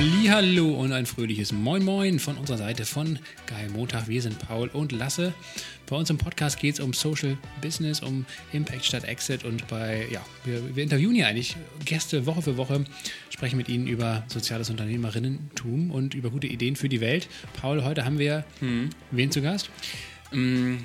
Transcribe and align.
Hallo 0.00 0.74
und 0.74 0.92
ein 0.92 1.06
fröhliches 1.06 1.50
Moin 1.50 1.84
Moin 1.84 2.20
von 2.20 2.36
unserer 2.36 2.58
Seite 2.58 2.84
von 2.84 3.18
Geil 3.48 3.68
Montag. 3.68 4.06
Wir 4.06 4.22
sind 4.22 4.38
Paul 4.38 4.68
und 4.68 4.92
Lasse. 4.92 5.34
Bei 5.88 5.96
uns 5.96 6.08
im 6.08 6.18
Podcast 6.18 6.60
geht 6.60 6.74
es 6.74 6.80
um 6.80 6.92
Social 6.92 7.36
Business, 7.60 8.00
um 8.00 8.24
Impact 8.52 8.84
statt 8.84 9.02
Exit 9.02 9.44
und 9.44 9.66
bei, 9.66 10.06
ja, 10.12 10.24
wir, 10.44 10.76
wir 10.76 10.84
interviewen 10.84 11.16
hier 11.16 11.26
eigentlich 11.26 11.56
Gäste 11.84 12.26
Woche 12.26 12.42
für 12.42 12.56
Woche, 12.56 12.84
sprechen 13.30 13.56
mit 13.56 13.68
ihnen 13.68 13.88
über 13.88 14.22
soziales 14.28 14.70
Unternehmerinnentum 14.70 15.90
und 15.90 16.14
über 16.14 16.30
gute 16.30 16.46
Ideen 16.46 16.76
für 16.76 16.88
die 16.88 17.00
Welt. 17.00 17.28
Paul, 17.60 17.82
heute 17.82 18.04
haben 18.04 18.20
wir 18.20 18.44
hm. 18.60 18.90
wen 19.10 19.32
zu 19.32 19.42
Gast? 19.42 19.68
Mm, 20.30 20.76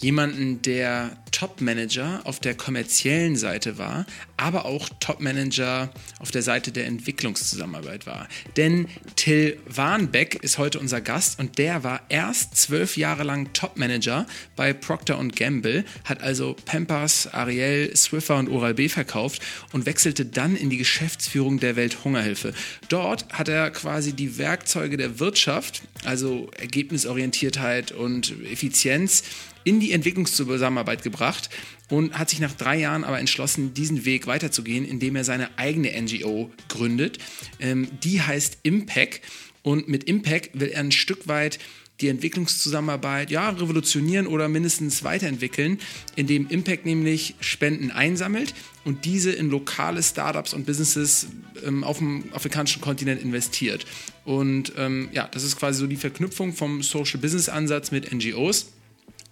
jemanden, 0.00 0.60
der 0.62 1.16
Top-Manager 1.30 2.22
auf 2.24 2.40
der 2.40 2.54
kommerziellen 2.54 3.36
Seite 3.36 3.78
war, 3.78 4.06
aber 4.40 4.64
auch 4.64 4.88
Top-Manager 5.00 5.90
auf 6.18 6.30
der 6.30 6.42
Seite 6.42 6.72
der 6.72 6.86
Entwicklungszusammenarbeit 6.86 8.06
war. 8.06 8.26
Denn 8.56 8.88
Till 9.14 9.58
Warnbeck 9.66 10.42
ist 10.42 10.56
heute 10.56 10.80
unser 10.80 11.02
Gast 11.02 11.38
und 11.38 11.58
der 11.58 11.84
war 11.84 12.00
erst 12.08 12.56
zwölf 12.56 12.96
Jahre 12.96 13.22
lang 13.22 13.52
Top-Manager 13.52 14.26
bei 14.56 14.72
Procter 14.72 15.20
Gamble, 15.36 15.84
hat 16.04 16.22
also 16.22 16.56
Pampers, 16.64 17.28
Ariel, 17.32 17.94
Swiffer 17.94 18.38
und 18.38 18.48
Oral-B 18.48 18.88
verkauft 18.88 19.42
und 19.72 19.84
wechselte 19.84 20.24
dann 20.24 20.56
in 20.56 20.70
die 20.70 20.78
Geschäftsführung 20.78 21.60
der 21.60 21.76
Welthungerhilfe. 21.76 22.54
Dort 22.88 23.30
hat 23.32 23.48
er 23.48 23.70
quasi 23.70 24.14
die 24.14 24.38
Werkzeuge 24.38 24.96
der 24.96 25.18
Wirtschaft, 25.20 25.82
also 26.04 26.50
Ergebnisorientiertheit 26.58 27.92
und 27.92 28.34
Effizienz, 28.50 29.22
in 29.64 29.78
die 29.78 29.92
Entwicklungszusammenarbeit 29.92 31.02
gebracht 31.02 31.50
und 31.90 32.18
hat 32.18 32.30
sich 32.30 32.40
nach 32.40 32.54
drei 32.54 32.78
Jahren 32.78 33.04
aber 33.04 33.18
entschlossen, 33.18 33.74
diesen 33.74 34.04
Weg 34.04 34.26
weiterzugehen, 34.26 34.84
indem 34.86 35.16
er 35.16 35.24
seine 35.24 35.58
eigene 35.58 35.90
NGO 36.00 36.50
gründet. 36.68 37.18
Ähm, 37.58 37.88
die 38.02 38.22
heißt 38.22 38.58
Impact 38.62 39.20
und 39.62 39.88
mit 39.88 40.04
Impact 40.04 40.58
will 40.58 40.68
er 40.68 40.80
ein 40.80 40.92
Stück 40.92 41.28
weit 41.28 41.58
die 42.00 42.08
Entwicklungszusammenarbeit 42.08 43.30
ja, 43.30 43.50
revolutionieren 43.50 44.26
oder 44.26 44.48
mindestens 44.48 45.04
weiterentwickeln, 45.04 45.78
indem 46.16 46.48
Impact 46.48 46.86
nämlich 46.86 47.34
Spenden 47.40 47.90
einsammelt 47.90 48.54
und 48.84 49.04
diese 49.04 49.32
in 49.32 49.50
lokale 49.50 50.02
Startups 50.02 50.54
und 50.54 50.66
Businesses 50.66 51.26
ähm, 51.64 51.84
auf 51.84 51.98
dem 51.98 52.24
afrikanischen 52.32 52.80
Kontinent 52.80 53.20
investiert. 53.22 53.84
Und 54.24 54.72
ähm, 54.76 55.08
ja, 55.12 55.28
das 55.30 55.44
ist 55.44 55.56
quasi 55.56 55.80
so 55.80 55.86
die 55.86 55.96
Verknüpfung 55.96 56.52
vom 56.54 56.82
Social 56.82 57.20
Business 57.20 57.48
Ansatz 57.48 57.90
mit 57.90 58.10
NGOs. 58.12 58.72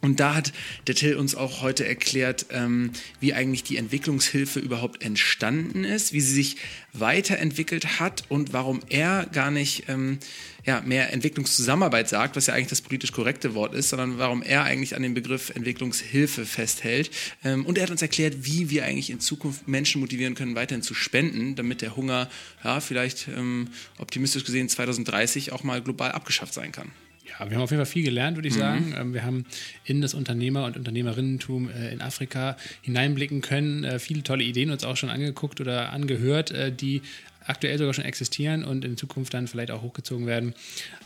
Und 0.01 0.21
da 0.21 0.35
hat 0.37 0.53
der 0.87 0.95
Till 0.95 1.17
uns 1.17 1.35
auch 1.35 1.61
heute 1.61 1.85
erklärt, 1.85 2.47
ähm, 2.51 2.93
wie 3.19 3.35
eigentlich 3.35 3.65
die 3.65 3.77
Entwicklungshilfe 3.77 4.61
überhaupt 4.61 5.03
entstanden 5.03 5.83
ist, 5.83 6.13
wie 6.13 6.21
sie 6.21 6.35
sich 6.35 6.57
weiterentwickelt 6.93 7.99
hat 7.99 8.23
und 8.29 8.53
warum 8.53 8.81
er 8.89 9.27
gar 9.33 9.51
nicht 9.51 9.89
ähm, 9.89 10.19
ja, 10.65 10.83
mehr 10.83 11.13
Entwicklungszusammenarbeit 11.13 12.09
sagt, 12.09 12.37
was 12.37 12.47
ja 12.47 12.55
eigentlich 12.55 12.69
das 12.69 12.83
politisch 12.83 13.11
korrekte 13.11 13.55
Wort 13.55 13.75
ist, 13.75 13.89
sondern 13.89 14.19
warum 14.19 14.43
er 14.43 14.63
eigentlich 14.63 14.95
an 14.95 15.03
dem 15.03 15.15
Begriff 15.15 15.51
Entwicklungshilfe 15.51 16.47
festhält. 16.47 17.11
Ähm, 17.43 17.67
und 17.67 17.77
er 17.77 17.85
hat 17.85 17.91
uns 17.91 18.03
erklärt, 18.03 18.45
wie 18.45 18.71
wir 18.71 18.85
eigentlich 18.85 19.11
in 19.11 19.19
Zukunft 19.19 19.67
Menschen 19.67 20.01
motivieren 20.01 20.37
können, 20.37 20.55
weiterhin 20.55 20.83
zu 20.83 20.95
spenden, 20.95 21.57
damit 21.57 21.83
der 21.83 21.97
Hunger, 21.97 22.31
ja, 22.63 22.79
vielleicht 22.79 23.27
ähm, 23.29 23.69
optimistisch 23.99 24.45
gesehen 24.45 24.69
2030 24.69 25.51
auch 25.51 25.65
mal 25.65 25.83
global 25.83 26.13
abgeschafft 26.13 26.55
sein 26.55 26.71
kann. 26.71 26.93
Ja, 27.29 27.49
wir 27.49 27.57
haben 27.57 27.65
auf 27.65 27.71
jeden 27.71 27.85
Fall 27.85 27.93
viel 27.93 28.05
gelernt, 28.05 28.37
würde 28.37 28.49
ich 28.49 28.55
mhm. 28.55 28.59
sagen. 28.59 28.95
Ähm, 28.99 29.15
wir 29.15 29.25
haben 29.25 29.45
in 29.85 30.01
das 30.01 30.15
Unternehmer- 30.15 30.65
und 30.65 30.77
Unternehmerinnentum 30.77 31.71
äh, 31.71 31.93
in 31.93 32.01
Afrika 32.01 32.57
hineinblicken 32.83 33.41
können, 33.41 33.85
äh, 33.85 33.99
viele 33.99 34.23
tolle 34.23 34.45
Ideen 34.45 34.71
uns 34.71 34.85
auch 34.85 34.97
schon 34.97 35.11
angeguckt 35.11 35.61
oder 35.61 35.93
angehört, 35.93 36.51
äh, 36.51 36.73
die 36.73 37.03
aktuell 37.49 37.79
sogar 37.79 37.95
schon 37.95 38.05
existieren 38.05 38.65
und 38.65 38.85
in 38.85 38.97
Zukunft 38.97 39.35
dann 39.35 39.49
vielleicht 39.49 39.71
auch 39.71 39.83
hochgezogen 39.83 40.27
werden. 40.27 40.55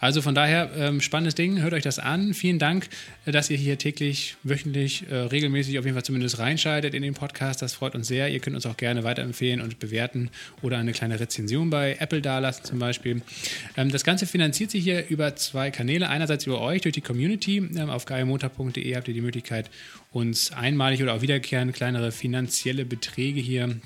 Also 0.01 0.23
von 0.23 0.35
daher, 0.35 0.71
ähm, 0.77 1.01
spannendes 1.01 1.35
Ding, 1.35 1.63
hört 1.63 1.73
euch 1.73 1.83
das 1.83 1.99
an. 1.99 2.35
Vielen 2.35 2.59
Dank, 2.59 2.89
äh, 3.25 3.33
dass 3.33 3.51
ihr 3.51 3.57
hier 3.57 3.79
täglich, 3.79 4.37
wöchentlich, 4.43 5.05
äh, 5.11 5.15
regelmäßig 5.15 5.79
auf 5.79 5.85
jeden 5.85 5.95
Fall 5.95 6.05
zumindest 6.05 6.39
reinschaltet 6.39 6.95
in 6.95 7.03
den 7.03 7.15
Podcast. 7.15 7.63
Das 7.63 7.75
freut 7.75 7.95
uns 7.95 8.09
sehr. 8.09 8.29
Ihr 8.29 8.41
könnt 8.41 8.57
uns 8.57 8.67
auch 8.67 8.77
gerne 8.77 9.05
weiterempfehlen 9.05 9.61
und 9.61 9.79
bewerten 9.79 10.31
oder 10.61 10.79
eine 10.79 10.93
kleine 10.93 11.21
Rezension 11.21 11.71
bei 11.71 11.97
Apple 11.99 12.21
dalassen 12.21 12.65
zum 12.65 12.79
Beispiel. 12.79 13.23
Ähm, 13.77 13.91
das 13.91 14.05
Ganze 14.05 14.27
finanziert 14.27 14.71
sich 14.71 14.85
hier 14.85 15.09
über 15.09 15.37
zwei 15.37 15.71
Kanäle. 15.71 16.09
Einerseits 16.09 16.47
über 16.47 16.61
euch, 16.61 16.83
durch 16.83 16.95
die 16.95 17.01
Community. 17.01 17.59
Ähm, 17.59 17.91
auf 17.91 18.05
geilmontag.de 18.05 18.97
habt 18.97 19.09
ihr 19.09 19.15
die 19.15 19.21
Möglichkeit, 19.21 19.71
uns 20.11 20.53
einmalig 20.53 21.03
oder 21.03 21.15
auch 21.15 21.23
wiederkehrend 21.23 21.73
kleinere 21.73 22.13
finanzielle 22.13 22.85
Beträge 22.85 23.41
hier 23.41 23.77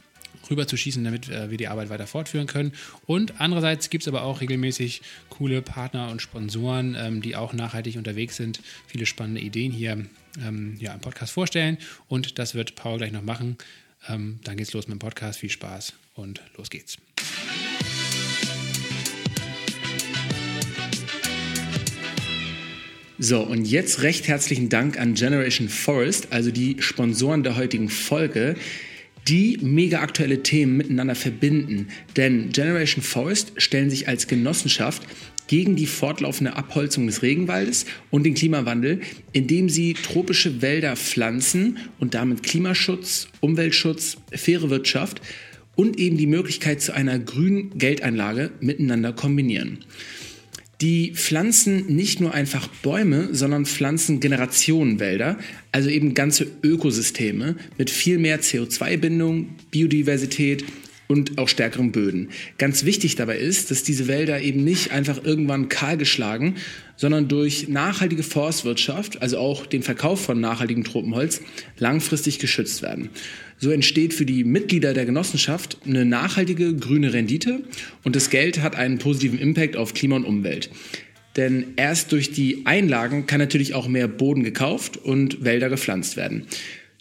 rüber 0.51 0.67
zu 0.67 0.77
schießen, 0.77 1.03
damit 1.05 1.29
äh, 1.29 1.51
wir 1.51 1.59
die 1.59 1.69
Arbeit 1.69 1.89
weiter 1.89 2.07
fortführen 2.07 2.47
können. 2.47 2.73
Und 3.07 3.41
andererseits 3.41 3.91
gibt 3.91 4.03
es 4.03 4.09
aber 4.09 4.23
auch 4.23 4.41
regelmäßig 4.41 5.03
coole 5.29 5.63
Partner 5.63 6.11
und 6.11 6.23
Sponsoren, 6.23 6.97
ähm, 6.99 7.23
die 7.23 7.37
auch 7.37 7.53
nachhaltig 7.53 7.97
unterwegs 7.97 8.37
sind, 8.37 8.61
viele 8.87 9.07
spannende 9.07 9.41
Ideen 9.41 9.73
hier 9.73 10.05
ähm, 10.45 10.77
ja, 10.79 10.95
im 10.95 11.01
Podcast 11.01 11.33
vorstellen. 11.33 11.79
Und 12.09 12.39
das 12.39 12.55
wird 12.55 12.75
Paul 12.75 12.99
gleich 12.99 13.13
noch 13.13 13.23
machen. 13.23 13.57
Ähm, 14.09 14.41
dann 14.45 14.57
geht's 14.57 14.73
los 14.73 14.87
mit 14.87 14.97
dem 14.97 15.01
Podcast. 15.01 15.39
Viel 15.41 15.51
Spaß 15.51 15.95
und 16.15 16.41
los 16.57 16.71
geht's. 16.71 16.99
So, 23.19 23.41
und 23.41 23.65
jetzt 23.65 24.03
recht 24.03 24.29
herzlichen 24.29 24.69
Dank 24.69 25.01
an 25.01 25.15
Generation 25.15 25.71
Forest, 25.71 26.33
also 26.33 26.51
die 26.51 26.77
Sponsoren 26.81 27.43
der 27.43 27.57
heutigen 27.57 27.89
Folge 27.89 28.57
die 29.29 29.59
mega 29.61 30.01
aktuelle 30.01 30.43
Themen 30.43 30.77
miteinander 30.77 31.15
verbinden. 31.15 31.89
Denn 32.17 32.51
Generation 32.51 33.03
Forest 33.03 33.53
stellen 33.57 33.91
sich 33.91 34.09
als 34.09 34.29
Genossenschaft 34.29 35.03
gegen 35.49 35.77
die 35.77 35.87
fortlaufende 35.87 36.57
Abholzung 36.57 37.07
des 37.07 37.23
Regenwaldes 37.23 37.87
und 38.11 38.25
den 38.25 38.35
Klimawandel, 38.35 39.01
indem 39.33 39.69
sie 39.69 39.95
tropische 39.95 40.63
Wälder 40.63 40.97
pflanzen 40.97 41.79
und 41.99 42.15
damit 42.15 42.43
Klimaschutz, 42.43 43.29
Umweltschutz, 43.41 44.17
faire 44.33 44.71
Wirtschaft 44.71 45.21
und 45.77 45.99
eben 45.99 46.17
die 46.17 46.27
Möglichkeit 46.27 46.81
zu 46.81 46.95
einer 46.95 47.19
grünen 47.19 47.79
Geldeinlage 47.79 48.51
miteinander 48.61 49.13
kombinieren. 49.13 49.85
Die 50.81 51.13
pflanzen 51.15 51.87
nicht 51.87 52.21
nur 52.21 52.35
einfach 52.35 52.69
Bäume, 52.69 53.31
sondern 53.33 53.65
pflanzen 53.65 54.21
Generationenwälder, 54.21 55.39
also 55.73 55.89
eben 55.89 56.13
ganze 56.13 56.47
Ökosysteme 56.63 57.57
mit 57.79 57.89
viel 57.89 58.19
mehr 58.19 58.41
CO2-Bindung, 58.41 59.55
Biodiversität 59.71 60.65
und 61.09 61.39
auch 61.39 61.49
stärkeren 61.49 61.93
Böden. 61.93 62.31
Ganz 62.59 62.85
wichtig 62.85 63.17
dabei 63.17 63.39
ist, 63.39 63.71
dass 63.71 63.83
diese 63.83 64.09
Wälder 64.09 64.41
eben 64.41 64.65
nicht 64.65 64.93
einfach 64.93 65.25
irgendwann 65.25 65.69
kahlgeschlagen, 65.69 66.57
sondern 66.97 67.29
durch 67.29 67.69
nachhaltige 67.69 68.23
Forstwirtschaft, 68.23 69.23
also 69.23 69.39
auch 69.39 69.67
den 69.67 69.83
Verkauf 69.83 70.25
von 70.25 70.41
nachhaltigem 70.41 70.85
Tropenholz, 70.85 71.43
langfristig 71.79 72.39
geschützt 72.39 72.83
werden. 72.83 73.11
So 73.59 73.71
entsteht 73.71 74.13
für 74.13 74.27
die 74.27 74.45
Mitglieder 74.45 74.93
der 74.93 75.07
Genossenschaft 75.07 75.79
eine 75.87 76.05
nachhaltige 76.05 76.75
grüne 76.75 77.13
Rendite 77.13 77.63
und 78.05 78.17
das 78.17 78.31
Geld 78.31 78.61
hat 78.61 78.77
einen 78.77 78.99
positiven 78.99 79.39
Impact 79.39 79.77
auf 79.77 79.95
Klima 79.95 80.17
und 80.17 80.25
Umwelt. 80.25 80.71
Denn 81.37 81.75
erst 81.77 82.13
durch 82.13 82.33
die 82.33 82.63
Einlagen 82.65 83.27
kann 83.27 83.41
natürlich 83.41 83.75
auch 83.75 83.89
mehr 83.89 84.09
Boden 84.09 84.43
gekauft 84.43 84.97
und 84.97 85.45
Wälder 85.45 85.69
gepflanzt 85.69 86.17
werden. 86.17 86.47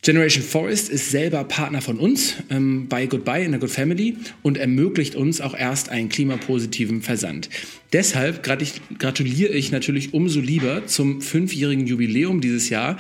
Generation 0.06 0.44
Forest 0.44 0.90
ist 0.90 1.10
selber 1.10 1.44
Partner 1.46 1.82
von 1.82 1.98
uns 1.98 2.36
ähm, 2.52 2.88
bei 2.88 3.08
Goodbye 3.08 3.44
in 3.44 3.50
der 3.50 3.60
Good 3.60 3.72
Family 3.72 4.18
und 4.44 4.56
ermöglicht 4.56 5.16
uns 5.16 5.42
auch 5.42 5.58
erst 5.58 5.90
einen 5.90 6.10
klimapositiven 6.10 7.02
Versand. 7.02 7.50
Deshalb 7.92 8.44
gratuliere 8.44 9.54
ich 9.54 9.72
natürlich 9.72 10.14
umso 10.14 10.42
lieber 10.42 10.86
zum 10.86 11.24
fünfjährigen 11.24 11.88
Jubiläum 11.88 12.40
dieses 12.40 12.70
Jahr 12.70 13.00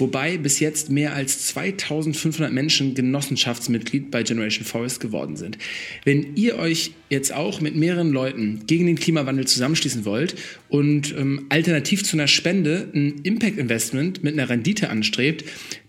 wobei 0.00 0.38
bis 0.38 0.58
jetzt 0.60 0.90
mehr 0.90 1.14
als 1.14 1.46
2500 1.48 2.52
Menschen 2.52 2.94
Genossenschaftsmitglied 2.94 4.10
bei 4.10 4.22
Generation 4.22 4.64
Forest 4.64 5.00
geworden 5.00 5.36
sind. 5.36 5.58
Wenn 6.04 6.36
ihr 6.36 6.58
euch 6.58 6.92
jetzt 7.08 7.32
auch 7.32 7.60
mit 7.60 7.76
mehreren 7.76 8.10
Leuten 8.10 8.62
gegen 8.66 8.86
den 8.86 8.96
Klimawandel 8.96 9.46
zusammenschließen 9.46 10.04
wollt 10.04 10.36
und 10.68 11.14
ähm, 11.16 11.46
alternativ 11.50 12.04
zu 12.04 12.16
einer 12.16 12.28
Spende 12.28 12.88
ein 12.94 13.20
Impact 13.22 13.58
Investment 13.58 14.24
mit 14.24 14.32
einer 14.32 14.48
Rendite 14.48 14.88
anstrebt, 14.88 15.44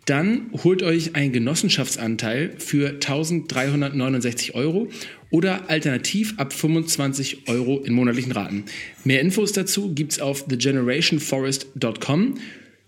dann 0.05 0.49
holt 0.63 0.83
euch 0.83 1.15
einen 1.15 1.31
Genossenschaftsanteil 1.31 2.55
für 2.57 2.89
1369 2.89 4.55
Euro 4.55 4.89
oder 5.29 5.69
alternativ 5.69 6.33
ab 6.37 6.53
25 6.53 7.47
Euro 7.47 7.79
in 7.79 7.93
monatlichen 7.93 8.31
Raten. 8.31 8.65
Mehr 9.03 9.21
Infos 9.21 9.51
dazu 9.51 9.93
gibt's 9.93 10.19
auf 10.19 10.47
thegenerationforest.com 10.47 12.35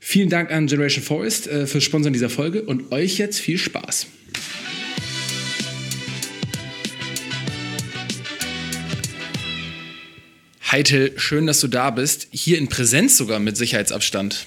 Vielen 0.05 0.27
Dank 0.27 0.51
an 0.51 0.67
Generation 0.67 1.01
Forest 1.01 1.47
äh, 1.47 1.65
fürs 1.65 1.85
Sponsoren 1.85 2.11
dieser 2.11 2.29
Folge 2.29 2.63
und 2.63 2.91
euch 2.91 3.19
jetzt 3.19 3.39
viel 3.39 3.57
Spaß. 3.57 4.07
Heitel, 10.69 11.13
schön, 11.15 11.47
dass 11.47 11.61
du 11.61 11.69
da 11.69 11.89
bist. 11.89 12.27
Hier 12.31 12.57
in 12.57 12.67
Präsenz 12.67 13.15
sogar 13.15 13.39
mit 13.39 13.55
Sicherheitsabstand. 13.55 14.45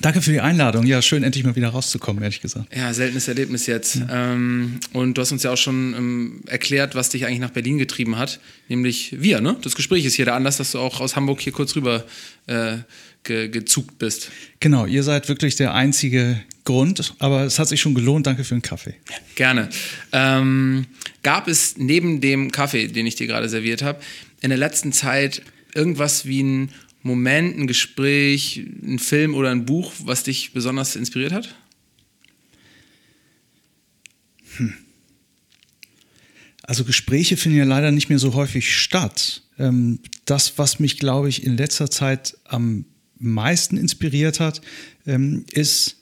Danke 0.00 0.22
für 0.22 0.32
die 0.32 0.40
Einladung. 0.40 0.86
Ja, 0.86 1.02
schön, 1.02 1.22
endlich 1.22 1.44
mal 1.44 1.56
wieder 1.56 1.68
rauszukommen, 1.68 2.22
ehrlich 2.22 2.40
gesagt. 2.40 2.74
Ja, 2.74 2.92
seltenes 2.92 3.28
Erlebnis 3.28 3.66
jetzt. 3.66 3.96
Ja. 3.96 4.32
Ähm, 4.32 4.80
und 4.92 5.14
du 5.14 5.22
hast 5.22 5.32
uns 5.32 5.42
ja 5.42 5.52
auch 5.52 5.56
schon 5.56 5.94
ähm, 5.96 6.40
erklärt, 6.46 6.94
was 6.94 7.10
dich 7.10 7.26
eigentlich 7.26 7.40
nach 7.40 7.50
Berlin 7.50 7.78
getrieben 7.78 8.18
hat, 8.18 8.40
nämlich 8.68 9.14
wir, 9.20 9.40
ne? 9.40 9.56
Das 9.62 9.74
Gespräch 9.74 10.04
ist 10.04 10.14
hier 10.14 10.24
der 10.24 10.34
Anlass, 10.34 10.56
dass 10.58 10.72
du 10.72 10.78
auch 10.78 11.00
aus 11.00 11.16
Hamburg 11.16 11.40
hier 11.40 11.52
kurz 11.52 11.76
rüber 11.76 12.04
äh, 12.46 12.78
ge 13.24 13.48
gezugt 13.48 13.98
bist. 13.98 14.30
Genau, 14.60 14.86
ihr 14.86 15.02
seid 15.02 15.28
wirklich 15.28 15.56
der 15.56 15.74
einzige 15.74 16.40
Grund, 16.64 17.14
aber 17.18 17.44
es 17.44 17.58
hat 17.58 17.68
sich 17.68 17.80
schon 17.80 17.94
gelohnt. 17.94 18.26
Danke 18.26 18.44
für 18.44 18.54
den 18.54 18.62
Kaffee. 18.62 18.94
Gerne. 19.34 19.68
Ähm, 20.12 20.86
gab 21.22 21.48
es 21.48 21.76
neben 21.76 22.20
dem 22.20 22.52
Kaffee, 22.52 22.88
den 22.88 23.06
ich 23.06 23.14
dir 23.14 23.26
gerade 23.26 23.48
serviert 23.48 23.82
habe, 23.82 24.00
in 24.40 24.50
der 24.50 24.58
letzten 24.58 24.92
Zeit 24.92 25.42
irgendwas 25.74 26.26
wie 26.26 26.42
ein 26.42 26.70
Moment, 27.06 27.56
ein 27.56 27.66
Gespräch, 27.66 28.64
ein 28.82 28.98
Film 28.98 29.34
oder 29.34 29.50
ein 29.50 29.64
Buch, 29.64 29.92
was 30.04 30.24
dich 30.24 30.52
besonders 30.52 30.96
inspiriert 30.96 31.32
hat? 31.32 31.54
Hm. 34.56 34.74
Also 36.62 36.84
Gespräche 36.84 37.36
finden 37.36 37.58
ja 37.58 37.64
leider 37.64 37.92
nicht 37.92 38.08
mehr 38.08 38.18
so 38.18 38.34
häufig 38.34 38.74
statt. 38.76 39.42
Ähm, 39.58 40.00
das, 40.24 40.58
was 40.58 40.80
mich, 40.80 40.98
glaube 40.98 41.28
ich, 41.28 41.44
in 41.44 41.56
letzter 41.56 41.90
Zeit 41.90 42.36
am 42.44 42.86
meisten 43.18 43.76
inspiriert 43.76 44.40
hat, 44.40 44.60
ähm, 45.06 45.44
ist 45.52 45.95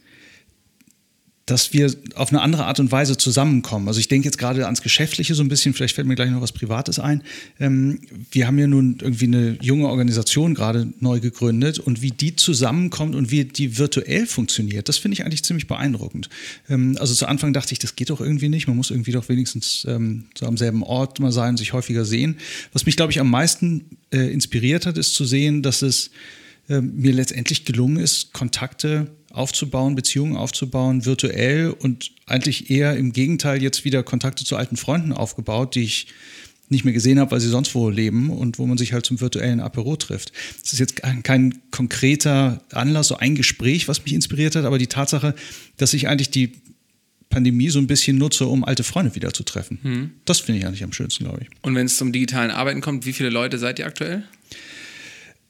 dass 1.46 1.74
wir 1.74 1.94
auf 2.14 2.30
eine 2.30 2.40
andere 2.40 2.64
Art 2.64 2.80
und 2.80 2.90
Weise 2.90 3.18
zusammenkommen. 3.18 3.86
Also 3.88 4.00
ich 4.00 4.08
denke 4.08 4.24
jetzt 4.24 4.38
gerade 4.38 4.64
ans 4.64 4.80
Geschäftliche 4.80 5.34
so 5.34 5.42
ein 5.42 5.48
bisschen, 5.48 5.74
vielleicht 5.74 5.94
fällt 5.94 6.06
mir 6.06 6.14
gleich 6.14 6.30
noch 6.30 6.40
was 6.40 6.52
Privates 6.52 6.98
ein. 6.98 7.22
Ähm, 7.60 8.00
wir 8.30 8.46
haben 8.46 8.58
ja 8.58 8.66
nun 8.66 8.96
irgendwie 9.00 9.26
eine 9.26 9.58
junge 9.60 9.88
Organisation 9.88 10.54
gerade 10.54 10.88
neu 11.00 11.20
gegründet 11.20 11.78
und 11.78 12.00
wie 12.00 12.12
die 12.12 12.34
zusammenkommt 12.34 13.14
und 13.14 13.30
wie 13.30 13.44
die 13.44 13.76
virtuell 13.76 14.26
funktioniert, 14.26 14.88
das 14.88 14.96
finde 14.96 15.14
ich 15.14 15.24
eigentlich 15.24 15.44
ziemlich 15.44 15.66
beeindruckend. 15.66 16.30
Ähm, 16.70 16.96
also 16.98 17.12
zu 17.12 17.26
Anfang 17.26 17.52
dachte 17.52 17.72
ich, 17.72 17.78
das 17.78 17.94
geht 17.94 18.08
doch 18.08 18.22
irgendwie 18.22 18.48
nicht, 18.48 18.66
man 18.66 18.76
muss 18.76 18.90
irgendwie 18.90 19.12
doch 19.12 19.28
wenigstens 19.28 19.86
ähm, 19.86 20.24
so 20.38 20.46
am 20.46 20.56
selben 20.56 20.82
Ort 20.82 21.20
mal 21.20 21.32
sein, 21.32 21.58
sich 21.58 21.74
häufiger 21.74 22.06
sehen. 22.06 22.38
Was 22.72 22.86
mich, 22.86 22.96
glaube 22.96 23.12
ich, 23.12 23.20
am 23.20 23.28
meisten 23.28 23.84
äh, 24.12 24.32
inspiriert 24.32 24.86
hat, 24.86 24.96
ist 24.96 25.14
zu 25.14 25.26
sehen, 25.26 25.62
dass 25.62 25.82
es 25.82 26.10
äh, 26.68 26.80
mir 26.80 27.12
letztendlich 27.12 27.64
gelungen 27.64 27.98
ist, 27.98 28.32
Kontakte 28.32 29.08
aufzubauen, 29.30 29.94
Beziehungen 29.94 30.36
aufzubauen, 30.36 31.04
virtuell 31.04 31.70
und 31.70 32.12
eigentlich 32.26 32.70
eher 32.70 32.96
im 32.96 33.12
Gegenteil 33.12 33.62
jetzt 33.62 33.84
wieder 33.84 34.02
Kontakte 34.02 34.44
zu 34.44 34.56
alten 34.56 34.76
Freunden 34.76 35.12
aufgebaut, 35.12 35.74
die 35.74 35.82
ich 35.82 36.06
nicht 36.68 36.84
mehr 36.84 36.94
gesehen 36.94 37.18
habe, 37.18 37.32
weil 37.32 37.40
sie 37.40 37.48
sonst 37.48 37.74
wo 37.74 37.90
leben 37.90 38.30
und 38.30 38.58
wo 38.58 38.66
man 38.66 38.78
sich 38.78 38.92
halt 38.92 39.04
zum 39.04 39.20
virtuellen 39.20 39.60
Apero 39.60 39.96
trifft. 39.96 40.32
Das 40.62 40.72
ist 40.72 40.78
jetzt 40.78 40.96
kein 41.22 41.60
konkreter 41.70 42.62
Anlass, 42.72 43.08
so 43.08 43.16
ein 43.16 43.34
Gespräch, 43.34 43.86
was 43.86 44.02
mich 44.02 44.14
inspiriert 44.14 44.56
hat, 44.56 44.64
aber 44.64 44.78
die 44.78 44.86
Tatsache, 44.86 45.34
dass 45.76 45.92
ich 45.92 46.08
eigentlich 46.08 46.30
die 46.30 46.52
Pandemie 47.28 47.68
so 47.68 47.80
ein 47.80 47.86
bisschen 47.86 48.16
nutze, 48.16 48.46
um 48.46 48.64
alte 48.64 48.84
Freunde 48.84 49.14
wieder 49.14 49.32
zu 49.32 49.42
treffen. 49.42 49.78
Hm. 49.82 50.10
Das 50.24 50.40
finde 50.40 50.60
ich 50.60 50.66
eigentlich 50.66 50.84
am 50.84 50.92
schönsten, 50.92 51.24
glaube 51.24 51.42
ich. 51.42 51.48
Und 51.62 51.74
wenn 51.74 51.86
es 51.86 51.96
zum 51.96 52.12
digitalen 52.12 52.50
Arbeiten 52.50 52.80
kommt, 52.80 53.06
wie 53.06 53.12
viele 53.12 53.28
Leute 53.28 53.58
seid 53.58 53.78
ihr 53.78 53.86
aktuell? 53.86 54.24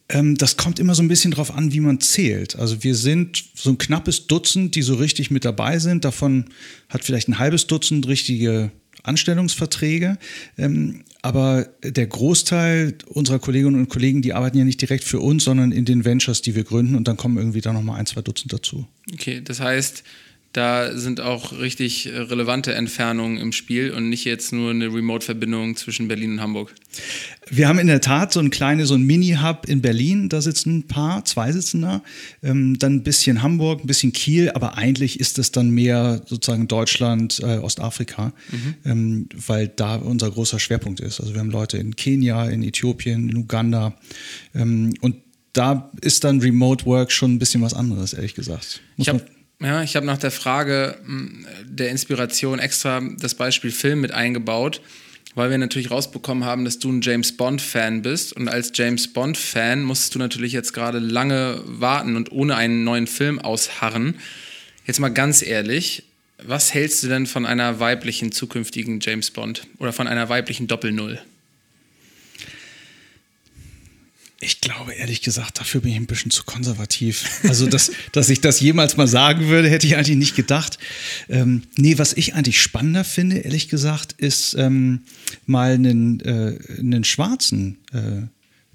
Ähm, 0.09 0.37
das 0.37 0.57
kommt 0.57 0.79
immer 0.79 0.95
so 0.95 1.03
ein 1.03 1.09
bisschen 1.09 1.31
drauf 1.31 1.55
an, 1.55 1.73
wie 1.73 1.81
man 1.81 2.01
zählt. 2.01 2.57
Also 2.57 2.83
wir 2.83 2.95
sind 2.95 3.45
so 3.55 3.71
ein 3.71 3.79
knappes 3.79 4.27
Dutzend, 4.27 4.75
die 4.75 4.83
so 4.83 4.95
richtig 4.95 5.31
mit 5.31 5.45
dabei 5.45 5.79
sind. 5.79 6.05
Davon 6.05 6.47
hat 6.89 7.05
vielleicht 7.05 7.29
ein 7.29 7.39
halbes 7.39 7.67
Dutzend 7.67 8.07
richtige 8.07 8.71
Anstellungsverträge. 9.03 10.19
Ähm, 10.59 11.05
aber 11.23 11.69
der 11.83 12.07
Großteil 12.07 12.95
unserer 13.07 13.39
Kolleginnen 13.39 13.77
und 13.77 13.89
Kollegen, 13.89 14.21
die 14.21 14.35
arbeiten 14.35 14.59
ja 14.59 14.65
nicht 14.65 14.81
direkt 14.81 15.05
für 15.05 15.21
uns, 15.21 15.45
sondern 15.45 15.73
in 15.73 15.85
den 15.85 16.05
Ventures, 16.05 16.43
die 16.43 16.55
wir 16.55 16.65
gründen. 16.65 16.97
Und 16.97 17.09
dann 17.09 17.17
kommen 17.17 17.39
irgendwie 17.39 17.61
da 17.61 17.73
nochmal 17.73 17.99
ein, 17.99 18.07
zwei 18.07 18.21
Dutzend 18.21 18.53
dazu. 18.53 18.87
Okay, 19.13 19.41
das 19.43 19.61
heißt, 19.61 20.05
da 20.55 20.97
sind 20.97 21.21
auch 21.21 21.53
richtig 21.59 22.07
äh, 22.07 22.17
relevante 22.17 22.75
Entfernungen 22.75 23.39
im 23.39 23.51
Spiel 23.51 23.91
und 23.91 24.09
nicht 24.09 24.25
jetzt 24.25 24.53
nur 24.53 24.71
eine 24.71 24.87
Remote-Verbindung 24.87 25.75
zwischen 25.75 26.07
Berlin 26.07 26.35
und 26.35 26.41
Hamburg. 26.41 26.73
Wir 27.51 27.67
haben 27.67 27.81
in 27.81 27.89
der 27.89 28.01
Tat 28.01 28.33
so 28.33 28.39
ein 28.39 28.51
kleines, 28.51 28.89
so 28.89 28.95
ein 28.95 29.03
Mini-Hub 29.03 29.69
in 29.69 29.83
Berlin, 29.83 30.29
da 30.29 30.41
sitzen 30.41 30.79
ein 30.79 30.83
paar, 30.87 31.25
zwei 31.25 31.51
sitzen 31.51 31.83
da, 31.83 32.03
ähm, 32.45 32.79
dann 32.79 32.95
ein 32.95 33.03
bisschen 33.03 33.43
Hamburg, 33.43 33.83
ein 33.83 33.89
bisschen 33.89 34.13
Kiel, 34.13 34.53
aber 34.55 34.79
eigentlich 34.79 35.19
ist 35.19 35.41
es 35.41 35.51
dann 35.51 35.71
mehr 35.71 36.23
sozusagen 36.25 36.69
Deutschland, 36.69 37.41
äh, 37.41 37.59
Ostafrika, 37.59 38.33
mhm. 38.53 38.75
ähm, 38.85 39.29
weil 39.47 39.67
da 39.67 39.97
unser 39.97 40.31
großer 40.31 40.61
Schwerpunkt 40.61 41.01
ist. 41.01 41.21
Also 41.21 41.35
wir 41.35 41.41
haben 41.41 41.51
Leute 41.51 41.79
in 41.79 41.97
Kenia, 41.97 42.49
in 42.49 42.63
Äthiopien, 42.63 43.29
in 43.29 43.37
Uganda 43.37 43.97
ähm, 44.55 44.95
und 45.01 45.17
da 45.53 45.91
ist 46.01 46.25
dann 46.25 46.41
Remote 46.41 46.85
Work 46.85 47.13
schon 47.13 47.35
ein 47.35 47.39
bisschen 47.39 47.63
was 47.63 47.75
anderes, 47.75 48.13
ehrlich 48.13 48.35
gesagt. 48.35 48.81
Muss 48.97 49.07
ich 49.07 49.09
habe 49.09 49.25
ja, 49.65 49.83
ich 49.83 49.97
habe 49.97 50.07
nach 50.07 50.19
der 50.19 50.31
Frage 50.31 50.97
hm, 51.05 51.47
der 51.65 51.91
Inspiration 51.91 52.59
extra 52.59 53.01
das 53.19 53.35
Beispiel 53.35 53.71
Film 53.71 54.01
mit 54.01 54.13
eingebaut, 54.13 54.81
weil 55.35 55.51
wir 55.51 55.59
natürlich 55.59 55.91
rausbekommen 55.91 56.45
haben, 56.45 56.65
dass 56.65 56.79
du 56.79 56.93
ein 56.93 57.01
James 57.01 57.37
Bond-Fan 57.37 58.03
bist. 58.03 58.33
Und 58.35 58.49
als 58.49 58.73
James 58.75 59.13
Bond-Fan 59.13 59.83
musstest 59.83 60.15
du 60.15 60.19
natürlich 60.19 60.53
jetzt 60.53 60.73
gerade 60.73 60.99
lange 60.99 61.61
warten 61.65 62.17
und 62.17 62.31
ohne 62.31 62.57
einen 62.57 62.85
neuen 62.85 63.07
Film 63.07 63.39
ausharren. 63.39 64.17
Jetzt 64.87 65.01
mal 65.01 65.09
ganz 65.09 65.43
ehrlich, 65.43 66.05
was 66.43 66.75
hältst 66.75 67.03
du 67.03 67.09
denn 67.09 67.27
von 67.27 67.47
einer 67.47 67.81
weiblichen 67.81 68.33
zukünftigen 68.33 69.01
James 69.01 69.31
Bond 69.31 69.67
oder 69.79 69.93
von 69.93 70.07
einer 70.07 70.29
weiblichen 70.29 70.67
Doppel-Null? 70.67 71.21
Ich 74.45 74.61
glaube, 74.61 74.93
ehrlich 74.93 75.23
gesagt, 75.23 75.59
dafür 75.59 75.81
bin 75.81 75.93
ich 75.93 75.97
ein 75.97 76.07
bisschen 76.07 76.31
zu 76.31 76.45
konservativ. 76.45 77.41
Also, 77.45 77.67
dass, 77.67 77.91
dass 78.13 78.29
ich 78.29 78.41
das 78.41 78.61
jemals 78.61 78.97
mal 78.97 79.07
sagen 79.07 79.49
würde, 79.49 79.69
hätte 79.69 79.87
ich 79.87 79.97
eigentlich 79.97 80.17
nicht 80.17 80.37
gedacht. 80.37 80.79
Ähm, 81.29 81.63
nee, 81.77 81.99
was 81.99 82.13
ich 82.13 82.35
eigentlich 82.35 82.61
spannender 82.61 83.05
finde, 83.05 83.39
ehrlich 83.39 83.69
gesagt, 83.69 84.13
ist 84.13 84.55
ähm, 84.55 85.03
mal 85.47 85.75
einen, 85.75 86.21
äh, 86.21 86.59
einen 86.79 87.05
schwarzen 87.05 87.79
äh, 87.93 88.29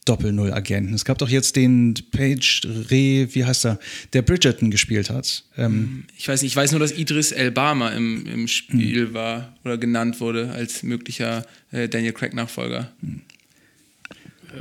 Doppel-Null-Agenten. 0.05 0.93
Es 0.95 1.05
gab 1.05 1.19
doch 1.19 1.29
jetzt 1.29 1.55
den 1.55 1.93
Page 2.11 2.63
Re, 2.89 3.27
wie 3.33 3.45
heißt 3.45 3.65
er, 3.65 3.79
der 4.13 4.23
Bridgerton 4.23 4.71
gespielt 4.71 5.09
hat. 5.09 5.43
Ähm, 5.55 6.05
ich 6.17 6.27
weiß 6.27 6.41
nicht, 6.41 6.51
ich 6.51 6.55
weiß 6.55 6.71
nur, 6.71 6.79
dass 6.79 6.91
Idris 6.91 7.31
Elbama 7.31 7.89
im, 7.89 8.25
im 8.25 8.47
Spiel 8.47 9.07
hm. 9.07 9.13
war 9.13 9.55
oder 9.63 9.77
genannt 9.77 10.19
wurde 10.19 10.49
als 10.49 10.81
möglicher 10.83 11.45
äh, 11.71 11.87
Daniel 11.87 12.13
Craig-Nachfolger. 12.13 12.91
Hm. 13.01 13.21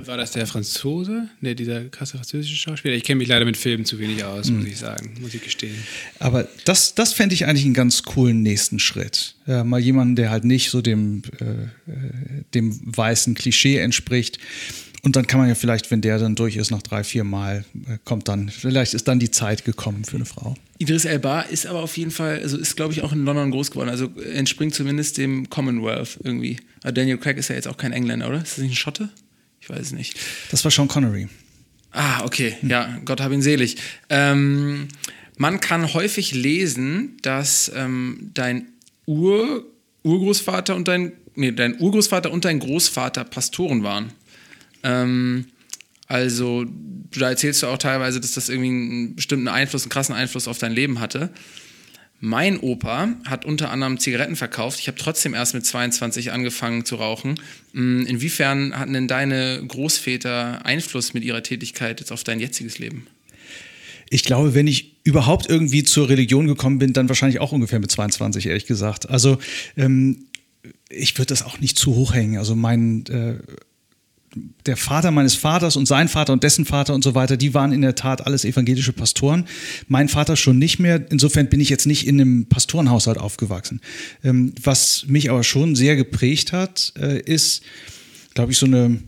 War 0.05 0.17
das 0.17 0.32
der 0.32 0.46
Franzose? 0.46 1.29
Ne, 1.40 1.55
dieser 1.55 1.85
krasse 1.85 2.17
französische 2.17 2.56
Schauspieler? 2.56 2.94
Ich 2.94 3.05
kenne 3.05 3.19
mich 3.19 3.29
leider 3.29 3.44
mit 3.44 3.56
Filmen 3.56 3.85
zu 3.85 3.99
wenig 3.99 4.25
aus, 4.25 4.50
muss 4.50 4.64
mhm. 4.64 4.70
ich 4.70 4.79
sagen, 4.79 5.14
muss 5.20 5.35
ich 5.35 5.43
gestehen. 5.43 5.76
Aber 6.19 6.46
das, 6.64 6.94
das 6.94 7.12
fände 7.12 7.35
ich 7.35 7.46
eigentlich 7.46 7.64
einen 7.64 7.75
ganz 7.75 8.02
coolen 8.02 8.43
nächsten 8.43 8.79
Schritt. 8.79 9.35
Ja, 9.46 9.64
mal 9.64 9.81
jemanden, 9.81 10.17
der 10.17 10.31
halt 10.31 10.44
nicht 10.44 10.70
so 10.70 10.82
dem, 10.82 11.23
äh, 11.40 11.44
äh, 11.44 12.45
dem 12.54 12.78
weißen 12.85 13.35
Klischee 13.35 13.78
entspricht. 13.78 14.38
Und 15.02 15.16
dann 15.16 15.26
kann 15.26 15.38
man 15.40 15.49
ja 15.49 15.54
vielleicht, 15.54 15.90
wenn 15.90 16.00
der 16.00 16.18
dann 16.18 16.35
durch 16.35 16.57
ist, 16.57 16.71
noch 16.71 16.83
drei, 16.83 17.04
vier 17.04 17.25
Mal, 17.25 17.64
äh, 17.87 17.99
kommt 18.04 18.28
dann, 18.28 18.49
vielleicht 18.49 18.95
ist 18.95 19.09
dann 19.09 19.18
die 19.18 19.30
Zeit 19.30 19.64
gekommen 19.64 20.04
für 20.04 20.16
eine 20.16 20.25
Frau. 20.25 20.54
Idris 20.78 21.04
Elba 21.04 21.42
ist 21.42 21.66
aber 21.66 21.83
auf 21.83 21.97
jeden 21.97 22.11
Fall, 22.11 22.40
also 22.40 22.57
ist 22.57 22.76
glaube 22.76 22.92
ich 22.92 23.02
auch 23.02 23.12
in 23.12 23.25
London 23.25 23.50
groß 23.50 23.71
geworden, 23.71 23.88
also 23.88 24.09
entspringt 24.33 24.75
zumindest 24.75 25.18
dem 25.18 25.49
Commonwealth 25.50 26.18
irgendwie. 26.23 26.59
Aber 26.83 26.92
Daniel 26.92 27.18
Craig 27.18 27.37
ist 27.37 27.49
ja 27.49 27.54
jetzt 27.54 27.68
auch 27.68 27.76
kein 27.76 27.92
Engländer, 27.92 28.28
oder? 28.28 28.42
Ist 28.42 28.52
das 28.52 28.59
nicht 28.59 28.73
ein 28.73 28.76
Schotte? 28.76 29.09
Ich 29.68 29.76
weiß 29.76 29.92
nicht. 29.92 30.18
Das 30.50 30.64
war 30.64 30.70
Sean 30.70 30.88
Connery. 30.88 31.28
Ah, 31.92 32.25
okay. 32.25 32.56
Ja, 32.62 32.98
Gott 33.04 33.20
hab 33.20 33.32
ihn 33.32 33.42
selig. 33.42 33.76
Ähm, 34.08 34.88
man 35.37 35.60
kann 35.60 35.92
häufig 35.92 36.32
lesen, 36.32 37.16
dass 37.22 37.70
ähm, 37.75 38.30
dein 38.34 38.68
Ur 39.06 39.64
Urgroßvater 40.04 40.75
und 40.75 40.88
dein, 40.88 41.12
nee, 41.34 41.52
dein 41.52 41.78
Urgroßvater 41.78 42.30
und 42.30 42.44
dein 42.44 42.60
Großvater 42.60 43.25
Pastoren 43.25 43.82
waren. 43.82 44.12
Ähm, 44.82 45.46
also, 46.06 46.64
da 47.10 47.30
erzählst 47.30 47.62
du 47.62 47.66
auch 47.66 47.78
teilweise, 47.78 48.20
dass 48.20 48.32
das 48.32 48.48
irgendwie 48.48 48.68
einen 48.68 49.16
bestimmten 49.16 49.48
Einfluss, 49.48 49.82
einen 49.82 49.90
krassen 49.90 50.14
Einfluss 50.14 50.48
auf 50.48 50.58
dein 50.58 50.72
Leben 50.72 51.00
hatte. 51.00 51.30
Mein 52.20 52.58
Opa 52.58 53.10
hat 53.26 53.44
unter 53.44 53.70
anderem 53.70 54.00
Zigaretten 54.00 54.34
verkauft. 54.34 54.80
Ich 54.80 54.88
habe 54.88 54.98
trotzdem 54.98 55.34
erst 55.34 55.54
mit 55.54 55.64
22 55.64 56.32
angefangen 56.32 56.84
zu 56.84 56.96
rauchen. 56.96 57.38
Mm, 57.72 58.02
inwiefern 58.06 58.76
hatten 58.76 58.92
denn 58.92 59.06
deine 59.06 59.62
Großväter 59.66 60.66
Einfluss 60.66 61.14
mit 61.14 61.22
ihrer 61.22 61.44
Tätigkeit 61.44 62.00
jetzt 62.00 62.10
auf 62.10 62.25
dein 62.25 62.40
jetziges 62.40 62.80
Leben? 62.80 63.06
Ich 64.10 64.25
glaube, 64.25 64.54
wenn 64.54 64.66
ich 64.66 64.96
überhaupt 65.04 65.48
irgendwie 65.48 65.84
zur 65.84 66.08
Religion 66.08 66.46
gekommen 66.46 66.78
bin, 66.78 66.92
dann 66.92 67.08
wahrscheinlich 67.08 67.40
auch 67.40 67.52
ungefähr 67.52 67.78
mit 67.78 67.90
22, 67.90 68.46
ehrlich 68.46 68.66
gesagt. 68.66 69.08
Also 69.08 69.38
ähm, 69.76 70.25
ich 70.88 71.16
würde 71.16 71.26
das 71.26 71.44
auch 71.44 71.60
nicht 71.60 71.78
zu 71.78 71.94
hoch 71.94 72.14
hängen. 72.14 72.38
Also 72.38 72.56
mein 72.56 73.06
äh, 73.06 73.37
der 74.66 74.76
Vater 74.76 75.11
meines 75.11 75.35
Vaters 75.35 75.76
und 75.76 75.87
sein 75.87 76.09
Vater 76.09 76.33
und 76.33 76.42
dessen 76.42 76.64
Vater 76.64 76.95
und 76.95 77.02
so 77.02 77.14
weiter, 77.14 77.37
die 77.37 77.54
waren 77.54 77.73
in 77.73 77.83
der 77.83 77.95
Tat 77.95 78.26
alles 78.26 78.45
evangelische 78.45 78.92
Pastoren. 78.92 79.47
Mein 79.87 80.09
Vater 80.09 80.37
schon 80.37 80.59
nicht 80.59 80.78
mehr. 80.78 81.07
Insofern 81.11 81.49
bin 81.49 81.61
ich 81.61 81.68
jetzt 81.68 81.87
nicht 81.87 82.07
in 82.07 82.21
einem 82.21 82.47
Pastorenhaushalt 82.47 83.18
aufgewachsen. 83.18 83.80
Ähm, 84.23 84.54
was 84.62 85.04
mich 85.07 85.30
aber 85.30 85.45
schon 85.45 85.76
sehr 85.76 85.97
geprägt 85.97 86.52
hat, 86.52 86.92
äh, 86.99 87.21
ist, 87.21 87.62
glaube 88.35 88.52
ich, 88.52 88.59
so 88.59 88.66
eine 88.66 88.99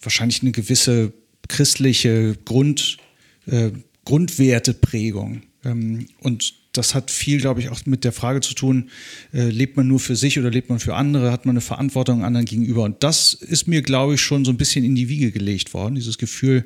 wahrscheinlich 0.00 0.42
eine 0.42 0.52
gewisse 0.52 1.12
christliche 1.48 2.36
Grund, 2.44 2.98
äh, 3.46 3.70
Grundwerteprägung. 4.04 5.42
Ähm, 5.64 6.06
und 6.20 6.61
das 6.72 6.94
hat 6.94 7.10
viel, 7.10 7.40
glaube 7.40 7.60
ich, 7.60 7.68
auch 7.68 7.84
mit 7.84 8.04
der 8.04 8.12
Frage 8.12 8.40
zu 8.40 8.54
tun, 8.54 8.90
äh, 9.32 9.48
lebt 9.48 9.76
man 9.76 9.86
nur 9.86 10.00
für 10.00 10.16
sich 10.16 10.38
oder 10.38 10.50
lebt 10.50 10.70
man 10.70 10.78
für 10.78 10.94
andere, 10.94 11.30
hat 11.30 11.44
man 11.44 11.54
eine 11.54 11.60
Verantwortung 11.60 12.24
anderen 12.24 12.46
gegenüber. 12.46 12.82
Und 12.82 13.02
das 13.02 13.34
ist 13.34 13.68
mir, 13.68 13.82
glaube 13.82 14.14
ich, 14.14 14.20
schon 14.20 14.44
so 14.44 14.50
ein 14.50 14.56
bisschen 14.56 14.84
in 14.84 14.94
die 14.94 15.08
Wiege 15.08 15.30
gelegt 15.32 15.74
worden, 15.74 15.94
dieses 15.94 16.18
Gefühl, 16.18 16.64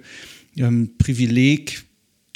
ähm, 0.57 0.91
Privileg 0.99 1.85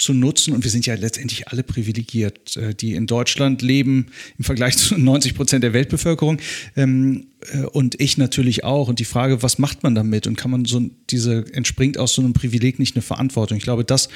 zu 0.00 0.14
nutzen. 0.14 0.54
Und 0.54 0.64
wir 0.64 0.70
sind 0.70 0.86
ja 0.86 0.94
letztendlich 0.94 1.48
alle 1.48 1.62
privilegiert, 1.62 2.56
äh, 2.56 2.74
die 2.74 2.94
in 2.94 3.06
Deutschland 3.06 3.62
leben 3.62 4.06
im 4.38 4.44
Vergleich 4.44 4.76
zu 4.76 4.98
90 4.98 5.34
Prozent 5.34 5.62
der 5.62 5.72
Weltbevölkerung. 5.72 6.38
Ähm, 6.76 7.26
äh, 7.52 7.62
und 7.62 8.00
ich 8.00 8.18
natürlich 8.18 8.64
auch. 8.64 8.88
Und 8.88 8.98
die 8.98 9.04
Frage, 9.04 9.42
was 9.42 9.58
macht 9.58 9.82
man 9.82 9.94
damit? 9.94 10.26
Und 10.26 10.36
kann 10.36 10.50
man 10.50 10.64
so 10.64 10.90
diese, 11.10 11.44
entspringt 11.52 11.98
aus 11.98 12.14
so 12.14 12.22
einem 12.22 12.32
Privileg 12.32 12.78
nicht 12.78 12.96
eine 12.96 13.02
Verantwortung? 13.02 13.58
Ich 13.58 13.64
glaube, 13.64 13.84
das 13.84 14.08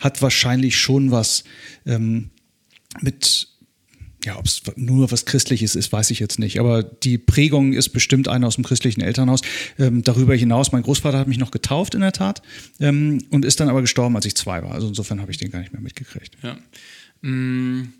hat 0.00 0.22
wahrscheinlich 0.22 0.76
schon 0.76 1.10
was 1.10 1.44
ähm, 1.84 2.30
mit 3.00 3.48
ja, 4.24 4.38
ob 4.38 4.46
es 4.46 4.62
nur 4.76 5.10
was 5.10 5.24
Christliches 5.24 5.74
ist, 5.74 5.92
weiß 5.92 6.12
ich 6.12 6.20
jetzt 6.20 6.38
nicht. 6.38 6.60
Aber 6.60 6.84
die 6.84 7.18
Prägung 7.18 7.72
ist 7.72 7.88
bestimmt 7.88 8.28
eine 8.28 8.46
aus 8.46 8.54
dem 8.54 8.62
christlichen 8.62 9.00
Elternhaus. 9.00 9.40
Ähm, 9.80 10.02
darüber 10.02 10.36
hinaus, 10.36 10.70
mein 10.70 10.82
Großvater 10.82 11.18
hat 11.18 11.26
mich 11.26 11.38
noch 11.38 11.50
getauft 11.50 11.96
in 11.96 12.02
der 12.02 12.12
Tat 12.12 12.40
ähm, 12.78 13.24
und 13.30 13.44
ist 13.44 13.58
dann 13.58 13.68
aber 13.68 13.80
gestorben, 13.80 14.14
als 14.14 14.24
ich 14.24 14.36
zwei 14.36 14.62
war. 14.62 14.72
Also 14.72 14.86
insofern 14.86 15.20
habe 15.20 15.32
ich 15.32 15.38
den 15.38 15.50
gar 15.50 15.58
nicht 15.58 15.72
mehr 15.72 15.82
mitgekriegt. 15.82 16.36
Ja. 16.42 16.56
Mm 17.28 17.92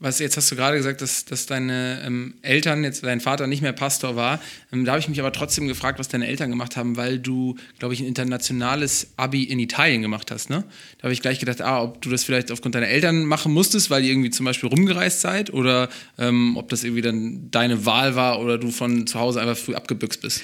was 0.00 0.18
jetzt 0.18 0.36
hast 0.36 0.50
du 0.50 0.56
gerade 0.56 0.76
gesagt, 0.76 1.00
dass, 1.00 1.24
dass 1.24 1.46
deine 1.46 2.02
ähm, 2.04 2.34
Eltern, 2.42 2.84
jetzt 2.84 3.04
dein 3.04 3.20
Vater 3.20 3.46
nicht 3.46 3.62
mehr 3.62 3.72
Pastor 3.72 4.16
war. 4.16 4.40
Ähm, 4.72 4.84
da 4.84 4.92
habe 4.92 5.00
ich 5.00 5.08
mich 5.08 5.20
aber 5.20 5.32
trotzdem 5.32 5.68
gefragt, 5.68 5.98
was 5.98 6.08
deine 6.08 6.26
Eltern 6.26 6.50
gemacht 6.50 6.76
haben, 6.76 6.96
weil 6.96 7.18
du, 7.18 7.56
glaube 7.78 7.94
ich, 7.94 8.00
ein 8.00 8.06
internationales 8.06 9.08
Abi 9.16 9.44
in 9.44 9.58
Italien 9.58 10.02
gemacht 10.02 10.30
hast. 10.30 10.50
Ne? 10.50 10.64
Da 10.98 11.04
habe 11.04 11.12
ich 11.12 11.22
gleich 11.22 11.38
gedacht, 11.38 11.62
ah, 11.62 11.82
ob 11.82 12.02
du 12.02 12.10
das 12.10 12.24
vielleicht 12.24 12.50
aufgrund 12.50 12.74
deiner 12.74 12.88
Eltern 12.88 13.24
machen 13.24 13.52
musstest, 13.52 13.88
weil 13.88 14.04
ihr 14.04 14.10
irgendwie 14.10 14.30
zum 14.30 14.44
Beispiel 14.44 14.68
rumgereist 14.68 15.20
seid 15.20 15.52
oder 15.52 15.88
ähm, 16.18 16.56
ob 16.56 16.68
das 16.68 16.84
irgendwie 16.84 17.02
dann 17.02 17.50
deine 17.50 17.86
Wahl 17.86 18.16
war 18.16 18.40
oder 18.40 18.58
du 18.58 18.70
von 18.70 19.06
zu 19.06 19.18
Hause 19.18 19.40
einfach 19.40 19.56
früh 19.56 19.74
abgebüxt 19.74 20.20
bist. 20.20 20.42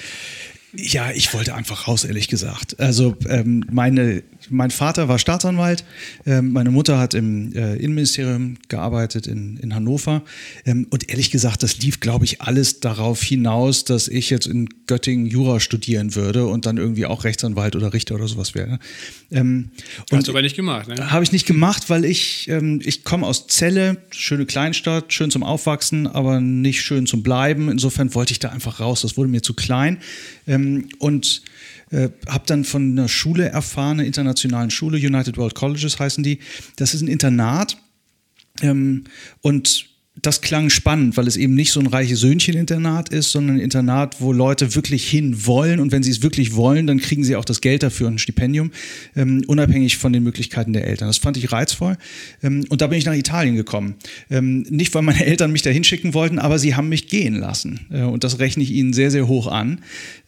Ja, 0.72 1.10
ich 1.10 1.34
wollte 1.34 1.54
einfach 1.54 1.88
raus, 1.88 2.04
ehrlich 2.04 2.28
gesagt. 2.28 2.78
Also 2.78 3.16
ähm, 3.28 3.64
meine, 3.72 4.22
mein 4.50 4.70
Vater 4.70 5.08
war 5.08 5.18
Staatsanwalt, 5.18 5.84
ähm, 6.26 6.52
meine 6.52 6.70
Mutter 6.70 6.98
hat 6.98 7.14
im 7.14 7.52
äh, 7.54 7.74
Innenministerium 7.74 8.56
gearbeitet 8.68 9.26
in, 9.26 9.56
in 9.56 9.74
Hannover. 9.74 10.22
Ähm, 10.64 10.86
und 10.90 11.10
ehrlich 11.10 11.32
gesagt, 11.32 11.64
das 11.64 11.78
lief, 11.78 11.98
glaube 11.98 12.24
ich, 12.24 12.40
alles 12.40 12.78
darauf 12.78 13.20
hinaus, 13.20 13.84
dass 13.84 14.06
ich 14.06 14.30
jetzt 14.30 14.46
in 14.46 14.68
Göttingen 14.86 15.26
Jura 15.26 15.58
studieren 15.58 16.14
würde 16.14 16.46
und 16.46 16.66
dann 16.66 16.76
irgendwie 16.76 17.06
auch 17.06 17.24
Rechtsanwalt 17.24 17.74
oder 17.74 17.92
Richter 17.92 18.14
oder 18.14 18.28
sowas 18.28 18.54
wäre. 18.54 18.78
Ähm, 19.32 19.70
Hast 20.12 20.28
du 20.28 20.32
aber 20.32 20.42
nicht 20.42 20.56
gemacht, 20.56 20.88
ne? 20.88 21.10
Habe 21.10 21.24
ich 21.24 21.32
nicht 21.32 21.46
gemacht, 21.46 21.90
weil 21.90 22.04
ich, 22.04 22.48
ähm, 22.48 22.80
ich 22.84 23.02
komme 23.02 23.26
aus 23.26 23.48
Celle, 23.48 23.96
schöne 24.10 24.46
Kleinstadt, 24.46 25.12
schön 25.12 25.32
zum 25.32 25.42
Aufwachsen, 25.42 26.06
aber 26.06 26.40
nicht 26.40 26.82
schön 26.82 27.06
zum 27.06 27.24
Bleiben. 27.24 27.68
Insofern 27.68 28.14
wollte 28.14 28.32
ich 28.32 28.38
da 28.38 28.50
einfach 28.50 28.78
raus. 28.78 29.02
Das 29.02 29.16
wurde 29.16 29.28
mir 29.28 29.42
zu 29.42 29.54
klein. 29.54 29.98
Ähm, 30.46 30.59
und 30.98 31.42
äh, 31.90 32.08
habe 32.28 32.44
dann 32.46 32.64
von 32.64 32.92
einer 32.92 33.08
Schule 33.08 33.48
erfahren, 33.48 33.98
einer 33.98 34.06
internationalen 34.06 34.70
Schule, 34.70 34.96
United 34.96 35.36
World 35.36 35.54
Colleges 35.54 35.98
heißen 35.98 36.22
die. 36.22 36.38
Das 36.76 36.94
ist 36.94 37.02
ein 37.02 37.08
Internat. 37.08 37.76
Ähm, 38.62 39.04
und 39.40 39.89
das 40.22 40.40
klang 40.42 40.70
spannend, 40.70 41.16
weil 41.16 41.26
es 41.26 41.36
eben 41.36 41.54
nicht 41.54 41.72
so 41.72 41.80
ein 41.80 41.86
reiche 41.86 42.16
Söhnchen-Internat 42.16 43.08
ist, 43.08 43.30
sondern 43.30 43.56
ein 43.56 43.60
Internat, 43.60 44.20
wo 44.20 44.32
Leute 44.32 44.74
wirklich 44.74 45.08
hin 45.08 45.46
wollen. 45.46 45.80
Und 45.80 45.92
wenn 45.92 46.02
sie 46.02 46.10
es 46.10 46.22
wirklich 46.22 46.54
wollen, 46.54 46.86
dann 46.86 46.98
kriegen 46.98 47.24
sie 47.24 47.36
auch 47.36 47.44
das 47.44 47.60
Geld 47.60 47.82
dafür 47.82 48.08
und 48.08 48.14
ein 48.14 48.18
Stipendium, 48.18 48.70
ähm, 49.16 49.42
unabhängig 49.46 49.96
von 49.96 50.12
den 50.12 50.22
Möglichkeiten 50.22 50.72
der 50.72 50.86
Eltern. 50.86 51.08
Das 51.08 51.18
fand 51.18 51.36
ich 51.36 51.52
reizvoll. 51.52 51.96
Ähm, 52.42 52.64
und 52.68 52.80
da 52.80 52.86
bin 52.88 52.98
ich 52.98 53.04
nach 53.04 53.14
Italien 53.14 53.56
gekommen. 53.56 53.94
Ähm, 54.30 54.66
nicht, 54.68 54.94
weil 54.94 55.02
meine 55.02 55.24
Eltern 55.24 55.52
mich 55.52 55.62
da 55.62 55.70
hinschicken 55.70 56.12
wollten, 56.14 56.38
aber 56.38 56.58
sie 56.58 56.74
haben 56.74 56.88
mich 56.88 57.08
gehen 57.08 57.34
lassen. 57.34 57.80
Äh, 57.90 58.02
und 58.02 58.24
das 58.24 58.38
rechne 58.38 58.62
ich 58.62 58.70
ihnen 58.72 58.92
sehr, 58.92 59.10
sehr 59.10 59.26
hoch 59.28 59.46
an. 59.46 59.80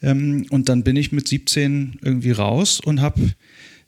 Ähm, 0.03 0.47
und 0.51 0.69
dann 0.69 0.85
bin 0.85 0.97
ich 0.97 1.13
mit 1.13 1.29
17 1.29 1.99
irgendwie 2.03 2.33
raus 2.33 2.81
und 2.81 3.01
habe 3.01 3.21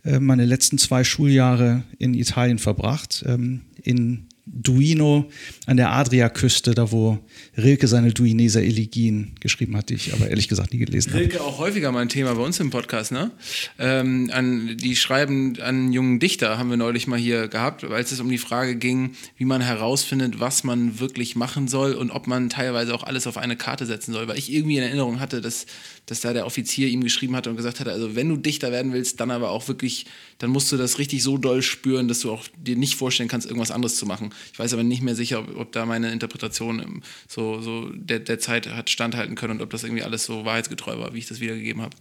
äh, 0.04 0.20
meine 0.20 0.44
letzten 0.44 0.78
zwei 0.78 1.02
Schuljahre 1.02 1.84
in 1.99 2.14
Italien 2.14 2.58
verbracht. 2.58 3.25
Ähm, 3.26 3.62
in 3.82 4.26
Duino 4.47 5.31
an 5.67 5.77
der 5.79 5.93
Adriaküste, 5.93 6.75
da 6.75 6.93
wo 6.93 7.19
Rilke 7.57 7.89
seine 7.89 8.13
Duineser 8.13 8.63
Elegien 8.63 9.33
geschrieben 9.41 9.77
hat, 9.77 9.89
die 9.89 9.95
ich 9.95 10.13
aber 10.13 10.29
ehrlich 10.29 10.49
gesagt 10.49 10.73
nie 10.73 10.81
gelesen 10.81 11.13
habe. 11.13 11.23
Rilke 11.23 11.41
auch 11.41 11.59
häufiger 11.59 11.91
mal 11.93 12.01
ein 12.01 12.11
Thema 12.11 12.35
bei 12.35 12.43
uns 12.43 12.61
im 12.61 12.71
Podcast, 12.71 13.11
ne? 13.11 13.31
Ähm, 13.79 14.31
an, 14.33 14.77
die 14.77 14.97
schreiben 14.97 15.59
an 15.61 15.93
jungen 15.93 16.21
Dichter, 16.21 16.59
haben 16.59 16.69
wir 16.69 16.77
neulich 16.77 17.07
mal 17.07 17.19
hier 17.19 17.49
gehabt, 17.49 17.85
als 17.85 18.13
es 18.13 18.21
um 18.21 18.29
die 18.29 18.39
Frage 18.39 18.77
ging, 18.77 19.13
wie 19.39 19.47
man 19.47 19.63
herausfindet, 19.63 20.41
was 20.41 20.63
man 20.63 21.01
wirklich 21.01 21.37
machen 21.37 21.67
soll 21.67 21.95
und 21.95 22.11
ob 22.11 22.27
man 22.27 22.51
teilweise 22.51 22.95
auch 22.95 23.03
alles 23.03 23.27
auf 23.27 23.39
eine 23.39 23.57
Karte 23.57 23.87
setzen 23.87 24.13
soll. 24.13 24.29
Weil 24.29 24.39
ich 24.39 24.53
irgendwie 24.53 24.77
in 24.77 24.83
Erinnerung 24.83 25.21
hatte, 25.21 25.41
dass 25.41 25.65
dass 26.06 26.20
da 26.20 26.32
der 26.32 26.46
Offizier 26.46 26.88
ihm 26.88 27.02
geschrieben 27.02 27.34
hatte 27.34 27.50
und 27.50 27.56
gesagt 27.56 27.80
hatte, 27.80 27.92
also 27.92 28.14
wenn 28.14 28.28
du 28.28 28.37
Dichter 28.37 28.70
werden 28.70 28.92
willst, 28.92 29.20
dann 29.20 29.30
aber 29.30 29.50
auch 29.50 29.68
wirklich, 29.68 30.06
dann 30.38 30.50
musst 30.50 30.70
du 30.70 30.76
das 30.76 30.99
richtig 30.99 31.23
so 31.23 31.38
doll 31.38 31.62
spüren, 31.62 32.08
dass 32.08 32.20
du 32.20 32.30
auch 32.30 32.44
dir 32.58 32.76
nicht 32.76 32.96
vorstellen 32.96 33.28
kannst, 33.28 33.46
irgendwas 33.46 33.70
anderes 33.70 33.96
zu 33.96 34.06
machen. 34.06 34.30
Ich 34.52 34.58
weiß 34.58 34.73
aber 34.75 34.82
nicht 34.82 35.02
mehr 35.02 35.14
sicher, 35.14 35.40
ob, 35.40 35.56
ob 35.56 35.73
da 35.73 35.87
meine 35.87 36.12
Interpretation 36.12 37.02
so, 37.28 37.61
so 37.61 37.88
der, 37.94 38.18
der 38.18 38.38
Zeit 38.38 38.68
hat 38.68 38.90
standhalten 38.90 39.34
können 39.34 39.54
und 39.54 39.62
ob 39.62 39.70
das 39.70 39.84
irgendwie 39.84 40.02
alles 40.02 40.25
so 40.25 40.44
wahrheitsgetreu 40.44 40.99
war, 40.99 41.14
wie 41.14 41.18
ich 41.18 41.26
das 41.26 41.40
wiedergegeben 41.40 41.82
habe. 41.82 41.96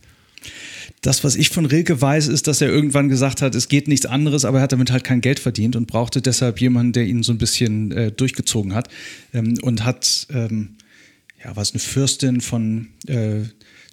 Das, 1.02 1.24
was 1.24 1.36
ich 1.36 1.50
von 1.50 1.66
Rilke 1.66 2.02
weiß, 2.02 2.28
ist, 2.28 2.48
dass 2.48 2.62
er 2.62 2.70
irgendwann 2.70 3.10
gesagt 3.10 3.42
hat, 3.42 3.56
es 3.56 3.68
geht 3.68 3.88
nichts 3.88 4.06
anderes, 4.06 4.46
aber 4.46 4.60
er 4.60 4.64
hat 4.64 4.72
damit 4.72 4.92
halt 4.92 5.04
kein 5.04 5.22
Geld 5.22 5.40
verdient 5.40 5.76
und 5.76 5.88
brauchte 5.88 6.22
deshalb 6.22 6.60
jemanden, 6.60 6.94
der 6.94 7.06
ihn 7.06 7.24
so 7.24 7.32
ein 7.32 7.38
bisschen 7.38 7.92
äh, 7.92 8.12
durchgezogen 8.12 8.74
hat 8.74 8.90
ähm, 9.34 9.58
und 9.62 9.86
hat, 9.86 10.28
ähm, 10.32 10.76
ja, 11.44 11.56
was 11.56 11.72
eine 11.72 11.80
Fürstin 11.80 12.42
von 12.42 12.90
äh, 13.08 13.42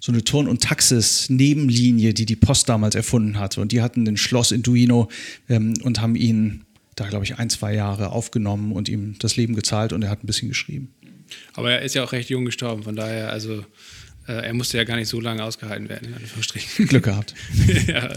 so 0.01 0.11
eine 0.11 0.23
Turn- 0.23 0.47
und 0.47 0.63
Taxis-Nebenlinie, 0.63 2.13
die 2.13 2.25
die 2.25 2.35
Post 2.35 2.67
damals 2.67 2.95
erfunden 2.95 3.37
hatte. 3.37 3.61
Und 3.61 3.71
die 3.71 3.81
hatten 3.81 4.07
ein 4.07 4.17
Schloss 4.17 4.51
in 4.51 4.63
Duino 4.63 5.09
ähm, 5.47 5.75
und 5.83 6.01
haben 6.01 6.15
ihn 6.15 6.63
da, 6.95 7.07
glaube 7.07 7.23
ich, 7.23 7.37
ein, 7.37 7.49
zwei 7.49 7.73
Jahre 7.73 8.11
aufgenommen 8.11 8.73
und 8.73 8.89
ihm 8.89 9.15
das 9.19 9.37
Leben 9.37 9.55
gezahlt 9.55 9.93
und 9.93 10.01
er 10.01 10.09
hat 10.09 10.23
ein 10.23 10.27
bisschen 10.27 10.49
geschrieben. 10.49 10.91
Aber 11.53 11.71
er 11.71 11.81
ist 11.83 11.95
ja 11.95 12.03
auch 12.03 12.11
recht 12.11 12.29
jung 12.29 12.45
gestorben, 12.45 12.83
von 12.83 12.95
daher, 12.95 13.31
also 13.31 13.63
äh, 14.27 14.47
er 14.47 14.53
musste 14.53 14.77
ja 14.77 14.83
gar 14.85 14.97
nicht 14.97 15.07
so 15.07 15.21
lange 15.21 15.43
ausgehalten 15.43 15.87
werden. 15.87 16.15
Glück 16.87 17.03
gehabt. 17.03 17.35
ja, 17.87 18.11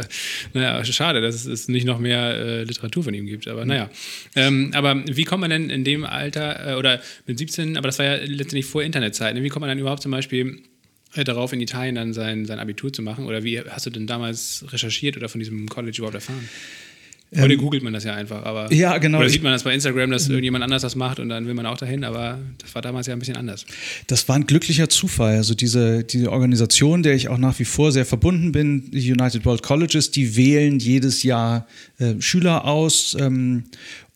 naja, 0.55 0.85
schade, 0.85 1.21
dass 1.21 1.45
es 1.45 1.69
nicht 1.69 1.85
noch 1.85 1.99
mehr 1.99 2.35
äh, 2.35 2.65
Literatur 2.65 3.05
von 3.05 3.15
ihm 3.15 3.27
gibt, 3.27 3.47
aber 3.47 3.67
naja. 3.67 3.91
Ähm, 4.35 4.71
aber 4.75 5.03
wie 5.07 5.25
kommt 5.25 5.43
man 5.43 5.51
denn 5.51 5.69
in 5.69 5.85
dem 5.85 6.05
Alter, 6.05 6.73
äh, 6.73 6.75
oder 6.77 7.01
mit 7.27 7.39
17, 7.39 7.77
aber 7.77 7.89
das 7.89 7.99
war 7.99 8.07
ja 8.07 8.15
letztendlich 8.17 8.67
vor 8.67 8.83
Internetzeiten, 8.83 9.43
wie 9.43 9.51
kommt 9.51 9.61
man 9.61 9.69
dann 9.69 9.79
überhaupt 9.79 10.03
zum 10.03 10.13
Beispiel 10.13 10.63
darauf, 11.23 11.53
in 11.53 11.61
Italien 11.61 11.95
dann 11.95 12.13
sein, 12.13 12.47
sein 12.47 12.59
Abitur 12.59 12.93
zu 12.93 13.03
machen? 13.03 13.27
Oder 13.27 13.45
wie 13.45 13.61
hast 13.61 13.87
du 13.87 13.91
denn 13.91 14.07
damals 14.07 14.65
recherchiert 14.71 15.17
oder 15.17 15.29
von 15.29 15.39
diesem 15.39 15.69
College 15.69 15.99
überhaupt 15.99 16.17
erfahren? 16.17 16.49
Heute 17.37 17.55
ähm, 17.55 17.61
googelt 17.61 17.83
man 17.83 17.93
das 17.93 18.05
ja 18.05 18.15
einfach, 18.15 18.45
aber 18.45 18.73
ja, 18.73 18.99
genau. 18.99 19.19
oder 19.19 19.29
sieht 19.29 19.43
man 19.43 19.53
das 19.53 19.65
bei 19.65 19.75
Instagram, 19.75 20.11
dass 20.11 20.29
irgendjemand 20.29 20.63
anders 20.63 20.83
das 20.83 20.95
macht 20.95 21.19
und 21.19 21.29
dann 21.29 21.47
will 21.47 21.55
man 21.55 21.67
auch 21.67 21.79
dahin, 21.79 22.05
aber 22.05 22.39
das 22.59 22.75
war 22.75 22.83
damals 22.83 23.07
ja 23.07 23.13
ein 23.13 23.19
bisschen 23.19 23.37
anders. 23.37 23.67
Das 24.07 24.29
war 24.29 24.37
ein 24.37 24.47
glücklicher 24.47 24.89
Zufall. 24.89 25.37
Also 25.37 25.55
diese, 25.55 26.05
diese 26.05 26.31
Organisation, 26.31 27.03
der 27.03 27.15
ich 27.15 27.29
auch 27.29 27.39
nach 27.39 27.59
wie 27.59 27.65
vor 27.65 27.93
sehr 27.93 28.07
verbunden 28.07 28.53
bin, 28.53 28.91
die 28.91 29.11
United 29.11 29.45
World 29.45 29.63
Colleges, 29.63 30.11
die 30.11 30.37
wählen 30.37 30.79
jedes 30.79 31.23
Jahr 31.23 31.67
äh, 31.99 32.15
Schüler 32.21 32.67
aus 32.67 33.17
ähm, 33.19 33.65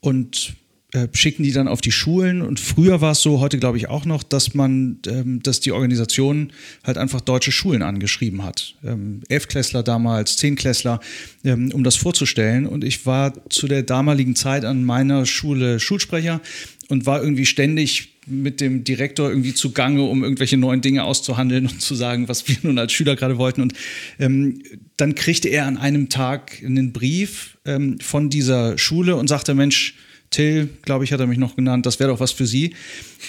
und 0.01 0.55
äh, 0.93 1.07
schicken 1.13 1.43
die 1.43 1.53
dann 1.53 1.69
auf 1.69 1.83
die 1.83 1.93
Schulen 1.93 2.41
und 2.41 2.61
früher 2.61 3.03
war 3.03 3.13
es 3.13 3.21
so, 3.21 3.41
heute 3.41 3.59
glaube 3.59 3.77
ich 3.77 3.91
auch 3.91 4.07
noch, 4.07 4.23
dass 4.23 4.55
man, 4.55 4.99
ähm, 5.07 5.43
dass 5.43 5.61
die 5.61 5.73
Organisation 5.73 6.51
halt 6.83 6.97
einfach 6.97 7.21
deutsche 7.21 7.53
Schulen 7.53 7.83
angeschrieben 7.83 8.43
hat. 8.43 8.75
Ähm, 8.83 9.21
Elfklässler 9.29 9.83
damals, 9.83 10.39
Zehnklässler, 10.39 11.01
ähm, 11.45 11.71
um 11.75 11.85
das 11.85 11.97
vorzustellen. 11.97 12.67
Und 12.67 12.85
ich 12.85 13.05
war 13.05 13.35
zu 13.51 13.69
der 13.69 13.83
damaligen 13.83 14.35
Zeit 14.35 14.65
an 14.65 14.83
meiner 14.83 15.27
Schule 15.27 15.79
Schulsprecher 15.79 16.41
und 16.89 17.05
war 17.05 17.23
irgendwie 17.23 17.45
ständig 17.45 18.15
mit 18.25 18.63
dem 18.63 18.83
Direktor 18.83 19.29
irgendwie 19.29 19.53
zugange, 19.53 20.03
um 20.05 20.23
irgendwelche 20.23 20.57
neuen 20.57 20.81
Dinge 20.81 21.05
auszuhandeln 21.05 21.67
und 21.67 21.83
zu 21.83 21.95
sagen, 21.97 22.29
was 22.29 22.49
wir 22.49 22.57
nun 22.63 22.79
als 22.79 22.95
Schüler 22.95 23.15
gerade 23.15 23.37
wollten. 23.37 23.61
Und 23.61 23.75
ähm, 24.19 24.63
dann 24.97 25.15
kriegte 25.15 25.49
er 25.49 25.67
an 25.67 25.77
einem 25.77 26.09
Tag 26.09 26.63
einen 26.65 26.95
Brief 26.95 27.59
ähm, 27.67 28.01
von 28.01 28.31
dieser 28.31 28.79
Schule 28.79 29.17
und 29.17 29.29
sagte, 29.29 29.55
Mensch, 29.55 29.95
Till, 30.31 30.69
glaube 30.83 31.05
ich, 31.05 31.13
hat 31.13 31.21
er 31.21 31.27
mich 31.27 31.39
noch 31.39 31.57
genannt, 31.57 31.87
das 31.87 31.99
wäre 32.01 32.11
doch 32.11 32.21
was 32.21 32.33
für 32.33 32.47
Sie. 32.47 32.75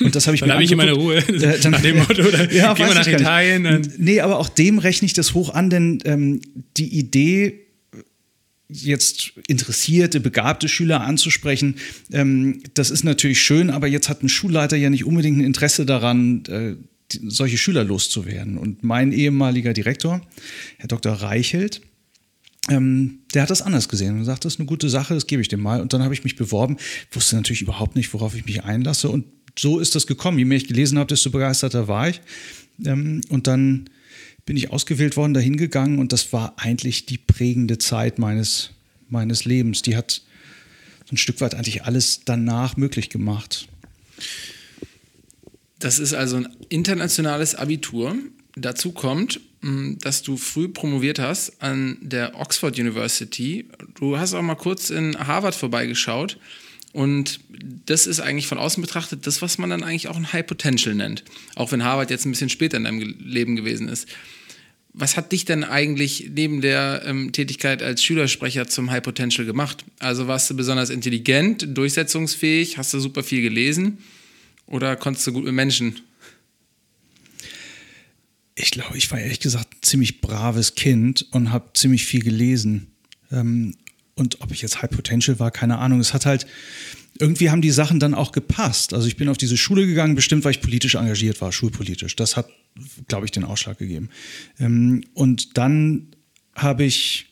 Und 0.01 0.15
das 0.15 0.27
habe 0.27 0.35
ich 0.35 0.41
dann 0.41 0.49
mir 0.49 0.53
habe 0.55 0.63
ich 0.63 0.75
meine 0.75 0.93
Ruhe. 0.93 1.17
Äh, 1.17 1.59
dann, 1.59 1.71
nach 1.71 1.81
dem 1.81 1.97
Motto, 1.99 2.23
oder 2.23 2.51
ja, 2.51 2.73
gehen 2.73 2.87
wir 2.87 2.95
nach 2.95 3.07
Italien. 3.07 3.63
Dann. 3.63 3.93
Nee, 3.97 4.19
aber 4.21 4.37
auch 4.37 4.49
dem 4.49 4.79
rechne 4.79 5.05
ich 5.05 5.13
das 5.13 5.33
hoch 5.33 5.53
an, 5.53 5.69
denn 5.69 5.99
ähm, 6.05 6.41
die 6.77 6.97
Idee, 6.97 7.61
jetzt 8.67 9.33
interessierte, 9.47 10.19
begabte 10.19 10.67
Schüler 10.67 11.01
anzusprechen, 11.01 11.75
ähm, 12.11 12.61
das 12.73 12.91
ist 12.91 13.03
natürlich 13.03 13.41
schön, 13.41 13.69
aber 13.69 13.87
jetzt 13.87 14.09
hat 14.09 14.21
ein 14.21 14.29
Schulleiter 14.29 14.75
ja 14.77 14.89
nicht 14.89 15.05
unbedingt 15.05 15.37
ein 15.37 15.45
Interesse 15.45 15.85
daran, 15.85 16.43
äh, 16.45 16.75
solche 17.27 17.57
Schüler 17.57 17.83
loszuwerden. 17.83 18.57
Und 18.57 18.83
mein 18.83 19.11
ehemaliger 19.11 19.73
Direktor, 19.73 20.21
Herr 20.77 20.87
Dr. 20.87 21.13
Reichelt, 21.13 21.81
ähm, 22.67 23.19
der 23.33 23.43
hat 23.43 23.49
das 23.49 23.61
anders 23.61 23.87
gesehen 23.87 24.17
und 24.17 24.25
sagt, 24.25 24.45
das 24.45 24.53
ist 24.53 24.59
eine 24.59 24.67
gute 24.67 24.89
Sache, 24.89 25.13
das 25.13 25.27
gebe 25.27 25.41
ich 25.41 25.47
dem 25.47 25.61
mal. 25.61 25.81
Und 25.81 25.93
dann 25.93 26.03
habe 26.03 26.13
ich 26.13 26.23
mich 26.23 26.35
beworben, 26.35 26.77
wusste 27.11 27.35
natürlich 27.35 27.61
überhaupt 27.61 27.95
nicht, 27.95 28.13
worauf 28.13 28.35
ich 28.35 28.45
mich 28.45 28.63
einlasse. 28.63 29.09
Und 29.09 29.25
so 29.57 29.79
ist 29.79 29.95
das 29.95 30.07
gekommen. 30.07 30.37
Je 30.37 30.45
mehr 30.45 30.57
ich 30.57 30.67
gelesen 30.67 30.97
habe, 30.97 31.07
desto 31.07 31.29
begeisterter 31.29 31.87
war 31.87 32.09
ich. 32.09 32.21
Ähm, 32.85 33.21
und 33.29 33.47
dann 33.47 33.89
bin 34.45 34.57
ich 34.57 34.71
ausgewählt 34.71 35.15
worden, 35.15 35.33
dahin 35.33 35.57
gegangen 35.57 35.99
und 35.99 36.11
das 36.11 36.33
war 36.33 36.53
eigentlich 36.57 37.05
die 37.05 37.17
prägende 37.17 37.77
Zeit 37.77 38.17
meines, 38.17 38.71
meines 39.07 39.45
Lebens. 39.45 39.83
Die 39.83 39.95
hat 39.95 40.23
so 41.05 41.13
ein 41.13 41.17
Stück 41.17 41.41
weit 41.41 41.55
eigentlich 41.55 41.83
alles 41.83 42.21
danach 42.25 42.75
möglich 42.77 43.09
gemacht. 43.09 43.67
Das 45.79 45.99
ist 45.99 46.13
also 46.13 46.37
ein 46.37 46.49
internationales 46.69 47.55
Abitur. 47.55 48.15
Dazu 48.55 48.91
kommt, 48.91 49.39
dass 49.61 50.21
du 50.21 50.37
früh 50.37 50.69
promoviert 50.69 51.19
hast 51.19 51.61
an 51.61 51.97
der 52.01 52.39
Oxford 52.39 52.79
University. 52.79 53.65
Du 53.95 54.17
hast 54.17 54.33
auch 54.33 54.41
mal 54.41 54.55
kurz 54.55 54.89
in 54.89 55.17
Harvard 55.17 55.55
vorbeigeschaut. 55.55 56.37
Und 56.91 57.39
das 57.85 58.07
ist 58.07 58.19
eigentlich 58.19 58.47
von 58.47 58.57
außen 58.57 58.81
betrachtet 58.81 59.27
das, 59.27 59.41
was 59.41 59.57
man 59.57 59.69
dann 59.69 59.83
eigentlich 59.83 60.07
auch 60.07 60.15
ein 60.15 60.31
High 60.31 60.45
Potential 60.45 60.95
nennt. 60.95 61.23
Auch 61.55 61.71
wenn 61.71 61.83
Harvard 61.83 62.09
jetzt 62.09 62.25
ein 62.25 62.31
bisschen 62.31 62.49
später 62.49 62.77
in 62.77 62.85
deinem 62.85 63.15
Leben 63.19 63.55
gewesen 63.55 63.89
ist. 63.89 64.07
Was 64.93 65.15
hat 65.15 65.31
dich 65.31 65.45
denn 65.45 65.63
eigentlich 65.63 66.31
neben 66.33 66.61
der 66.61 67.03
ähm, 67.05 67.31
Tätigkeit 67.31 67.83
als 67.83 68.03
Schülersprecher 68.03 68.67
zum 68.67 68.89
High 68.89 69.03
Potential 69.03 69.45
gemacht? 69.45 69.85
Also 69.99 70.27
warst 70.27 70.49
du 70.49 70.55
besonders 70.55 70.89
intelligent, 70.89 71.77
durchsetzungsfähig, 71.77 72.77
hast 72.77 72.93
du 72.93 72.99
super 72.99 73.21
viel 73.21 73.43
gelesen 73.43 73.99
oder 74.65 74.95
konntest 74.95 75.27
du 75.27 75.33
gut 75.33 75.43
mit 75.43 75.53
Menschen? 75.53 75.99
Ich 78.61 78.71
glaube, 78.71 78.97
ich 78.97 79.09
war 79.09 79.19
ehrlich 79.19 79.39
gesagt 79.39 79.73
ein 79.73 79.77
ziemlich 79.81 80.19
braves 80.19 80.75
Kind 80.75 81.25
und 81.31 81.51
habe 81.53 81.69
ziemlich 81.73 82.05
viel 82.05 82.21
gelesen. 82.21 82.87
Ähm, 83.31 83.75
und 84.15 84.41
ob 84.41 84.51
ich 84.51 84.61
jetzt 84.61 84.81
High 84.81 84.89
Potential 84.89 85.39
war, 85.39 85.49
keine 85.49 85.77
Ahnung. 85.77 86.01
Es 86.01 86.13
hat 86.13 86.25
halt, 86.25 86.45
irgendwie 87.19 87.51
haben 87.51 87.61
die 87.61 87.71
Sachen 87.71 88.01
dann 88.01 88.13
auch 88.13 88.33
gepasst. 88.33 88.93
Also 88.93 89.07
ich 89.07 89.15
bin 89.15 89.29
auf 89.29 89.37
diese 89.37 89.55
Schule 89.55 89.87
gegangen, 89.87 90.13
bestimmt, 90.13 90.43
weil 90.43 90.51
ich 90.51 90.61
politisch 90.61 90.95
engagiert 90.95 91.39
war, 91.39 91.53
schulpolitisch. 91.53 92.17
Das 92.17 92.35
hat, 92.35 92.49
glaube 93.07 93.25
ich, 93.25 93.31
den 93.31 93.45
Ausschlag 93.45 93.77
gegeben. 93.77 94.09
Ähm, 94.59 95.05
und 95.13 95.57
dann 95.57 96.07
habe 96.53 96.83
ich, 96.83 97.27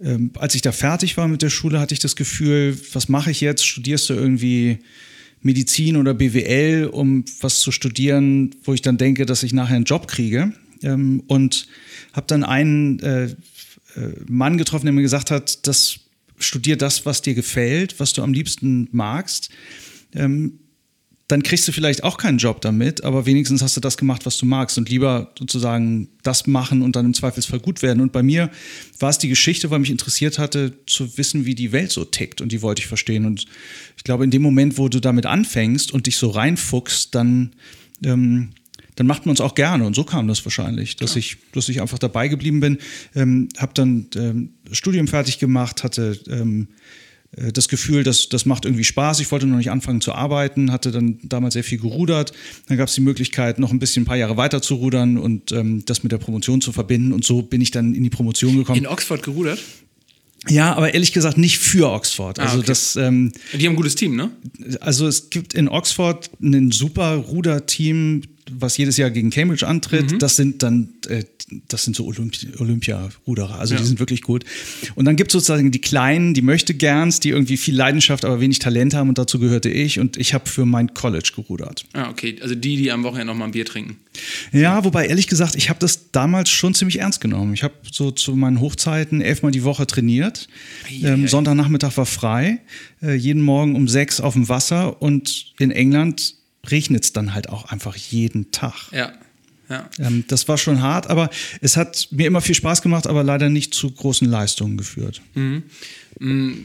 ähm, 0.00 0.32
als 0.36 0.54
ich 0.54 0.62
da 0.62 0.72
fertig 0.72 1.18
war 1.18 1.28
mit 1.28 1.42
der 1.42 1.50
Schule, 1.50 1.80
hatte 1.80 1.92
ich 1.92 2.00
das 2.00 2.16
Gefühl, 2.16 2.78
was 2.94 3.10
mache 3.10 3.30
ich 3.30 3.42
jetzt? 3.42 3.66
Studierst 3.66 4.08
du 4.08 4.14
irgendwie 4.14 4.78
Medizin 5.44 5.96
oder 5.96 6.14
BWL, 6.14 6.88
um 6.90 7.24
was 7.40 7.60
zu 7.60 7.70
studieren, 7.70 8.54
wo 8.64 8.72
ich 8.72 8.82
dann 8.82 8.96
denke, 8.96 9.26
dass 9.26 9.42
ich 9.42 9.52
nachher 9.52 9.76
einen 9.76 9.84
Job 9.84 10.08
kriege? 10.08 10.52
Ähm, 10.82 11.22
und 11.28 11.68
habe 12.12 12.26
dann 12.26 12.42
einen 12.42 12.98
äh, 13.00 13.24
äh, 13.24 13.34
Mann 14.26 14.58
getroffen, 14.58 14.86
der 14.86 14.92
mir 14.92 15.02
gesagt 15.02 15.30
hat, 15.30 15.66
das 15.66 16.00
studier 16.38 16.76
das, 16.76 17.06
was 17.06 17.22
dir 17.22 17.34
gefällt, 17.34 18.00
was 18.00 18.12
du 18.14 18.22
am 18.22 18.32
liebsten 18.32 18.88
magst. 18.90 19.50
Ähm, 20.14 20.58
dann 21.28 21.42
kriegst 21.42 21.66
du 21.66 21.72
vielleicht 21.72 22.04
auch 22.04 22.18
keinen 22.18 22.36
Job 22.36 22.60
damit, 22.60 23.02
aber 23.02 23.24
wenigstens 23.24 23.62
hast 23.62 23.76
du 23.76 23.80
das 23.80 23.96
gemacht, 23.96 24.26
was 24.26 24.36
du 24.36 24.44
magst 24.44 24.76
und 24.76 24.90
lieber 24.90 25.32
sozusagen 25.38 26.08
das 26.22 26.46
machen 26.46 26.82
und 26.82 26.96
dann 26.96 27.06
im 27.06 27.14
Zweifelsfall 27.14 27.60
gut 27.60 27.80
werden. 27.80 28.02
Und 28.02 28.12
bei 28.12 28.22
mir 28.22 28.50
war 28.98 29.08
es 29.08 29.18
die 29.18 29.28
Geschichte, 29.28 29.70
weil 29.70 29.78
mich 29.78 29.90
interessiert 29.90 30.38
hatte, 30.38 30.74
zu 30.86 31.16
wissen, 31.16 31.46
wie 31.46 31.54
die 31.54 31.72
Welt 31.72 31.92
so 31.92 32.04
tickt 32.04 32.42
und 32.42 32.52
die 32.52 32.60
wollte 32.60 32.80
ich 32.80 32.88
verstehen. 32.88 33.24
Und 33.24 33.46
ich 33.96 34.04
glaube, 34.04 34.24
in 34.24 34.30
dem 34.30 34.42
Moment, 34.42 34.76
wo 34.76 34.88
du 34.88 35.00
damit 35.00 35.24
anfängst 35.24 35.92
und 35.92 36.06
dich 36.06 36.18
so 36.18 36.28
reinfuchst, 36.28 37.14
dann 37.14 37.54
ähm, 38.04 38.50
dann 38.96 39.06
macht 39.06 39.26
man 39.26 39.34
es 39.34 39.40
auch 39.40 39.54
gerne. 39.54 39.84
Und 39.84 39.96
so 39.96 40.04
kam 40.04 40.28
das 40.28 40.44
wahrscheinlich, 40.44 40.96
dass, 40.96 41.14
ja. 41.14 41.18
ich, 41.18 41.38
dass 41.52 41.68
ich 41.68 41.80
einfach 41.80 41.98
dabei 41.98 42.28
geblieben 42.28 42.60
bin. 42.60 42.78
Ähm, 43.14 43.48
habe 43.56 43.72
dann 43.74 44.06
ähm, 44.14 44.50
Studium 44.70 45.08
fertig 45.08 45.38
gemacht, 45.38 45.82
hatte 45.82 46.16
ähm, 46.28 46.68
äh, 46.70 46.74
das 47.52 47.68
Gefühl, 47.68 48.04
dass 48.04 48.28
das 48.28 48.46
macht 48.46 48.64
irgendwie 48.64 48.84
Spaß. 48.84 49.20
Ich 49.20 49.30
wollte 49.30 49.46
noch 49.46 49.56
nicht 49.56 49.70
anfangen 49.70 50.00
zu 50.00 50.12
arbeiten, 50.12 50.70
hatte 50.70 50.90
dann 50.90 51.18
damals 51.22 51.54
sehr 51.54 51.64
viel 51.64 51.78
gerudert. 51.78 52.32
Dann 52.68 52.76
gab 52.76 52.88
es 52.88 52.94
die 52.94 53.00
Möglichkeit, 53.00 53.58
noch 53.58 53.72
ein 53.72 53.78
bisschen 53.78 54.02
ein 54.02 54.06
paar 54.06 54.16
Jahre 54.16 54.36
weiter 54.36 54.62
zu 54.62 54.76
rudern 54.76 55.18
und 55.18 55.52
ähm, 55.52 55.84
das 55.86 56.02
mit 56.02 56.12
der 56.12 56.18
Promotion 56.18 56.60
zu 56.60 56.72
verbinden. 56.72 57.12
Und 57.12 57.24
so 57.24 57.42
bin 57.42 57.60
ich 57.60 57.70
dann 57.70 57.94
in 57.94 58.02
die 58.02 58.10
Promotion 58.10 58.56
gekommen. 58.56 58.78
In 58.78 58.86
Oxford 58.86 59.22
gerudert? 59.22 59.58
Ja, 60.48 60.74
aber 60.74 60.92
ehrlich 60.92 61.12
gesagt 61.12 61.38
nicht 61.38 61.58
für 61.58 61.90
Oxford. 61.90 62.38
Also 62.38 62.56
ah, 62.56 62.58
okay. 62.58 62.66
das. 62.66 62.96
Ähm, 62.96 63.32
die 63.52 63.66
haben 63.66 63.72
ein 63.72 63.76
gutes 63.76 63.94
Team, 63.94 64.14
ne? 64.14 64.30
Also 64.80 65.06
es 65.06 65.30
gibt 65.30 65.54
in 65.54 65.68
Oxford 65.68 66.30
ein 66.42 66.70
super 66.70 67.14
Ruderteam, 67.16 68.22
was 68.50 68.76
jedes 68.76 68.96
Jahr 68.96 69.10
gegen 69.10 69.30
Cambridge 69.30 69.66
antritt. 69.66 70.12
Mhm. 70.12 70.18
Das 70.18 70.36
sind 70.36 70.62
dann 70.62 70.90
äh, 71.08 71.24
das 71.68 71.84
sind 71.84 71.94
so 71.94 72.06
Olympi 72.06 72.48
Olympia-Ruderer. 72.58 73.58
Also 73.58 73.74
ja. 73.74 73.80
die 73.80 73.86
sind 73.86 73.98
wirklich 73.98 74.22
gut. 74.22 74.44
Und 74.94 75.04
dann 75.04 75.16
gibt 75.16 75.30
es 75.30 75.32
sozusagen 75.34 75.70
die 75.70 75.80
Kleinen, 75.80 76.32
die 76.34 76.42
möchte 76.42 76.74
gerns, 76.74 77.20
die 77.20 77.30
irgendwie 77.30 77.56
viel 77.56 77.76
Leidenschaft, 77.76 78.24
aber 78.24 78.40
wenig 78.40 78.58
Talent 78.60 78.94
haben 78.94 79.08
und 79.08 79.18
dazu 79.18 79.38
gehörte 79.38 79.68
ich 79.68 79.98
und 80.00 80.16
ich 80.16 80.32
habe 80.32 80.48
für 80.48 80.64
mein 80.64 80.94
College 80.94 81.32
gerudert. 81.34 81.84
Ah, 81.92 82.08
okay. 82.08 82.36
Also 82.40 82.54
die, 82.54 82.76
die 82.76 82.90
am 82.90 83.04
Wochenende 83.04 83.32
noch 83.32 83.38
mal 83.38 83.46
ein 83.46 83.50
Bier 83.50 83.66
trinken. 83.66 83.96
Ja, 84.52 84.84
wobei 84.84 85.06
ehrlich 85.06 85.26
gesagt, 85.26 85.54
ich 85.56 85.68
habe 85.68 85.78
das 85.80 86.10
damals 86.12 86.50
schon 86.50 86.74
ziemlich 86.74 87.00
ernst 87.00 87.20
genommen. 87.20 87.52
Ich 87.52 87.62
habe 87.62 87.74
so 87.90 88.10
zu 88.10 88.34
meinen 88.36 88.60
Hochzeiten 88.60 89.20
elfmal 89.20 89.52
die 89.52 89.64
Woche 89.64 89.86
trainiert. 89.86 90.48
Ähm, 91.02 91.28
Sonntagnachmittag 91.28 91.96
war 91.96 92.06
frei, 92.06 92.60
äh, 93.02 93.14
jeden 93.14 93.42
Morgen 93.42 93.76
um 93.76 93.88
sechs 93.88 94.20
auf 94.20 94.34
dem 94.34 94.48
Wasser 94.48 95.02
und 95.02 95.52
in 95.58 95.70
England 95.70 96.36
regnet 96.70 97.04
es 97.04 97.12
dann 97.12 97.34
halt 97.34 97.48
auch 97.50 97.66
einfach 97.66 97.96
jeden 97.96 98.50
Tag. 98.50 98.90
Ja. 98.92 99.12
Ja. 99.68 99.88
Ähm, 99.98 100.24
das 100.28 100.46
war 100.48 100.58
schon 100.58 100.80
hart, 100.82 101.08
aber 101.08 101.30
es 101.60 101.76
hat 101.76 102.08
mir 102.10 102.26
immer 102.26 102.40
viel 102.40 102.54
Spaß 102.54 102.82
gemacht, 102.82 103.06
aber 103.06 103.22
leider 103.22 103.48
nicht 103.48 103.74
zu 103.74 103.90
großen 103.90 104.28
Leistungen 104.28 104.76
geführt. 104.76 105.22
Mhm. 105.34 105.62
Mhm. 106.18 106.64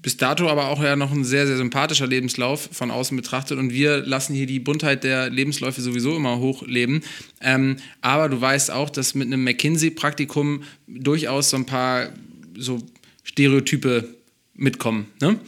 Bis 0.00 0.16
dato 0.16 0.48
aber 0.48 0.68
auch 0.68 0.82
ja 0.82 0.94
noch 0.94 1.10
ein 1.10 1.24
sehr, 1.24 1.46
sehr 1.46 1.56
sympathischer 1.56 2.06
Lebenslauf 2.06 2.68
von 2.72 2.90
außen 2.90 3.16
betrachtet 3.16 3.58
und 3.58 3.72
wir 3.72 3.98
lassen 3.98 4.32
hier 4.32 4.46
die 4.46 4.60
Buntheit 4.60 5.02
der 5.02 5.28
Lebensläufe 5.28 5.80
sowieso 5.80 6.16
immer 6.16 6.38
hochleben. 6.38 7.02
Ähm, 7.40 7.76
aber 8.00 8.28
du 8.28 8.40
weißt 8.40 8.70
auch, 8.70 8.90
dass 8.90 9.14
mit 9.16 9.26
einem 9.26 9.42
McKinsey-Praktikum 9.42 10.62
durchaus 10.86 11.50
so 11.50 11.56
ein 11.56 11.66
paar 11.66 12.10
so 12.56 12.80
Stereotype 13.24 14.08
mitkommen. 14.54 15.06
Ne? 15.20 15.38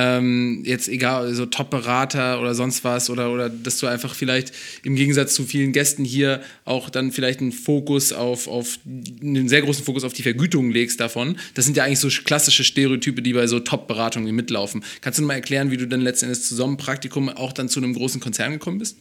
Ähm, 0.00 0.62
jetzt 0.64 0.88
egal, 0.88 1.34
so 1.34 1.44
Top-Berater 1.44 2.40
oder 2.40 2.54
sonst 2.54 2.84
was 2.84 3.10
oder, 3.10 3.32
oder 3.32 3.50
dass 3.50 3.78
du 3.78 3.88
einfach 3.88 4.14
vielleicht 4.14 4.52
im 4.84 4.94
Gegensatz 4.94 5.34
zu 5.34 5.42
vielen 5.42 5.72
Gästen 5.72 6.04
hier 6.04 6.40
auch 6.64 6.88
dann 6.88 7.10
vielleicht 7.10 7.40
einen 7.40 7.50
Fokus 7.50 8.12
auf, 8.12 8.46
auf 8.46 8.78
einen 9.20 9.48
sehr 9.48 9.60
großen 9.62 9.84
Fokus 9.84 10.04
auf 10.04 10.12
die 10.12 10.22
Vergütung 10.22 10.70
legst 10.70 11.00
davon. 11.00 11.36
Das 11.54 11.64
sind 11.64 11.76
ja 11.76 11.82
eigentlich 11.82 11.98
so 11.98 12.08
klassische 12.24 12.62
Stereotype, 12.62 13.22
die 13.22 13.32
bei 13.32 13.48
so 13.48 13.58
Top-Beratungen 13.58 14.32
mitlaufen. 14.36 14.84
Kannst 15.00 15.18
du 15.18 15.24
mal 15.24 15.34
erklären, 15.34 15.72
wie 15.72 15.76
du 15.76 15.88
dann 15.88 16.00
letztendlich 16.00 16.44
zu 16.44 16.54
so 16.54 16.64
einem 16.64 16.76
Praktikum 16.76 17.28
auch 17.28 17.52
dann 17.52 17.68
zu 17.68 17.80
einem 17.80 17.92
großen 17.92 18.20
Konzern 18.20 18.52
gekommen 18.52 18.78
bist? 18.78 18.98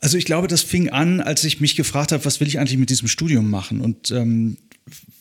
Also 0.00 0.18
ich 0.18 0.24
glaube, 0.24 0.48
das 0.48 0.62
fing 0.62 0.88
an, 0.88 1.20
als 1.20 1.44
ich 1.44 1.60
mich 1.60 1.76
gefragt 1.76 2.10
habe, 2.10 2.24
was 2.24 2.40
will 2.40 2.48
ich 2.48 2.58
eigentlich 2.58 2.78
mit 2.78 2.90
diesem 2.90 3.06
Studium 3.06 3.48
machen? 3.48 3.80
Und 3.80 4.10
ähm, 4.10 4.56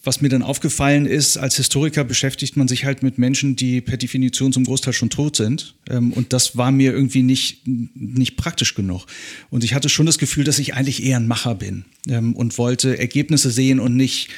was 0.04 0.22
mir 0.22 0.30
dann 0.30 0.44
aufgefallen 0.44 1.06
ist, 1.06 1.38
als 1.38 1.58
Historiker 1.58 2.04
beschäftigt 2.04 2.56
man 2.56 2.68
sich 2.68 2.86
halt 2.86 3.04
mit 3.04 3.18
Menschen, 3.18 3.56
die 3.56 3.82
per 3.82 3.98
Definition 3.98 4.54
zum 4.54 4.64
Großteil 4.64 4.94
schon 4.94 5.10
tot 5.10 5.36
sind. 5.36 5.76
Ähm, 5.90 6.14
und 6.14 6.32
das 6.34 6.58
war 6.58 6.72
mir 6.72 6.94
irgendwie 6.94 7.22
nicht, 7.22 7.68
nicht 7.68 8.38
praktisch 8.38 8.76
genug. 8.76 9.06
Und 9.50 9.64
ich 9.64 9.74
hatte 9.74 9.90
schon 9.90 10.06
das 10.06 10.18
Gefühl, 10.18 10.46
dass 10.46 10.60
ich 10.60 10.74
eigentlich 10.74 11.04
eher 11.04 11.18
ein 11.18 11.28
Macher 11.28 11.56
bin 11.56 11.86
ähm, 12.08 12.36
und 12.36 12.58
wollte 12.58 12.98
Ergebnisse 12.98 13.52
sehen 13.52 13.80
und 13.80 13.96
nicht 13.96 14.30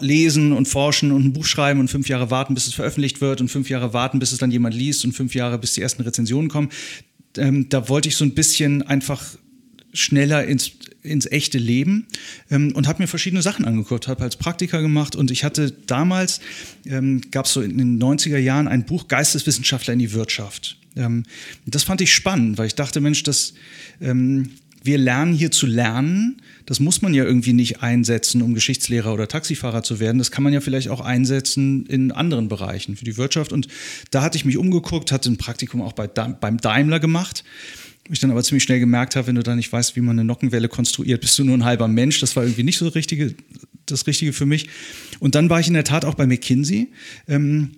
lesen 0.00 0.52
und 0.52 0.68
forschen 0.68 1.10
und 1.10 1.24
ein 1.24 1.32
Buch 1.32 1.46
schreiben 1.46 1.80
und 1.80 1.88
fünf 1.88 2.08
Jahre 2.08 2.30
warten, 2.30 2.54
bis 2.54 2.66
es 2.66 2.74
veröffentlicht 2.74 3.20
wird 3.20 3.40
und 3.40 3.48
fünf 3.48 3.68
Jahre 3.68 3.92
warten, 3.92 4.20
bis 4.20 4.32
es 4.32 4.38
dann 4.38 4.50
jemand 4.50 4.74
liest 4.74 5.04
und 5.04 5.12
fünf 5.12 5.34
Jahre, 5.34 5.58
bis 5.58 5.72
die 5.72 5.82
ersten 5.82 6.02
Rezensionen 6.02 6.48
kommen. 6.48 6.70
Ähm, 7.36 7.68
da 7.68 7.88
wollte 7.88 8.08
ich 8.08 8.16
so 8.16 8.24
ein 8.24 8.34
bisschen 8.34 8.82
einfach 8.82 9.24
schneller 9.92 10.44
ins, 10.44 10.72
ins 11.08 11.26
echte 11.26 11.58
Leben 11.58 12.06
ähm, 12.50 12.72
und 12.74 12.86
habe 12.86 13.02
mir 13.02 13.08
verschiedene 13.08 13.42
Sachen 13.42 13.64
angeguckt, 13.64 14.08
habe 14.08 14.22
als 14.22 14.36
Praktiker 14.36 14.80
gemacht 14.80 15.16
und 15.16 15.30
ich 15.30 15.44
hatte 15.44 15.72
damals, 15.86 16.40
ähm, 16.86 17.20
gab 17.30 17.46
es 17.46 17.52
so 17.52 17.60
in 17.60 17.78
den 17.78 18.00
90er 18.00 18.38
Jahren 18.38 18.68
ein 18.68 18.84
Buch 18.84 19.08
Geisteswissenschaftler 19.08 19.94
in 19.94 19.98
die 19.98 20.12
Wirtschaft. 20.12 20.76
Ähm, 20.96 21.24
das 21.66 21.82
fand 21.82 22.00
ich 22.00 22.12
spannend, 22.12 22.58
weil 22.58 22.66
ich 22.66 22.74
dachte, 22.74 23.00
Mensch, 23.00 23.22
das, 23.22 23.54
ähm, 24.00 24.50
wir 24.82 24.98
lernen 24.98 25.34
hier 25.34 25.50
zu 25.50 25.66
lernen. 25.66 26.40
Das 26.66 26.80
muss 26.80 27.02
man 27.02 27.14
ja 27.14 27.24
irgendwie 27.24 27.52
nicht 27.52 27.82
einsetzen, 27.82 28.42
um 28.42 28.54
Geschichtslehrer 28.54 29.12
oder 29.12 29.26
Taxifahrer 29.26 29.82
zu 29.82 30.00
werden. 30.00 30.18
Das 30.18 30.30
kann 30.30 30.44
man 30.44 30.52
ja 30.52 30.60
vielleicht 30.60 30.88
auch 30.88 31.00
einsetzen 31.00 31.86
in 31.86 32.12
anderen 32.12 32.48
Bereichen 32.48 32.96
für 32.96 33.04
die 33.04 33.16
Wirtschaft. 33.16 33.52
Und 33.52 33.68
da 34.10 34.22
hatte 34.22 34.36
ich 34.36 34.44
mich 34.44 34.56
umgeguckt, 34.56 35.10
hatte 35.10 35.30
ein 35.30 35.36
Praktikum 35.36 35.82
auch 35.82 35.94
bei, 35.94 36.06
beim 36.06 36.58
Daimler 36.58 37.00
gemacht 37.00 37.44
ich 38.10 38.20
dann 38.20 38.30
aber 38.30 38.42
ziemlich 38.42 38.62
schnell 38.62 38.80
gemerkt 38.80 39.16
habe, 39.16 39.26
wenn 39.26 39.34
du 39.34 39.42
da 39.42 39.54
nicht 39.54 39.72
weißt, 39.72 39.96
wie 39.96 40.00
man 40.00 40.18
eine 40.18 40.24
Nockenwelle 40.24 40.68
konstruiert, 40.68 41.20
bist 41.20 41.38
du 41.38 41.44
nur 41.44 41.56
ein 41.56 41.64
halber 41.64 41.88
Mensch. 41.88 42.20
Das 42.20 42.36
war 42.36 42.44
irgendwie 42.44 42.62
nicht 42.62 42.78
so 42.78 42.84
das 42.84 42.94
Richtige, 42.94 43.34
das 43.86 44.06
Richtige 44.06 44.32
für 44.32 44.46
mich. 44.46 44.68
Und 45.20 45.34
dann 45.34 45.50
war 45.50 45.60
ich 45.60 45.68
in 45.68 45.74
der 45.74 45.84
Tat 45.84 46.04
auch 46.04 46.14
bei 46.14 46.26
McKinsey. 46.26 46.88
Ähm, 47.26 47.72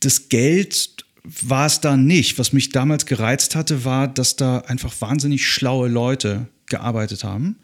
das 0.00 0.28
Geld 0.28 1.04
war 1.24 1.66
es 1.66 1.80
da 1.80 1.96
nicht. 1.96 2.38
Was 2.38 2.52
mich 2.52 2.70
damals 2.70 3.06
gereizt 3.06 3.54
hatte, 3.54 3.84
war, 3.84 4.08
dass 4.08 4.36
da 4.36 4.58
einfach 4.58 4.92
wahnsinnig 5.00 5.46
schlaue 5.46 5.88
Leute 5.88 6.48
gearbeitet 6.66 7.24
haben. 7.24 7.56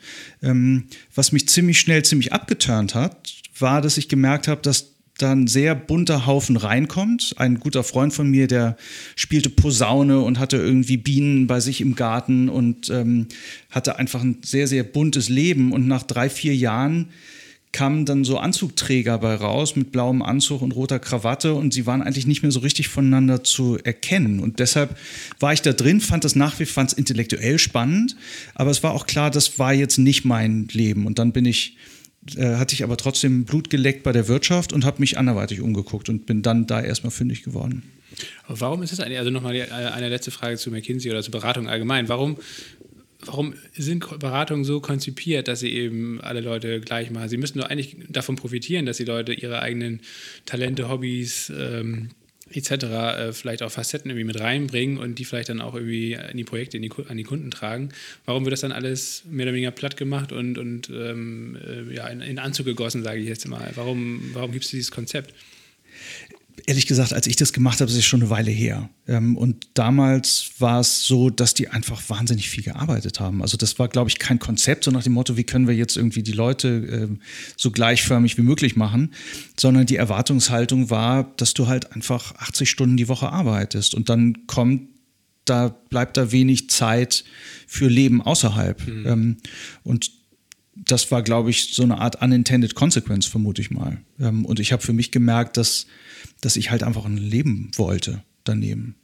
Ähm, 0.42 0.84
was 1.14 1.32
mich 1.32 1.48
ziemlich 1.48 1.80
schnell 1.80 2.04
ziemlich 2.04 2.32
abgeturnt 2.32 2.94
hat, 2.94 3.34
war, 3.58 3.80
dass 3.82 3.98
ich 3.98 4.08
gemerkt 4.08 4.48
habe, 4.48 4.62
dass 4.62 4.97
da 5.18 5.32
ein 5.32 5.46
sehr 5.46 5.74
bunter 5.74 6.26
Haufen 6.26 6.56
reinkommt. 6.56 7.34
Ein 7.36 7.60
guter 7.60 7.84
Freund 7.84 8.12
von 8.12 8.30
mir, 8.30 8.46
der 8.46 8.76
spielte 9.16 9.50
Posaune 9.50 10.20
und 10.20 10.38
hatte 10.38 10.56
irgendwie 10.56 10.96
Bienen 10.96 11.46
bei 11.46 11.60
sich 11.60 11.80
im 11.80 11.96
Garten 11.96 12.48
und 12.48 12.88
ähm, 12.88 13.26
hatte 13.70 13.98
einfach 13.98 14.22
ein 14.22 14.38
sehr, 14.42 14.66
sehr 14.66 14.84
buntes 14.84 15.28
Leben. 15.28 15.72
Und 15.72 15.86
nach 15.88 16.04
drei, 16.04 16.30
vier 16.30 16.54
Jahren 16.54 17.08
kamen 17.72 18.06
dann 18.06 18.24
so 18.24 18.38
Anzugträger 18.38 19.18
bei 19.18 19.34
raus 19.34 19.76
mit 19.76 19.92
blauem 19.92 20.22
Anzug 20.22 20.62
und 20.62 20.72
roter 20.72 20.98
Krawatte 20.98 21.54
und 21.54 21.74
sie 21.74 21.86
waren 21.86 22.02
eigentlich 22.02 22.26
nicht 22.26 22.42
mehr 22.42 22.50
so 22.50 22.60
richtig 22.60 22.88
voneinander 22.88 23.44
zu 23.44 23.78
erkennen. 23.82 24.40
Und 24.40 24.58
deshalb 24.58 24.96
war 25.38 25.52
ich 25.52 25.62
da 25.62 25.72
drin, 25.72 26.00
fand 26.00 26.24
das 26.24 26.34
nach 26.34 26.58
wie 26.60 26.64
vor 26.64 26.86
intellektuell 26.96 27.58
spannend, 27.58 28.16
aber 28.54 28.70
es 28.70 28.82
war 28.82 28.92
auch 28.92 29.06
klar, 29.06 29.30
das 29.30 29.58
war 29.58 29.74
jetzt 29.74 29.98
nicht 29.98 30.24
mein 30.24 30.68
Leben. 30.72 31.06
Und 31.06 31.18
dann 31.18 31.32
bin 31.32 31.44
ich 31.44 31.76
äh, 32.36 32.56
hatte 32.56 32.74
ich 32.74 32.82
aber 32.82 32.96
trotzdem 32.96 33.44
Blut 33.44 33.70
geleckt 33.70 34.02
bei 34.02 34.12
der 34.12 34.28
Wirtschaft 34.28 34.72
und 34.72 34.84
habe 34.84 35.00
mich 35.00 35.18
anderweitig 35.18 35.60
umgeguckt 35.60 36.08
und 36.08 36.26
bin 36.26 36.42
dann 36.42 36.66
da 36.66 36.80
erstmal 36.80 37.10
fündig 37.10 37.42
geworden. 37.42 37.82
Aber 38.46 38.60
warum 38.60 38.82
ist 38.82 38.92
es 38.92 39.00
eigentlich, 39.00 39.18
also 39.18 39.30
nochmal 39.30 39.54
eine 39.70 40.08
letzte 40.08 40.30
Frage 40.30 40.56
zu 40.56 40.70
McKinsey 40.70 41.10
oder 41.10 41.22
zur 41.22 41.32
Beratung 41.32 41.68
allgemein, 41.68 42.08
warum, 42.08 42.38
warum 43.24 43.54
sind 43.76 44.18
Beratungen 44.18 44.64
so 44.64 44.80
konzipiert, 44.80 45.48
dass 45.48 45.60
sie 45.60 45.72
eben 45.72 46.20
alle 46.20 46.40
Leute 46.40 46.80
gleich 46.80 47.10
machen? 47.10 47.28
Sie 47.28 47.36
müssten 47.36 47.58
doch 47.58 47.68
eigentlich 47.68 47.96
davon 48.08 48.36
profitieren, 48.36 48.86
dass 48.86 48.96
die 48.96 49.04
Leute 49.04 49.32
ihre 49.32 49.60
eigenen 49.60 50.00
Talente, 50.46 50.88
Hobbys, 50.88 51.52
ähm, 51.56 52.10
etc. 52.52 52.70
Äh, 52.70 53.32
vielleicht 53.32 53.62
auch 53.62 53.70
Facetten 53.70 54.10
irgendwie 54.10 54.24
mit 54.24 54.40
reinbringen 54.40 54.98
und 54.98 55.18
die 55.18 55.24
vielleicht 55.24 55.48
dann 55.48 55.60
auch 55.60 55.74
irgendwie 55.74 56.14
in 56.14 56.36
die 56.36 56.44
Projekte 56.44 56.76
in 56.76 56.82
die, 56.82 56.92
an 57.08 57.16
die 57.16 57.24
Kunden 57.24 57.50
tragen. 57.50 57.90
Warum 58.24 58.44
wird 58.44 58.52
das 58.52 58.60
dann 58.60 58.72
alles 58.72 59.22
mehr 59.28 59.46
oder 59.46 59.54
weniger 59.54 59.70
platt 59.70 59.96
gemacht 59.96 60.32
und, 60.32 60.58
und 60.58 60.90
ähm, 60.90 61.56
äh, 61.66 61.94
ja, 61.94 62.06
in, 62.08 62.20
in 62.20 62.38
Anzug 62.38 62.66
gegossen, 62.66 63.02
sage 63.02 63.20
ich 63.20 63.28
jetzt 63.28 63.46
mal? 63.48 63.70
Warum, 63.74 64.30
warum 64.32 64.52
gibt 64.52 64.64
es 64.64 64.70
dieses 64.70 64.90
Konzept? 64.90 65.34
Ehrlich 66.68 66.86
gesagt, 66.86 67.14
als 67.14 67.26
ich 67.26 67.36
das 67.36 67.54
gemacht 67.54 67.80
habe, 67.80 67.90
ist 67.90 67.96
es 67.96 68.04
schon 68.04 68.20
eine 68.20 68.28
Weile 68.28 68.50
her. 68.50 68.90
Ähm, 69.06 69.38
und 69.38 69.68
damals 69.72 70.50
war 70.58 70.80
es 70.80 71.02
so, 71.04 71.30
dass 71.30 71.54
die 71.54 71.68
einfach 71.68 72.02
wahnsinnig 72.10 72.50
viel 72.50 72.62
gearbeitet 72.62 73.20
haben. 73.20 73.40
Also 73.40 73.56
das 73.56 73.78
war, 73.78 73.88
glaube 73.88 74.10
ich, 74.10 74.18
kein 74.18 74.38
Konzept, 74.38 74.84
so 74.84 74.90
nach 74.90 75.02
dem 75.02 75.14
Motto, 75.14 75.38
wie 75.38 75.44
können 75.44 75.66
wir 75.66 75.74
jetzt 75.74 75.96
irgendwie 75.96 76.22
die 76.22 76.32
Leute 76.32 76.68
ähm, 76.68 77.20
so 77.56 77.70
gleichförmig 77.70 78.36
wie 78.36 78.42
möglich 78.42 78.76
machen, 78.76 79.14
sondern 79.58 79.86
die 79.86 79.96
Erwartungshaltung 79.96 80.90
war, 80.90 81.32
dass 81.38 81.54
du 81.54 81.68
halt 81.68 81.92
einfach 81.92 82.34
80 82.34 82.68
Stunden 82.68 82.98
die 82.98 83.08
Woche 83.08 83.32
arbeitest 83.32 83.94
und 83.94 84.10
dann 84.10 84.46
kommt 84.46 84.88
da 85.46 85.68
bleibt 85.68 86.18
da 86.18 86.30
wenig 86.30 86.68
Zeit 86.68 87.24
für 87.66 87.88
Leben 87.88 88.20
außerhalb. 88.20 88.86
Mhm. 88.86 89.06
Ähm, 89.06 89.36
und 89.84 90.10
das 90.76 91.10
war, 91.10 91.22
glaube 91.22 91.48
ich, 91.48 91.72
so 91.72 91.82
eine 91.82 91.98
Art 91.98 92.20
unintended 92.20 92.74
consequence, 92.74 93.24
vermute 93.24 93.62
ich 93.62 93.70
mal. 93.70 93.98
und 94.18 94.60
ich 94.60 94.70
habe 94.72 94.82
für 94.82 94.92
mich 94.92 95.10
gemerkt, 95.10 95.56
dass 95.56 95.86
dass 96.40 96.56
ich 96.56 96.70
halt 96.70 96.82
einfach 96.82 97.04
ein 97.04 97.16
Leben 97.16 97.70
wollte 97.76 98.22
daneben. 98.44 98.94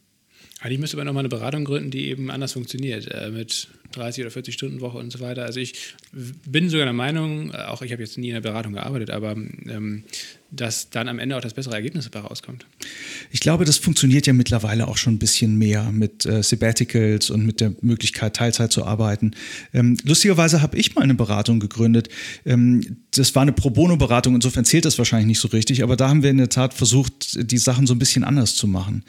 Eigentlich 0.60 0.78
müsste 0.78 0.96
man 0.96 1.06
nochmal 1.06 1.20
eine 1.20 1.28
Beratung 1.28 1.64
gründen, 1.64 1.90
die 1.90 2.06
eben 2.08 2.30
anders 2.30 2.54
funktioniert, 2.54 3.06
äh, 3.10 3.30
mit 3.30 3.68
30 3.92 4.24
oder 4.24 4.30
40 4.30 4.54
Stunden 4.54 4.80
Woche 4.80 4.96
und 4.96 5.10
so 5.10 5.20
weiter. 5.20 5.44
Also 5.44 5.60
ich 5.60 5.94
bin 6.12 6.70
sogar 6.70 6.86
der 6.86 6.94
Meinung, 6.94 7.52
äh, 7.52 7.58
auch 7.66 7.82
ich 7.82 7.92
habe 7.92 8.02
jetzt 8.02 8.16
nie 8.16 8.28
in 8.28 8.34
der 8.34 8.40
Beratung 8.40 8.72
gearbeitet, 8.72 9.10
aber 9.10 9.32
ähm, 9.32 10.04
dass 10.50 10.88
dann 10.88 11.08
am 11.08 11.18
Ende 11.18 11.36
auch 11.36 11.42
das 11.42 11.52
bessere 11.52 11.74
Ergebnis 11.74 12.08
dabei 12.08 12.26
rauskommt. 12.26 12.66
Ich 13.30 13.40
glaube, 13.40 13.64
das 13.64 13.78
funktioniert 13.78 14.26
ja 14.26 14.32
mittlerweile 14.32 14.88
auch 14.88 14.96
schon 14.96 15.14
ein 15.14 15.18
bisschen 15.18 15.56
mehr 15.56 15.90
mit 15.90 16.26
äh, 16.26 16.42
Sabbaticals 16.42 17.30
und 17.30 17.44
mit 17.44 17.60
der 17.60 17.74
Möglichkeit, 17.80 18.36
Teilzeit 18.36 18.72
zu 18.72 18.84
arbeiten. 18.84 19.32
Ähm, 19.72 19.96
lustigerweise 20.04 20.62
habe 20.62 20.76
ich 20.76 20.94
mal 20.94 21.02
eine 21.02 21.14
Beratung 21.14 21.60
gegründet. 21.60 22.08
Ähm, 22.44 22.98
das 23.10 23.34
war 23.34 23.42
eine 23.42 23.52
Pro 23.52 23.70
Bono-Beratung, 23.70 24.34
insofern 24.34 24.64
zählt 24.64 24.84
das 24.84 24.98
wahrscheinlich 24.98 25.26
nicht 25.26 25.40
so 25.40 25.48
richtig, 25.48 25.82
aber 25.82 25.96
da 25.96 26.08
haben 26.08 26.22
wir 26.22 26.30
in 26.30 26.38
der 26.38 26.48
Tat 26.48 26.74
versucht, 26.74 27.50
die 27.50 27.58
Sachen 27.58 27.86
so 27.86 27.94
ein 27.94 27.98
bisschen 27.98 28.24
anders 28.24 28.54
zu 28.54 28.66
machen. 28.66 29.04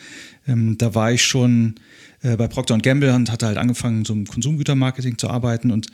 Ähm, 0.48 0.78
da 0.78 0.96
war 0.96 1.12
ich 1.12 1.24
schon 1.24 1.76
äh, 2.22 2.36
bei 2.36 2.48
Procter 2.48 2.78
Gamble 2.78 3.14
und 3.14 3.32
hatte 3.32 3.46
halt 3.46 3.58
angefangen, 3.58 4.06
so 4.06 4.14
im 4.14 4.26
Konsumgütermarketing 4.26 5.18
zu 5.18 5.30
arbeiten 5.30 5.72
und 5.72 5.88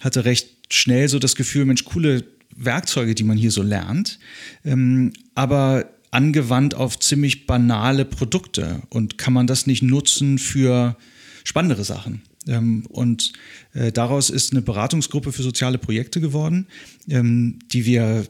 hatte 0.00 0.24
recht 0.24 0.48
schnell 0.70 1.08
so 1.08 1.18
das 1.18 1.36
Gefühl, 1.36 1.64
Mensch, 1.64 1.84
coole 1.84 2.24
Werkzeuge, 2.56 3.14
die 3.14 3.24
man 3.24 3.36
hier 3.36 3.50
so 3.50 3.62
lernt, 3.62 4.18
ähm, 4.64 5.12
aber 5.34 5.84
angewandt 6.16 6.74
auf 6.74 6.98
ziemlich 6.98 7.46
banale 7.46 8.06
Produkte. 8.06 8.80
Und 8.88 9.18
kann 9.18 9.34
man 9.34 9.46
das 9.46 9.66
nicht 9.66 9.82
nutzen 9.82 10.38
für 10.38 10.96
spannendere 11.44 11.84
Sachen? 11.84 12.22
Ähm, 12.48 12.86
und 12.88 13.34
äh, 13.74 13.92
daraus 13.92 14.30
ist 14.30 14.52
eine 14.52 14.62
Beratungsgruppe 14.62 15.30
für 15.30 15.42
soziale 15.42 15.76
Projekte 15.76 16.22
geworden, 16.22 16.68
ähm, 17.10 17.58
die 17.70 17.84
wir 17.84 18.24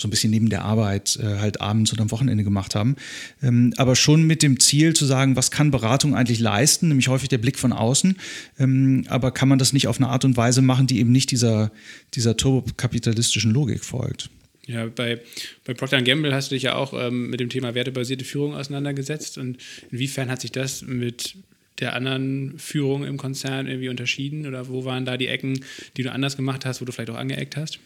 so 0.00 0.08
ein 0.08 0.10
bisschen 0.10 0.30
neben 0.30 0.48
der 0.48 0.64
Arbeit 0.64 1.16
äh, 1.22 1.38
halt 1.38 1.60
abends 1.60 1.92
oder 1.92 2.02
am 2.02 2.10
Wochenende 2.10 2.42
gemacht 2.42 2.74
haben. 2.74 2.96
Ähm, 3.40 3.72
aber 3.76 3.94
schon 3.94 4.24
mit 4.24 4.42
dem 4.42 4.58
Ziel 4.58 4.94
zu 4.94 5.06
sagen, 5.06 5.36
was 5.36 5.52
kann 5.52 5.70
Beratung 5.70 6.16
eigentlich 6.16 6.40
leisten, 6.40 6.88
nämlich 6.88 7.06
häufig 7.06 7.28
der 7.28 7.38
Blick 7.38 7.58
von 7.58 7.72
außen. 7.72 8.16
Ähm, 8.58 9.04
aber 9.08 9.30
kann 9.30 9.48
man 9.48 9.60
das 9.60 9.72
nicht 9.72 9.86
auf 9.86 9.98
eine 9.98 10.08
Art 10.08 10.24
und 10.24 10.36
Weise 10.36 10.62
machen, 10.62 10.88
die 10.88 10.98
eben 10.98 11.12
nicht 11.12 11.30
dieser, 11.30 11.70
dieser 12.14 12.36
turbokapitalistischen 12.36 13.52
Logik 13.52 13.84
folgt? 13.84 14.30
Ja, 14.68 14.84
bei, 14.86 15.18
bei 15.64 15.72
Procter 15.72 16.02
Gamble 16.02 16.34
hast 16.34 16.50
du 16.50 16.54
dich 16.54 16.64
ja 16.64 16.74
auch 16.74 16.92
ähm, 16.92 17.30
mit 17.30 17.40
dem 17.40 17.48
Thema 17.48 17.74
wertebasierte 17.74 18.24
Führung 18.24 18.54
auseinandergesetzt. 18.54 19.38
Und 19.38 19.56
inwiefern 19.90 20.30
hat 20.30 20.42
sich 20.42 20.52
das 20.52 20.82
mit 20.82 21.36
der 21.78 21.94
anderen 21.94 22.58
Führung 22.58 23.04
im 23.04 23.16
Konzern 23.16 23.66
irgendwie 23.66 23.88
unterschieden? 23.88 24.46
Oder 24.46 24.68
wo 24.68 24.84
waren 24.84 25.06
da 25.06 25.16
die 25.16 25.28
Ecken, 25.28 25.64
die 25.96 26.02
du 26.02 26.12
anders 26.12 26.36
gemacht 26.36 26.66
hast, 26.66 26.82
wo 26.82 26.84
du 26.84 26.92
vielleicht 26.92 27.08
auch 27.08 27.16
angeeckt 27.16 27.56
hast? 27.56 27.78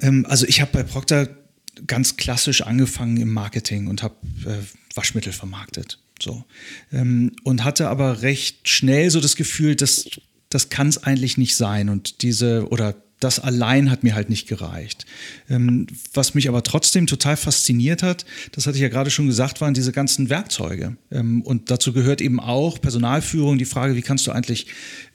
Ähm, 0.00 0.24
also 0.26 0.46
ich 0.46 0.62
habe 0.62 0.70
bei 0.72 0.82
Procter 0.82 1.28
ganz 1.86 2.16
klassisch 2.16 2.62
angefangen 2.62 3.18
im 3.18 3.30
Marketing 3.30 3.86
und 3.86 4.02
habe 4.02 4.16
äh, 4.46 4.96
Waschmittel 4.96 5.34
vermarktet. 5.34 5.98
So. 6.22 6.42
Ähm, 6.90 7.32
und 7.44 7.64
hatte 7.64 7.90
aber 7.90 8.22
recht 8.22 8.66
schnell 8.66 9.10
so 9.10 9.20
das 9.20 9.36
Gefühl, 9.36 9.76
dass 9.76 10.08
das 10.48 10.70
kann 10.70 10.88
es 10.88 11.02
eigentlich 11.02 11.36
nicht 11.36 11.54
sein. 11.54 11.90
Und 11.90 12.22
diese, 12.22 12.66
oder 12.70 12.96
das 13.20 13.40
allein 13.40 13.90
hat 13.90 14.04
mir 14.04 14.14
halt 14.14 14.30
nicht 14.30 14.46
gereicht. 14.48 15.06
Ähm, 15.50 15.86
was 16.14 16.34
mich 16.34 16.48
aber 16.48 16.62
trotzdem 16.62 17.06
total 17.06 17.36
fasziniert 17.36 18.02
hat, 18.02 18.24
das 18.52 18.66
hatte 18.66 18.76
ich 18.76 18.82
ja 18.82 18.88
gerade 18.88 19.10
schon 19.10 19.26
gesagt, 19.26 19.60
waren 19.60 19.74
diese 19.74 19.92
ganzen 19.92 20.30
Werkzeuge. 20.30 20.96
Ähm, 21.10 21.42
und 21.42 21.70
dazu 21.70 21.92
gehört 21.92 22.20
eben 22.20 22.40
auch 22.40 22.80
Personalführung, 22.80 23.58
die 23.58 23.64
Frage, 23.64 23.96
wie 23.96 24.02
kannst 24.02 24.26
du 24.26 24.32
eigentlich 24.32 24.66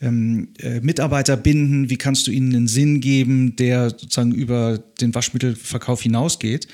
ähm, 0.02 0.50
äh, 0.60 0.82
Mitarbeiter 0.82 1.38
binden, 1.38 1.90
wie 1.90 1.98
kannst 1.98 2.28
du 2.28 2.32
ihnen 2.32 2.54
einen 2.54 2.68
Sinn 2.68 3.00
geben, 3.00 3.56
der 3.56 3.92
sozusagen 3.92 4.34
über 4.34 4.80
den 5.00 5.16
Waschmittelverkauf 5.16 6.02
hinausgeht. 6.02 6.68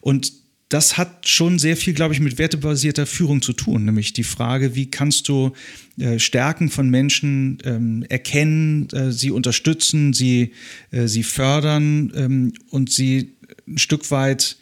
Und 0.00 0.32
das 0.68 0.98
hat 0.98 1.28
schon 1.28 1.58
sehr 1.58 1.76
viel, 1.76 1.94
glaube 1.94 2.12
ich, 2.12 2.20
mit 2.20 2.38
wertebasierter 2.38 3.06
Führung 3.06 3.40
zu 3.40 3.52
tun, 3.52 3.84
nämlich 3.84 4.12
die 4.12 4.24
Frage, 4.24 4.74
wie 4.74 4.90
kannst 4.90 5.28
du 5.28 5.52
äh, 5.98 6.18
Stärken 6.18 6.70
von 6.70 6.90
Menschen 6.90 7.58
ähm, 7.64 8.04
erkennen, 8.08 8.88
äh, 8.90 9.12
sie 9.12 9.30
unterstützen, 9.30 10.12
sie, 10.12 10.52
äh, 10.90 11.06
sie 11.06 11.22
fördern 11.22 12.12
ähm, 12.16 12.52
und 12.70 12.90
sie 12.90 13.36
ein 13.68 13.78
Stück 13.78 14.10
weit 14.10 14.56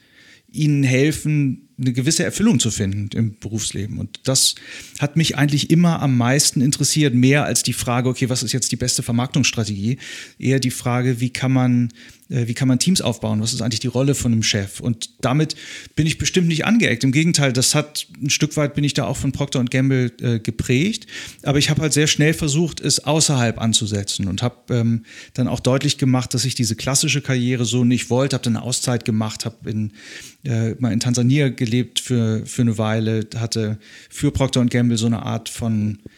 ihnen 0.52 0.84
helfen, 0.84 1.68
eine 1.76 1.92
gewisse 1.92 2.22
Erfüllung 2.22 2.60
zu 2.60 2.70
finden 2.70 3.08
im 3.16 3.36
Berufsleben. 3.38 3.98
Und 3.98 4.20
das 4.24 4.54
hat 5.00 5.16
mich 5.16 5.36
eigentlich 5.36 5.70
immer 5.70 6.00
am 6.00 6.16
meisten 6.16 6.60
interessiert, 6.60 7.14
mehr 7.14 7.44
als 7.44 7.62
die 7.62 7.72
Frage, 7.72 8.08
okay, 8.08 8.28
was 8.28 8.42
ist 8.42 8.52
jetzt 8.52 8.70
die 8.70 8.76
beste 8.76 9.02
Vermarktungsstrategie? 9.02 9.98
Eher 10.38 10.60
die 10.60 10.70
Frage, 10.70 11.20
wie 11.20 11.30
kann 11.30 11.52
man 11.52 11.92
wie 12.28 12.54
kann 12.54 12.68
man 12.68 12.78
Teams 12.78 13.02
aufbauen? 13.02 13.40
Was 13.40 13.52
ist 13.52 13.60
eigentlich 13.60 13.80
die 13.80 13.86
Rolle 13.86 14.14
von 14.14 14.32
einem 14.32 14.42
Chef? 14.42 14.80
Und 14.80 15.10
damit 15.20 15.56
bin 15.94 16.06
ich 16.06 16.16
bestimmt 16.16 16.48
nicht 16.48 16.64
angeeckt. 16.64 17.04
Im 17.04 17.12
Gegenteil, 17.12 17.52
das 17.52 17.74
hat 17.74 18.06
ein 18.22 18.30
Stück 18.30 18.56
weit 18.56 18.74
bin 18.74 18.82
ich 18.82 18.94
da 18.94 19.04
auch 19.04 19.16
von 19.16 19.32
Procter 19.32 19.62
Gamble 19.64 20.10
äh, 20.20 20.38
geprägt. 20.38 21.06
Aber 21.42 21.58
ich 21.58 21.68
habe 21.68 21.82
halt 21.82 21.92
sehr 21.92 22.06
schnell 22.06 22.32
versucht, 22.32 22.80
es 22.80 23.04
außerhalb 23.04 23.60
anzusetzen 23.60 24.26
und 24.26 24.42
habe 24.42 24.74
ähm, 24.74 25.04
dann 25.34 25.48
auch 25.48 25.60
deutlich 25.60 25.98
gemacht, 25.98 26.32
dass 26.32 26.44
ich 26.44 26.54
diese 26.54 26.76
klassische 26.76 27.20
Karriere 27.20 27.64
so 27.66 27.84
nicht 27.84 28.08
wollte. 28.10 28.34
Habe 28.34 28.44
dann 28.44 28.56
eine 28.56 28.64
Auszeit 28.64 29.04
gemacht, 29.04 29.44
habe 29.44 29.70
in, 29.70 29.92
äh, 30.44 30.74
mal 30.78 30.92
in 30.92 31.00
Tansania 31.00 31.50
gelebt 31.50 32.00
für, 32.00 32.46
für 32.46 32.62
eine 32.62 32.78
Weile, 32.78 33.26
hatte 33.36 33.78
für 34.08 34.30
Procter 34.30 34.64
Gamble 34.64 34.96
so 34.96 35.06
eine 35.06 35.22
Art 35.22 35.50
von 35.50 35.98
äh, 36.04 36.08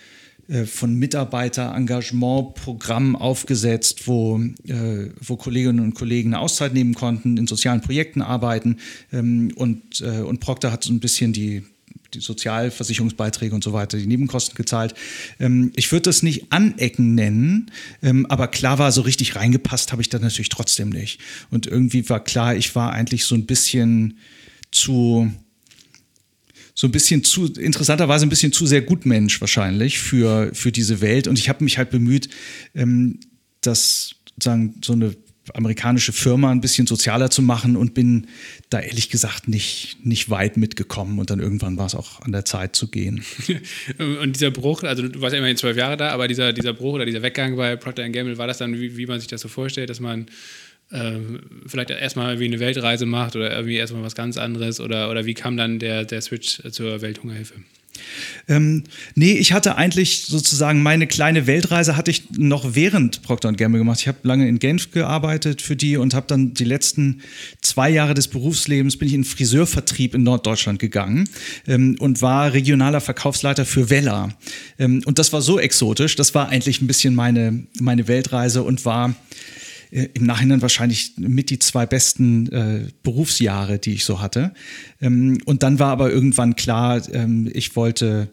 von 0.67 0.95
Mitarbeiterengagement-Programmen 0.95 3.17
aufgesetzt, 3.17 4.07
wo, 4.07 4.39
äh, 4.39 5.11
wo 5.21 5.37
Kolleginnen 5.37 5.81
und 5.81 5.95
Kollegen 5.95 6.35
eine 6.35 6.43
Auszeit 6.43 6.73
nehmen 6.73 6.95
konnten, 6.95 7.37
in 7.37 7.49
sozialen 7.49 7.81
Projekten 7.81 8.23
arbeiten. 8.23 8.77
Ähm, 9.13 9.53
und, 9.57 10.01
äh, 10.01 10.21
und 10.21 10.39
Procter 10.41 10.71
hat 10.71 10.85
so 10.85 10.93
ein 10.93 11.01
bisschen 11.01 11.33
die, 11.33 11.65
die 12.15 12.21
Sozialversicherungsbeiträge 12.21 13.55
und 13.55 13.65
so 13.65 13.73
weiter, 13.73 13.99
die 13.99 14.07
Nebenkosten 14.07 14.55
gezahlt. 14.55 14.95
Ähm, 15.41 15.73
ich 15.75 15.91
würde 15.91 16.03
das 16.03 16.23
nicht 16.23 16.53
Anecken 16.53 17.15
nennen, 17.15 17.71
ähm, 18.03 18.27
aber 18.27 18.49
klar 18.49 18.79
war, 18.79 18.93
so 18.93 19.03
richtig 19.03 19.37
reingepasst 19.37 19.91
habe 19.91 20.03
ich 20.03 20.09
da 20.09 20.19
natürlich 20.19 20.51
trotzdem 20.51 20.91
nicht. 20.91 21.21
Und 21.51 21.67
irgendwie 21.67 22.09
war 22.09 22.23
klar, 22.23 22.55
ich 22.55 22.75
war 22.77 22.93
eigentlich 22.93 23.25
so 23.25 23.35
ein 23.35 23.47
bisschen 23.47 24.19
zu 24.71 25.33
so 26.77 26.87
ein 26.87 26.93
bisschen 26.93 27.25
zu, 27.25 27.47
interessanterweise 27.55 28.27
ein 28.27 28.29
bisschen 28.29 28.53
zu 28.53 28.67
sehr 28.67 28.83
Gutmensch 28.83 29.41
wahrscheinlich 29.41 29.99
für, 29.99 30.55
für 30.55 30.71
diese 30.71 31.01
Welt. 31.01 31.27
Und 31.27 31.39
ich 31.39 31.49
habe 31.49 31.65
mich 31.65 31.79
halt 31.79 31.91
bemüht, 31.91 32.29
ähm, 32.75 33.19
das 33.63 34.15
sozusagen 34.35 34.75
so 34.85 34.93
eine 34.93 35.17
amerikanische 35.55 36.13
Firma 36.13 36.51
ein 36.51 36.61
bisschen 36.61 36.87
sozialer 36.87 37.31
zu 37.31 37.41
machen 37.41 37.77
und 37.77 37.95
bin 37.95 38.27
da 38.69 38.81
ehrlich 38.81 39.09
gesagt 39.09 39.49
nicht, 39.49 40.05
nicht 40.05 40.29
weit 40.29 40.57
mitgekommen 40.57 41.19
und 41.19 41.31
dann 41.31 41.41
irgendwann 41.41 41.79
war 41.79 41.87
es 41.87 41.95
auch 41.95 42.21
an 42.21 42.33
der 42.33 42.45
Zeit 42.45 42.77
zu 42.77 42.89
gehen. 42.89 43.25
und 44.23 44.35
dieser 44.35 44.51
Bruch, 44.51 44.83
also 44.83 45.07
du 45.07 45.21
warst 45.21 45.33
ja 45.33 45.39
immerhin 45.39 45.57
zwölf 45.57 45.77
Jahre 45.77 45.97
da, 45.97 46.11
aber 46.11 46.29
dieser, 46.29 46.53
dieser 46.53 46.75
Bruch 46.75 46.95
oder 46.95 47.07
dieser 47.07 47.23
Weggang 47.23 47.57
bei 47.57 47.77
Procter 47.77 48.09
Gamble, 48.09 48.39
war 48.39 48.49
das 48.49 48.59
dann, 48.59 48.79
wie, 48.79 48.97
wie 48.97 49.07
man 49.07 49.21
sich 49.21 49.29
das 49.29 49.41
so 49.41 49.49
vorstellt, 49.49 49.89
dass 49.89 50.01
man 50.01 50.27
vielleicht 51.67 51.91
erstmal 51.91 52.39
wie 52.39 52.45
eine 52.45 52.61
Weltreise 52.61 53.07
macht 53.07 53.35
oder 53.35 53.51
irgendwie 53.51 53.77
erstmal 53.77 54.03
was 54.03 54.15
ganz 54.15 54.37
anderes 54.37 54.81
oder, 54.81 55.11
oder 55.11 55.27
wie 55.27 55.35
kam 55.35 55.57
dann 55.57 55.79
der, 55.79 56.05
der 56.05 56.21
Switch 56.21 56.63
zur 56.71 57.03
Welthungerhilfe? 57.03 57.55
Ähm, 58.49 58.85
nee, 59.15 59.33
ich 59.33 59.53
hatte 59.53 59.77
eigentlich 59.77 60.27
sozusagen 60.27 60.83
meine 60.83 61.07
kleine 61.07 61.47
Weltreise 61.47 61.97
hatte 61.97 62.11
ich 62.11 62.31
noch 62.37 62.75
während 62.75 63.23
Procter 63.23 63.53
Gamble 63.53 63.79
gemacht. 63.79 64.01
Ich 64.01 64.09
habe 64.09 64.19
lange 64.23 64.49
in 64.49 64.59
Genf 64.59 64.91
gearbeitet 64.91 65.63
für 65.63 65.77
die 65.77 65.97
und 65.97 66.15
habe 66.15 66.27
dann 66.29 66.55
die 66.55 66.65
letzten 66.65 67.23
zwei 67.61 67.91
Jahre 67.91 68.15
des 68.15 68.29
Berufslebens 68.29 68.97
bin 68.97 69.09
ich 69.09 69.15
in 69.15 69.25
Friseurvertrieb 69.25 70.15
in 70.15 70.23
Norddeutschland 70.23 70.79
gegangen 70.79 71.29
ähm, 71.67 71.97
und 71.99 72.23
war 72.23 72.53
regionaler 72.53 73.01
Verkaufsleiter 73.01 73.65
für 73.65 73.91
Vella. 73.91 74.31
Ähm, 74.79 75.03
und 75.05 75.19
das 75.19 75.33
war 75.33 75.43
so 75.43 75.59
exotisch, 75.59 76.17
das 76.17 76.35
war 76.35 76.49
eigentlich 76.49 76.81
ein 76.81 76.87
bisschen 76.87 77.15
meine, 77.15 77.65
meine 77.81 78.09
Weltreise 78.09 78.63
und 78.63 78.85
war 78.85 79.15
äh, 79.91 80.09
im 80.15 80.25
Nachhinein 80.25 80.63
wahrscheinlich 80.63 81.15
mit 81.17 81.51
die 81.51 81.59
zwei 81.59 81.87
besten 81.87 82.51
äh, 82.53 82.89
Berufsjahre, 83.03 83.79
die 83.79 83.95
ich 83.95 84.05
so 84.05 84.21
hatte. 84.21 84.53
Ähm, 85.01 85.39
und 85.45 85.63
dann 85.63 85.79
war 85.79 85.89
aber 85.89 86.11
irgendwann 86.11 86.57
klar, 86.57 87.03
ähm, 87.13 87.51
ich 87.53 87.77
wollte 87.77 88.29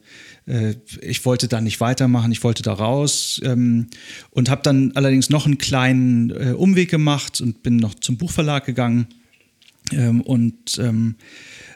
äh, 0.45 0.75
ich 1.01 1.25
wollte 1.25 1.47
da 1.47 1.61
nicht 1.61 1.79
weitermachen, 1.79 2.31
ich 2.31 2.43
wollte 2.43 2.63
da 2.63 2.73
raus 2.73 3.41
ähm, 3.43 3.87
und 4.31 4.49
habe 4.49 4.61
dann 4.63 4.91
allerdings 4.95 5.29
noch 5.29 5.45
einen 5.45 5.57
kleinen 5.57 6.29
äh, 6.31 6.53
Umweg 6.55 6.89
gemacht 6.89 7.41
und 7.41 7.63
bin 7.63 7.77
noch 7.77 7.95
zum 7.95 8.17
Buchverlag 8.17 8.65
gegangen 8.65 9.07
ähm, 9.91 10.21
und 10.21 10.77
ähm, 10.79 11.15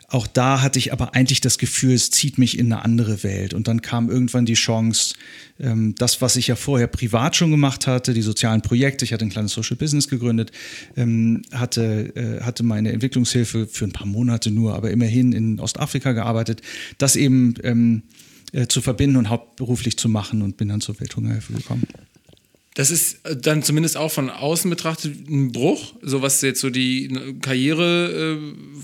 auch 0.09 0.25
da 0.25 0.61
hatte 0.61 0.79
ich 0.79 0.93
aber 0.93 1.15
eigentlich 1.15 1.41
das 1.41 1.57
Gefühl, 1.57 1.93
es 1.93 2.11
zieht 2.11 2.37
mich 2.37 2.57
in 2.57 2.71
eine 2.71 2.85
andere 2.85 3.23
Welt. 3.23 3.53
Und 3.53 3.67
dann 3.67 3.81
kam 3.81 4.09
irgendwann 4.09 4.45
die 4.45 4.53
Chance, 4.53 5.15
ähm, 5.59 5.95
das, 5.97 6.21
was 6.21 6.37
ich 6.37 6.47
ja 6.47 6.55
vorher 6.55 6.87
privat 6.87 7.35
schon 7.35 7.51
gemacht 7.51 7.87
hatte, 7.87 8.13
die 8.13 8.21
sozialen 8.21 8.61
Projekte, 8.61 9.03
ich 9.03 9.11
hatte 9.11 9.25
ein 9.25 9.29
kleines 9.29 9.51
Social 9.51 9.75
Business 9.75 10.07
gegründet, 10.07 10.51
ähm, 10.95 11.41
hatte, 11.51 12.15
äh, 12.15 12.41
hatte 12.41 12.63
meine 12.63 12.93
Entwicklungshilfe 12.93 13.67
für 13.67 13.83
ein 13.83 13.91
paar 13.91 14.07
Monate 14.07 14.49
nur, 14.49 14.75
aber 14.75 14.91
immerhin 14.91 15.33
in 15.33 15.59
Ostafrika 15.59 16.13
gearbeitet, 16.13 16.61
das 16.97 17.17
eben 17.17 17.55
ähm, 17.63 18.03
äh, 18.53 18.67
zu 18.67 18.81
verbinden 18.81 19.17
und 19.17 19.29
hauptberuflich 19.29 19.97
zu 19.97 20.07
machen 20.07 20.41
und 20.41 20.55
bin 20.55 20.69
dann 20.69 20.79
zur 20.79 20.97
Welthungerhilfe 21.01 21.51
gekommen. 21.51 21.83
Das 22.75 22.91
ist 22.91 23.25
äh, 23.25 23.35
dann 23.35 23.61
zumindest 23.61 23.97
auch 23.97 24.11
von 24.11 24.29
außen 24.29 24.69
betrachtet 24.69 25.27
ein 25.27 25.51
Bruch, 25.51 25.95
so 26.01 26.21
was 26.21 26.41
jetzt 26.41 26.61
so 26.61 26.69
die 26.69 27.13
Karriere 27.41 28.39
äh, 28.39 28.77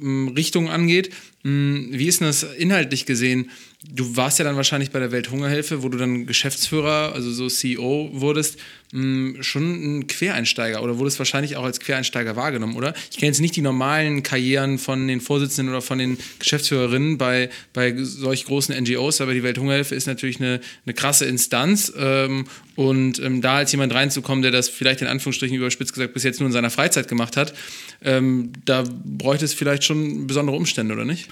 Richtung 0.00 0.68
angeht. 0.68 1.10
Wie 1.42 2.06
ist 2.06 2.20
denn 2.20 2.28
das 2.28 2.42
inhaltlich 2.42 3.06
gesehen? 3.06 3.50
Du 3.84 4.16
warst 4.16 4.40
ja 4.40 4.44
dann 4.44 4.56
wahrscheinlich 4.56 4.90
bei 4.90 4.98
der 4.98 5.12
Welthungerhilfe, 5.12 5.84
wo 5.84 5.88
du 5.88 5.98
dann 5.98 6.26
Geschäftsführer, 6.26 7.12
also 7.14 7.30
so 7.30 7.48
CEO 7.48 8.10
wurdest, 8.12 8.58
schon 8.90 9.98
ein 9.98 10.06
Quereinsteiger 10.08 10.82
oder 10.82 10.98
wurdest 10.98 11.20
wahrscheinlich 11.20 11.56
auch 11.56 11.62
als 11.62 11.78
Quereinsteiger 11.78 12.34
wahrgenommen, 12.34 12.74
oder? 12.74 12.92
Ich 13.12 13.18
kenne 13.18 13.28
jetzt 13.28 13.40
nicht 13.40 13.54
die 13.54 13.60
normalen 13.60 14.24
Karrieren 14.24 14.78
von 14.78 15.06
den 15.06 15.20
Vorsitzenden 15.20 15.72
oder 15.72 15.80
von 15.80 15.98
den 15.98 16.18
Geschäftsführerinnen 16.40 17.18
bei, 17.18 17.50
bei 17.72 17.94
solch 18.02 18.46
großen 18.46 18.74
NGOs, 18.76 19.20
aber 19.20 19.32
die 19.32 19.44
Welthungerhilfe 19.44 19.94
ist 19.94 20.06
natürlich 20.06 20.40
eine, 20.40 20.60
eine 20.84 20.94
krasse 20.94 21.26
Instanz 21.26 21.92
ähm, 21.96 22.46
und 22.74 23.20
ähm, 23.20 23.42
da 23.42 23.58
als 23.58 23.70
jemand 23.70 23.94
reinzukommen, 23.94 24.42
der 24.42 24.50
das 24.50 24.68
vielleicht 24.68 25.02
in 25.02 25.06
Anführungsstrichen 25.06 25.56
überspitzt 25.56 25.92
gesagt 25.92 26.14
bis 26.14 26.24
jetzt 26.24 26.40
nur 26.40 26.48
in 26.48 26.52
seiner 26.52 26.70
Freizeit 26.70 27.06
gemacht 27.06 27.36
hat, 27.36 27.54
ähm, 28.02 28.52
da 28.64 28.82
bräuchte 29.04 29.44
es 29.44 29.54
vielleicht 29.54 29.84
schon 29.84 30.26
besondere 30.26 30.56
Umstände, 30.56 30.94
oder 30.94 31.04
nicht? 31.04 31.28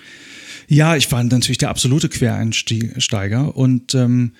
Ja, 0.68 0.96
ich 0.96 1.10
war 1.12 1.22
natürlich 1.22 1.58
der 1.58 1.70
absolute 1.70 2.08
Quereinsteiger 2.08 3.56
und 3.56 3.94
ähm, 3.94 4.32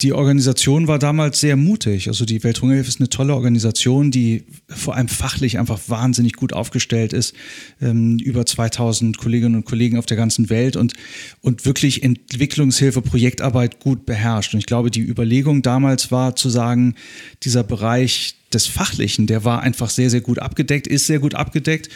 die 0.00 0.12
Organisation 0.12 0.88
war 0.88 0.98
damals 0.98 1.40
sehr 1.40 1.56
mutig. 1.56 2.08
Also 2.08 2.24
die 2.24 2.42
Welthungerhilfe 2.42 2.88
ist 2.88 3.00
eine 3.00 3.08
tolle 3.08 3.34
Organisation, 3.34 4.10
die 4.10 4.44
vor 4.68 4.96
allem 4.96 5.08
fachlich 5.08 5.58
einfach 5.58 5.80
wahnsinnig 5.86 6.34
gut 6.34 6.52
aufgestellt 6.52 7.12
ist. 7.12 7.34
Ähm, 7.80 8.18
über 8.18 8.44
2000 8.44 9.16
Kolleginnen 9.16 9.54
und 9.54 9.64
Kollegen 9.64 9.96
auf 9.96 10.06
der 10.06 10.16
ganzen 10.16 10.50
Welt 10.50 10.76
und, 10.76 10.94
und 11.40 11.64
wirklich 11.64 12.02
Entwicklungshilfe, 12.02 13.02
Projektarbeit 13.02 13.78
gut 13.78 14.04
beherrscht. 14.04 14.52
Und 14.54 14.60
ich 14.60 14.66
glaube, 14.66 14.90
die 14.90 15.00
Überlegung 15.00 15.62
damals 15.62 16.10
war 16.10 16.34
zu 16.34 16.50
sagen, 16.50 16.96
dieser 17.42 17.62
Bereich 17.62 18.34
des 18.54 18.66
Fachlichen, 18.66 19.26
der 19.26 19.44
war 19.44 19.62
einfach 19.62 19.90
sehr, 19.90 20.10
sehr 20.10 20.20
gut 20.20 20.38
abgedeckt, 20.38 20.86
ist 20.86 21.06
sehr 21.06 21.18
gut 21.18 21.34
abgedeckt. 21.34 21.88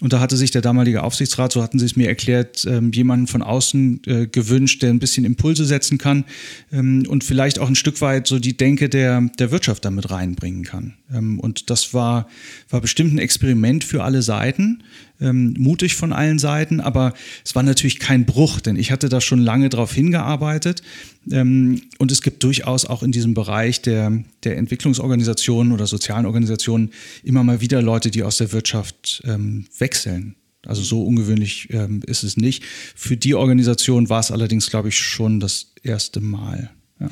Und 0.00 0.12
da 0.12 0.20
hatte 0.20 0.36
sich 0.36 0.50
der 0.50 0.62
damalige 0.62 1.02
Aufsichtsrat, 1.02 1.52
so 1.52 1.62
hatten 1.62 1.78
sie 1.78 1.86
es 1.86 1.96
mir 1.96 2.08
erklärt, 2.08 2.66
ähm, 2.68 2.92
jemanden 2.92 3.26
von 3.26 3.42
außen 3.42 4.02
äh, 4.06 4.26
gewünscht, 4.26 4.82
der 4.82 4.90
ein 4.90 4.98
bisschen 4.98 5.24
Impulse 5.24 5.64
setzen 5.64 5.98
kann 5.98 6.24
ähm, 6.72 7.04
und 7.08 7.24
vielleicht 7.24 7.58
auch 7.58 7.68
ein 7.68 7.74
Stück 7.74 8.00
weit 8.00 8.26
so 8.26 8.38
die 8.38 8.56
Denke 8.56 8.88
der, 8.88 9.20
der 9.38 9.50
Wirtschaft 9.50 9.84
damit 9.84 10.10
reinbringen 10.10 10.64
kann. 10.64 10.94
Ähm, 11.12 11.38
und 11.40 11.70
das 11.70 11.94
war, 11.94 12.28
war 12.70 12.80
bestimmt 12.80 13.14
ein 13.14 13.18
Experiment 13.18 13.84
für 13.84 14.02
alle 14.02 14.22
Seiten, 14.22 14.82
ähm, 15.20 15.54
mutig 15.58 15.94
von 15.94 16.12
allen 16.12 16.38
Seiten, 16.38 16.80
aber 16.80 17.14
es 17.44 17.54
war 17.54 17.62
natürlich 17.62 17.98
kein 17.98 18.26
Bruch, 18.26 18.60
denn 18.60 18.76
ich 18.76 18.90
hatte 18.90 19.08
da 19.08 19.20
schon 19.20 19.40
lange 19.40 19.68
darauf 19.68 19.92
hingearbeitet. 19.92 20.82
Ähm, 21.30 21.82
und 21.98 22.12
es 22.12 22.22
gibt 22.22 22.42
durchaus 22.42 22.84
auch 22.84 23.02
in 23.02 23.12
diesem 23.12 23.34
Bereich 23.34 23.82
der, 23.82 24.24
der 24.44 24.56
Entwicklungsorganisationen 24.56 25.72
oder 25.72 25.86
sozialen 25.86 26.26
Organisationen 26.26 26.90
immer 27.24 27.42
mal 27.44 27.60
wieder 27.60 27.82
Leute, 27.82 28.10
die 28.10 28.22
aus 28.22 28.36
der 28.36 28.52
Wirtschaft 28.52 29.22
ähm, 29.24 29.66
wechseln. 29.78 30.36
Also 30.66 30.82
so 30.82 31.02
ungewöhnlich 31.04 31.68
ähm, 31.70 32.02
ist 32.06 32.24
es 32.24 32.36
nicht. 32.36 32.64
Für 32.94 33.16
die 33.16 33.34
Organisation 33.34 34.08
war 34.08 34.20
es 34.20 34.30
allerdings, 34.30 34.68
glaube 34.68 34.88
ich, 34.88 34.98
schon 34.98 35.40
das 35.40 35.72
erste 35.82 36.20
Mal. 36.20 36.70
Ja. 37.00 37.08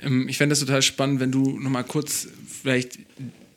Ähm, 0.00 0.28
ich 0.28 0.36
fände 0.36 0.52
das 0.52 0.60
total 0.60 0.82
spannend, 0.82 1.20
wenn 1.20 1.32
du 1.32 1.58
nochmal 1.58 1.84
kurz 1.84 2.28
vielleicht 2.46 2.98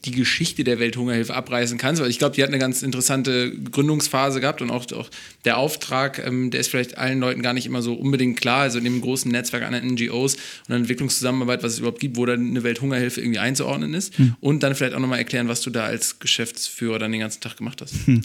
die 0.06 0.12
Geschichte 0.12 0.64
der 0.64 0.80
Welthungerhilfe 0.80 1.34
abreißen 1.34 1.78
kannst, 1.78 2.02
weil 2.02 2.10
ich 2.10 2.18
glaube, 2.18 2.36
die 2.36 2.42
hat 2.42 2.50
eine 2.50 2.58
ganz 2.58 2.82
interessante 2.82 3.52
Gründungsphase 3.52 4.42
gehabt 4.42 4.62
und 4.62 4.72
auch, 4.72 4.92
auch 4.94 5.10
der 5.46 5.58
Auftrag, 5.58 6.26
ähm, 6.26 6.50
der 6.50 6.60
ist 6.60 6.70
vielleicht 6.70 6.98
allen 6.98 7.20
Leuten 7.20 7.42
gar 7.42 7.54
nicht 7.54 7.68
immer 7.68 7.82
so 7.82 7.94
unbedingt 7.94 8.42
klar, 8.42 8.62
also 8.62 8.80
in 8.80 8.84
dem 8.84 9.02
großen 9.02 9.32
Netzwerk 9.32 9.64
an 9.64 9.74
NGOs 9.74 10.36
und 10.68 10.76
an 10.76 10.82
Entwicklungszusammenarbeit, 10.82 11.62
was 11.62 11.74
es 11.74 11.80
überhaupt 11.80 12.00
gibt, 12.00 12.18
wo 12.18 12.26
dann 12.26 12.50
eine 12.50 12.64
Welthungerhilfe 12.64 13.22
irgendwie 13.22 13.40
einzuordnen 13.40 13.94
ist 13.94 14.18
hm. 14.18 14.36
und 14.40 14.64
dann 14.64 14.74
vielleicht 14.74 14.96
auch 14.96 15.00
nochmal 15.00 15.20
erklären, 15.20 15.48
was 15.48 15.62
du 15.62 15.70
da 15.70 15.86
als 15.86 16.20
Geschäftsführer 16.20 16.98
dann 16.98 17.12
den 17.12 17.22
ganzen 17.22 17.42
Tag 17.42 17.58
gemacht 17.58 17.82
hast. 17.82 17.94
Hm. 18.06 18.22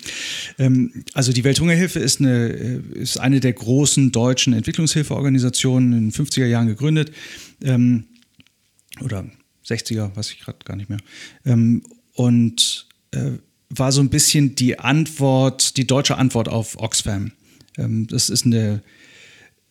Ähm, 0.59 1.05
also 1.13 1.33
die 1.33 1.45
Welthungerhilfe 1.45 1.99
ist 1.99 2.21
eine, 2.21 2.49
äh, 2.49 2.81
ist 2.95 3.19
eine 3.19 3.41
der 3.41 3.53
großen 3.53 4.13
deutschen 4.13 4.55
Entwicklungshilfeorganisationen 4.55 5.93
in 5.93 6.11
den 6.11 6.13
50er 6.13 6.47
Jahren 6.47 6.69
gegründet. 6.69 7.13
Ähm, 7.63 8.05
oder 9.03 9.27
60er, 9.67 10.15
weiß 10.17 10.31
ich 10.31 10.41
gerade 10.41 10.59
gar 10.65 10.77
nicht 10.77 10.89
mehr. 10.89 11.01
Ähm, 11.45 11.83
und 12.15 12.87
äh, 13.11 13.33
war 13.71 13.93
so 13.93 14.01
ein 14.01 14.11
bisschen 14.11 14.55
die 14.55 14.79
Antwort, 14.79 15.77
die 15.77 15.87
deutsche 15.87 16.17
Antwort 16.17 16.49
auf 16.49 16.79
Oxfam. 16.79 17.33
Ähm, 17.77 18.07
das 18.07 18.31
ist 18.31 18.47
eine 18.47 18.83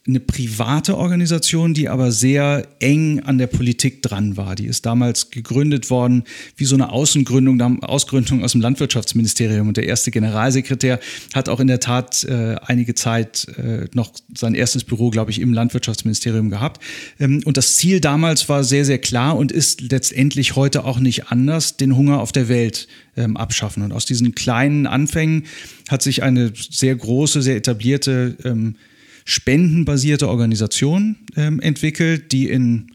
eine 0.08 0.20
private 0.20 0.98
Organisation, 0.98 1.74
die 1.74 1.90
aber 1.90 2.12
sehr 2.12 2.68
eng 2.80 3.22
an 3.22 3.40
der 3.40 3.48
Politik 3.48 4.04
dran 4.04 4.38
war. 4.38 4.54
Die 4.54 4.68
ist 4.68 4.86
damals 4.86 5.32
gegründet 5.32 5.90
worden 5.90 6.26
wie 6.58 6.66
so 6.66 6.76
eine 6.76 6.92
Außengründung, 6.92 7.82
Ausgründung 7.82 8.44
aus 8.44 8.52
dem 8.52 8.62
Landwirtschaftsministerium. 8.62 9.68
Und 9.68 9.78
der 9.78 9.88
erste 9.88 10.12
Generalsekretär 10.12 11.00
hat 11.34 11.50
auch 11.50 11.60
in 11.60 11.66
der 11.66 11.80
Tat 11.80 12.24
äh, 12.24 12.56
einige 12.64 12.94
Zeit 12.94 13.48
äh, 13.58 13.88
noch 13.94 14.12
sein 14.36 14.54
erstes 14.54 14.84
Büro, 14.84 15.10
glaube 15.10 15.32
ich, 15.32 15.42
im 15.42 15.54
Landwirtschaftsministerium 15.54 16.52
gehabt. 16.52 16.84
Ähm, 17.20 17.42
und 17.44 17.58
das 17.58 17.76
Ziel 17.76 18.00
damals 18.00 18.48
war 18.48 18.64
sehr, 18.64 18.86
sehr 18.86 19.00
klar 19.00 19.36
und 19.36 19.52
ist 19.52 19.82
letztendlich 19.82 20.56
heute 20.56 20.86
auch 20.86 21.00
nicht 21.00 21.32
anders, 21.32 21.78
den 21.78 21.96
Hunger 21.96 22.20
auf 22.20 22.32
der 22.32 22.48
Welt 22.48 22.88
ähm, 23.18 23.38
abschaffen. 23.38 23.82
Und 23.82 23.92
aus 23.92 24.06
diesen 24.06 24.36
kleinen 24.36 24.86
Anfängen 24.86 25.46
hat 25.90 26.04
sich 26.04 26.22
eine 26.22 26.54
sehr 26.56 26.96
große, 26.96 27.42
sehr 27.42 27.56
etablierte 27.56 28.38
ähm, 28.44 28.76
spendenbasierte 29.26 30.30
Organisation 30.30 31.18
ähm, 31.36 31.60
entwickelt, 31.60 32.32
die 32.32 32.48
in, 32.48 32.92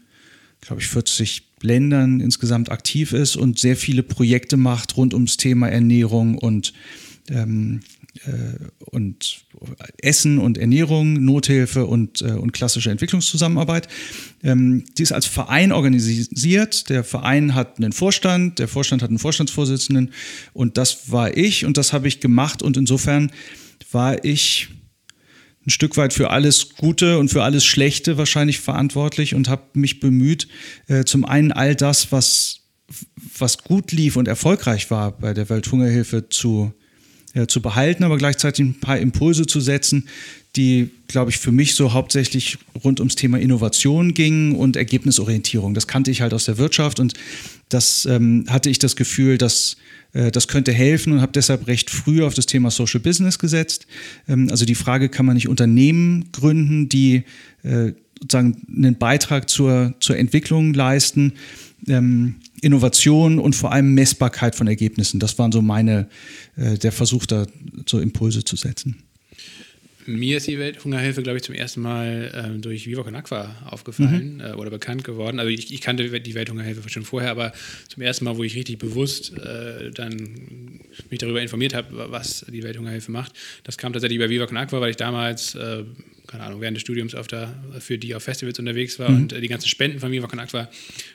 glaube 0.61 0.81
ich, 0.81 0.87
40 0.87 1.43
Ländern 1.61 2.21
insgesamt 2.21 2.71
aktiv 2.71 3.13
ist 3.13 3.35
und 3.35 3.59
sehr 3.59 3.75
viele 3.75 4.01
Projekte 4.01 4.57
macht 4.57 4.97
rund 4.97 5.13
ums 5.13 5.37
Thema 5.37 5.67
Ernährung 5.67 6.37
und, 6.37 6.73
ähm, 7.29 7.81
äh, 8.25 8.65
und 8.79 9.43
Essen 10.01 10.39
und 10.39 10.57
Ernährung, 10.57 11.13
Nothilfe 11.23 11.85
und, 11.85 12.21
äh, 12.21 12.31
und 12.31 12.53
klassische 12.53 12.89
Entwicklungszusammenarbeit. 12.89 13.89
Ähm, 14.41 14.85
die 14.97 15.03
ist 15.03 15.11
als 15.11 15.25
Verein 15.25 15.73
organisiert. 15.73 16.89
Der 16.89 17.03
Verein 17.03 17.53
hat 17.53 17.77
einen 17.77 17.91
Vorstand, 17.91 18.57
der 18.57 18.69
Vorstand 18.69 19.01
hat 19.01 19.09
einen 19.09 19.19
Vorstandsvorsitzenden 19.19 20.11
und 20.53 20.77
das 20.77 21.11
war 21.11 21.35
ich 21.37 21.65
und 21.65 21.77
das 21.77 21.93
habe 21.93 22.07
ich 22.07 22.21
gemacht 22.21 22.63
und 22.63 22.77
insofern 22.77 23.31
war 23.91 24.23
ich 24.23 24.69
ein 25.65 25.69
Stück 25.69 25.97
weit 25.97 26.13
für 26.13 26.31
alles 26.31 26.75
Gute 26.75 27.19
und 27.19 27.29
für 27.29 27.43
alles 27.43 27.65
Schlechte 27.65 28.17
wahrscheinlich 28.17 28.59
verantwortlich 28.59 29.35
und 29.35 29.47
habe 29.47 29.63
mich 29.73 29.99
bemüht, 29.99 30.47
äh, 30.87 31.03
zum 31.03 31.23
einen 31.23 31.51
all 31.51 31.75
das, 31.75 32.11
was, 32.11 32.61
was 33.37 33.59
gut 33.59 33.91
lief 33.91 34.15
und 34.15 34.27
erfolgreich 34.27 34.89
war 34.89 35.11
bei 35.11 35.33
der 35.33 35.49
Welthungerhilfe 35.49 36.29
zu, 36.29 36.73
äh, 37.33 37.45
zu 37.45 37.61
behalten, 37.61 38.03
aber 38.03 38.17
gleichzeitig 38.17 38.65
ein 38.65 38.79
paar 38.79 38.97
Impulse 38.97 39.45
zu 39.45 39.59
setzen, 39.59 40.07
die, 40.55 40.89
glaube 41.07 41.31
ich, 41.31 41.37
für 41.37 41.51
mich 41.51 41.75
so 41.75 41.93
hauptsächlich 41.93 42.57
rund 42.83 42.99
ums 42.99 43.15
Thema 43.15 43.39
Innovation 43.39 44.13
gingen 44.13 44.55
und 44.55 44.75
Ergebnisorientierung. 44.75 45.73
Das 45.73 45.87
kannte 45.87 46.11
ich 46.11 46.21
halt 46.21 46.33
aus 46.33 46.45
der 46.45 46.57
Wirtschaft 46.57 46.99
und 46.99 47.13
das 47.69 48.05
ähm, 48.05 48.45
hatte 48.49 48.69
ich 48.69 48.79
das 48.79 48.95
Gefühl, 48.95 49.37
dass 49.37 49.77
das 50.13 50.47
könnte 50.47 50.73
helfen 50.73 51.13
und 51.13 51.21
habe 51.21 51.31
deshalb 51.31 51.67
recht 51.67 51.89
früh 51.89 52.23
auf 52.23 52.33
das 52.33 52.45
Thema 52.45 52.71
Social 52.71 52.99
Business 52.99 53.39
gesetzt. 53.39 53.87
Ähm, 54.27 54.47
also 54.49 54.65
die 54.65 54.75
Frage, 54.75 55.09
kann 55.09 55.25
man 55.25 55.35
nicht 55.35 55.47
Unternehmen 55.47 56.31
gründen, 56.31 56.89
die 56.89 57.23
äh, 57.63 57.93
sozusagen 58.19 58.61
einen 58.75 58.97
Beitrag 58.97 59.49
zur, 59.49 59.95
zur 59.99 60.17
Entwicklung 60.17 60.73
leisten, 60.73 61.33
ähm, 61.87 62.35
Innovation 62.61 63.39
und 63.39 63.55
vor 63.55 63.71
allem 63.71 63.93
Messbarkeit 63.93 64.55
von 64.55 64.67
Ergebnissen. 64.67 65.19
Das 65.19 65.39
waren 65.39 65.51
so 65.51 65.61
meine, 65.61 66.07
äh, 66.55 66.77
der 66.77 66.91
Versuch, 66.91 67.25
da 67.25 67.47
so 67.87 67.99
Impulse 67.99 68.43
zu 68.43 68.55
setzen. 68.55 68.97
Mir 70.05 70.37
ist 70.37 70.47
die 70.47 70.57
Welthungerhilfe, 70.57 71.21
glaube 71.23 71.37
ich, 71.37 71.43
zum 71.43 71.55
ersten 71.55 71.81
Mal 71.81 72.31
äh, 72.33 72.59
durch 72.59 72.87
Viva 72.87 73.03
Con 73.03 73.15
Aqua 73.15 73.55
aufgefallen 73.69 74.35
mhm. 74.35 74.41
äh, 74.41 74.51
oder 74.53 74.69
bekannt 74.69 75.03
geworden. 75.03 75.39
Also 75.39 75.49
ich, 75.49 75.73
ich, 75.73 75.81
kannte 75.81 76.19
die 76.19 76.35
Welthungerhilfe 76.35 76.87
schon 76.89 77.03
vorher, 77.03 77.31
aber 77.31 77.53
zum 77.87 78.01
ersten 78.01 78.25
Mal, 78.25 78.37
wo 78.37 78.43
ich 78.43 78.55
richtig 78.55 78.79
bewusst 78.79 79.37
äh, 79.37 79.91
dann 79.91 80.79
mich 81.09 81.19
darüber 81.19 81.41
informiert 81.41 81.73
habe, 81.73 82.11
was 82.11 82.45
die 82.49 82.63
Welthungerhilfe 82.63 83.11
macht, 83.11 83.33
das 83.63 83.77
kam 83.77 83.93
tatsächlich 83.93 84.19
bei 84.19 84.29
Viva 84.29 84.47
Con 84.47 84.57
Aqua, 84.57 84.81
weil 84.81 84.91
ich 84.91 84.97
damals 84.97 85.55
äh, 85.55 85.83
keine 86.31 86.43
Ahnung, 86.43 86.61
während 86.61 86.77
des 86.77 86.81
Studiums 86.81 87.13
auf 87.13 87.27
der, 87.27 87.53
für 87.79 87.97
die 87.97 88.15
auf 88.15 88.23
Festivals 88.23 88.57
unterwegs 88.57 88.97
war 88.99 89.09
mhm. 89.09 89.17
und 89.17 89.33
äh, 89.33 89.41
die 89.41 89.49
ganzen 89.49 89.67
Spenden 89.67 89.99
von 89.99 90.11
Viva 90.11 90.27
Con 90.27 90.39
Aqua 90.39 90.69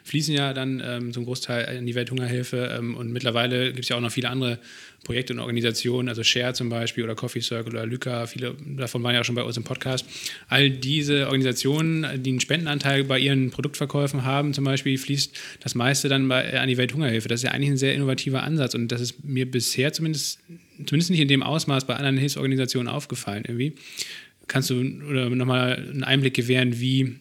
fließen 0.05 0.35
ja 0.35 0.53
dann 0.53 0.83
ähm, 0.85 1.13
zum 1.13 1.25
Großteil 1.25 1.77
in 1.77 1.87
die 1.87 1.95
Welthungerhilfe 1.95 2.77
ähm, 2.79 2.95
und 2.95 3.11
mittlerweile 3.13 3.73
gibt 3.73 3.85
es 3.85 3.89
ja 3.89 3.97
auch 3.97 4.01
noch 4.01 4.13
viele 4.13 4.29
andere 4.29 4.59
Projekte 5.05 5.33
und 5.33 5.39
Organisationen, 5.39 6.09
also 6.09 6.23
Share 6.25 6.53
zum 6.53 6.69
Beispiel 6.69 7.05
oder 7.05 7.15
Coffee 7.15 7.41
Circle 7.41 7.73
oder 7.73 7.87
Lyca, 7.87 8.27
viele 8.27 8.57
davon 8.77 9.03
waren 9.05 9.15
ja 9.15 9.21
auch 9.21 9.25
schon 9.25 9.37
bei 9.37 9.43
uns 9.45 9.57
im 9.57 9.65
Podcast. 9.65 10.05
All 10.49 10.69
diese 10.69 11.27
Organisationen, 11.27 12.23
die 12.23 12.31
einen 12.31 12.41
Spendenanteil 12.41 13.05
bei 13.05 13.19
ihren 13.19 13.51
Produktverkäufen 13.51 14.25
haben, 14.25 14.53
zum 14.53 14.65
Beispiel, 14.65 14.99
fließt 14.99 15.35
das 15.61 15.75
meiste 15.75 16.09
dann 16.09 16.29
bei, 16.29 16.43
äh, 16.45 16.57
an 16.57 16.69
die 16.69 16.77
Welthungerhilfe. 16.77 17.29
Das 17.29 17.41
ist 17.41 17.45
ja 17.45 17.53
eigentlich 17.53 17.71
ein 17.71 17.77
sehr 17.77 17.95
innovativer 17.95 18.43
Ansatz 18.43 18.75
und 18.75 18.89
das 18.89 19.01
ist 19.01 19.25
mir 19.25 19.49
bisher 19.51 19.93
zumindest, 19.93 20.41
zumindest 20.85 21.11
nicht 21.11 21.21
in 21.21 21.29
dem 21.29 21.43
Ausmaß 21.43 21.87
bei 21.87 21.95
anderen 21.95 22.19
Hilfsorganisationen 22.19 22.89
aufgefallen 22.89 23.45
irgendwie. 23.47 23.75
Kannst 24.49 24.71
du 24.71 24.75
nochmal 24.75 25.77
einen 25.77 26.05
Einblick 26.05 26.35
gewähren, 26.35 26.79
wie, 26.79 27.19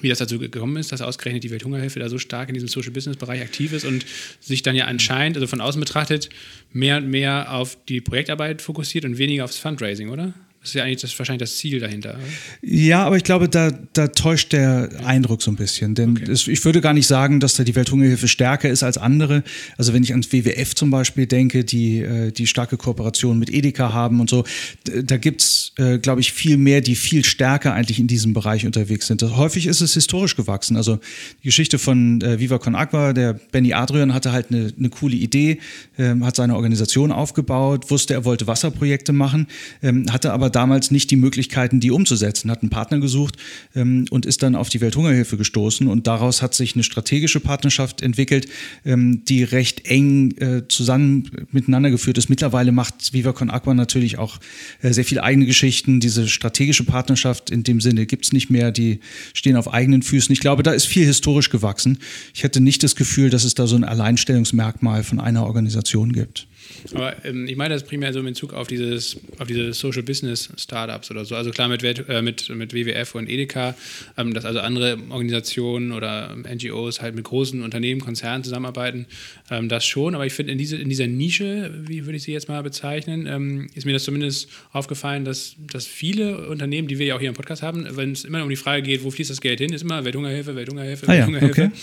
wie 0.00 0.08
das 0.08 0.18
dazu 0.18 0.38
gekommen 0.38 0.76
ist, 0.76 0.92
dass 0.92 1.02
ausgerechnet 1.02 1.44
die 1.44 1.50
Welthungerhilfe 1.50 2.00
da 2.00 2.08
so 2.08 2.18
stark 2.18 2.48
in 2.48 2.54
diesem 2.54 2.68
Social 2.68 2.90
Business 2.90 3.16
Bereich 3.16 3.42
aktiv 3.42 3.72
ist 3.72 3.84
und 3.84 4.04
sich 4.40 4.62
dann 4.62 4.74
ja 4.74 4.86
anscheinend, 4.86 5.36
also 5.36 5.46
von 5.46 5.60
außen 5.60 5.80
betrachtet, 5.80 6.30
mehr 6.72 6.96
und 6.96 7.08
mehr 7.08 7.52
auf 7.54 7.76
die 7.88 8.00
Projektarbeit 8.00 8.62
fokussiert 8.62 9.04
und 9.04 9.18
weniger 9.18 9.44
aufs 9.44 9.58
Fundraising, 9.58 10.08
oder? 10.08 10.34
Das 10.64 10.70
ist 10.70 10.76
ja 10.76 10.84
eigentlich 10.84 11.02
das, 11.02 11.18
wahrscheinlich 11.18 11.40
das 11.40 11.58
Ziel 11.58 11.78
dahinter. 11.78 12.18
Ja, 12.62 13.04
aber 13.04 13.18
ich 13.18 13.24
glaube, 13.24 13.50
da, 13.50 13.70
da 13.92 14.08
täuscht 14.08 14.54
der 14.54 14.88
ja. 14.90 15.06
Eindruck 15.06 15.42
so 15.42 15.50
ein 15.50 15.56
bisschen. 15.56 15.94
Denn 15.94 16.12
okay. 16.12 16.32
es, 16.32 16.48
ich 16.48 16.64
würde 16.64 16.80
gar 16.80 16.94
nicht 16.94 17.06
sagen, 17.06 17.38
dass 17.38 17.52
da 17.52 17.64
die 17.64 17.74
Welthungerhilfe 17.74 18.28
stärker 18.28 18.70
ist 18.70 18.82
als 18.82 18.96
andere. 18.96 19.44
Also 19.76 19.92
wenn 19.92 20.02
ich 20.02 20.12
ans 20.12 20.32
WWF 20.32 20.74
zum 20.74 20.90
Beispiel 20.90 21.26
denke, 21.26 21.64
die, 21.64 21.98
äh, 21.98 22.32
die 22.32 22.46
starke 22.46 22.78
Kooperation 22.78 23.38
mit 23.38 23.52
Edeka 23.52 23.92
haben 23.92 24.20
und 24.20 24.30
so, 24.30 24.44
da 24.84 25.18
gibt 25.18 25.42
es, 25.42 25.72
äh, 25.76 25.98
glaube 25.98 26.22
ich, 26.22 26.32
viel 26.32 26.56
mehr, 26.56 26.80
die 26.80 26.94
viel 26.94 27.26
stärker 27.26 27.74
eigentlich 27.74 27.98
in 27.98 28.06
diesem 28.06 28.32
Bereich 28.32 28.64
unterwegs 28.64 29.06
sind. 29.06 29.20
Das, 29.20 29.36
häufig 29.36 29.66
ist 29.66 29.82
es 29.82 29.92
historisch 29.92 30.34
gewachsen. 30.34 30.78
Also 30.78 30.98
die 31.42 31.48
Geschichte 31.48 31.78
von 31.78 32.22
äh, 32.22 32.40
Viva 32.40 32.56
Con 32.56 32.74
Agua, 32.74 33.12
der 33.12 33.34
Benny 33.34 33.74
Adrian 33.74 34.14
hatte 34.14 34.32
halt 34.32 34.50
eine, 34.50 34.72
eine 34.78 34.88
coole 34.88 35.16
Idee, 35.16 35.58
ähm, 35.98 36.24
hat 36.24 36.36
seine 36.36 36.54
Organisation 36.54 37.12
aufgebaut, 37.12 37.90
wusste, 37.90 38.14
er 38.14 38.24
wollte 38.24 38.46
Wasserprojekte 38.46 39.12
machen, 39.12 39.46
ähm, 39.82 40.10
hatte 40.10 40.32
aber 40.32 40.53
damals 40.54 40.90
nicht 40.90 41.10
die 41.10 41.16
Möglichkeiten, 41.16 41.80
die 41.80 41.90
umzusetzen, 41.90 42.50
hat 42.50 42.62
einen 42.62 42.70
Partner 42.70 42.98
gesucht 42.98 43.36
ähm, 43.74 44.06
und 44.10 44.26
ist 44.26 44.42
dann 44.42 44.54
auf 44.54 44.68
die 44.68 44.80
Welthungerhilfe 44.80 45.36
gestoßen. 45.36 45.86
Und 45.88 46.06
daraus 46.06 46.42
hat 46.42 46.54
sich 46.54 46.74
eine 46.74 46.84
strategische 46.84 47.40
Partnerschaft 47.40 48.02
entwickelt, 48.02 48.48
ähm, 48.84 49.24
die 49.24 49.42
recht 49.42 49.86
eng 49.86 50.36
äh, 50.38 50.62
zusammen 50.68 51.30
miteinander 51.50 51.90
geführt 51.90 52.18
ist. 52.18 52.28
Mittlerweile 52.28 52.72
macht 52.72 53.12
Viva 53.12 53.32
Con 53.32 53.50
Aqua 53.50 53.74
natürlich 53.74 54.18
auch 54.18 54.38
äh, 54.82 54.92
sehr 54.92 55.04
viele 55.04 55.22
eigene 55.22 55.46
Geschichten. 55.46 56.00
Diese 56.00 56.28
strategische 56.28 56.84
Partnerschaft 56.84 57.50
in 57.50 57.62
dem 57.64 57.80
Sinne 57.80 58.06
gibt 58.06 58.24
es 58.26 58.32
nicht 58.32 58.50
mehr. 58.50 58.70
Die 58.70 59.00
stehen 59.32 59.56
auf 59.56 59.72
eigenen 59.72 60.02
Füßen. 60.02 60.32
Ich 60.32 60.40
glaube, 60.40 60.62
da 60.62 60.72
ist 60.72 60.86
viel 60.86 61.06
historisch 61.06 61.50
gewachsen. 61.50 61.98
Ich 62.34 62.42
hätte 62.42 62.60
nicht 62.60 62.82
das 62.82 62.96
Gefühl, 62.96 63.30
dass 63.30 63.44
es 63.44 63.54
da 63.54 63.66
so 63.66 63.76
ein 63.76 63.84
Alleinstellungsmerkmal 63.84 65.04
von 65.04 65.20
einer 65.20 65.44
Organisation 65.44 66.12
gibt. 66.12 66.46
Aber 66.94 67.24
ähm, 67.24 67.46
ich 67.46 67.56
meine 67.56 67.74
das 67.74 67.84
primär 67.84 68.12
so 68.12 68.18
in 68.20 68.26
Bezug 68.26 68.52
auf 68.52 68.66
dieses, 68.66 69.18
auf 69.38 69.46
diese 69.46 69.72
Social 69.72 70.02
Business 70.02 70.48
Startups 70.56 71.10
oder 71.10 71.24
so. 71.24 71.34
Also 71.34 71.50
klar 71.50 71.68
mit, 71.68 71.82
äh, 71.82 72.22
mit, 72.22 72.48
mit 72.48 72.74
WWF 72.74 73.14
und 73.14 73.28
Edeka, 73.28 73.74
ähm, 74.16 74.34
dass 74.34 74.44
also 74.44 74.60
andere 74.60 74.98
Organisationen 75.10 75.92
oder 75.92 76.34
NGOs 76.36 77.00
halt 77.00 77.14
mit 77.14 77.24
großen 77.24 77.62
Unternehmen, 77.62 78.00
Konzernen 78.00 78.44
zusammenarbeiten, 78.44 79.06
ähm, 79.50 79.68
das 79.68 79.84
schon. 79.84 80.14
Aber 80.14 80.26
ich 80.26 80.32
finde 80.32 80.52
in, 80.52 80.58
diese, 80.58 80.76
in 80.76 80.88
dieser 80.88 81.06
Nische, 81.06 81.72
wie 81.86 82.06
würde 82.06 82.16
ich 82.16 82.22
sie 82.22 82.32
jetzt 82.32 82.48
mal 82.48 82.62
bezeichnen, 82.62 83.26
ähm, 83.26 83.68
ist 83.74 83.84
mir 83.86 83.92
das 83.92 84.04
zumindest 84.04 84.48
aufgefallen, 84.72 85.24
dass, 85.24 85.56
dass 85.72 85.86
viele 85.86 86.48
Unternehmen, 86.48 86.88
die 86.88 86.98
wir 86.98 87.06
ja 87.06 87.16
auch 87.16 87.20
hier 87.20 87.28
im 87.28 87.34
Podcast 87.34 87.62
haben, 87.62 87.86
wenn 87.96 88.12
es 88.12 88.24
immer 88.24 88.42
um 88.42 88.48
die 88.48 88.56
Frage 88.56 88.82
geht, 88.82 89.04
wo 89.04 89.10
fließt 89.10 89.30
das 89.30 89.40
Geld 89.40 89.60
hin, 89.60 89.72
ist 89.72 89.82
immer 89.82 90.04
Welthungerhilfe, 90.04 90.54
Welthungerhilfe, 90.54 91.06
ah, 91.06 91.12
Welthungerhilfe. 91.12 91.60
Ja, 91.60 91.66
okay. 91.68 91.76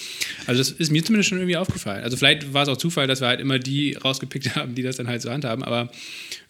Also 0.48 0.60
das 0.60 0.72
ist 0.72 0.92
mir 0.92 1.04
zumindest 1.04 1.30
schon 1.30 1.38
irgendwie 1.38 1.58
aufgefallen. 1.58 2.04
Also 2.04 2.18
vielleicht 2.18 2.54
war 2.54 2.64
es 2.64 2.70
auch 2.70 2.78
Zufall, 2.78 3.08
dass 3.08 3.22
wir 3.22 3.28
halt 3.28 3.40
immer 3.40 3.60
die 3.60 3.94
rausgepickt 3.94 4.56
haben, 4.56 4.76
die 4.76 4.81
das 4.84 4.92
das 4.92 4.98
dann 4.98 5.08
halt 5.08 5.22
so 5.22 5.32
handhaben. 5.32 5.64
Aber 5.64 5.90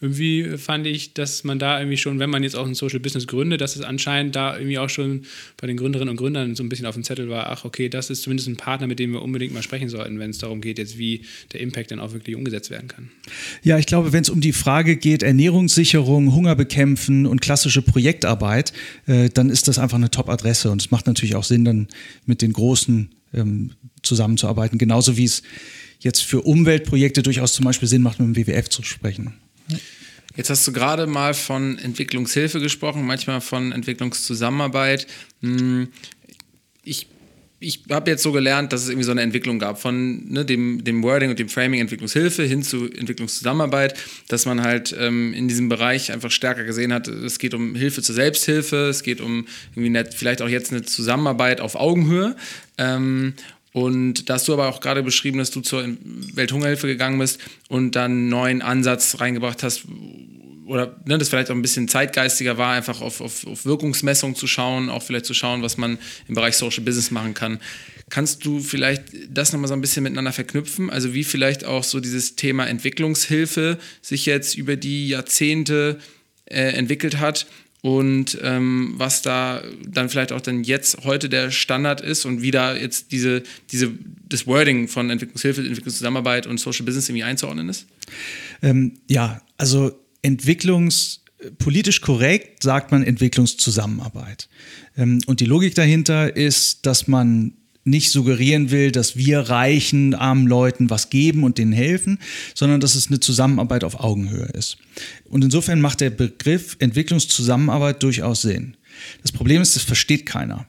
irgendwie 0.01 0.57
fand 0.57 0.85
ich, 0.85 1.13
dass 1.13 1.43
man 1.43 1.59
da 1.59 1.79
irgendwie 1.79 1.97
schon, 1.97 2.19
wenn 2.19 2.29
man 2.29 2.43
jetzt 2.43 2.55
auch 2.55 2.65
ein 2.65 2.73
Social 2.73 2.99
Business 2.99 3.27
gründet, 3.27 3.61
dass 3.61 3.75
es 3.75 3.83
anscheinend 3.83 4.35
da 4.35 4.57
irgendwie 4.57 4.79
auch 4.79 4.89
schon 4.89 5.23
bei 5.57 5.67
den 5.67 5.77
Gründerinnen 5.77 6.09
und 6.09 6.17
Gründern 6.17 6.55
so 6.55 6.63
ein 6.63 6.69
bisschen 6.69 6.85
auf 6.85 6.95
dem 6.95 7.03
Zettel 7.03 7.29
war, 7.29 7.47
ach 7.47 7.63
okay, 7.63 7.87
das 7.87 8.09
ist 8.09 8.23
zumindest 8.23 8.49
ein 8.49 8.57
Partner, 8.57 8.87
mit 8.87 8.99
dem 8.99 9.13
wir 9.13 9.21
unbedingt 9.21 9.53
mal 9.53 9.61
sprechen 9.61 9.89
sollten, 9.89 10.19
wenn 10.19 10.31
es 10.31 10.39
darum 10.39 10.61
geht, 10.61 10.77
jetzt 10.77 10.97
wie 10.97 11.21
der 11.53 11.61
Impact 11.61 11.91
dann 11.91 11.99
auch 11.99 12.13
wirklich 12.13 12.35
umgesetzt 12.35 12.69
werden 12.69 12.87
kann. 12.87 13.09
Ja, 13.63 13.77
ich 13.77 13.85
glaube, 13.85 14.11
wenn 14.11 14.23
es 14.23 14.29
um 14.29 14.41
die 14.41 14.53
Frage 14.53 14.97
geht, 14.97 15.23
Ernährungssicherung, 15.23 16.33
Hunger 16.33 16.55
bekämpfen 16.55 17.25
und 17.25 17.41
klassische 17.41 17.81
Projektarbeit, 17.81 18.73
äh, 19.05 19.29
dann 19.29 19.49
ist 19.49 19.67
das 19.67 19.79
einfach 19.79 19.97
eine 19.97 20.11
Top-Adresse 20.11 20.71
und 20.71 20.81
es 20.81 20.91
macht 20.91 21.07
natürlich 21.07 21.35
auch 21.35 21.43
Sinn, 21.43 21.65
dann 21.65 21.87
mit 22.25 22.41
den 22.41 22.53
großen 22.53 23.09
ähm, 23.33 23.71
zusammenzuarbeiten, 24.01 24.77
genauso 24.77 25.15
wie 25.15 25.25
es 25.25 25.43
jetzt 26.01 26.23
für 26.23 26.41
Umweltprojekte 26.41 27.23
durchaus 27.23 27.53
zum 27.53 27.65
Beispiel 27.65 27.87
Sinn 27.87 28.01
macht, 28.01 28.19
mit 28.19 28.35
dem 28.35 28.47
WWF 28.47 28.69
zu 28.69 28.83
sprechen. 28.83 29.33
Jetzt 30.35 30.49
hast 30.49 30.67
du 30.67 30.73
gerade 30.73 31.07
mal 31.07 31.33
von 31.33 31.77
Entwicklungshilfe 31.77 32.59
gesprochen, 32.59 33.05
manchmal 33.05 33.41
von 33.41 33.71
Entwicklungszusammenarbeit. 33.71 35.07
Hm, 35.41 35.89
ich 36.83 37.07
ich 37.63 37.83
habe 37.91 38.09
jetzt 38.09 38.23
so 38.23 38.31
gelernt, 38.31 38.73
dass 38.73 38.81
es 38.81 38.89
irgendwie 38.89 39.05
so 39.05 39.11
eine 39.11 39.21
Entwicklung 39.21 39.59
gab 39.59 39.79
von 39.79 40.27
ne, 40.31 40.43
dem, 40.43 40.83
dem 40.83 41.03
Wording 41.03 41.29
und 41.29 41.37
dem 41.37 41.47
Framing 41.47 41.79
Entwicklungshilfe 41.79 42.41
hin 42.41 42.63
zu 42.63 42.91
Entwicklungszusammenarbeit, 42.91 43.93
dass 44.29 44.47
man 44.47 44.63
halt 44.63 44.95
ähm, 44.99 45.31
in 45.35 45.47
diesem 45.47 45.69
Bereich 45.69 46.11
einfach 46.11 46.31
stärker 46.31 46.63
gesehen 46.63 46.91
hat, 46.91 47.07
es 47.07 47.37
geht 47.37 47.53
um 47.53 47.75
Hilfe 47.75 48.01
zur 48.01 48.15
Selbsthilfe, 48.15 48.87
es 48.89 49.03
geht 49.03 49.21
um 49.21 49.45
irgendwie 49.73 49.91
net, 49.91 50.15
vielleicht 50.15 50.41
auch 50.41 50.49
jetzt 50.49 50.71
eine 50.71 50.81
Zusammenarbeit 50.81 51.61
auf 51.61 51.75
Augenhöhe. 51.75 52.35
Ähm, 52.79 53.35
und 53.73 54.29
da 54.29 54.33
hast 54.35 54.47
du 54.47 54.53
aber 54.53 54.67
auch 54.67 54.81
gerade 54.81 55.01
beschrieben, 55.01 55.37
dass 55.37 55.51
du 55.51 55.61
zur 55.61 55.87
Welthungerhilfe 56.33 56.87
gegangen 56.87 57.19
bist 57.19 57.39
und 57.69 57.95
dann 57.95 58.11
einen 58.11 58.29
neuen 58.29 58.61
Ansatz 58.61 59.19
reingebracht 59.19 59.63
hast, 59.63 59.85
oder 60.65 60.95
ne, 61.05 61.17
das 61.17 61.29
vielleicht 61.29 61.51
auch 61.51 61.55
ein 61.55 61.61
bisschen 61.61 61.87
zeitgeistiger 61.87 62.57
war, 62.57 62.73
einfach 62.73 63.01
auf, 63.01 63.19
auf, 63.19 63.45
auf 63.45 63.65
Wirkungsmessung 63.65 64.35
zu 64.35 64.47
schauen, 64.47 64.89
auch 64.89 65.03
vielleicht 65.03 65.25
zu 65.25 65.33
schauen, 65.33 65.61
was 65.61 65.77
man 65.77 65.97
im 66.27 66.35
Bereich 66.35 66.55
Social 66.55 66.83
Business 66.83 67.11
machen 67.11 67.33
kann. 67.33 67.59
Kannst 68.09 68.45
du 68.45 68.59
vielleicht 68.59 69.03
das 69.29 69.51
nochmal 69.51 69.67
so 69.67 69.73
ein 69.73 69.81
bisschen 69.81 70.03
miteinander 70.03 70.31
verknüpfen? 70.31 70.89
Also 70.89 71.13
wie 71.13 71.23
vielleicht 71.23 71.65
auch 71.65 71.83
so 71.83 71.99
dieses 71.99 72.35
Thema 72.35 72.67
Entwicklungshilfe 72.67 73.79
sich 74.01 74.25
jetzt 74.25 74.55
über 74.55 74.75
die 74.75 75.09
Jahrzehnte 75.09 75.99
äh, 76.45 76.73
entwickelt 76.73 77.19
hat 77.19 77.47
und 77.81 78.37
ähm, 78.43 78.93
was 78.97 79.23
da 79.23 79.63
dann 79.87 80.09
vielleicht 80.09 80.31
auch 80.31 80.41
dann 80.41 80.63
jetzt 80.63 81.03
heute 81.03 81.29
der 81.29 81.49
Standard 81.49 81.99
ist 81.99 82.25
und 82.25 82.43
wie 82.43 82.51
da 82.51 82.75
jetzt 82.75 83.11
diese, 83.11 83.41
diese, 83.71 83.91
das 84.29 84.45
Wording 84.45 84.87
von 84.87 85.09
Entwicklungshilfe, 85.09 85.61
Entwicklungszusammenarbeit 85.61 86.45
und 86.45 86.59
Social 86.59 86.85
Business 86.85 87.09
irgendwie 87.09 87.23
einzuordnen 87.23 87.69
ist? 87.69 87.87
Ähm, 88.61 88.99
ja, 89.09 89.41
also 89.57 89.91
entwicklungspolitisch 90.21 92.01
korrekt 92.01 92.61
sagt 92.61 92.91
man 92.91 93.03
Entwicklungszusammenarbeit. 93.03 94.47
Ähm, 94.95 95.21
und 95.25 95.39
die 95.39 95.45
Logik 95.45 95.73
dahinter 95.73 96.35
ist, 96.35 96.85
dass 96.85 97.07
man 97.07 97.53
nicht 97.83 98.11
suggerieren 98.11 98.69
will, 98.69 98.91
dass 98.91 99.15
wir 99.15 99.39
reichen, 99.39 100.13
armen 100.13 100.45
Leuten 100.45 100.89
was 100.89 101.09
geben 101.09 101.43
und 101.43 101.57
denen 101.57 101.71
helfen, 101.71 102.19
sondern 102.53 102.79
dass 102.79 102.93
es 102.93 103.07
eine 103.07 103.19
Zusammenarbeit 103.19 103.83
auf 103.83 103.99
Augenhöhe 103.99 104.49
ist. 104.53 104.77
Und 105.31 105.43
insofern 105.43 105.81
macht 105.81 106.01
der 106.01 106.09
Begriff 106.09 106.75
Entwicklungszusammenarbeit 106.79 108.03
durchaus 108.03 108.41
Sinn. 108.41 108.75
Das 109.21 109.31
Problem 109.31 109.61
ist, 109.61 109.75
das 109.75 109.83
versteht 109.83 110.25
keiner. 110.25 110.67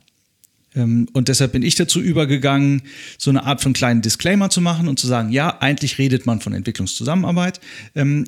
Ähm, 0.74 1.08
und 1.12 1.28
deshalb 1.28 1.52
bin 1.52 1.62
ich 1.62 1.74
dazu 1.74 2.00
übergegangen, 2.00 2.82
so 3.18 3.30
eine 3.30 3.44
Art 3.44 3.60
von 3.60 3.72
kleinen 3.72 4.02
Disclaimer 4.02 4.50
zu 4.50 4.60
machen 4.60 4.88
und 4.88 4.98
zu 4.98 5.06
sagen, 5.06 5.30
ja, 5.32 5.60
eigentlich 5.60 5.98
redet 5.98 6.26
man 6.26 6.40
von 6.40 6.54
Entwicklungszusammenarbeit, 6.54 7.60
ähm, 7.94 8.24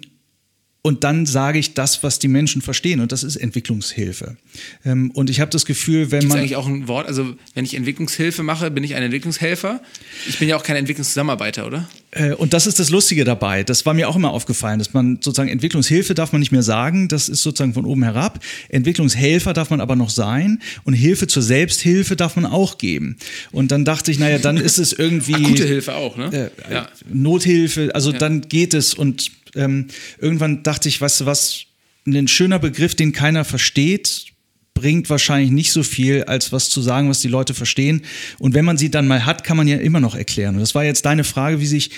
und 0.86 1.02
dann 1.02 1.24
sage 1.24 1.58
ich 1.58 1.72
das, 1.72 2.02
was 2.02 2.18
die 2.18 2.28
Menschen 2.28 2.60
verstehen. 2.60 3.00
Und 3.00 3.10
das 3.10 3.24
ist 3.24 3.36
Entwicklungshilfe. 3.36 4.36
Ähm, 4.84 5.10
und 5.12 5.30
ich 5.30 5.40
habe 5.40 5.50
das 5.50 5.64
Gefühl, 5.64 6.10
wenn 6.10 6.20
Gibt's 6.20 6.34
man. 6.34 6.40
eigentlich 6.40 6.56
auch 6.56 6.66
ein 6.66 6.88
Wort, 6.88 7.06
also 7.06 7.34
wenn 7.54 7.64
ich 7.64 7.72
Entwicklungshilfe 7.72 8.42
mache, 8.42 8.70
bin 8.70 8.84
ich 8.84 8.94
ein 8.94 9.02
Entwicklungshelfer. 9.02 9.80
Ich 10.28 10.38
bin 10.38 10.46
ja 10.46 10.56
auch 10.56 10.62
kein 10.62 10.76
Entwicklungszusammenarbeiter, 10.76 11.66
oder? 11.66 11.88
Äh, 12.10 12.34
und 12.34 12.52
das 12.52 12.66
ist 12.66 12.78
das 12.80 12.90
Lustige 12.90 13.24
dabei. 13.24 13.64
Das 13.64 13.86
war 13.86 13.94
mir 13.94 14.10
auch 14.10 14.16
immer 14.16 14.32
aufgefallen, 14.32 14.78
dass 14.78 14.92
man 14.92 15.20
sozusagen 15.22 15.48
Entwicklungshilfe 15.48 16.12
darf 16.12 16.32
man 16.32 16.40
nicht 16.40 16.52
mehr 16.52 16.62
sagen. 16.62 17.08
Das 17.08 17.30
ist 17.30 17.42
sozusagen 17.42 17.72
von 17.72 17.86
oben 17.86 18.02
herab. 18.02 18.44
Entwicklungshelfer 18.68 19.54
darf 19.54 19.70
man 19.70 19.80
aber 19.80 19.96
noch 19.96 20.10
sein. 20.10 20.60
Und 20.84 20.92
Hilfe 20.92 21.26
zur 21.26 21.42
Selbsthilfe 21.42 22.14
darf 22.14 22.36
man 22.36 22.44
auch 22.44 22.76
geben. 22.76 23.16
Und 23.52 23.72
dann 23.72 23.86
dachte 23.86 24.10
ich, 24.10 24.18
naja, 24.18 24.36
dann 24.36 24.58
ist 24.58 24.76
es 24.76 24.92
irgendwie. 24.92 25.32
Akute 25.32 25.66
Hilfe 25.66 25.94
auch, 25.94 26.18
ne? 26.18 26.50
Äh, 26.68 26.74
ja. 26.74 26.88
Nothilfe. 27.10 27.90
Also 27.94 28.12
ja. 28.12 28.18
dann 28.18 28.42
geht 28.42 28.74
es 28.74 28.92
und 28.92 29.30
ähm, 29.54 29.88
irgendwann 30.18 30.62
dachte 30.62 30.88
ich, 30.88 31.00
weißt 31.00 31.22
du 31.22 31.26
was, 31.26 31.66
ein 32.06 32.28
schöner 32.28 32.58
Begriff, 32.58 32.94
den 32.94 33.12
keiner 33.12 33.44
versteht, 33.44 34.26
bringt 34.74 35.08
wahrscheinlich 35.08 35.50
nicht 35.50 35.72
so 35.72 35.82
viel, 35.82 36.24
als 36.24 36.52
was 36.52 36.68
zu 36.68 36.82
sagen, 36.82 37.08
was 37.08 37.20
die 37.20 37.28
Leute 37.28 37.54
verstehen. 37.54 38.02
Und 38.38 38.54
wenn 38.54 38.64
man 38.64 38.76
sie 38.76 38.90
dann 38.90 39.06
mal 39.06 39.24
hat, 39.24 39.44
kann 39.44 39.56
man 39.56 39.68
ja 39.68 39.76
immer 39.76 40.00
noch 40.00 40.14
erklären. 40.14 40.56
Und 40.56 40.60
das 40.60 40.74
war 40.74 40.84
jetzt 40.84 41.06
deine 41.06 41.24
Frage, 41.24 41.60
wie 41.60 41.66
sich, 41.66 41.90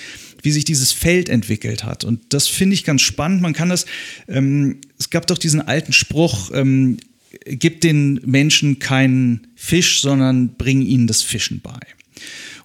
wie 0.43 0.51
sich 0.51 0.63
dieses 0.63 0.91
Feld 0.91 1.27
entwickelt 1.27 1.83
hat. 1.83 2.03
Und 2.03 2.21
das 2.29 2.47
finde 2.47 2.75
ich 2.75 2.83
ganz 2.83 3.01
spannend. 3.01 3.41
Man 3.41 3.53
kann 3.53 3.69
das, 3.69 3.87
ähm, 4.27 4.77
es 4.99 5.09
gab 5.09 5.25
doch 5.27 5.39
diesen 5.39 5.59
alten 5.59 5.91
Spruch, 5.91 6.51
ähm, 6.53 6.97
gib 7.45 7.81
den 7.81 8.21
Menschen 8.25 8.79
keinen 8.79 9.47
Fisch, 9.55 10.01
sondern 10.01 10.55
bring 10.55 10.81
ihnen 10.81 11.07
das 11.07 11.23
Fischen 11.23 11.61
bei. 11.61 11.79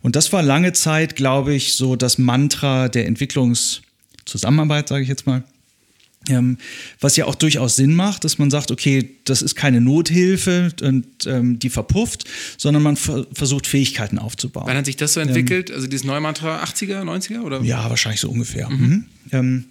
Und 0.02 0.14
das 0.14 0.32
war 0.32 0.42
lange 0.42 0.72
Zeit, 0.72 1.16
glaube 1.16 1.54
ich, 1.54 1.74
so 1.74 1.96
das 1.96 2.18
Mantra 2.18 2.88
der 2.88 3.08
Entwicklungs- 3.08 3.80
Zusammenarbeit, 4.24 4.88
sage 4.88 5.02
ich 5.02 5.08
jetzt 5.08 5.26
mal. 5.26 5.44
Ähm, 6.28 6.58
was 7.00 7.16
ja 7.16 7.24
auch 7.24 7.34
durchaus 7.34 7.74
Sinn 7.74 7.94
macht, 7.94 8.22
dass 8.24 8.38
man 8.38 8.48
sagt, 8.48 8.70
okay, 8.70 9.16
das 9.24 9.42
ist 9.42 9.56
keine 9.56 9.80
Nothilfe 9.80 10.72
und 10.80 11.04
ähm, 11.26 11.58
die 11.58 11.68
verpufft, 11.68 12.24
sondern 12.58 12.82
man 12.84 12.96
versucht 12.96 13.66
Fähigkeiten 13.66 14.20
aufzubauen. 14.20 14.66
Wann 14.66 14.76
hat 14.76 14.86
sich 14.86 14.96
das 14.96 15.14
so 15.14 15.20
entwickelt? 15.20 15.70
Ähm, 15.70 15.76
also 15.76 15.88
dieses 15.88 16.04
Neumantra 16.04 16.62
80er, 16.62 17.02
90er 17.02 17.40
oder? 17.40 17.60
Ja, 17.62 17.90
wahrscheinlich 17.90 18.20
so 18.20 18.30
ungefähr. 18.30 18.70
Mhm. 18.70 18.86
Mhm. 18.86 19.04
Ähm, 19.32 19.64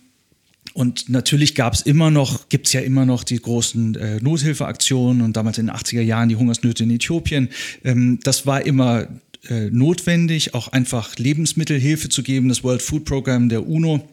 und 0.73 1.09
natürlich 1.09 1.55
gab 1.55 1.73
es 1.73 1.81
immer 1.81 2.11
noch, 2.11 2.49
gibt 2.49 2.67
es 2.67 2.73
ja 2.73 2.81
immer 2.81 3.05
noch 3.05 3.23
die 3.23 3.37
großen 3.37 3.95
äh, 3.95 4.19
Nothilfeaktionen 4.21 5.21
und 5.21 5.37
damals 5.37 5.57
in 5.57 5.67
den 5.67 5.75
80er 5.75 6.01
Jahren 6.01 6.29
die 6.29 6.35
Hungersnöte 6.35 6.83
in 6.83 6.91
Äthiopien. 6.91 7.49
Ähm, 7.83 8.19
das 8.23 8.45
war 8.45 8.65
immer 8.65 9.07
äh, 9.49 9.69
notwendig, 9.69 10.53
auch 10.53 10.69
einfach 10.69 11.17
Lebensmittelhilfe 11.17 12.09
zu 12.09 12.23
geben. 12.23 12.49
Das 12.49 12.63
World 12.63 12.81
Food 12.81 13.05
Program 13.05 13.49
der 13.49 13.67
UNO 13.67 14.07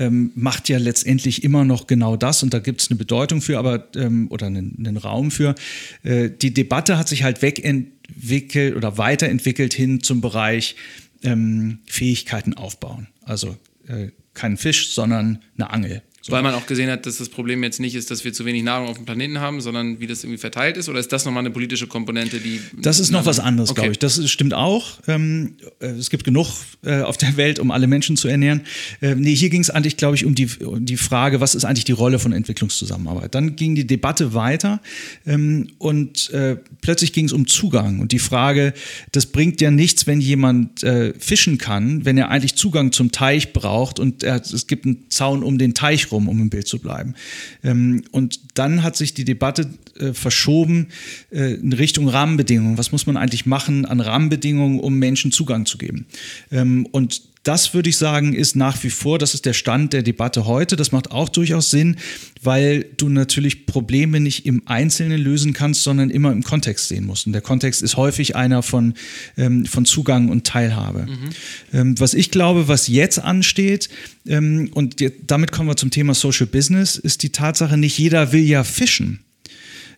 ähm, 0.00 0.32
macht 0.34 0.68
ja 0.70 0.78
letztendlich 0.78 1.44
immer 1.44 1.64
noch 1.64 1.86
genau 1.86 2.16
das 2.16 2.42
und 2.42 2.54
da 2.54 2.58
gibt 2.58 2.80
es 2.80 2.90
eine 2.90 2.96
Bedeutung 2.96 3.42
für, 3.42 3.58
aber 3.58 3.86
ähm, 3.94 4.28
oder 4.30 4.46
einen, 4.46 4.74
einen, 4.78 4.96
Raum 4.96 5.30
für. 5.30 5.54
Äh, 6.02 6.30
die 6.30 6.54
Debatte 6.54 6.96
hat 6.98 7.06
sich 7.06 7.22
halt 7.22 7.42
wegentwickelt 7.42 8.74
oder 8.74 8.96
weiterentwickelt 8.96 9.74
hin 9.74 10.02
zum 10.02 10.22
Bereich 10.22 10.74
ähm, 11.22 11.80
Fähigkeiten 11.86 12.54
aufbauen. 12.54 13.08
Also 13.22 13.56
äh, 13.86 14.08
kein 14.32 14.56
Fisch, 14.56 14.88
sondern 14.94 15.40
eine 15.56 15.70
Angel. 15.70 16.02
So. 16.22 16.32
Weil 16.32 16.42
man 16.42 16.52
auch 16.52 16.66
gesehen 16.66 16.90
hat, 16.90 17.06
dass 17.06 17.16
das 17.16 17.30
Problem 17.30 17.62
jetzt 17.62 17.80
nicht 17.80 17.94
ist, 17.94 18.10
dass 18.10 18.24
wir 18.24 18.34
zu 18.34 18.44
wenig 18.44 18.62
Nahrung 18.62 18.88
auf 18.88 18.96
dem 18.98 19.06
Planeten 19.06 19.40
haben, 19.40 19.62
sondern 19.62 20.00
wie 20.00 20.06
das 20.06 20.22
irgendwie 20.22 20.36
verteilt 20.36 20.76
ist? 20.76 20.90
Oder 20.90 21.00
ist 21.00 21.10
das 21.12 21.24
nochmal 21.24 21.40
eine 21.40 21.50
politische 21.50 21.86
Komponente, 21.86 22.40
die. 22.40 22.60
Das 22.76 23.00
ist 23.00 23.10
noch 23.10 23.24
was 23.24 23.40
anderes, 23.40 23.70
okay. 23.70 23.80
glaube 23.80 23.92
ich. 23.92 23.98
Das 23.98 24.28
stimmt 24.28 24.52
auch. 24.52 24.98
Ähm, 25.08 25.54
äh, 25.80 25.86
es 25.86 26.10
gibt 26.10 26.24
genug 26.24 26.48
äh, 26.84 27.00
auf 27.00 27.16
der 27.16 27.38
Welt, 27.38 27.58
um 27.58 27.70
alle 27.70 27.86
Menschen 27.86 28.18
zu 28.18 28.28
ernähren. 28.28 28.62
Äh, 29.00 29.14
nee, 29.14 29.34
hier 29.34 29.48
ging 29.48 29.62
es 29.62 29.70
eigentlich, 29.70 29.96
glaube 29.96 30.14
ich, 30.14 30.26
um 30.26 30.34
die, 30.34 30.48
um 30.62 30.84
die 30.84 30.98
Frage, 30.98 31.40
was 31.40 31.54
ist 31.54 31.64
eigentlich 31.64 31.86
die 31.86 31.92
Rolle 31.92 32.18
von 32.18 32.32
Entwicklungszusammenarbeit? 32.32 33.34
Dann 33.34 33.56
ging 33.56 33.74
die 33.74 33.86
Debatte 33.86 34.34
weiter 34.34 34.82
ähm, 35.26 35.68
und 35.78 36.28
äh, 36.34 36.58
plötzlich 36.82 37.14
ging 37.14 37.24
es 37.24 37.32
um 37.32 37.46
Zugang. 37.46 37.98
Und 37.98 38.12
die 38.12 38.18
Frage, 38.18 38.74
das 39.12 39.24
bringt 39.24 39.62
ja 39.62 39.70
nichts, 39.70 40.06
wenn 40.06 40.20
jemand 40.20 40.82
äh, 40.82 41.14
fischen 41.18 41.56
kann, 41.56 42.04
wenn 42.04 42.18
er 42.18 42.28
eigentlich 42.28 42.56
Zugang 42.56 42.92
zum 42.92 43.10
Teich 43.10 43.54
braucht 43.54 43.98
und 43.98 44.22
es 44.22 44.66
gibt 44.66 44.84
einen 44.84 45.08
Zaun 45.08 45.42
um 45.42 45.56
den 45.56 45.72
Teich 45.72 46.09
rum, 46.12 46.28
um 46.28 46.40
im 46.40 46.50
Bild 46.50 46.66
zu 46.66 46.78
bleiben. 46.78 47.14
Ähm, 47.62 48.02
und 48.10 48.40
dann 48.54 48.82
hat 48.82 48.96
sich 48.96 49.14
die 49.14 49.24
Debatte 49.24 49.68
äh, 49.98 50.12
verschoben 50.12 50.88
äh, 51.30 51.54
in 51.54 51.72
Richtung 51.72 52.08
Rahmenbedingungen. 52.08 52.78
Was 52.78 52.92
muss 52.92 53.06
man 53.06 53.16
eigentlich 53.16 53.46
machen 53.46 53.84
an 53.84 54.00
Rahmenbedingungen, 54.00 54.80
um 54.80 54.98
Menschen 54.98 55.32
Zugang 55.32 55.66
zu 55.66 55.78
geben? 55.78 56.06
Ähm, 56.50 56.86
und 56.90 57.29
das 57.42 57.72
würde 57.72 57.88
ich 57.88 57.96
sagen, 57.96 58.34
ist 58.34 58.54
nach 58.54 58.82
wie 58.82 58.90
vor, 58.90 59.18
das 59.18 59.32
ist 59.32 59.46
der 59.46 59.54
Stand 59.54 59.94
der 59.94 60.02
Debatte 60.02 60.44
heute. 60.44 60.76
Das 60.76 60.92
macht 60.92 61.10
auch 61.10 61.30
durchaus 61.30 61.70
Sinn, 61.70 61.96
weil 62.42 62.84
du 62.98 63.08
natürlich 63.08 63.64
Probleme 63.64 64.20
nicht 64.20 64.44
im 64.44 64.62
Einzelnen 64.66 65.18
lösen 65.18 65.54
kannst, 65.54 65.82
sondern 65.82 66.10
immer 66.10 66.32
im 66.32 66.42
Kontext 66.42 66.88
sehen 66.88 67.06
musst. 67.06 67.26
Und 67.26 67.32
der 67.32 67.40
Kontext 67.40 67.80
ist 67.80 67.96
häufig 67.96 68.36
einer 68.36 68.62
von, 68.62 68.92
ähm, 69.38 69.64
von 69.64 69.86
Zugang 69.86 70.28
und 70.28 70.46
Teilhabe. 70.46 71.06
Mhm. 71.06 71.30
Ähm, 71.72 72.00
was 72.00 72.12
ich 72.12 72.30
glaube, 72.30 72.68
was 72.68 72.88
jetzt 72.88 73.18
ansteht, 73.18 73.88
ähm, 74.26 74.68
und 74.74 74.96
damit 75.26 75.50
kommen 75.50 75.68
wir 75.68 75.76
zum 75.76 75.90
Thema 75.90 76.12
Social 76.14 76.46
Business, 76.46 76.96
ist 76.96 77.22
die 77.22 77.30
Tatsache, 77.30 77.78
nicht 77.78 77.98
jeder 77.98 78.32
will 78.32 78.42
ja 78.42 78.64
fischen. 78.64 79.20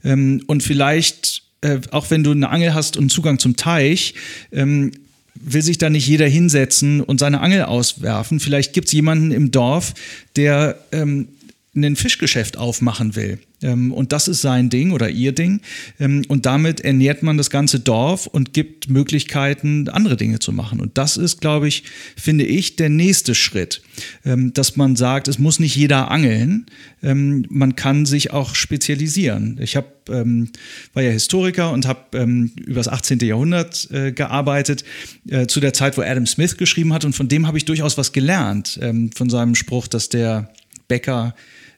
Ähm, 0.04 0.42
und 0.46 0.62
vielleicht 0.62 1.42
äh, 1.62 1.80
auch 1.92 2.10
wenn 2.10 2.24
du 2.24 2.32
eine 2.32 2.50
Angel 2.50 2.74
hast 2.74 2.96
und 2.96 3.10
Zugang 3.10 3.38
zum 3.38 3.56
Teich, 3.56 4.14
ähm, 4.50 4.90
will 5.34 5.62
sich 5.62 5.78
da 5.78 5.90
nicht 5.90 6.06
jeder 6.06 6.26
hinsetzen 6.26 7.00
und 7.00 7.18
seine 7.18 7.40
Angel 7.40 7.64
auswerfen. 7.64 8.40
Vielleicht 8.40 8.72
gibt 8.72 8.88
es 8.88 8.92
jemanden 8.92 9.32
im 9.32 9.50
Dorf, 9.50 9.94
der 10.36 10.78
ähm, 10.92 11.28
ein 11.74 11.96
Fischgeschäft 11.96 12.58
aufmachen 12.58 13.16
will. 13.16 13.38
Ähm, 13.62 13.92
und 13.92 14.12
das 14.12 14.28
ist 14.28 14.42
sein 14.42 14.68
Ding 14.68 14.90
oder 14.90 15.08
ihr 15.08 15.32
Ding. 15.32 15.60
Ähm, 15.98 16.22
und 16.28 16.44
damit 16.44 16.82
ernährt 16.82 17.22
man 17.22 17.38
das 17.38 17.48
ganze 17.48 17.80
Dorf 17.80 18.26
und 18.26 18.52
gibt 18.52 18.90
Möglichkeiten, 18.90 19.88
andere 19.88 20.16
Dinge 20.18 20.38
zu 20.38 20.52
machen. 20.52 20.80
Und 20.80 20.98
das 20.98 21.16
ist, 21.16 21.40
glaube 21.40 21.68
ich, 21.68 21.84
finde 22.14 22.44
ich, 22.44 22.76
der 22.76 22.90
nächste 22.90 23.34
Schritt, 23.34 23.80
ähm, 24.24 24.52
dass 24.52 24.76
man 24.76 24.96
sagt, 24.96 25.28
es 25.28 25.38
muss 25.38 25.60
nicht 25.60 25.76
jeder 25.76 26.10
angeln. 26.10 26.66
Man 27.04 27.74
kann 27.74 28.06
sich 28.06 28.30
auch 28.30 28.54
spezialisieren. 28.54 29.58
Ich 29.60 29.74
habe 29.74 29.88
war 30.06 31.02
ja 31.02 31.10
Historiker 31.10 31.70
und 31.72 31.86
habe 31.86 32.18
ähm, 32.18 32.52
über 32.56 32.74
das 32.74 32.88
18. 32.88 33.20
Jahrhundert 33.20 33.88
äh, 33.92 34.12
gearbeitet, 34.12 34.84
äh, 35.28 35.46
zu 35.46 35.60
der 35.60 35.72
Zeit, 35.72 35.96
wo 35.96 36.02
Adam 36.02 36.26
Smith 36.26 36.56
geschrieben 36.56 36.92
hat. 36.92 37.04
Und 37.04 37.14
von 37.14 37.28
dem 37.28 37.46
habe 37.46 37.58
ich 37.58 37.64
durchaus 37.64 37.98
was 37.98 38.12
gelernt, 38.12 38.80
von 39.14 39.30
seinem 39.30 39.54
Spruch, 39.54 39.86
dass 39.86 40.08
der 40.08 40.52
Bäcker 40.88 41.34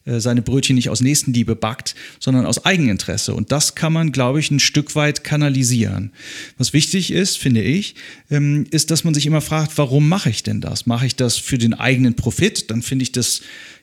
seine 0.06 0.42
Brötchen 0.42 0.76
nicht 0.76 0.90
aus 0.90 1.00
Nächstenliebe 1.00 1.56
backt, 1.56 1.94
sondern 2.20 2.46
aus 2.46 2.64
Eigeninteresse. 2.64 3.34
Und 3.34 3.52
das 3.52 3.74
kann 3.74 3.92
man, 3.92 4.12
glaube 4.12 4.40
ich, 4.40 4.50
ein 4.50 4.60
Stück 4.60 4.94
weit 4.94 5.24
kanalisieren. 5.24 6.12
Was 6.58 6.72
wichtig 6.72 7.10
ist, 7.10 7.38
finde 7.38 7.62
ich, 7.62 7.94
ähm, 8.30 8.66
ist, 8.70 8.90
dass 8.90 9.04
man 9.04 9.14
sich 9.14 9.26
immer 9.26 9.40
fragt, 9.40 9.78
warum 9.78 10.08
mache 10.08 10.30
ich 10.30 10.42
denn 10.42 10.60
das? 10.60 10.86
Mache 10.86 11.06
ich 11.06 11.16
das 11.16 11.36
für 11.36 11.58
den 11.58 11.74
eigenen 11.74 12.14
Profit? 12.14 12.70
Dann 12.70 12.82
finde 12.82 13.04
ich 13.04 13.12
das, 13.12 13.40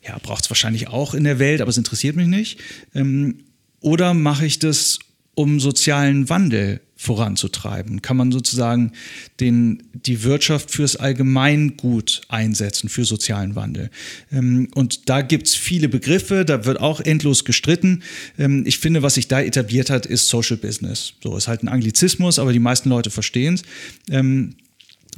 ja, 0.07 0.17
braucht 0.19 0.43
es 0.43 0.49
wahrscheinlich 0.49 0.88
auch 0.89 1.13
in 1.13 1.24
der 1.24 1.39
Welt, 1.39 1.61
aber 1.61 1.69
es 1.69 1.78
interessiert 1.78 2.15
mich 2.15 2.28
nicht. 2.28 2.59
Ähm, 2.93 3.39
oder 3.80 4.13
mache 4.13 4.45
ich 4.45 4.59
das, 4.59 4.99
um 5.34 5.59
sozialen 5.59 6.30
Wandel 6.30 6.82
voranzutreiben? 7.02 8.04
Kann 8.04 8.16
man 8.16 8.32
sozusagen 8.32 8.91
den, 9.39 9.82
die 9.93 10.22
Wirtschaft 10.24 10.70
fürs 10.70 10.95
Allgemeingut 10.95 12.22
einsetzen, 12.30 12.89
für 12.89 13.06
sozialen 13.06 13.56
Wandel? 13.56 13.89
Ähm, 14.32 14.68
und 14.76 15.10
da 15.10 15.22
gibt 15.22 15.47
es 15.47 15.56
viele 15.56 15.89
Begriffe, 15.89 16.45
da 16.45 16.66
wird 16.66 16.80
auch 16.80 16.99
endlos 16.99 17.43
gestritten. 17.43 18.04
Ähm, 18.38 18.64
ich 18.68 18.78
finde, 18.78 19.02
was 19.02 19.16
sich 19.16 19.28
da 19.28 19.41
etabliert 19.41 19.89
hat, 19.89 20.06
ist 20.06 20.28
Social 20.28 20.58
Business. 20.58 21.14
So 21.24 21.36
ist 21.36 21.47
halt 21.47 21.64
ein 21.64 21.70
Anglizismus, 21.70 22.38
aber 22.38 22.54
die 22.54 22.60
meisten 22.60 22.89
Leute 22.89 23.10
verstehen 23.10 23.56
es. 23.56 23.64
Ähm, 24.12 24.56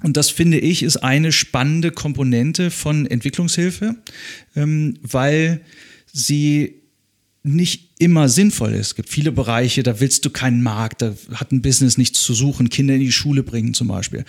und 0.04 0.16
das 0.16 0.30
finde 0.30 0.60
ich 0.60 0.84
ist 0.84 0.98
eine 0.98 1.34
spannende 1.34 1.92
Komponente 1.92 2.72
von 2.72 3.06
Entwicklungshilfe, 3.06 3.96
weil 4.56 5.62
sie 6.12 6.83
nicht 7.44 7.92
immer 8.00 8.30
sinnvoll 8.30 8.74
ist. 8.74 8.88
Es 8.88 8.96
gibt 8.96 9.10
viele 9.10 9.32
Bereiche, 9.32 9.84
da 9.84 10.00
willst 10.00 10.24
du 10.26 10.30
keinen 10.30 10.64
Markt, 10.64 11.02
da 11.02 11.14
hat 11.34 11.52
ein 11.52 11.62
Business 11.62 11.98
nichts 11.98 12.24
zu 12.24 12.34
suchen, 12.34 12.70
Kinder 12.70 12.94
in 12.94 13.02
die 13.02 13.12
Schule 13.12 13.44
bringen 13.44 13.74
zum 13.74 13.90
Beispiel. 13.90 14.24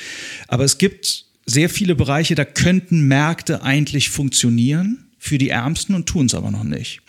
Aber 0.49 0.65
es 0.65 0.79
gibt 0.79 1.27
sehr 1.47 1.69
viele 1.69 1.95
Bereiche, 1.95 2.35
da 2.35 2.45
könnten 2.45 3.07
Märkte 3.07 3.62
eigentlich 3.62 4.11
funktionieren 4.11 5.07
für 5.19 5.39
die 5.39 5.51
Ärmsten 5.51 5.95
und 5.95 6.07
tun 6.07 6.27
es 6.27 6.35
aber 6.35 6.51
noch 6.51 6.65
nicht. 6.65 7.01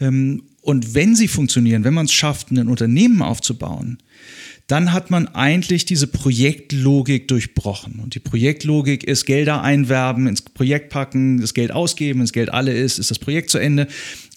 Ähm, 0.00 0.44
und 0.62 0.94
wenn 0.94 1.14
sie 1.14 1.28
funktionieren, 1.28 1.84
wenn 1.84 1.92
man 1.92 2.06
es 2.06 2.12
schafft, 2.12 2.50
ein 2.50 2.68
Unternehmen 2.68 3.20
aufzubauen, 3.20 3.98
dann 4.66 4.94
hat 4.94 5.10
man 5.10 5.28
eigentlich 5.28 5.84
diese 5.84 6.06
Projektlogik 6.06 7.28
durchbrochen. 7.28 8.00
Und 8.00 8.14
die 8.14 8.20
Projektlogik 8.20 9.04
ist 9.04 9.26
Gelder 9.26 9.60
einwerben, 9.60 10.26
ins 10.26 10.40
Projekt 10.40 10.88
packen, 10.88 11.40
das 11.40 11.52
Geld 11.52 11.70
ausgeben, 11.70 12.20
wenn 12.20 12.24
das 12.24 12.32
Geld 12.32 12.48
alle 12.48 12.72
ist, 12.72 12.98
ist 12.98 13.10
das 13.10 13.18
Projekt 13.18 13.50
zu 13.50 13.58
Ende. 13.58 13.88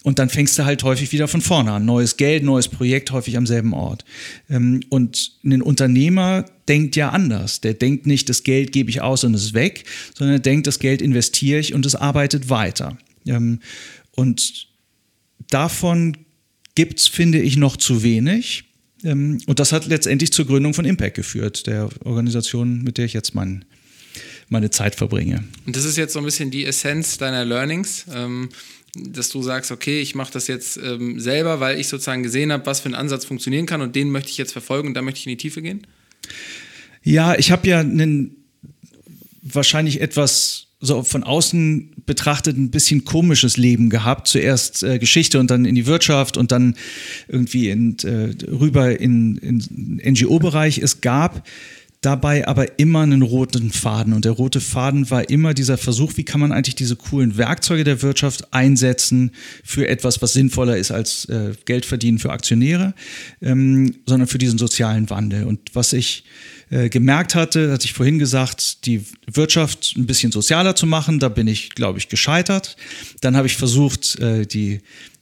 Und 0.08 0.18
dann 0.18 0.30
fängst 0.30 0.58
du 0.58 0.64
halt 0.64 0.84
häufig 0.84 1.12
wieder 1.12 1.28
von 1.28 1.42
vorne 1.42 1.70
an. 1.70 1.84
Neues 1.84 2.16
Geld, 2.16 2.42
neues 2.42 2.66
Projekt, 2.66 3.10
häufig 3.10 3.36
am 3.36 3.44
selben 3.44 3.74
Ort. 3.74 4.06
Ähm, 4.48 4.80
und 4.88 5.32
ein 5.44 5.60
Unternehmer 5.60 6.46
denkt 6.66 6.96
ja 6.96 7.10
anders. 7.10 7.60
Der 7.60 7.74
denkt 7.74 8.06
nicht, 8.06 8.30
das 8.30 8.42
Geld 8.42 8.72
gebe 8.72 8.88
ich 8.88 9.02
aus 9.02 9.24
und 9.24 9.34
es 9.34 9.44
ist 9.44 9.52
weg, 9.52 9.84
sondern 10.14 10.36
er 10.36 10.40
denkt, 10.40 10.66
das 10.66 10.78
Geld 10.78 11.02
investiere 11.02 11.60
ich 11.60 11.74
und 11.74 11.84
es 11.84 11.94
arbeitet 11.94 12.48
weiter. 12.48 12.96
Ähm, 13.26 13.60
und 14.12 14.68
davon 15.50 16.16
gibt 16.74 17.00
es, 17.00 17.06
finde 17.06 17.42
ich, 17.42 17.58
noch 17.58 17.76
zu 17.76 18.02
wenig. 18.02 18.64
Ähm, 19.04 19.42
und 19.44 19.60
das 19.60 19.72
hat 19.72 19.84
letztendlich 19.88 20.32
zur 20.32 20.46
Gründung 20.46 20.72
von 20.72 20.86
Impact 20.86 21.16
geführt, 21.16 21.66
der 21.66 21.90
Organisation, 22.06 22.82
mit 22.82 22.96
der 22.96 23.04
ich 23.04 23.12
jetzt 23.12 23.34
mein, 23.34 23.66
meine 24.48 24.70
Zeit 24.70 24.94
verbringe. 24.94 25.44
Und 25.66 25.76
das 25.76 25.84
ist 25.84 25.98
jetzt 25.98 26.14
so 26.14 26.18
ein 26.18 26.24
bisschen 26.24 26.50
die 26.50 26.64
Essenz 26.64 27.18
deiner 27.18 27.44
Learnings, 27.44 28.06
dass 29.12 29.28
du 29.30 29.42
sagst, 29.42 29.70
okay, 29.70 30.00
ich 30.00 30.14
mache 30.14 30.32
das 30.32 30.46
jetzt 30.46 30.76
ähm, 30.76 31.20
selber, 31.20 31.60
weil 31.60 31.78
ich 31.78 31.88
sozusagen 31.88 32.22
gesehen 32.22 32.52
habe, 32.52 32.66
was 32.66 32.80
für 32.80 32.88
ein 32.88 32.94
Ansatz 32.94 33.24
funktionieren 33.24 33.66
kann 33.66 33.80
und 33.80 33.94
den 33.96 34.10
möchte 34.10 34.30
ich 34.30 34.38
jetzt 34.38 34.52
verfolgen 34.52 34.88
und 34.88 34.94
da 34.94 35.02
möchte 35.02 35.20
ich 35.20 35.26
in 35.26 35.30
die 35.30 35.36
Tiefe 35.36 35.62
gehen? 35.62 35.86
Ja, 37.02 37.34
ich 37.36 37.50
habe 37.50 37.66
ja 37.68 37.80
einen 37.80 38.36
wahrscheinlich 39.42 40.00
etwas 40.00 40.68
so 40.80 41.02
von 41.02 41.24
außen 41.24 41.90
betrachtet 42.06 42.56
ein 42.56 42.70
bisschen 42.70 43.04
komisches 43.04 43.56
Leben 43.56 43.90
gehabt. 43.90 44.28
Zuerst 44.28 44.82
äh, 44.82 44.98
Geschichte 44.98 45.40
und 45.40 45.50
dann 45.50 45.64
in 45.64 45.74
die 45.74 45.86
Wirtschaft 45.86 46.36
und 46.36 46.52
dann 46.52 46.76
irgendwie 47.26 47.68
in, 47.70 47.96
äh, 48.04 48.34
rüber 48.46 48.98
in, 48.98 49.36
in 49.38 50.00
NGO-Bereich. 50.04 50.78
Es 50.78 51.00
gab 51.00 51.46
dabei 52.00 52.46
aber 52.46 52.78
immer 52.78 53.00
einen 53.00 53.22
roten 53.22 53.70
Faden. 53.70 54.12
Und 54.12 54.24
der 54.24 54.32
rote 54.32 54.60
Faden 54.60 55.10
war 55.10 55.28
immer 55.30 55.54
dieser 55.54 55.78
Versuch, 55.78 56.16
wie 56.16 56.24
kann 56.24 56.40
man 56.40 56.52
eigentlich 56.52 56.76
diese 56.76 56.96
coolen 56.96 57.36
Werkzeuge 57.36 57.84
der 57.84 58.02
Wirtschaft 58.02 58.52
einsetzen 58.52 59.32
für 59.64 59.88
etwas, 59.88 60.22
was 60.22 60.32
sinnvoller 60.32 60.76
ist 60.76 60.90
als 60.90 61.24
äh, 61.26 61.52
Geld 61.64 61.86
verdienen 61.86 62.18
für 62.18 62.30
Aktionäre, 62.30 62.94
ähm, 63.42 63.96
sondern 64.06 64.28
für 64.28 64.38
diesen 64.38 64.58
sozialen 64.58 65.10
Wandel. 65.10 65.44
Und 65.44 65.74
was 65.74 65.92
ich 65.92 66.24
äh, 66.70 66.88
gemerkt 66.88 67.34
hatte, 67.34 67.72
hatte 67.72 67.86
ich 67.86 67.94
vorhin 67.94 68.18
gesagt, 68.18 68.86
die 68.86 69.04
Wirtschaft 69.26 69.94
ein 69.96 70.06
bisschen 70.06 70.32
sozialer 70.32 70.76
zu 70.76 70.86
machen. 70.86 71.18
Da 71.18 71.28
bin 71.28 71.48
ich, 71.48 71.70
glaube 71.70 71.98
ich, 71.98 72.08
gescheitert. 72.08 72.76
Dann 73.22 73.36
habe 73.36 73.46
ich 73.46 73.56
versucht, 73.56 74.18
äh, 74.20 74.46
die 74.46 74.80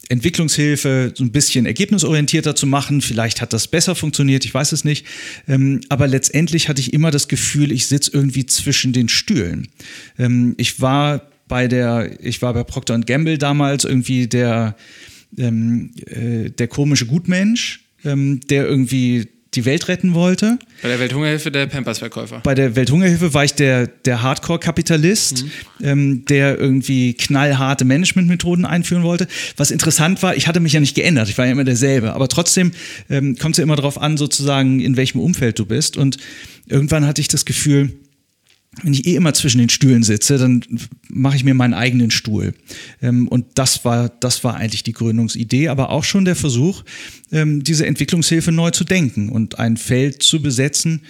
Entwicklungshilfe 0.08 1.12
so 1.14 1.24
ein 1.24 1.32
bisschen 1.32 1.66
ergebnisorientierter 1.66 2.54
zu 2.54 2.66
machen. 2.66 3.00
Vielleicht 3.00 3.40
hat 3.40 3.52
das 3.52 3.68
besser 3.68 3.94
funktioniert, 3.94 4.44
ich 4.44 4.54
weiß 4.54 4.72
es 4.72 4.84
nicht. 4.84 5.06
Ähm, 5.48 5.80
aber 5.88 6.06
letztendlich 6.06 6.68
hatte 6.68 6.80
ich 6.80 6.92
immer 6.92 7.10
das 7.10 7.28
Gefühl, 7.28 7.72
ich 7.72 7.86
sitze 7.86 8.10
irgendwie 8.12 8.46
zwischen 8.46 8.92
den 8.92 9.08
Stühlen. 9.08 9.68
Ähm, 10.18 10.54
ich 10.58 10.80
war 10.80 11.22
bei 11.48 11.68
der, 11.68 12.18
ich 12.20 12.42
war 12.42 12.54
bei 12.54 12.64
Procter 12.64 12.98
Gamble 12.98 13.38
damals 13.38 13.84
irgendwie 13.84 14.26
der, 14.26 14.76
ähm, 15.38 15.92
äh, 16.06 16.50
der 16.50 16.68
komische 16.68 17.06
Gutmensch, 17.06 17.80
der 18.04 18.68
irgendwie 18.68 19.26
die 19.56 19.64
Welt 19.64 19.88
retten 19.88 20.14
wollte. 20.14 20.58
Bei 20.82 20.88
der 20.88 21.00
Welthungerhilfe 21.00 21.50
der 21.50 21.66
Pampers-Verkäufer. 21.66 22.40
Bei 22.44 22.54
der 22.54 22.76
Welthungerhilfe 22.76 23.34
war 23.34 23.44
ich 23.44 23.54
der, 23.54 23.86
der 23.86 24.22
Hardcore-Kapitalist, 24.22 25.44
mhm. 25.44 25.86
ähm, 25.86 26.24
der 26.26 26.58
irgendwie 26.58 27.14
knallharte 27.14 27.84
Managementmethoden 27.84 28.64
einführen 28.64 29.02
wollte. 29.02 29.26
Was 29.56 29.70
interessant 29.70 30.22
war, 30.22 30.36
ich 30.36 30.46
hatte 30.46 30.60
mich 30.60 30.74
ja 30.74 30.80
nicht 30.80 30.94
geändert, 30.94 31.28
ich 31.28 31.38
war 31.38 31.46
ja 31.46 31.52
immer 31.52 31.64
derselbe. 31.64 32.12
Aber 32.12 32.28
trotzdem 32.28 32.72
ähm, 33.10 33.36
kommt 33.36 33.54
es 33.54 33.58
ja 33.58 33.64
immer 33.64 33.76
darauf 33.76 34.00
an, 34.00 34.16
sozusagen, 34.16 34.80
in 34.80 34.96
welchem 34.96 35.20
Umfeld 35.20 35.58
du 35.58 35.66
bist. 35.66 35.96
Und 35.96 36.18
irgendwann 36.66 37.06
hatte 37.06 37.20
ich 37.20 37.28
das 37.28 37.44
Gefühl, 37.44 37.92
wenn 38.82 38.92
ich 38.92 39.06
eh 39.06 39.14
immer 39.14 39.32
zwischen 39.32 39.58
den 39.58 39.68
Stühlen 39.68 40.02
sitze, 40.02 40.38
dann 40.38 40.62
mache 41.08 41.36
ich 41.36 41.44
mir 41.44 41.54
meinen 41.54 41.74
eigenen 41.74 42.10
Stuhl. 42.10 42.54
Ähm, 43.00 43.26
und 43.28 43.46
das 43.54 43.84
war, 43.84 44.08
das 44.08 44.44
war 44.44 44.56
eigentlich 44.56 44.82
die 44.82 44.92
Gründungsidee, 44.92 45.68
aber 45.68 45.90
auch 45.90 46.04
schon 46.04 46.24
der 46.24 46.36
Versuch, 46.36 46.84
ähm, 47.32 47.64
diese 47.64 47.86
Entwicklungshilfe 47.86 48.52
neu 48.52 48.70
zu 48.70 48.84
denken 48.84 49.30
und 49.30 49.58
ein 49.58 49.76
Feld 49.76 50.22
zu 50.22 50.42
besetzen, 50.42 51.02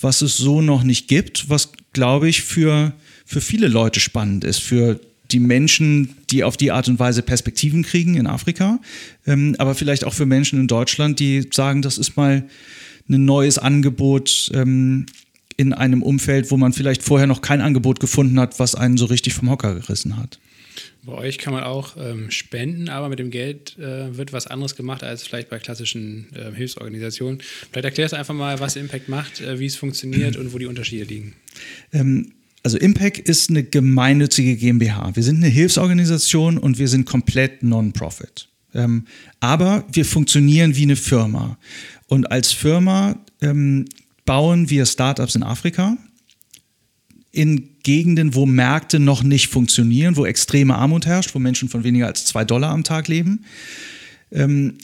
was 0.00 0.22
es 0.22 0.36
so 0.36 0.60
noch 0.60 0.82
nicht 0.82 1.08
gibt, 1.08 1.48
was, 1.48 1.72
glaube 1.92 2.28
ich, 2.28 2.42
für, 2.42 2.92
für 3.24 3.40
viele 3.40 3.68
Leute 3.68 4.00
spannend 4.00 4.44
ist, 4.44 4.60
für 4.60 5.00
die 5.30 5.40
Menschen, 5.40 6.10
die 6.30 6.44
auf 6.44 6.58
die 6.58 6.72
Art 6.72 6.88
und 6.88 6.98
Weise 6.98 7.22
Perspektiven 7.22 7.82
kriegen 7.82 8.16
in 8.16 8.26
Afrika, 8.26 8.80
ähm, 9.26 9.56
aber 9.58 9.74
vielleicht 9.74 10.04
auch 10.04 10.12
für 10.12 10.26
Menschen 10.26 10.60
in 10.60 10.66
Deutschland, 10.66 11.20
die 11.20 11.48
sagen, 11.50 11.80
das 11.80 11.96
ist 11.96 12.16
mal 12.16 12.46
ein 13.08 13.24
neues 13.24 13.58
Angebot, 13.58 14.50
in 15.56 15.72
einem 15.72 16.02
Umfeld, 16.02 16.50
wo 16.50 16.56
man 16.56 16.72
vielleicht 16.72 17.02
vorher 17.02 17.26
noch 17.26 17.40
kein 17.40 17.60
Angebot 17.60 18.00
gefunden 18.00 18.38
hat, 18.40 18.58
was 18.58 18.74
einen 18.74 18.96
so 18.96 19.06
richtig 19.06 19.34
vom 19.34 19.50
Hocker 19.50 19.74
gerissen 19.74 20.16
hat. 20.16 20.38
Bei 21.04 21.12
euch 21.12 21.38
kann 21.38 21.52
man 21.52 21.64
auch 21.64 21.96
ähm, 21.98 22.30
spenden, 22.30 22.88
aber 22.88 23.08
mit 23.08 23.18
dem 23.18 23.30
Geld 23.30 23.78
äh, 23.78 24.16
wird 24.16 24.32
was 24.32 24.46
anderes 24.46 24.74
gemacht 24.74 25.04
als 25.04 25.22
vielleicht 25.22 25.50
bei 25.50 25.58
klassischen 25.58 26.26
äh, 26.34 26.54
Hilfsorganisationen. 26.54 27.42
Vielleicht 27.70 27.84
erklärst 27.84 28.14
du 28.14 28.16
einfach 28.16 28.34
mal, 28.34 28.58
was 28.58 28.76
Impact 28.76 29.08
macht, 29.08 29.40
äh, 29.40 29.58
wie 29.58 29.66
es 29.66 29.76
funktioniert 29.76 30.36
und 30.36 30.52
wo 30.54 30.58
die 30.58 30.66
Unterschiede 30.66 31.04
liegen. 31.04 31.34
Ähm, 31.92 32.32
also 32.62 32.78
Impact 32.78 33.18
ist 33.18 33.50
eine 33.50 33.62
gemeinnützige 33.62 34.56
GmbH. 34.56 35.14
Wir 35.14 35.22
sind 35.22 35.36
eine 35.36 35.48
Hilfsorganisation 35.48 36.56
und 36.56 36.78
wir 36.78 36.88
sind 36.88 37.04
komplett 37.04 37.62
Non-Profit. 37.62 38.48
Ähm, 38.74 39.04
aber 39.40 39.84
wir 39.92 40.06
funktionieren 40.06 40.74
wie 40.74 40.82
eine 40.82 40.96
Firma. 40.96 41.58
Und 42.08 42.32
als 42.32 42.52
Firma 42.52 43.16
ähm, 43.42 43.84
bauen 44.24 44.70
wir 44.70 44.86
Startups 44.86 45.34
in 45.34 45.42
Afrika, 45.42 45.96
in 47.30 47.80
Gegenden, 47.82 48.34
wo 48.34 48.46
Märkte 48.46 49.00
noch 49.00 49.22
nicht 49.22 49.48
funktionieren, 49.48 50.16
wo 50.16 50.24
extreme 50.24 50.76
Armut 50.76 51.06
herrscht, 51.06 51.34
wo 51.34 51.38
Menschen 51.38 51.68
von 51.68 51.84
weniger 51.84 52.06
als 52.06 52.24
zwei 52.24 52.44
Dollar 52.44 52.70
am 52.70 52.84
Tag 52.84 53.08
leben. 53.08 53.44
Ähm, 54.30 54.78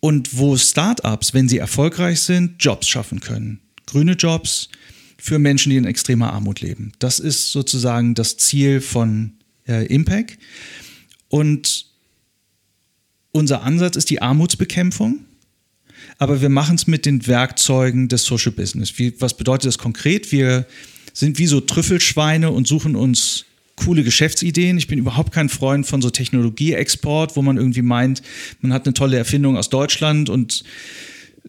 und 0.00 0.36
wo 0.36 0.56
Startups, 0.56 1.32
wenn 1.32 1.48
sie 1.48 1.58
erfolgreich 1.58 2.20
sind, 2.20 2.62
Jobs 2.62 2.88
schaffen 2.88 3.20
können. 3.20 3.60
Grüne 3.86 4.12
Jobs 4.12 4.68
für 5.16 5.38
Menschen, 5.38 5.70
die 5.70 5.76
in 5.76 5.84
extremer 5.84 6.32
Armut 6.32 6.60
leben. 6.60 6.92
Das 6.98 7.20
ist 7.20 7.52
sozusagen 7.52 8.14
das 8.14 8.36
Ziel 8.36 8.80
von 8.80 9.34
äh, 9.68 9.86
Impact. 9.86 10.38
Und 11.28 11.86
unser 13.30 13.62
Ansatz 13.62 13.96
ist 13.96 14.10
die 14.10 14.20
Armutsbekämpfung 14.20 15.24
aber 16.18 16.40
wir 16.40 16.48
machen 16.48 16.76
es 16.76 16.86
mit 16.86 17.06
den 17.06 17.26
Werkzeugen 17.26 18.08
des 18.08 18.24
Social 18.24 18.52
Business. 18.52 18.98
Wie, 18.98 19.14
was 19.20 19.36
bedeutet 19.36 19.66
das 19.66 19.78
konkret? 19.78 20.32
Wir 20.32 20.66
sind 21.12 21.38
wie 21.38 21.46
so 21.46 21.60
Trüffelschweine 21.60 22.50
und 22.50 22.66
suchen 22.66 22.96
uns 22.96 23.44
coole 23.76 24.02
Geschäftsideen. 24.02 24.78
Ich 24.78 24.86
bin 24.86 24.98
überhaupt 24.98 25.32
kein 25.32 25.48
Freund 25.48 25.86
von 25.86 26.02
so 26.02 26.10
Technologieexport, 26.10 27.36
wo 27.36 27.42
man 27.42 27.56
irgendwie 27.56 27.82
meint, 27.82 28.22
man 28.60 28.72
hat 28.72 28.86
eine 28.86 28.94
tolle 28.94 29.16
Erfindung 29.16 29.56
aus 29.56 29.70
Deutschland 29.70 30.28
und 30.28 30.64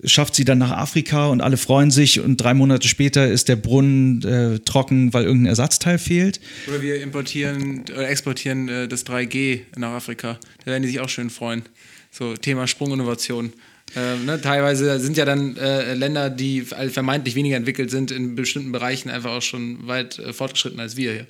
schafft 0.06 0.36
sie 0.36 0.46
dann 0.46 0.58
nach 0.58 0.72
Afrika 0.72 1.28
und 1.28 1.42
alle 1.42 1.58
freuen 1.58 1.92
sich 1.92 2.20
und 2.20 2.38
drei 2.38 2.54
Monate 2.54 2.88
später 2.88 3.28
ist 3.28 3.48
der 3.48 3.56
Brunnen 3.56 4.24
äh, 4.24 4.60
trocken, 4.60 5.14
weil 5.14 5.26
irgendein 5.26 5.48
Ersatzteil 5.48 5.98
fehlt. 5.98 6.42
Oder 6.68 6.82
wir 6.82 7.02
importieren 7.02 7.84
oder 7.92 8.10
exportieren 8.10 8.68
äh, 8.68 8.88
das 8.88 9.06
3G 9.06 9.62
nach 9.78 9.92
Afrika. 9.92 10.40
Da 10.60 10.72
werden 10.72 10.84
die 10.84 10.90
sich 10.90 11.00
auch 11.00 11.10
schön 11.10 11.30
freuen. 11.30 11.64
So 12.12 12.36
Thema 12.36 12.68
Sprunginnovation. 12.68 13.54
Ähm, 13.96 14.26
ne, 14.26 14.42
teilweise 14.42 15.00
sind 15.00 15.18
ja 15.18 15.26
dann 15.26 15.56
äh, 15.58 15.94
Länder, 15.94 16.30
die 16.30 16.62
vermeintlich 16.62 17.36
weniger 17.36 17.58
entwickelt 17.58 17.92
sind, 17.92 18.12
in 18.12 18.36
bestimmten 18.36 18.72
Bereichen 18.72 19.10
einfach 19.10 19.32
auch 19.32 19.42
schon 19.42 19.88
weit 19.88 20.20
äh, 20.20 20.34
fortgeschritten 20.34 20.80
als 20.80 20.98
wir 20.98 21.12
hier 21.12 21.28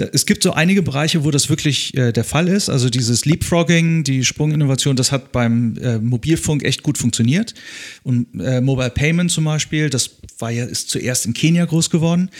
es 0.00 0.26
gibt 0.26 0.42
so 0.42 0.52
einige 0.52 0.82
Bereiche, 0.82 1.24
wo 1.24 1.30
das 1.30 1.48
wirklich 1.48 1.96
äh, 1.96 2.12
der 2.12 2.24
Fall 2.24 2.48
ist. 2.48 2.68
Also 2.68 2.88
dieses 2.90 3.24
Leapfrogging, 3.24 4.04
die 4.04 4.24
Sprunginnovation, 4.24 4.96
das 4.96 5.12
hat 5.12 5.32
beim 5.32 5.76
äh, 5.78 5.98
Mobilfunk 5.98 6.64
echt 6.64 6.82
gut 6.82 6.98
funktioniert. 6.98 7.54
Und 8.02 8.28
äh, 8.40 8.60
Mobile 8.60 8.90
Payment 8.90 9.30
zum 9.30 9.44
Beispiel, 9.44 9.90
das 9.90 10.10
war 10.38 10.50
ja, 10.50 10.64
ist 10.64 10.90
zuerst 10.90 11.26
in 11.26 11.34
Kenia 11.34 11.64
groß 11.64 11.90
geworden. 11.90 12.30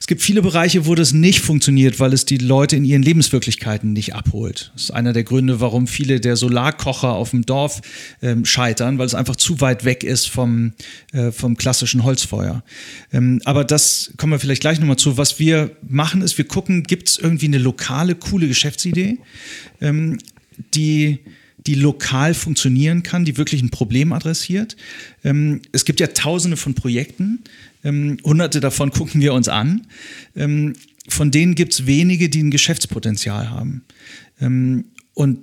Es 0.00 0.06
gibt 0.06 0.22
viele 0.22 0.42
Bereiche, 0.42 0.86
wo 0.86 0.94
das 0.94 1.12
nicht 1.12 1.40
funktioniert, 1.40 2.00
weil 2.00 2.12
es 2.12 2.24
die 2.24 2.38
Leute 2.38 2.76
in 2.76 2.84
ihren 2.84 3.02
Lebenswirklichkeiten 3.02 3.92
nicht 3.92 4.14
abholt. 4.14 4.72
Das 4.74 4.84
ist 4.84 4.90
einer 4.90 5.12
der 5.12 5.24
Gründe, 5.24 5.60
warum 5.60 5.86
viele 5.86 6.20
der 6.20 6.36
Solarkocher 6.36 7.12
auf 7.12 7.30
dem 7.30 7.46
Dorf 7.46 7.80
ähm, 8.22 8.44
scheitern, 8.44 8.98
weil 8.98 9.06
es 9.06 9.14
einfach 9.14 9.36
zu 9.36 9.60
weit 9.60 9.84
weg 9.84 10.04
ist 10.04 10.28
vom, 10.28 10.72
äh, 11.12 11.30
vom 11.30 11.56
klassischen 11.56 12.02
Holzfeuer. 12.02 12.64
Ähm, 13.12 13.40
aber 13.44 13.64
das 13.64 14.12
kommen 14.16 14.32
wir 14.32 14.40
vielleicht 14.40 14.62
gleich 14.62 14.80
nochmal 14.80 14.96
zu. 14.96 15.16
Was 15.16 15.38
wir 15.38 15.76
machen, 15.86 16.22
ist, 16.22 16.36
wir 16.38 16.46
gucken, 16.54 16.84
gibt 16.84 17.08
es 17.08 17.18
irgendwie 17.18 17.46
eine 17.46 17.58
lokale, 17.58 18.14
coole 18.14 18.46
Geschäftsidee, 18.46 19.18
ähm, 19.80 20.18
die, 20.72 21.18
die 21.66 21.74
lokal 21.74 22.32
funktionieren 22.32 23.02
kann, 23.02 23.24
die 23.24 23.36
wirklich 23.36 23.60
ein 23.60 23.70
Problem 23.70 24.12
adressiert. 24.12 24.76
Ähm, 25.24 25.62
es 25.72 25.84
gibt 25.84 25.98
ja 25.98 26.06
tausende 26.06 26.56
von 26.56 26.74
Projekten, 26.74 27.40
ähm, 27.82 28.18
hunderte 28.22 28.60
davon 28.60 28.90
gucken 28.98 29.20
wir 29.20 29.34
uns 29.34 29.48
an. 29.48 29.88
Ähm, 30.36 30.74
von 31.08 31.32
denen 31.32 31.56
gibt 31.56 31.72
es 31.72 31.86
wenige, 31.86 32.28
die 32.28 32.44
ein 32.44 32.52
Geschäftspotenzial 32.52 33.50
haben. 33.50 33.82
Ähm, 34.40 34.84
und 35.12 35.40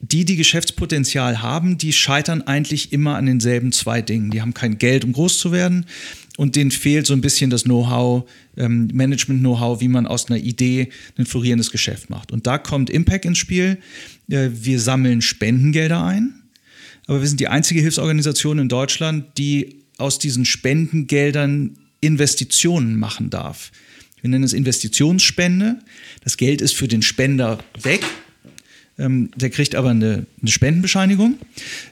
die, 0.00 0.24
die 0.24 0.36
Geschäftspotenzial 0.36 1.42
haben, 1.42 1.76
die 1.76 1.92
scheitern 1.92 2.42
eigentlich 2.42 2.92
immer 2.92 3.16
an 3.16 3.26
denselben 3.26 3.70
zwei 3.70 4.00
Dingen. 4.00 4.30
Die 4.30 4.40
haben 4.40 4.54
kein 4.54 4.78
Geld, 4.78 5.04
um 5.04 5.12
groß 5.12 5.38
zu 5.38 5.52
werden 5.52 5.86
und 6.36 6.56
denen 6.56 6.70
fehlt 6.70 7.06
so 7.06 7.14
ein 7.14 7.20
bisschen 7.20 7.50
das 7.50 7.64
Know-how, 7.64 8.28
ähm, 8.56 8.88
Management-Know-how, 8.92 9.80
wie 9.80 9.88
man 9.88 10.06
aus 10.06 10.28
einer 10.28 10.38
Idee 10.38 10.88
ein 11.16 11.26
florierendes 11.26 11.70
Geschäft 11.70 12.10
macht. 12.10 12.32
Und 12.32 12.46
da 12.46 12.58
kommt 12.58 12.90
Impact 12.90 13.24
ins 13.24 13.38
Spiel. 13.38 13.78
Äh, 14.28 14.50
wir 14.52 14.80
sammeln 14.80 15.22
Spendengelder 15.22 16.04
ein, 16.04 16.42
aber 17.06 17.20
wir 17.20 17.28
sind 17.28 17.40
die 17.40 17.48
einzige 17.48 17.80
Hilfsorganisation 17.80 18.58
in 18.58 18.68
Deutschland, 18.68 19.38
die 19.38 19.80
aus 19.98 20.18
diesen 20.18 20.44
Spendengeldern 20.44 21.78
Investitionen 22.00 22.98
machen 22.98 23.30
darf. 23.30 23.70
Wir 24.20 24.30
nennen 24.30 24.44
es 24.44 24.52
Investitionsspende. 24.52 25.78
Das 26.22 26.36
Geld 26.36 26.60
ist 26.60 26.74
für 26.74 26.88
den 26.88 27.02
Spender 27.02 27.58
weg 27.80 28.02
ähm, 28.98 29.30
der 29.34 29.50
kriegt 29.50 29.74
aber 29.74 29.90
eine, 29.90 30.26
eine 30.40 30.50
Spendenbescheinigung. 30.50 31.38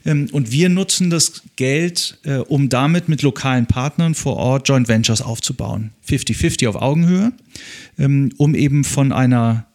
Ähm, 0.05 0.29
und 0.33 0.53
wir 0.53 0.69
nutzen 0.69 1.11
das 1.11 1.43
Geld, 1.57 2.19
äh, 2.25 2.37
um 2.37 2.69
damit 2.69 3.09
mit 3.09 3.23
lokalen 3.23 3.67
Partnern 3.67 4.15
vor 4.15 4.37
Ort 4.37 4.69
Joint 4.69 4.89
Ventures 4.89 5.21
aufzubauen. 5.21 5.91
50-50 6.09 6.69
auf 6.69 6.77
Augenhöhe, 6.77 7.33
ähm, 7.99 8.33
um 8.37 8.55
eben 8.55 8.85
von 8.85 9.13
einer 9.13 9.67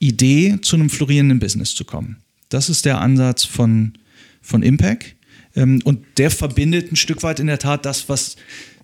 Idee 0.00 0.58
zu 0.60 0.76
einem 0.76 0.90
florierenden 0.90 1.38
Business 1.38 1.74
zu 1.74 1.84
kommen. 1.84 2.16
Das 2.48 2.68
ist 2.68 2.84
der 2.84 3.00
Ansatz 3.00 3.44
von, 3.44 3.94
von 4.42 4.62
Impact. 4.62 5.16
Ähm, 5.54 5.80
und 5.84 6.04
der 6.18 6.30
verbindet 6.30 6.90
ein 6.90 6.96
Stück 6.96 7.22
weit 7.22 7.40
in 7.40 7.46
der 7.46 7.58
Tat 7.58 7.84
das, 7.84 8.08
was, 8.08 8.36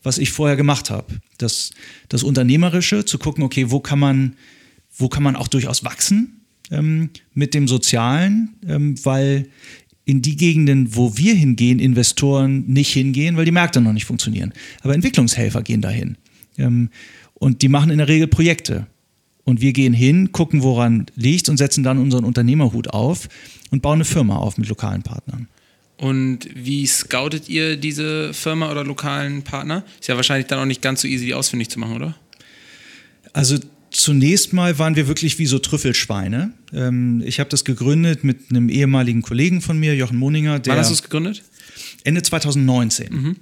was 0.02 0.18
ich 0.18 0.30
vorher 0.30 0.56
gemacht 0.56 0.90
habe. 0.90 1.14
Das, 1.38 1.70
das 2.08 2.22
Unternehmerische, 2.22 3.04
zu 3.04 3.18
gucken, 3.18 3.42
okay, 3.42 3.70
wo 3.70 3.80
kann 3.80 3.98
man, 3.98 4.36
wo 4.96 5.08
kann 5.08 5.24
man 5.24 5.34
auch 5.34 5.48
durchaus 5.48 5.84
wachsen? 5.84 6.43
Ähm, 6.70 7.10
mit 7.34 7.54
dem 7.54 7.68
Sozialen, 7.68 8.54
ähm, 8.66 8.94
weil 9.04 9.48
in 10.04 10.22
die 10.22 10.36
Gegenden, 10.36 10.94
wo 10.96 11.16
wir 11.16 11.34
hingehen, 11.34 11.78
Investoren 11.78 12.64
nicht 12.66 12.92
hingehen, 12.92 13.36
weil 13.36 13.44
die 13.44 13.52
Märkte 13.52 13.80
noch 13.80 13.92
nicht 13.92 14.04
funktionieren. 14.04 14.52
Aber 14.82 14.94
Entwicklungshelfer 14.94 15.62
gehen 15.62 15.80
dahin. 15.80 16.16
Ähm, 16.58 16.90
und 17.34 17.62
die 17.62 17.68
machen 17.68 17.90
in 17.90 17.98
der 17.98 18.08
Regel 18.08 18.26
Projekte. 18.26 18.86
Und 19.44 19.60
wir 19.60 19.72
gehen 19.72 19.92
hin, 19.92 20.32
gucken, 20.32 20.62
woran 20.62 21.06
liegt 21.16 21.48
und 21.48 21.58
setzen 21.58 21.84
dann 21.84 21.98
unseren 21.98 22.24
Unternehmerhut 22.24 22.88
auf 22.88 23.28
und 23.70 23.82
bauen 23.82 23.96
eine 23.96 24.04
Firma 24.04 24.36
auf 24.36 24.56
mit 24.56 24.68
lokalen 24.68 25.02
Partnern. 25.02 25.48
Und 25.98 26.48
wie 26.54 26.86
scoutet 26.86 27.48
ihr 27.48 27.76
diese 27.76 28.32
Firma 28.34 28.70
oder 28.70 28.84
lokalen 28.84 29.42
Partner? 29.42 29.84
Ist 30.00 30.08
ja 30.08 30.16
wahrscheinlich 30.16 30.46
dann 30.46 30.58
auch 30.58 30.64
nicht 30.64 30.82
ganz 30.82 31.02
so 31.02 31.08
easy, 31.08 31.26
die 31.26 31.34
ausfindig 31.34 31.68
zu 31.68 31.78
machen, 31.78 31.96
oder? 31.96 32.16
Also 33.32 33.58
Zunächst 33.94 34.52
mal 34.52 34.76
waren 34.80 34.96
wir 34.96 35.06
wirklich 35.06 35.38
wie 35.38 35.46
so 35.46 35.60
Trüffelschweine. 35.60 36.52
Ähm, 36.72 37.22
ich 37.24 37.38
habe 37.38 37.48
das 37.48 37.64
gegründet 37.64 38.24
mit 38.24 38.50
einem 38.50 38.68
ehemaligen 38.68 39.22
Kollegen 39.22 39.60
von 39.60 39.78
mir, 39.78 39.94
Jochen 39.94 40.18
Moninger. 40.18 40.60
Wann 40.66 40.78
hast 40.78 40.90
du 40.90 40.94
es 40.94 41.02
gegründet? 41.04 41.44
Ende 42.02 42.20
2019. 42.20 43.14
Mhm. 43.14 43.36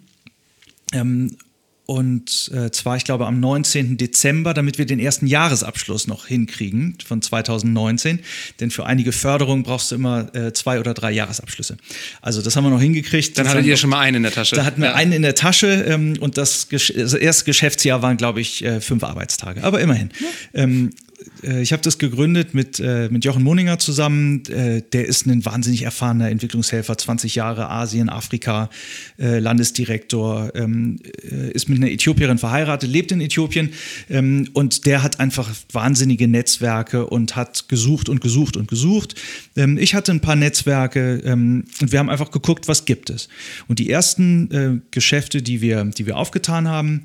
Und 1.85 2.51
äh, 2.55 2.71
zwar, 2.71 2.97
ich 2.97 3.05
glaube, 3.05 3.27
am 3.27 3.41
19. 3.41 3.97
Dezember, 3.97 4.55
damit 4.55 4.79
wir 4.79 4.87
den 4.87 5.01
ersten 5.01 5.27
Jahresabschluss 5.27 6.07
noch 6.07 6.27
hinkriegen 6.27 6.97
von 7.05 7.21
2019. 7.21 8.21
Denn 8.61 8.71
für 8.71 8.87
einige 8.87 9.11
Förderungen 9.11 9.65
brauchst 9.65 9.91
du 9.91 9.97
immer 9.97 10.35
äh, 10.35 10.53
zwei 10.53 10.79
oder 10.79 10.95
drei 10.95 11.11
Jahresabschlüsse. 11.11 11.77
Also 12.21 12.41
das 12.41 12.55
haben 12.55 12.65
wir 12.65 12.71
noch 12.71 12.81
hingekriegt. 12.81 13.37
Dann 13.37 13.49
hattet 13.49 13.67
ihr 13.67 13.77
schon 13.77 13.91
mal 13.91 13.99
einen 13.99 14.19
in 14.19 14.23
der 14.23 14.33
Tasche. 14.33 14.55
Da 14.55 14.65
hatten 14.65 14.81
wir 14.81 14.91
ja. 14.91 14.95
einen 14.95 15.13
in 15.13 15.23
der 15.23 15.35
Tasche 15.35 15.85
ähm, 15.89 16.15
und 16.21 16.39
das, 16.39 16.69
das, 16.71 16.91
erste 16.91 17.45
Geschäftsjahr 17.45 18.01
waren, 18.01 18.17
glaube 18.17 18.41
ich, 18.41 18.65
äh, 18.65 18.81
fünf 18.81 19.03
Arbeitstage. 19.03 19.65
Aber 19.65 19.81
immerhin. 19.81 20.11
Ja. 20.21 20.63
Ähm, 20.63 20.91
äh, 20.91 21.12
ich 21.43 21.73
habe 21.73 21.83
das 21.83 21.99
gegründet 21.99 22.55
mit, 22.55 22.81
äh, 22.81 23.09
mit 23.11 23.25
Jochen 23.25 23.43
Moninger 23.43 23.79
zusammen. 23.79 24.45
Äh, 24.47 24.83
der 24.93 25.07
ist 25.07 25.27
ein 25.27 25.45
wahnsinnig 25.45 25.83
erfahrener 25.83 26.31
Entwicklungshelfer, 26.31 26.97
20 26.97 27.35
Jahre 27.35 27.71
Asien, 27.71 28.09
Afrika, 28.09 28.71
äh, 29.19 29.39
Landesdirektor, 29.39 30.53
ähm, 30.55 30.99
äh, 31.31 31.51
ist 31.53 31.69
mit 31.69 31.79
einer 31.79 31.91
Äthiopierin 31.91 32.39
verheiratet, 32.39 32.91
lebt 32.91 33.13
in 33.13 33.21
Äthiopien 33.21 33.71
ähm, 34.11 34.49
und 34.53 34.87
der 34.87 35.03
hat 35.03 35.21
einfach 35.21 35.51
wahnsinnige 35.73 36.29
Netzwerke 36.29 37.07
und 37.07 37.37
hat 37.37 37.69
gesucht 37.69 38.09
und 38.09 38.21
gesucht 38.21 38.57
und 38.57 38.69
gesucht. 38.69 39.15
Ähm, 39.57 39.79
ich 39.79 39.95
hatte 39.95 40.13
ein 40.13 40.21
paar 40.21 40.37
Netzwerke 40.37 41.21
und 41.33 41.93
wir 41.93 41.99
haben 41.99 42.11
einfach 42.11 42.31
geguckt, 42.31 42.69
was 42.69 42.85
gibt 42.85 43.11
es. 43.11 43.29
Und 43.69 43.79
die 43.79 43.91
ersten 43.91 44.51
äh, 44.51 44.81
Geschäfte, 44.91 45.43
die 45.43 45.61
wir, 45.61 45.85
die 45.85 46.07
wir 46.07 46.17
aufgetan 46.17 46.69
haben, 46.69 47.03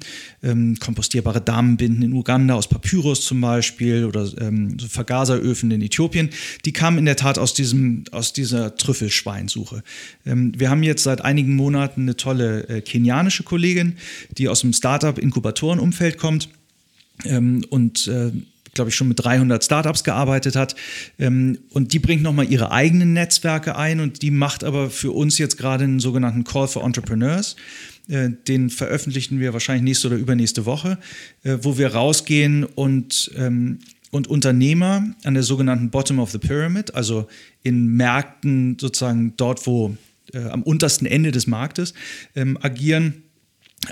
kompostierbare 0.79 1.41
Damenbinden 1.41 2.03
in 2.03 2.13
Uganda 2.13 2.55
aus 2.55 2.67
Papyrus 2.67 3.25
zum 3.25 3.41
Beispiel 3.41 4.05
oder 4.07 4.29
ähm, 4.39 4.79
so 4.79 4.87
Vergaseröfen 4.87 5.71
in 5.71 5.81
Äthiopien, 5.81 6.29
die 6.65 6.73
kamen 6.73 6.97
in 6.97 7.05
der 7.05 7.15
Tat 7.15 7.37
aus, 7.37 7.53
diesem, 7.53 8.05
aus 8.11 8.33
dieser 8.33 8.75
Trüffelschweinsuche. 8.75 9.83
Ähm, 10.25 10.53
wir 10.57 10.69
haben 10.69 10.83
jetzt 10.83 11.03
seit 11.03 11.21
einigen 11.21 11.55
Monaten 11.55 12.01
eine 12.01 12.17
tolle 12.17 12.67
äh, 12.69 12.81
kenianische 12.81 13.43
Kollegin, 13.43 13.97
die 14.37 14.49
aus 14.49 14.61
dem 14.61 14.73
Startup-Inkubatoren-Umfeld 14.73 16.17
kommt 16.17 16.49
ähm, 17.25 17.65
und 17.69 18.07
äh, 18.07 18.31
glaube 18.77 18.89
ich, 18.89 18.95
schon 18.95 19.07
mit 19.09 19.23
300 19.23 19.63
Startups 19.63 20.03
gearbeitet 20.03 20.55
hat. 20.55 20.75
Ähm, 21.19 21.57
und 21.71 21.93
die 21.93 21.99
bringt 21.99 22.23
nochmal 22.23 22.49
ihre 22.49 22.71
eigenen 22.71 23.13
Netzwerke 23.13 23.75
ein 23.75 23.99
und 23.99 24.21
die 24.21 24.31
macht 24.31 24.63
aber 24.63 24.89
für 24.89 25.11
uns 25.11 25.37
jetzt 25.37 25.57
gerade 25.57 25.83
einen 25.83 25.99
sogenannten 25.99 26.43
Call 26.43 26.67
for 26.67 26.83
Entrepreneurs. 26.83 27.55
Äh, 28.07 28.29
den 28.47 28.69
veröffentlichen 28.69 29.39
wir 29.39 29.51
wahrscheinlich 29.51 29.83
nächste 29.83 30.07
oder 30.07 30.17
übernächste 30.17 30.65
Woche, 30.65 30.97
äh, 31.43 31.57
wo 31.61 31.77
wir 31.77 31.93
rausgehen 31.93 32.63
und 32.63 33.31
ähm, 33.35 33.79
und 34.11 34.27
Unternehmer 34.27 35.03
an 35.23 35.33
der 35.33 35.43
sogenannten 35.43 35.89
Bottom 35.89 36.19
of 36.19 36.31
the 36.31 36.37
Pyramid, 36.37 36.95
also 36.95 37.27
in 37.63 37.87
Märkten 37.87 38.77
sozusagen 38.79 39.33
dort, 39.37 39.65
wo 39.67 39.97
äh, 40.33 40.39
am 40.39 40.63
untersten 40.63 41.05
Ende 41.05 41.31
des 41.31 41.47
Marktes 41.47 41.93
ähm, 42.35 42.57
agieren, 42.61 43.23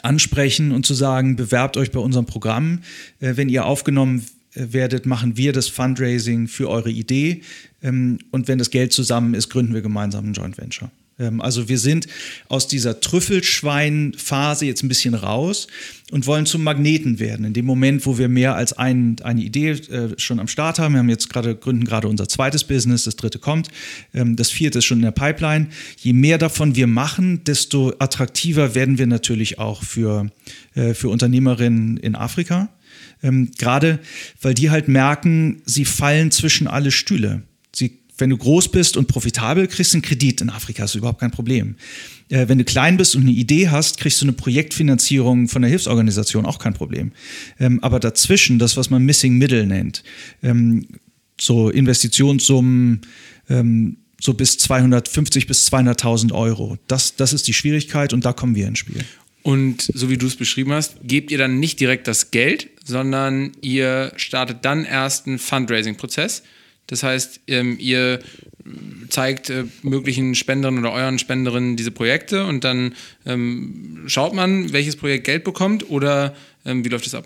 ansprechen 0.03 0.71
und 0.71 0.85
zu 0.85 0.93
sagen, 0.93 1.35
bewerbt 1.35 1.77
euch 1.77 1.91
bei 1.91 1.99
unserem 1.99 2.25
Programm. 2.25 2.79
Äh, 3.19 3.37
wenn 3.37 3.49
ihr 3.49 3.65
aufgenommen 3.65 4.25
äh, 4.53 4.67
werdet, 4.71 5.05
machen 5.05 5.37
wir 5.37 5.53
das 5.53 5.67
Fundraising 5.67 6.47
für 6.47 6.69
eure 6.69 6.89
Idee. 6.91 7.41
Ähm, 7.81 8.19
und 8.31 8.47
wenn 8.47 8.57
das 8.57 8.71
Geld 8.71 8.93
zusammen 8.93 9.33
ist, 9.33 9.49
gründen 9.49 9.73
wir 9.73 9.81
gemeinsam 9.81 10.29
ein 10.29 10.33
Joint 10.33 10.57
Venture. 10.57 10.91
Ähm, 11.19 11.41
also 11.41 11.69
wir 11.69 11.79
sind 11.79 12.07
aus 12.47 12.67
dieser 12.67 12.99
Trüffelschwein-Phase 12.99 14.65
jetzt 14.65 14.83
ein 14.83 14.87
bisschen 14.87 15.13
raus 15.13 15.67
und 16.11 16.27
wollen 16.27 16.45
zum 16.45 16.63
Magneten 16.63 17.19
werden. 17.19 17.45
In 17.45 17.53
dem 17.53 17.65
Moment, 17.65 18.05
wo 18.05 18.17
wir 18.17 18.27
mehr 18.27 18.55
als 18.55 18.73
ein, 18.73 19.15
eine 19.23 19.41
Idee 19.41 19.71
äh, 19.71 20.09
schon 20.17 20.39
am 20.39 20.47
Start 20.47 20.79
haben, 20.79 20.93
wir 20.93 20.99
haben 20.99 21.09
jetzt 21.09 21.29
gerade, 21.29 21.55
gründen 21.55 21.85
gerade 21.85 22.07
unser 22.07 22.27
zweites 22.27 22.63
Business, 22.63 23.05
das 23.05 23.15
dritte 23.15 23.39
kommt, 23.39 23.69
ähm, 24.13 24.35
das 24.35 24.51
vierte 24.51 24.79
ist 24.79 24.85
schon 24.85 24.99
in 24.99 25.03
der 25.03 25.11
Pipeline. 25.11 25.67
Je 25.97 26.13
mehr 26.13 26.37
davon 26.37 26.75
wir 26.75 26.87
machen, 26.87 27.43
desto 27.43 27.93
attraktiver 27.99 28.75
werden 28.75 28.97
wir 28.97 29.07
natürlich 29.07 29.59
auch 29.59 29.83
für, 29.83 30.29
äh, 30.75 30.93
für 30.93 31.09
Unternehmerinnen 31.09 31.97
in 31.97 32.15
Afrika. 32.15 32.69
Ähm, 33.23 33.51
gerade 33.57 33.99
weil 34.41 34.53
die 34.53 34.69
halt 34.69 34.87
merken, 34.87 35.61
sie 35.65 35.85
fallen 35.85 36.31
zwischen 36.31 36.67
alle 36.67 36.91
Stühle. 36.91 37.43
Sie 37.73 37.99
wenn 38.17 38.29
du 38.29 38.37
groß 38.37 38.69
bist 38.69 38.97
und 38.97 39.07
profitabel, 39.07 39.67
kriegst 39.67 39.93
du 39.93 39.97
einen 39.97 40.01
Kredit 40.01 40.41
in 40.41 40.49
Afrika, 40.49 40.85
ist 40.85 40.95
überhaupt 40.95 41.19
kein 41.19 41.31
Problem. 41.31 41.75
Äh, 42.29 42.47
wenn 42.47 42.57
du 42.57 42.63
klein 42.63 42.97
bist 42.97 43.15
und 43.15 43.23
eine 43.23 43.31
Idee 43.31 43.69
hast, 43.69 43.97
kriegst 43.97 44.21
du 44.21 44.25
eine 44.25 44.33
Projektfinanzierung 44.33 45.47
von 45.47 45.61
der 45.61 45.69
Hilfsorganisation, 45.69 46.45
auch 46.45 46.59
kein 46.59 46.73
Problem. 46.73 47.11
Ähm, 47.59 47.79
aber 47.83 47.99
dazwischen, 47.99 48.59
das, 48.59 48.77
was 48.77 48.89
man 48.89 49.03
Missing 49.03 49.37
Middle 49.37 49.65
nennt, 49.65 50.03
ähm, 50.43 50.87
so 51.39 51.69
Investitionssummen, 51.69 53.01
ähm, 53.49 53.97
so 54.21 54.33
bis 54.33 54.57
250 54.57 55.47
bis 55.47 55.71
200.000 55.71 56.31
Euro, 56.31 56.77
das, 56.87 57.15
das 57.15 57.33
ist 57.33 57.47
die 57.47 57.53
Schwierigkeit 57.53 58.13
und 58.13 58.25
da 58.25 58.33
kommen 58.33 58.55
wir 58.55 58.67
ins 58.67 58.79
Spiel. 58.79 59.03
Und 59.43 59.91
so 59.93 60.09
wie 60.09 60.17
du 60.17 60.25
es 60.25 60.37
beschrieben 60.37 60.71
hast, 60.71 60.97
gebt 61.03 61.29
ihr 61.29 61.37
dann 61.37 61.59
nicht 61.59 61.79
direkt 61.79 62.07
das 62.07 62.31
Geld, 62.31 62.67
sondern 62.83 63.51
ihr 63.61 64.11
startet 64.15 64.65
dann 64.65 64.85
erst 64.85 65.27
einen 65.27 65.37
Fundraising-Prozess 65.37 66.41
das 66.87 67.03
heißt, 67.03 67.41
ähm, 67.47 67.77
ihr 67.79 68.19
zeigt 69.09 69.49
äh, 69.49 69.65
möglichen 69.83 70.35
Spenderinnen 70.35 70.79
oder 70.79 70.93
euren 70.93 71.19
Spenderinnen 71.19 71.75
diese 71.75 71.91
Projekte 71.91 72.45
und 72.45 72.63
dann 72.63 72.93
ähm, 73.25 74.03
schaut 74.07 74.33
man, 74.33 74.73
welches 74.73 74.95
Projekt 74.95 75.25
Geld 75.25 75.43
bekommt 75.43 75.89
oder 75.89 76.35
ähm, 76.65 76.83
wie 76.83 76.89
läuft 76.89 77.05
das 77.05 77.15
ab? 77.15 77.25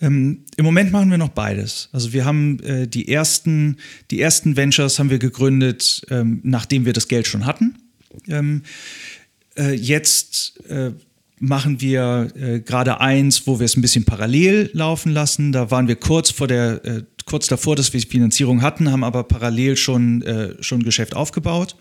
Ähm, 0.00 0.44
Im 0.56 0.64
Moment 0.64 0.92
machen 0.92 1.10
wir 1.10 1.18
noch 1.18 1.30
beides. 1.30 1.88
Also 1.92 2.12
wir 2.12 2.24
haben 2.24 2.60
äh, 2.60 2.86
die 2.86 3.08
ersten, 3.08 3.78
die 4.10 4.20
ersten 4.20 4.56
Ventures 4.56 4.98
haben 4.98 5.10
wir 5.10 5.18
gegründet, 5.18 6.04
ähm, 6.10 6.40
nachdem 6.42 6.84
wir 6.84 6.92
das 6.92 7.08
Geld 7.08 7.26
schon 7.26 7.46
hatten. 7.46 7.76
Ähm, 8.28 8.62
äh, 9.56 9.72
jetzt 9.72 10.60
äh, 10.68 10.90
machen 11.38 11.80
wir 11.80 12.28
äh, 12.34 12.60
gerade 12.60 13.00
eins, 13.00 13.46
wo 13.46 13.58
wir 13.58 13.64
es 13.64 13.76
ein 13.76 13.82
bisschen 13.82 14.04
parallel 14.04 14.70
laufen 14.72 15.12
lassen. 15.12 15.52
Da 15.52 15.70
waren 15.70 15.88
wir 15.88 15.96
kurz 15.96 16.30
vor 16.30 16.46
der, 16.46 16.84
äh, 16.84 17.02
kurz 17.26 17.48
davor, 17.48 17.76
dass 17.76 17.92
wir 17.92 18.00
Finanzierung 18.00 18.62
hatten, 18.62 18.90
haben 18.90 19.04
aber 19.04 19.24
parallel 19.24 19.76
schon, 19.76 20.22
äh, 20.22 20.54
schon 20.62 20.84
Geschäft 20.84 21.14
aufgebaut. 21.14 21.76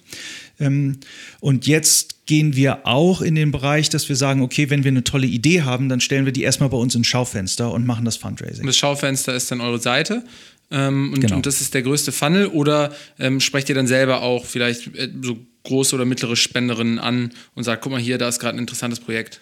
Ähm, 0.60 0.98
und 1.39 1.68
jetzt 1.68 2.26
gehen 2.26 2.56
wir 2.56 2.86
auch 2.88 3.22
in 3.22 3.36
den 3.36 3.52
Bereich, 3.52 3.89
dass 3.89 4.10
wir 4.10 4.16
sagen, 4.16 4.41
okay, 4.41 4.70
wenn 4.72 4.84
wir 4.84 4.89
eine 4.89 5.04
tolle 5.04 5.28
Idee 5.28 5.62
haben, 5.62 5.88
dann 5.88 6.02
stellen 6.02 6.26
wir 6.26 6.34
die 6.34 6.41
erstmal 6.41 6.70
bei 6.70 6.78
uns 6.78 6.96
ins 6.96 7.08
Schaufenster 7.08 7.72
und 7.72 7.86
machen 7.86 8.06
das 8.06 8.18
Fundraising. 8.18 8.62
Und 8.62 8.68
das 8.68 8.78
Schaufenster 8.78 9.36
ist 9.36 9.52
dann 9.52 9.62
eure 9.62 9.80
Seite. 9.80 10.24
Ähm, 10.72 11.14
und, 11.14 11.22
genau. 11.22 11.36
und, 11.36 11.46
das 11.46 11.62
ist 11.62 11.76
der 11.76 11.84
größte 11.84 12.12
Funnel 12.12 12.48
oder 12.48 12.91
ähm, 13.20 13.39
sprecht 13.39 13.70
ihr 13.70 13.76
dann 13.76 13.86
selber 13.86 14.24
auch 14.24 14.46
vielleicht 14.46 14.96
äh, 14.96 15.10
so 15.22 15.38
große 15.64 15.96
oder 15.96 16.06
mittlere 16.06 16.36
Spenderinnen 16.36 16.98
an 16.98 17.32
und 17.54 17.64
sagt, 17.64 17.84
guck 17.84 17.91
mal 17.91 18.02
hier, 18.02 18.18
da 18.18 18.28
ist 18.28 18.39
gerade 18.39 18.58
ein 18.58 18.60
interessantes 18.60 19.00
Projekt? 19.00 19.41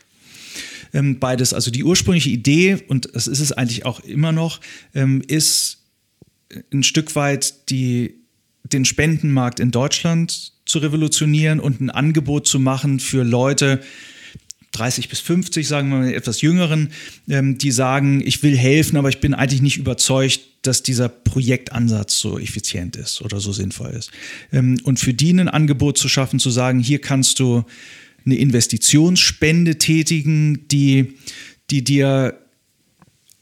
Ähm, 0.94 1.20
beides. 1.20 1.54
Also 1.54 1.72
die 1.72 1.86
ursprüngliche 1.86 2.30
Idee, 2.30 2.84
und 2.90 3.10
das 3.14 3.28
ist 3.28 3.40
es 3.40 3.54
eigentlich 3.54 3.86
auch 3.86 4.02
immer 4.02 4.34
noch, 4.34 4.60
ähm, 4.94 5.24
ist 5.26 5.83
ein 6.72 6.84
Stück 6.84 7.16
weit 7.16 7.70
die, 7.70 8.16
den 8.64 8.86
Spendenmarkt 8.86 9.60
in 9.60 9.72
Deutschland 9.72 10.54
zu 10.66 10.80
revolutionieren 10.80 11.60
und 11.60 11.82
ein 11.82 11.90
Angebot 11.90 12.48
zu 12.48 12.60
machen 12.60 13.00
für 13.00 13.24
Leute, 13.24 13.82
30 14.74 15.08
bis 15.08 15.20
50, 15.20 15.68
sagen 15.68 15.90
wir 15.90 16.00
mal, 16.00 16.14
etwas 16.14 16.42
Jüngeren, 16.42 16.90
ähm, 17.30 17.58
die 17.58 17.72
sagen, 17.72 18.22
ich 18.26 18.44
will 18.44 18.58
helfen, 18.58 18.98
aber 18.98 19.10
ich 19.10 19.20
bin 19.20 19.34
eigentlich 19.34 19.62
nicht 19.62 19.78
überzeugt, 19.78 20.42
dass 20.64 20.82
dieser 20.82 21.10
Projektansatz 21.10 22.20
so 22.20 22.40
effizient 22.40 22.96
ist 22.96 23.22
oder 23.22 23.40
so 23.40 23.52
sinnvoll 23.52 23.92
ist. 23.92 24.12
Ähm, 24.52 24.80
und 24.84 25.00
für 25.00 25.14
die 25.14 25.32
ein 25.32 25.48
Angebot 25.48 25.98
zu 25.98 26.10
schaffen, 26.10 26.40
zu 26.40 26.50
sagen, 26.50 26.80
hier 26.80 27.00
kannst 27.00 27.40
du 27.40 27.64
eine 28.26 28.36
Investitionsspende 28.36 29.78
tätigen, 29.78 30.68
die, 30.70 31.18
die 31.70 31.84
dir 31.84 32.40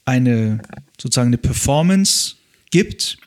eine 0.06 0.62
sozusagen 1.00 1.28
eine 1.28 1.38
Performance 1.38 2.36
gibt, 2.72 3.18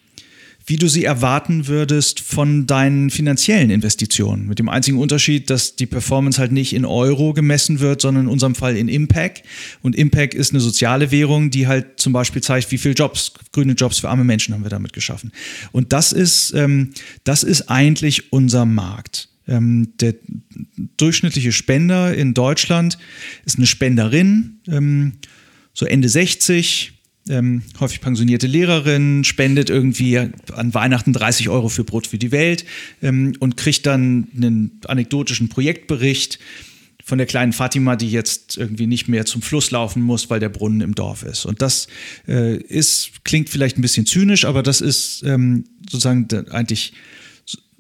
wie 0.67 0.77
du 0.77 0.89
sie 0.89 1.05
erwarten 1.05 1.67
würdest 1.67 2.21
von 2.21 2.67
deinen 2.67 3.11
finanziellen 3.11 3.71
Investitionen. 3.71 4.49
Mit 4.49 4.59
dem 4.59 4.71
einzigen 4.71 4.99
Unterschied, 4.99 5.51
dass 5.51 5.77
die 5.77 5.87
Performance 5.87 6.41
halt 6.41 6.53
nicht 6.53 6.73
in 6.73 6.87
Euro 6.87 7.35
gemessen 7.35 7.81
wird, 7.81 8.01
sondern 8.01 8.25
in 8.25 8.31
unserem 8.31 8.55
Fall 8.55 8.77
in 8.77 8.89
Impact. 8.89 9.43
Und 9.83 9.95
Impact 9.95 10.33
ist 10.33 10.53
eine 10.53 10.61
soziale 10.61 11.11
Währung, 11.11 11.51
die 11.51 11.67
halt 11.67 12.01
zum 12.01 12.15
Beispiel 12.15 12.43
zeigt, 12.43 12.71
wie 12.73 12.79
viele 12.79 12.95
Jobs, 12.95 13.35
grüne 13.53 13.75
Jobs 13.75 13.99
für 13.99 14.09
arme 14.09 14.25
Menschen 14.25 14.55
haben 14.55 14.65
wir 14.65 14.71
damit 14.71 14.95
geschaffen. 14.95 15.33
Und 15.73 15.93
das 15.93 16.13
ist, 16.13 16.55
ähm, 16.55 16.93
das 17.25 17.43
ist 17.43 17.69
eigentlich 17.69 18.33
unser 18.33 18.65
Markt. 18.65 19.29
Ähm, 19.47 19.93
der 20.01 20.15
durchschnittliche 20.97 21.53
Spender 21.53 22.15
in 22.15 22.33
Deutschland 22.33 22.97
ist 23.45 23.59
eine 23.59 23.67
Spenderin, 23.67 24.61
ähm, 24.67 25.13
so 25.75 25.85
Ende 25.85 26.09
60, 26.09 26.94
ähm, 27.29 27.63
häufig 27.81 28.01
pensionierte 28.01 28.47
Lehrerin, 28.47 29.25
spendet 29.25 29.71
irgendwie 29.71 30.19
an 30.19 30.75
Weihnachten 30.75 31.13
30 31.13 31.49
Euro 31.49 31.69
für 31.69 31.85
Brot 31.85 32.07
für 32.07 32.19
die 32.19 32.33
Welt 32.33 32.65
ähm, 33.03 33.35
und 33.41 33.57
kriegt 33.57 33.87
dann 33.87 34.29
einen 34.37 34.81
anekdotischen 34.87 35.49
Projektbericht 35.49 36.39
von 37.05 37.19
der 37.19 37.27
kleinen 37.27 37.53
Fatima, 37.53 37.97
die 37.97 38.11
jetzt 38.11 38.57
irgendwie 38.57 38.87
nicht 38.87 39.09
mehr 39.09 39.27
zum 39.27 39.43
Fluss 39.43 39.71
laufen 39.71 40.03
muss, 40.03 40.31
weil 40.31 40.41
der 40.41 40.49
Brunnen 40.49 40.81
im 40.81 40.95
Dorf 40.95 41.23
ist. 41.23 41.45
Und 41.45 41.61
das 41.61 41.87
äh, 42.27 42.57
ist, 42.57 43.25
klingt 43.25 43.51
vielleicht 43.51 43.79
ein 43.79 43.83
bisschen 43.83 44.07
zynisch, 44.07 44.47
aber 44.47 44.63
das 44.63 44.81
ist 44.81 45.23
ähm, 45.23 45.65
sozusagen 45.89 46.27
eigentlich 46.51 46.95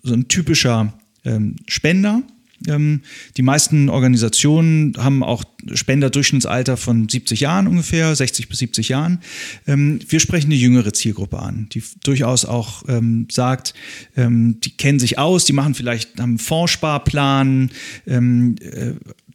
so 0.02 0.12
ein 0.12 0.28
typischer 0.28 0.92
ähm, 1.24 1.56
Spender. 1.66 2.22
Ähm, 2.68 3.00
die 3.36 3.42
meisten 3.42 3.88
Organisationen 3.88 4.94
haben 4.98 5.22
auch 5.22 5.44
Spenderdurchschnittsalter 5.72 6.76
von 6.76 7.08
70 7.08 7.40
Jahren 7.40 7.66
ungefähr, 7.66 8.14
60 8.14 8.48
bis 8.48 8.58
70 8.58 8.88
Jahren. 8.88 9.20
Ähm, 9.66 10.00
wir 10.08 10.20
sprechen 10.20 10.46
eine 10.46 10.56
jüngere 10.56 10.92
Zielgruppe 10.92 11.38
an, 11.38 11.68
die 11.72 11.82
durchaus 12.02 12.44
auch 12.44 12.84
ähm, 12.88 13.26
sagt, 13.30 13.74
die 14.16 14.70
kennen 14.76 14.98
sich 14.98 15.18
aus, 15.18 15.44
die 15.44 15.52
machen 15.52 15.74
vielleicht, 15.74 16.20
haben 16.20 16.30
einen 16.30 16.38
Fondssparplan, 16.38 17.70
äh, 18.06 18.20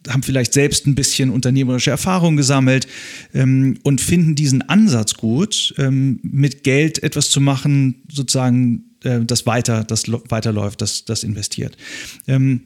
haben 0.08 0.22
vielleicht 0.22 0.52
selbst 0.52 0.86
ein 0.86 0.94
bisschen 0.94 1.30
unternehmerische 1.30 1.90
Erfahrung 1.90 2.36
gesammelt 2.36 2.86
ähm, 3.34 3.78
und 3.82 4.00
finden 4.00 4.34
diesen 4.34 4.62
Ansatz 4.62 5.14
gut, 5.14 5.74
ähm, 5.78 6.20
mit 6.22 6.64
Geld 6.64 7.02
etwas 7.02 7.30
zu 7.30 7.40
machen, 7.40 8.02
sozusagen 8.10 8.84
äh, 9.04 9.20
das 9.20 9.46
weiter, 9.46 9.84
das 9.84 10.04
weiterläuft, 10.08 10.80
das, 10.80 11.04
das 11.04 11.22
investiert. 11.22 11.76
Ähm, 12.26 12.62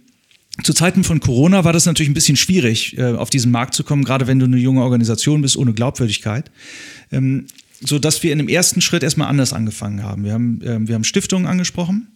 zu 0.63 0.73
Zeiten 0.73 1.03
von 1.03 1.21
Corona 1.21 1.65
war 1.65 1.73
das 1.73 1.87
natürlich 1.87 2.11
ein 2.11 2.15
bisschen 2.15 2.37
schwierig, 2.37 2.97
äh, 2.97 3.13
auf 3.13 3.31
diesen 3.31 3.51
Markt 3.51 3.75
zu 3.75 3.83
kommen, 3.83 4.05
gerade 4.05 4.27
wenn 4.27 4.39
du 4.39 4.47
eine 4.47 4.57
junge 4.57 4.83
Organisation 4.83 5.43
bist 5.43 5.57
ohne 5.57 5.73
Glaubwürdigkeit. 5.73 6.51
Ähm, 7.11 7.47
so 7.81 7.99
dass 7.99 8.23
wir 8.23 8.33
in 8.33 8.39
dem 8.39 8.49
ersten 8.49 8.81
Schritt 8.81 9.03
erstmal 9.03 9.29
anders 9.29 9.53
angefangen 9.53 10.03
haben. 10.03 10.25
Wir 10.25 10.33
haben, 10.33 10.63
äh, 10.63 10.79
wir 10.87 10.95
haben 10.95 11.05
Stiftungen 11.05 11.47
angesprochen 11.47 12.09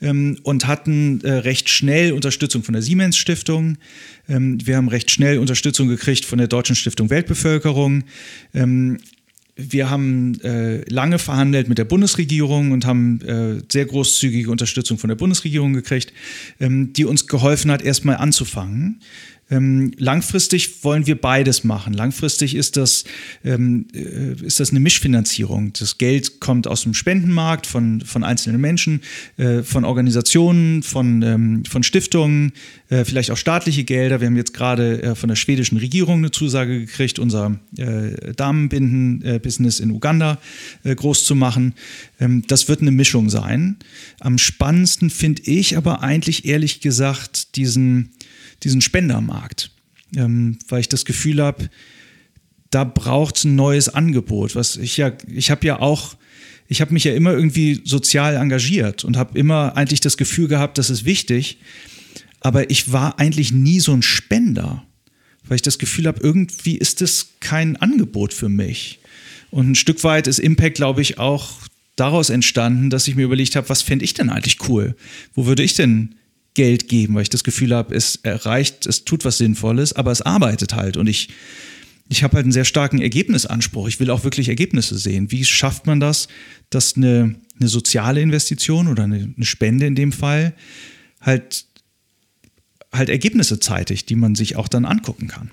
ähm, 0.00 0.38
und 0.42 0.66
hatten 0.66 1.20
äh, 1.22 1.32
recht 1.32 1.68
schnell 1.68 2.12
Unterstützung 2.12 2.62
von 2.62 2.74
der 2.74 2.82
Siemens 2.82 3.16
Stiftung. 3.16 3.78
Ähm, 4.28 4.64
wir 4.64 4.76
haben 4.76 4.88
recht 4.88 5.10
schnell 5.10 5.38
Unterstützung 5.38 5.88
gekriegt 5.88 6.24
von 6.24 6.38
der 6.38 6.48
Deutschen 6.48 6.76
Stiftung 6.76 7.10
Weltbevölkerung. 7.10 8.04
Wir 9.68 9.90
haben 9.90 10.40
äh, 10.40 10.82
lange 10.88 11.18
verhandelt 11.18 11.68
mit 11.68 11.78
der 11.78 11.84
Bundesregierung 11.84 12.72
und 12.72 12.86
haben 12.86 13.20
äh, 13.22 13.62
sehr 13.70 13.86
großzügige 13.86 14.50
Unterstützung 14.50 14.98
von 14.98 15.08
der 15.08 15.16
Bundesregierung 15.16 15.72
gekriegt, 15.72 16.12
ähm, 16.60 16.92
die 16.92 17.04
uns 17.04 17.26
geholfen 17.26 17.70
hat, 17.70 17.82
erstmal 17.82 18.16
anzufangen. 18.16 19.00
Ähm, 19.50 19.92
langfristig 19.96 20.84
wollen 20.84 21.06
wir 21.06 21.20
beides 21.20 21.64
machen. 21.64 21.92
Langfristig 21.92 22.54
ist 22.54 22.76
das, 22.76 23.04
ähm, 23.44 23.86
äh, 23.92 24.44
ist 24.44 24.60
das 24.60 24.70
eine 24.70 24.80
Mischfinanzierung. 24.80 25.72
Das 25.72 25.98
Geld 25.98 26.40
kommt 26.40 26.68
aus 26.68 26.82
dem 26.82 26.94
Spendenmarkt 26.94 27.66
von, 27.66 28.00
von 28.02 28.22
einzelnen 28.22 28.60
Menschen, 28.60 29.00
äh, 29.36 29.62
von 29.62 29.84
Organisationen, 29.84 30.82
von, 30.82 31.22
ähm, 31.22 31.64
von 31.64 31.82
Stiftungen, 31.82 32.52
äh, 32.90 33.04
vielleicht 33.04 33.30
auch 33.32 33.36
staatliche 33.36 33.84
Gelder. 33.84 34.20
Wir 34.20 34.28
haben 34.28 34.36
jetzt 34.36 34.54
gerade 34.54 35.02
äh, 35.02 35.14
von 35.14 35.28
der 35.28 35.36
schwedischen 35.36 35.78
Regierung 35.78 36.18
eine 36.18 36.30
Zusage 36.30 36.78
gekriegt, 36.78 37.18
unser 37.18 37.58
äh, 37.76 38.32
Damenbinden-Business 38.34 39.80
in 39.80 39.90
Uganda 39.90 40.38
äh, 40.84 40.94
groß 40.94 41.24
zu 41.24 41.34
machen. 41.34 41.74
Ähm, 42.20 42.44
das 42.46 42.68
wird 42.68 42.82
eine 42.82 42.92
Mischung 42.92 43.30
sein. 43.30 43.76
Am 44.20 44.38
spannendsten 44.38 45.10
finde 45.10 45.42
ich 45.44 45.76
aber 45.76 46.02
eigentlich 46.02 46.44
ehrlich 46.44 46.80
gesagt 46.80 47.56
diesen 47.56 48.10
diesen 48.62 48.80
Spendermarkt, 48.80 49.70
ähm, 50.16 50.58
weil 50.68 50.80
ich 50.80 50.88
das 50.88 51.04
Gefühl 51.04 51.42
habe, 51.42 51.70
da 52.70 52.84
braucht 52.84 53.36
es 53.36 53.44
ein 53.44 53.56
neues 53.56 53.88
Angebot. 53.88 54.54
Was 54.54 54.76
ich 54.76 54.96
ja, 54.96 55.12
ich 55.26 55.50
habe 55.50 55.66
ja 55.66 55.80
auch, 55.80 56.16
ich 56.68 56.80
habe 56.80 56.92
mich 56.92 57.04
ja 57.04 57.14
immer 57.14 57.32
irgendwie 57.32 57.80
sozial 57.84 58.36
engagiert 58.36 59.04
und 59.04 59.16
habe 59.16 59.38
immer 59.38 59.76
eigentlich 59.76 60.00
das 60.00 60.16
Gefühl 60.16 60.48
gehabt, 60.48 60.78
das 60.78 60.90
ist 60.90 61.04
wichtig, 61.04 61.58
aber 62.40 62.70
ich 62.70 62.92
war 62.92 63.18
eigentlich 63.18 63.52
nie 63.52 63.80
so 63.80 63.92
ein 63.92 64.02
Spender, 64.02 64.84
weil 65.44 65.56
ich 65.56 65.62
das 65.62 65.78
Gefühl 65.78 66.06
habe, 66.06 66.20
irgendwie 66.22 66.76
ist 66.76 67.00
das 67.00 67.34
kein 67.40 67.76
Angebot 67.76 68.32
für 68.32 68.48
mich. 68.48 69.00
Und 69.50 69.70
ein 69.70 69.74
Stück 69.74 70.04
weit 70.04 70.26
ist 70.28 70.38
Impact, 70.38 70.76
glaube 70.76 71.02
ich, 71.02 71.18
auch 71.18 71.50
daraus 71.96 72.30
entstanden, 72.30 72.88
dass 72.88 73.08
ich 73.08 73.16
mir 73.16 73.24
überlegt 73.24 73.56
habe, 73.56 73.68
was 73.68 73.82
fände 73.82 74.04
ich 74.04 74.14
denn 74.14 74.30
eigentlich 74.30 74.68
cool? 74.68 74.94
Wo 75.34 75.46
würde 75.46 75.62
ich 75.62 75.74
denn 75.74 76.14
Geld 76.54 76.88
geben, 76.88 77.14
weil 77.14 77.22
ich 77.22 77.30
das 77.30 77.44
Gefühl 77.44 77.74
habe, 77.74 77.94
es 77.94 78.16
erreicht, 78.16 78.86
es 78.86 79.04
tut 79.04 79.24
was 79.24 79.38
Sinnvolles, 79.38 79.92
aber 79.92 80.10
es 80.10 80.22
arbeitet 80.22 80.74
halt. 80.74 80.96
Und 80.96 81.06
ich, 81.06 81.28
ich 82.08 82.22
habe 82.22 82.36
halt 82.36 82.44
einen 82.44 82.52
sehr 82.52 82.64
starken 82.64 83.00
Ergebnisanspruch. 83.00 83.88
Ich 83.88 84.00
will 84.00 84.10
auch 84.10 84.24
wirklich 84.24 84.48
Ergebnisse 84.48 84.98
sehen. 84.98 85.30
Wie 85.30 85.44
schafft 85.44 85.86
man 85.86 86.00
das, 86.00 86.28
dass 86.68 86.96
eine, 86.96 87.36
eine 87.58 87.68
soziale 87.68 88.20
Investition 88.20 88.88
oder 88.88 89.04
eine, 89.04 89.32
eine 89.36 89.46
Spende 89.46 89.86
in 89.86 89.94
dem 89.94 90.10
Fall 90.10 90.54
halt, 91.20 91.66
halt 92.92 93.08
Ergebnisse 93.08 93.60
zeitigt, 93.60 94.08
die 94.08 94.16
man 94.16 94.34
sich 94.34 94.56
auch 94.56 94.68
dann 94.68 94.84
angucken 94.84 95.28
kann? 95.28 95.50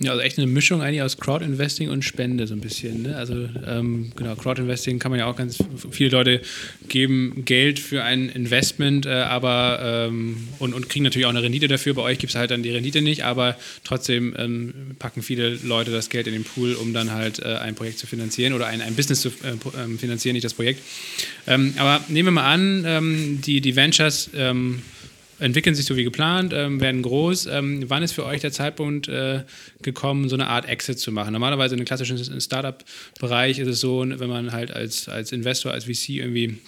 Ja, 0.00 0.10
also 0.10 0.22
echt 0.22 0.38
eine 0.38 0.48
Mischung 0.48 0.82
eigentlich 0.82 1.02
aus 1.02 1.18
Crowdinvesting 1.18 1.88
und 1.88 2.04
Spende 2.04 2.48
so 2.48 2.54
ein 2.54 2.60
bisschen. 2.60 3.02
Ne? 3.02 3.16
Also 3.16 3.48
ähm, 3.64 4.10
genau, 4.16 4.34
Crowdinvesting 4.34 4.98
kann 4.98 5.12
man 5.12 5.20
ja 5.20 5.26
auch 5.26 5.36
ganz, 5.36 5.58
viele 5.92 6.10
Leute 6.10 6.40
geben 6.88 7.44
Geld 7.44 7.78
für 7.78 8.02
ein 8.02 8.28
Investment, 8.28 9.06
äh, 9.06 9.10
aber 9.10 10.08
ähm, 10.08 10.48
und, 10.58 10.74
und 10.74 10.88
kriegen 10.88 11.04
natürlich 11.04 11.26
auch 11.26 11.30
eine 11.30 11.44
Rendite 11.44 11.68
dafür. 11.68 11.94
Bei 11.94 12.02
euch 12.02 12.18
gibt 12.18 12.32
es 12.32 12.36
halt 12.36 12.50
dann 12.50 12.64
die 12.64 12.70
Rendite 12.70 13.02
nicht, 13.02 13.24
aber 13.24 13.56
trotzdem 13.84 14.34
ähm, 14.36 14.74
packen 14.98 15.22
viele 15.22 15.54
Leute 15.62 15.92
das 15.92 16.10
Geld 16.10 16.26
in 16.26 16.32
den 16.32 16.44
Pool, 16.44 16.74
um 16.74 16.92
dann 16.92 17.12
halt 17.12 17.38
äh, 17.38 17.54
ein 17.58 17.76
Projekt 17.76 18.00
zu 18.00 18.08
finanzieren 18.08 18.52
oder 18.52 18.66
ein, 18.66 18.80
ein 18.80 18.96
Business 18.96 19.20
zu 19.20 19.28
äh, 19.28 19.96
finanzieren, 19.96 20.34
nicht 20.34 20.44
das 20.44 20.54
Projekt. 20.54 20.82
Ähm, 21.46 21.72
aber 21.78 22.04
nehmen 22.08 22.26
wir 22.26 22.32
mal 22.32 22.52
an, 22.52 22.84
ähm, 22.84 23.40
die, 23.42 23.60
die 23.60 23.76
Ventures 23.76 24.28
entwickeln 25.38 25.74
sich 25.74 25.86
so 25.86 25.96
wie 25.96 26.04
geplant, 26.04 26.52
ähm, 26.54 26.80
werden 26.80 27.02
groß. 27.02 27.46
Ähm, 27.46 27.84
wann 27.88 28.02
ist 28.02 28.12
für 28.12 28.24
euch 28.24 28.40
der 28.40 28.52
Zeitpunkt 28.52 29.08
äh, 29.08 29.42
gekommen, 29.82 30.28
so 30.28 30.36
eine 30.36 30.48
Art 30.48 30.68
Exit 30.68 30.98
zu 30.98 31.12
machen? 31.12 31.32
Normalerweise 31.32 31.74
in 31.74 31.80
einem 31.80 31.86
klassischen 31.86 32.40
Startup-Bereich 32.40 33.58
ist 33.58 33.68
es 33.68 33.80
so, 33.80 34.04
wenn 34.06 34.28
man 34.28 34.52
halt 34.52 34.72
als, 34.72 35.08
als 35.08 35.32
Investor, 35.32 35.72
als 35.72 35.84
VC 35.84 36.10
irgendwie 36.10 36.58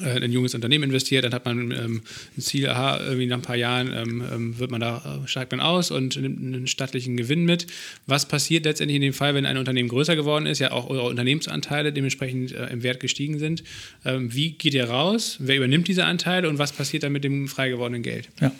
äh, 0.00 0.20
ein 0.20 0.32
junges 0.32 0.54
Unternehmen 0.54 0.84
investiert, 0.84 1.24
dann 1.24 1.34
hat 1.34 1.44
man 1.44 1.70
ähm, 1.70 2.02
ein 2.36 2.40
Ziel, 2.40 2.68
aha, 2.68 3.00
irgendwie 3.00 3.26
nach 3.26 3.36
ein 3.36 3.42
paar 3.42 3.56
Jahren 3.56 3.92
ähm, 3.94 4.24
ähm, 4.32 4.58
wird 4.58 4.70
man 4.70 4.80
da, 4.80 5.20
äh, 5.24 5.28
steigt 5.28 5.52
man 5.52 5.60
aus 5.60 5.90
und 5.90 6.16
nimmt 6.16 6.38
einen 6.38 6.66
stattlichen 6.66 7.16
Gewinn 7.16 7.44
mit. 7.44 7.66
Was 8.06 8.26
passiert 8.26 8.64
letztendlich 8.64 8.96
in 8.96 9.02
dem 9.02 9.12
Fall, 9.12 9.34
wenn 9.34 9.44
ein 9.44 9.58
Unternehmen 9.58 9.88
größer 9.88 10.16
geworden 10.16 10.46
ist, 10.46 10.60
ja 10.60 10.72
auch 10.72 10.88
eure 10.88 11.08
Unternehmensanteile 11.08 11.92
dementsprechend 11.92 12.52
äh, 12.52 12.68
im 12.68 12.82
Wert 12.82 13.00
gestiegen 13.00 13.38
sind? 13.38 13.64
Ähm, 14.04 14.32
wie 14.34 14.52
geht 14.52 14.74
ihr 14.74 14.84
raus? 14.84 15.36
Wer 15.40 15.56
übernimmt 15.56 15.88
diese 15.88 16.06
Anteile 16.06 16.48
und 16.48 16.58
was 16.58 16.72
passiert 16.72 17.02
dann 17.02 17.12
mit 17.12 17.24
dem 17.24 17.48
frei 17.48 17.68
gewordenen 17.68 18.02
Geld? 18.02 18.28
Ja. 18.40 18.52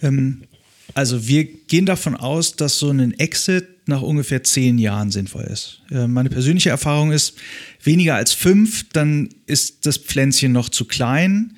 Ähm, 0.00 0.42
also 0.94 1.26
wir 1.26 1.44
gehen 1.44 1.86
davon 1.86 2.16
aus, 2.16 2.56
dass 2.56 2.78
so 2.78 2.90
ein 2.90 3.18
Exit 3.18 3.66
nach 3.86 4.02
ungefähr 4.02 4.44
zehn 4.44 4.78
Jahren 4.78 5.10
sinnvoll 5.10 5.44
ist. 5.44 5.80
Äh, 5.90 6.06
meine 6.06 6.30
persönliche 6.30 6.70
Erfahrung 6.70 7.12
ist, 7.12 7.34
weniger 7.82 8.14
als 8.14 8.32
fünf, 8.32 8.86
dann 8.92 9.28
ist 9.46 9.86
das 9.86 9.96
Pflänzchen 9.96 10.52
noch 10.52 10.68
zu 10.68 10.84
klein. 10.84 11.56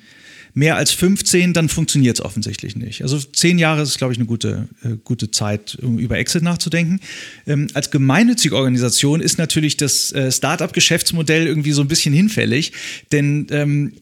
Mehr 0.57 0.77
als 0.77 0.91
15, 0.91 1.51
dann 1.51 1.67
funktioniert 1.67 2.17
es 2.17 2.23
offensichtlich 2.23 2.77
nicht. 2.77 3.01
Also 3.01 3.19
zehn 3.19 3.59
Jahre 3.59 3.81
ist, 3.81 3.97
glaube 3.97 4.13
ich, 4.13 4.19
eine 4.19 4.25
gute, 4.25 4.69
äh, 4.83 4.95
gute 5.03 5.29
Zeit, 5.29 5.77
um 5.81 5.99
über 5.99 6.17
Exit 6.17 6.43
nachzudenken. 6.43 7.01
Ähm, 7.45 7.67
als 7.73 7.91
gemeinnützige 7.91 8.55
Organisation 8.55 9.19
ist 9.19 9.37
natürlich 9.37 9.75
das 9.75 10.13
äh, 10.13 10.31
Startup-Geschäftsmodell 10.31 11.45
irgendwie 11.45 11.73
so 11.73 11.81
ein 11.81 11.89
bisschen 11.89 12.13
hinfällig, 12.13 12.71
denn 13.11 13.47
ähm, 13.51 13.93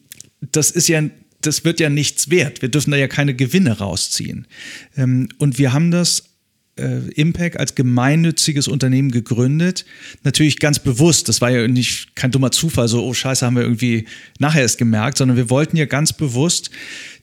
das 0.52 0.70
ist 0.70 0.86
ja 0.86 1.02
das 1.46 1.64
wird 1.64 1.80
ja 1.80 1.90
nichts 1.90 2.30
wert. 2.30 2.62
Wir 2.62 2.68
dürfen 2.68 2.90
da 2.90 2.96
ja 2.96 3.08
keine 3.08 3.34
Gewinne 3.34 3.78
rausziehen. 3.78 4.46
Ähm, 4.96 5.28
und 5.38 5.58
wir 5.58 5.72
haben 5.72 5.90
das 5.90 6.24
äh, 6.76 7.08
Impact 7.12 7.58
als 7.58 7.74
gemeinnütziges 7.74 8.68
Unternehmen 8.68 9.10
gegründet. 9.10 9.84
Natürlich 10.22 10.58
ganz 10.58 10.78
bewusst, 10.78 11.28
das 11.28 11.40
war 11.40 11.50
ja 11.50 11.66
nicht 11.68 12.16
kein 12.16 12.30
dummer 12.30 12.50
Zufall, 12.50 12.88
so, 12.88 13.04
oh 13.04 13.14
Scheiße, 13.14 13.44
haben 13.44 13.56
wir 13.56 13.62
irgendwie 13.62 14.06
nachher 14.38 14.62
erst 14.62 14.78
gemerkt, 14.78 15.18
sondern 15.18 15.36
wir 15.36 15.50
wollten 15.50 15.76
ja 15.76 15.86
ganz 15.86 16.12
bewusst 16.12 16.70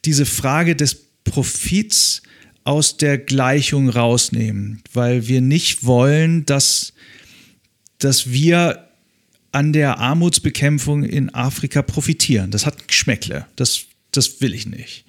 diese 0.05 0.25
Frage 0.25 0.75
des 0.75 0.95
Profits 1.23 2.21
aus 2.63 2.97
der 2.97 3.17
Gleichung 3.17 3.89
rausnehmen, 3.89 4.81
weil 4.93 5.27
wir 5.27 5.41
nicht 5.41 5.83
wollen, 5.83 6.45
dass, 6.45 6.93
dass 7.97 8.31
wir 8.31 8.87
an 9.51 9.73
der 9.73 9.97
Armutsbekämpfung 9.97 11.03
in 11.03 11.33
Afrika 11.33 11.81
profitieren. 11.81 12.51
Das 12.51 12.65
hat 12.65 12.87
Geschmäckle. 12.87 13.47
Das 13.55 13.85
das 14.11 14.41
will 14.41 14.53
ich 14.53 14.65
nicht. 14.65 15.05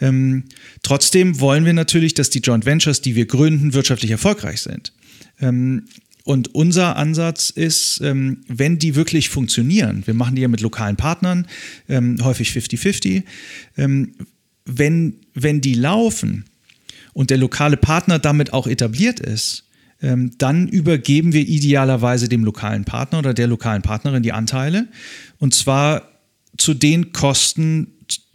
Ähm, 0.00 0.44
trotzdem 0.82 1.40
wollen 1.40 1.64
wir 1.64 1.72
natürlich, 1.72 2.14
dass 2.14 2.30
die 2.30 2.40
Joint 2.40 2.66
Ventures, 2.66 3.00
die 3.00 3.14
wir 3.14 3.26
gründen, 3.26 3.74
wirtschaftlich 3.74 4.10
erfolgreich 4.10 4.60
sind. 4.60 4.92
Ähm, 5.40 5.84
und 6.24 6.54
unser 6.54 6.96
Ansatz 6.96 7.50
ist, 7.50 8.00
ähm, 8.02 8.42
wenn 8.46 8.78
die 8.78 8.94
wirklich 8.94 9.30
funktionieren, 9.30 10.06
wir 10.06 10.14
machen 10.14 10.36
die 10.36 10.42
ja 10.42 10.48
mit 10.48 10.60
lokalen 10.60 10.96
Partnern, 10.96 11.46
ähm, 11.88 12.18
häufig 12.22 12.50
50-50, 12.50 13.24
ähm, 13.76 14.14
wenn, 14.64 15.16
wenn 15.34 15.60
die 15.60 15.74
laufen 15.74 16.44
und 17.14 17.30
der 17.30 17.38
lokale 17.38 17.76
Partner 17.76 18.18
damit 18.18 18.52
auch 18.52 18.66
etabliert 18.66 19.20
ist, 19.20 19.64
ähm, 20.02 20.32
dann 20.38 20.68
übergeben 20.68 21.32
wir 21.32 21.42
idealerweise 21.42 22.28
dem 22.28 22.44
lokalen 22.44 22.84
Partner 22.84 23.18
oder 23.18 23.34
der 23.34 23.46
lokalen 23.46 23.82
Partnerin 23.82 24.22
die 24.22 24.32
Anteile. 24.32 24.88
Und 25.38 25.54
zwar 25.54 26.10
zu 26.56 26.74
den 26.74 27.12
Kosten, 27.12 27.88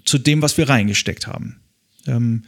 zu 0.06 0.18
dem, 0.18 0.42
was 0.42 0.58
wir 0.58 0.70
reingesteckt 0.70 1.28
haben. 1.28 1.58
Ähm, 2.08 2.44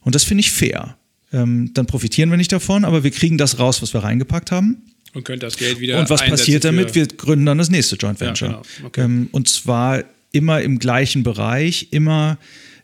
und 0.00 0.14
das 0.14 0.24
finde 0.24 0.40
ich 0.40 0.50
fair. 0.50 0.96
Ähm, 1.32 1.72
dann 1.74 1.86
profitieren 1.86 2.30
wir 2.30 2.36
nicht 2.36 2.52
davon, 2.52 2.84
aber 2.84 3.04
wir 3.04 3.10
kriegen 3.10 3.38
das 3.38 3.58
raus, 3.58 3.82
was 3.82 3.92
wir 3.92 4.02
reingepackt 4.02 4.50
haben. 4.50 4.82
Und 5.12 5.24
könnt 5.24 5.42
das 5.42 5.56
Geld 5.56 5.80
wieder. 5.80 5.98
Und 5.98 6.10
was 6.10 6.24
passiert 6.24 6.64
damit? 6.64 6.94
Wir 6.94 7.06
gründen 7.06 7.46
dann 7.46 7.58
das 7.58 7.70
nächste 7.70 7.96
Joint 7.96 8.20
Venture. 8.20 8.48
Ja, 8.48 8.62
genau. 8.76 8.86
okay. 8.88 9.00
ähm, 9.02 9.28
und 9.32 9.48
zwar 9.48 10.04
immer 10.32 10.60
im 10.60 10.78
gleichen 10.78 11.22
Bereich, 11.22 11.88
immer 11.90 12.38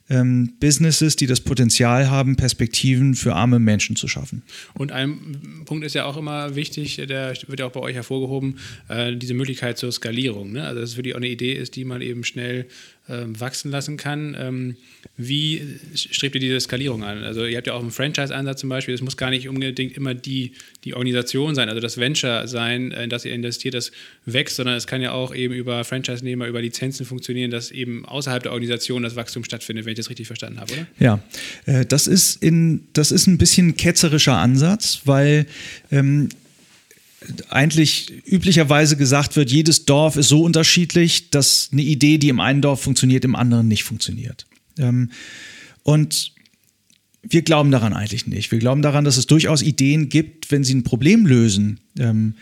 ähm, 0.08 0.54
Businesses, 0.60 1.16
die 1.16 1.26
das 1.26 1.40
Potenzial 1.40 2.10
haben, 2.10 2.36
Perspektiven 2.36 3.14
für 3.14 3.34
arme 3.34 3.58
Menschen 3.58 3.96
zu 3.96 4.08
schaffen. 4.08 4.42
Und 4.74 4.92
ein 4.92 5.62
Punkt 5.64 5.84
ist 5.84 5.94
ja 5.94 6.04
auch 6.04 6.16
immer 6.16 6.54
wichtig, 6.54 6.96
der 6.96 7.34
wird 7.46 7.60
ja 7.60 7.66
auch 7.66 7.72
bei 7.72 7.80
euch 7.80 7.94
hervorgehoben, 7.94 8.58
äh, 8.88 9.16
diese 9.16 9.34
Möglichkeit 9.34 9.78
zur 9.78 9.92
Skalierung. 9.92 10.52
Ne? 10.52 10.64
Also 10.64 10.80
dass 10.80 10.90
es 10.90 10.96
wirklich 10.96 11.14
auch 11.14 11.20
eine 11.20 11.28
Idee 11.28 11.52
ist, 11.52 11.76
die 11.76 11.84
man 11.84 12.02
eben 12.02 12.24
schnell 12.24 12.66
wachsen 13.26 13.70
lassen 13.70 13.96
kann. 13.96 14.36
Ähm, 14.38 14.76
wie 15.16 15.62
strebt 15.94 16.34
ihr 16.34 16.40
diese 16.40 16.60
Skalierung 16.60 17.04
an? 17.04 17.24
Also 17.24 17.44
ihr 17.44 17.56
habt 17.56 17.66
ja 17.66 17.74
auch 17.74 17.80
einen 17.80 17.90
Franchise-Ansatz 17.90 18.60
zum 18.60 18.68
Beispiel. 18.68 18.94
Es 18.94 19.00
muss 19.00 19.16
gar 19.16 19.30
nicht 19.30 19.48
unbedingt 19.48 19.96
immer 19.96 20.14
die, 20.14 20.52
die 20.84 20.94
Organisation 20.94 21.54
sein, 21.54 21.68
also 21.68 21.80
das 21.80 21.98
Venture 21.98 22.46
sein, 22.48 22.92
in 22.92 23.10
das 23.10 23.24
ihr 23.24 23.32
investiert, 23.32 23.74
das 23.74 23.92
wächst, 24.24 24.56
sondern 24.56 24.76
es 24.76 24.86
kann 24.86 25.02
ja 25.02 25.12
auch 25.12 25.34
eben 25.34 25.54
über 25.54 25.84
Franchise-Nehmer, 25.84 26.46
über 26.46 26.62
Lizenzen 26.62 27.06
funktionieren, 27.06 27.50
dass 27.50 27.70
eben 27.70 28.04
außerhalb 28.04 28.42
der 28.42 28.52
Organisation 28.52 29.02
das 29.02 29.16
Wachstum 29.16 29.44
stattfindet, 29.44 29.84
wenn 29.84 29.92
ich 29.92 29.98
das 29.98 30.10
richtig 30.10 30.26
verstanden 30.26 30.60
habe, 30.60 30.72
oder? 30.72 30.86
Ja, 30.98 31.22
äh, 31.66 31.84
das 31.84 32.06
ist, 32.06 32.42
in, 32.42 32.86
das 32.92 33.12
ist 33.12 33.26
ein 33.26 33.38
bisschen 33.38 33.76
ketzerischer 33.76 34.36
Ansatz, 34.36 35.02
weil 35.04 35.46
ähm, 35.90 36.28
eigentlich 37.48 38.12
üblicherweise 38.26 38.96
gesagt 38.96 39.36
wird, 39.36 39.50
jedes 39.50 39.84
Dorf 39.84 40.16
ist 40.16 40.28
so 40.28 40.42
unterschiedlich, 40.42 41.30
dass 41.30 41.70
eine 41.72 41.82
Idee, 41.82 42.18
die 42.18 42.28
im 42.28 42.40
einen 42.40 42.62
Dorf 42.62 42.82
funktioniert, 42.82 43.24
im 43.24 43.34
anderen 43.34 43.68
nicht 43.68 43.84
funktioniert. 43.84 44.46
Ähm, 44.78 45.10
und 45.82 46.32
wir 47.22 47.42
glauben 47.42 47.70
daran 47.70 47.92
eigentlich 47.92 48.26
nicht. 48.26 48.50
Wir 48.50 48.58
glauben 48.58 48.82
daran, 48.82 49.04
dass 49.04 49.16
es 49.16 49.26
durchaus 49.26 49.62
Ideen 49.62 50.08
gibt, 50.08 50.50
wenn 50.50 50.64
sie 50.64 50.74
ein 50.74 50.82
Problem 50.82 51.26
lösen, 51.26 51.80
ähm, 51.98 52.34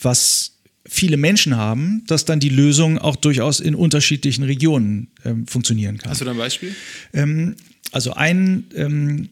was 0.00 0.52
viele 0.86 1.16
Menschen 1.16 1.56
haben, 1.56 2.04
dass 2.06 2.24
dann 2.24 2.40
die 2.40 2.48
Lösung 2.48 2.98
auch 2.98 3.16
durchaus 3.16 3.60
in 3.60 3.74
unterschiedlichen 3.74 4.44
Regionen 4.44 5.08
ähm, 5.24 5.46
funktionieren 5.46 5.98
kann. 5.98 6.10
Hast 6.10 6.20
du 6.20 6.24
da 6.24 6.30
ein 6.32 6.38
Beispiel? 6.38 6.74
also 7.92 8.12
ein 8.14 9.28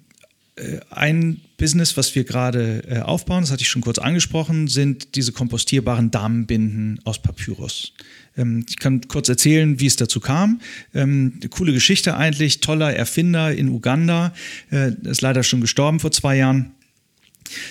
ein 0.91 1.41
Business, 1.57 1.97
was 1.97 2.15
wir 2.15 2.25
gerade 2.25 2.83
äh, 2.89 3.01
aufbauen, 3.01 3.43
das 3.43 3.51
hatte 3.51 3.63
ich 3.63 3.69
schon 3.69 3.83
kurz 3.83 3.99
angesprochen, 3.99 4.69
sind 4.69 5.17
diese 5.17 5.33
kompostierbaren 5.33 6.11
Damenbinden 6.11 7.01
aus 7.05 7.21
Papyrus. 7.21 7.93
Ähm, 8.37 8.65
ich 8.69 8.79
kann 8.79 9.03
kurz 9.09 9.29
erzählen, 9.29 9.81
wie 9.81 9.87
es 9.87 9.97
dazu 9.97 10.21
kam. 10.21 10.61
Ähm, 10.95 11.41
coole 11.51 11.73
Geschichte 11.73 12.17
eigentlich, 12.17 12.61
toller 12.61 12.95
Erfinder 12.95 13.53
in 13.53 13.69
Uganda, 13.69 14.33
äh, 14.71 14.93
ist 15.03 15.21
leider 15.21 15.43
schon 15.43 15.61
gestorben 15.61 16.01
vor 16.01 16.13
zwei 16.13 16.37
Jahren 16.37 16.73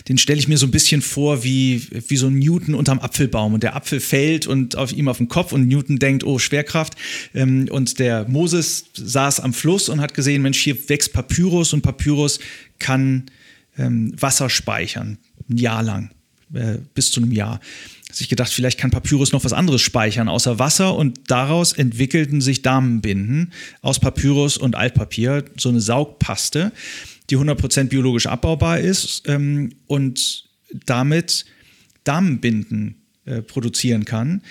den 0.08 0.18
stelle 0.18 0.40
ich 0.40 0.48
mir 0.48 0.58
so 0.58 0.66
ein 0.66 0.72
bisschen 0.72 1.02
vor 1.02 1.44
wie, 1.44 1.88
wie 2.08 2.18
so 2.18 2.28
ein 2.28 2.40
Newton 2.40 2.76
unterm 2.76 3.00
Apfelbaum. 3.00 3.54
Und 3.54 3.64
der 3.64 3.76
Apfel 3.76 4.00
fällt 4.00 4.48
und 4.48 4.76
auf 4.76 4.92
ihm 4.92 5.08
auf 5.08 5.18
den 5.18 5.28
Kopf 5.28 5.52
und 5.52 5.68
Newton 5.68 6.00
denkt, 6.00 6.24
oh, 6.24 6.40
Schwerkraft. 6.40 6.94
Ähm, 7.34 7.68
und 7.70 8.00
der 8.00 8.28
Moses 8.28 8.86
saß 8.94 9.40
am 9.40 9.54
Fluss 9.54 9.90
und 9.90 10.02
hat 10.02 10.14
gesehen, 10.14 10.42
Mensch, 10.42 10.60
hier 10.60 10.78
wächst 10.90 11.14
Papyrus 11.14 11.74
und 11.74 11.82
Papyrus 11.82 12.40
kann 12.80 13.26
ähm, 13.78 14.14
Wasser 14.20 14.50
speichern, 14.50 15.18
ein 15.50 15.58
Jahr 15.58 15.84
lang, 15.84 16.12
äh, 16.54 16.78
bis 16.94 17.12
zu 17.12 17.22
einem 17.22 17.32
Jahr. 17.32 17.60
Hat 18.08 18.16
sich 18.16 18.30
gedacht, 18.30 18.52
vielleicht 18.52 18.80
kann 18.80 18.90
Papyrus 18.90 19.34
noch 19.34 19.44
was 19.44 19.54
anderes 19.54 19.82
speichern 19.82 20.30
außer 20.30 20.60
Wasser. 20.60 20.96
Und 20.96 21.20
daraus 21.28 21.74
entwickelten 21.74 22.42
sich 22.42 22.62
Damenbinden 22.62 23.52
aus 23.82 24.00
Papyrus 24.00 24.58
und 24.58 24.76
Altpapier, 24.76 25.46
so 25.58 25.70
eine 25.70 25.82
Saugpaste 25.82 26.72
die 27.30 27.38
100% 27.38 27.86
biologisch 27.86 28.28
abbaubar 28.28 28.80
ist 28.80 29.24
ähm, 29.28 29.72
und 29.88 30.50
damit 30.86 31.46
Damenbinden 32.04 32.96
äh, 33.26 33.42
produzieren 33.42 34.06
kann, 34.06 34.42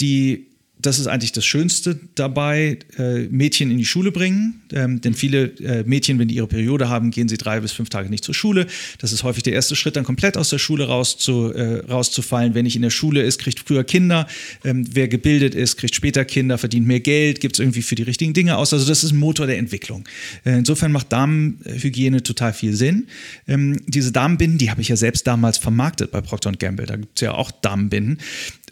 die 0.00 0.48
das 0.86 0.98
ist 0.98 1.06
eigentlich 1.06 1.32
das 1.32 1.44
Schönste 1.44 1.98
dabei, 2.14 2.78
äh, 2.98 3.20
Mädchen 3.28 3.70
in 3.70 3.78
die 3.78 3.86
Schule 3.86 4.12
bringen. 4.12 4.62
Ähm, 4.72 5.00
denn 5.00 5.14
viele 5.14 5.44
äh, 5.60 5.84
Mädchen, 5.84 6.18
wenn 6.18 6.28
die 6.28 6.36
ihre 6.36 6.46
Periode 6.46 6.88
haben, 6.88 7.10
gehen 7.10 7.28
sie 7.28 7.36
drei 7.36 7.60
bis 7.60 7.72
fünf 7.72 7.88
Tage 7.88 8.10
nicht 8.10 8.24
zur 8.24 8.34
Schule. 8.34 8.66
Das 8.98 9.12
ist 9.12 9.22
häufig 9.22 9.42
der 9.42 9.52
erste 9.52 9.76
Schritt, 9.76 9.96
dann 9.96 10.04
komplett 10.04 10.36
aus 10.36 10.50
der 10.50 10.58
Schule 10.58 10.86
raus 10.86 11.16
zu, 11.16 11.52
äh, 11.52 11.84
rauszufallen. 11.86 12.54
Wer 12.54 12.62
nicht 12.62 12.76
in 12.76 12.82
der 12.82 12.90
Schule 12.90 13.22
ist, 13.22 13.38
kriegt 13.38 13.60
früher 13.60 13.84
Kinder. 13.84 14.26
Ähm, 14.64 14.86
wer 14.92 15.08
gebildet 15.08 15.54
ist, 15.54 15.76
kriegt 15.76 15.94
später 15.94 16.24
Kinder, 16.24 16.58
verdient 16.58 16.86
mehr 16.86 17.00
Geld, 17.00 17.40
gibt 17.40 17.56
es 17.56 17.60
irgendwie 17.60 17.82
für 17.82 17.94
die 17.94 18.02
richtigen 18.02 18.32
Dinge 18.32 18.56
aus. 18.56 18.72
Also 18.72 18.86
das 18.86 19.04
ist 19.04 19.12
ein 19.12 19.18
Motor 19.18 19.46
der 19.46 19.58
Entwicklung. 19.58 20.04
Äh, 20.44 20.58
insofern 20.58 20.92
macht 20.92 21.12
Damenhygiene 21.12 22.22
total 22.22 22.52
viel 22.52 22.74
Sinn. 22.74 23.06
Ähm, 23.48 23.80
diese 23.86 24.12
Damenbinden, 24.12 24.58
die 24.58 24.70
habe 24.70 24.80
ich 24.80 24.88
ja 24.88 24.96
selbst 24.96 25.26
damals 25.26 25.58
vermarktet 25.58 26.10
bei 26.10 26.20
Procter 26.20 26.52
Gamble. 26.52 26.86
Da 26.86 26.96
gibt 26.96 27.16
es 27.16 27.20
ja 27.22 27.32
auch 27.32 27.50
Damenbinden. 27.50 28.18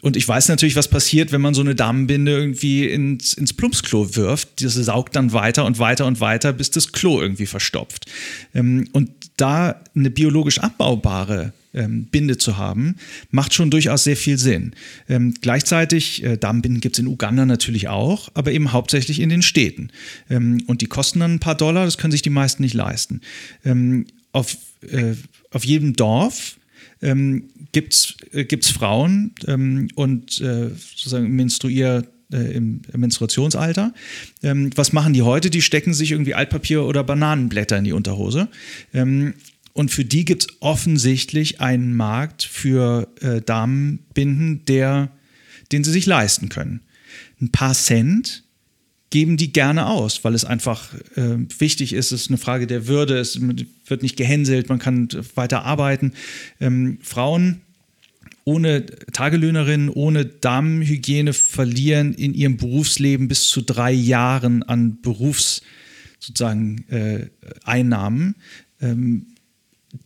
Und 0.03 0.17
ich 0.17 0.27
weiß 0.27 0.49
natürlich, 0.49 0.75
was 0.75 0.89
passiert, 0.89 1.31
wenn 1.31 1.39
man 1.39 1.53
so 1.53 1.61
eine 1.61 1.75
Damenbinde 2.03 2.31
irgendwie 2.31 2.87
ins, 2.87 3.33
ins 3.33 3.53
Plumpsklo 3.53 4.15
wirft. 4.15 4.59
Diese 4.59 4.83
saugt 4.83 5.15
dann 5.15 5.33
weiter 5.33 5.65
und 5.65 5.79
weiter 5.79 6.05
und 6.05 6.19
weiter, 6.19 6.53
bis 6.53 6.71
das 6.71 6.91
Klo 6.91 7.21
irgendwie 7.21 7.45
verstopft. 7.45 8.05
Ähm, 8.53 8.87
und 8.93 9.09
da 9.37 9.81
eine 9.95 10.09
biologisch 10.09 10.59
abbaubare 10.59 11.53
ähm, 11.73 12.05
Binde 12.05 12.37
zu 12.37 12.57
haben, 12.57 12.97
macht 13.31 13.53
schon 13.53 13.71
durchaus 13.71 14.03
sehr 14.03 14.17
viel 14.17 14.37
Sinn. 14.37 14.73
Ähm, 15.09 15.33
gleichzeitig, 15.41 16.23
äh, 16.23 16.37
Damenbinden 16.37 16.81
gibt 16.81 16.95
es 16.95 16.99
in 16.99 17.07
Uganda 17.07 17.45
natürlich 17.45 17.87
auch, 17.87 18.29
aber 18.35 18.51
eben 18.51 18.71
hauptsächlich 18.71 19.19
in 19.19 19.29
den 19.29 19.41
Städten. 19.41 19.89
Ähm, 20.29 20.63
und 20.67 20.81
die 20.81 20.87
kosten 20.87 21.19
dann 21.21 21.35
ein 21.35 21.39
paar 21.39 21.55
Dollar, 21.55 21.85
das 21.85 21.97
können 21.97 22.11
sich 22.11 22.21
die 22.21 22.29
meisten 22.29 22.61
nicht 22.61 22.75
leisten. 22.75 23.21
Ähm, 23.65 24.05
auf, 24.31 24.57
äh, 24.89 25.13
auf 25.51 25.65
jedem 25.65 25.95
Dorf 25.95 26.57
ähm, 27.01 27.49
gibt 27.73 27.93
es 27.93 28.15
äh, 28.31 28.73
Frauen 28.73 29.35
ähm, 29.45 29.89
und 29.95 30.39
äh, 30.39 30.69
sozusagen 30.69 31.29
Menstruier, 31.35 32.03
äh, 32.31 32.55
im 32.55 32.81
Menstruationsalter. 32.95 33.93
Ähm, 34.41 34.69
was 34.75 34.93
machen 34.93 35.13
die 35.13 35.21
heute? 35.21 35.49
Die 35.49 35.61
stecken 35.61 35.93
sich 35.93 36.11
irgendwie 36.11 36.33
Altpapier 36.33 36.83
oder 36.83 37.03
Bananenblätter 37.03 37.77
in 37.77 37.83
die 37.83 37.91
Unterhose. 37.91 38.47
Ähm, 38.93 39.33
und 39.73 39.89
für 39.89 40.05
die 40.05 40.23
gibt 40.23 40.43
es 40.43 40.47
offensichtlich 40.61 41.59
einen 41.61 41.95
Markt 41.95 42.43
für 42.43 43.07
äh, 43.21 43.41
Damenbinden, 43.41 44.65
der, 44.65 45.11
den 45.71 45.83
sie 45.83 45.91
sich 45.91 46.05
leisten 46.05 46.49
können. 46.49 46.81
Ein 47.41 47.51
paar 47.51 47.73
Cent 47.73 48.43
geben 49.09 49.37
die 49.37 49.51
gerne 49.51 49.87
aus, 49.87 50.23
weil 50.23 50.33
es 50.33 50.45
einfach 50.45 50.93
äh, 51.15 51.37
wichtig 51.59 51.93
ist. 51.93 52.11
Es 52.11 52.23
ist 52.23 52.29
eine 52.29 52.37
Frage 52.37 52.65
der 52.65 52.87
Würde, 52.87 53.19
es 53.19 53.39
wird 53.39 54.01
nicht 54.01 54.15
gehänselt, 54.15 54.69
man 54.69 54.79
kann 54.79 55.07
weiter 55.35 55.65
arbeiten. 55.65 56.13
Ähm, 56.59 56.97
Frauen 57.01 57.61
ohne 58.45 58.85
Tagelöhnerinnen, 58.85 59.89
ohne 59.89 60.25
Damenhygiene 60.25 61.33
verlieren 61.33 62.13
in 62.13 62.33
ihrem 62.33 62.57
Berufsleben 62.57 63.27
bis 63.27 63.47
zu 63.47 63.61
drei 63.61 63.91
Jahren 63.91 64.63
an 64.63 65.01
Berufs 65.01 65.61
sozusagen 66.19 66.85
äh, 66.89 67.27
Einnahmen, 67.63 68.35
ähm, 68.81 69.27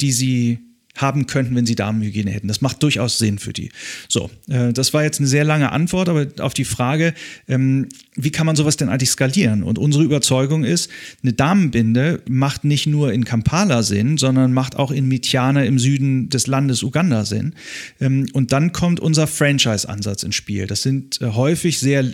die 0.01 0.11
sie 0.11 0.59
haben 0.97 1.27
könnten, 1.27 1.55
wenn 1.55 1.65
sie 1.65 1.75
Damenhygiene 1.75 2.31
hätten. 2.31 2.47
Das 2.47 2.61
macht 2.61 2.83
durchaus 2.83 3.17
Sinn 3.17 3.39
für 3.39 3.53
die. 3.53 3.71
So, 4.09 4.29
äh, 4.49 4.73
das 4.73 4.93
war 4.93 5.03
jetzt 5.03 5.19
eine 5.19 5.27
sehr 5.27 5.43
lange 5.43 5.71
Antwort, 5.71 6.09
aber 6.09 6.27
auf 6.39 6.53
die 6.53 6.65
Frage, 6.65 7.13
ähm, 7.47 7.87
wie 8.15 8.31
kann 8.31 8.45
man 8.45 8.55
sowas 8.55 8.77
denn 8.77 8.89
eigentlich 8.89 9.11
skalieren? 9.11 9.63
Und 9.63 9.77
unsere 9.77 10.03
Überzeugung 10.03 10.63
ist, 10.63 10.89
eine 11.23 11.33
Damenbinde 11.33 12.21
macht 12.27 12.63
nicht 12.63 12.87
nur 12.87 13.13
in 13.13 13.25
Kampala 13.25 13.83
Sinn, 13.83 14.17
sondern 14.17 14.53
macht 14.53 14.75
auch 14.75 14.91
in 14.91 15.07
Mityana 15.07 15.63
im 15.63 15.77
Süden 15.77 16.29
des 16.29 16.47
Landes 16.47 16.81
Uganda 16.83 17.25
Sinn. 17.25 17.53
Ähm, 18.01 18.27
und 18.33 18.51
dann 18.51 18.73
kommt 18.73 18.99
unser 18.99 19.27
Franchise-Ansatz 19.27 20.23
ins 20.23 20.35
Spiel. 20.35 20.65
Das 20.65 20.81
sind 20.81 21.21
äh, 21.21 21.27
häufig 21.27 21.79
sehr, 21.79 22.05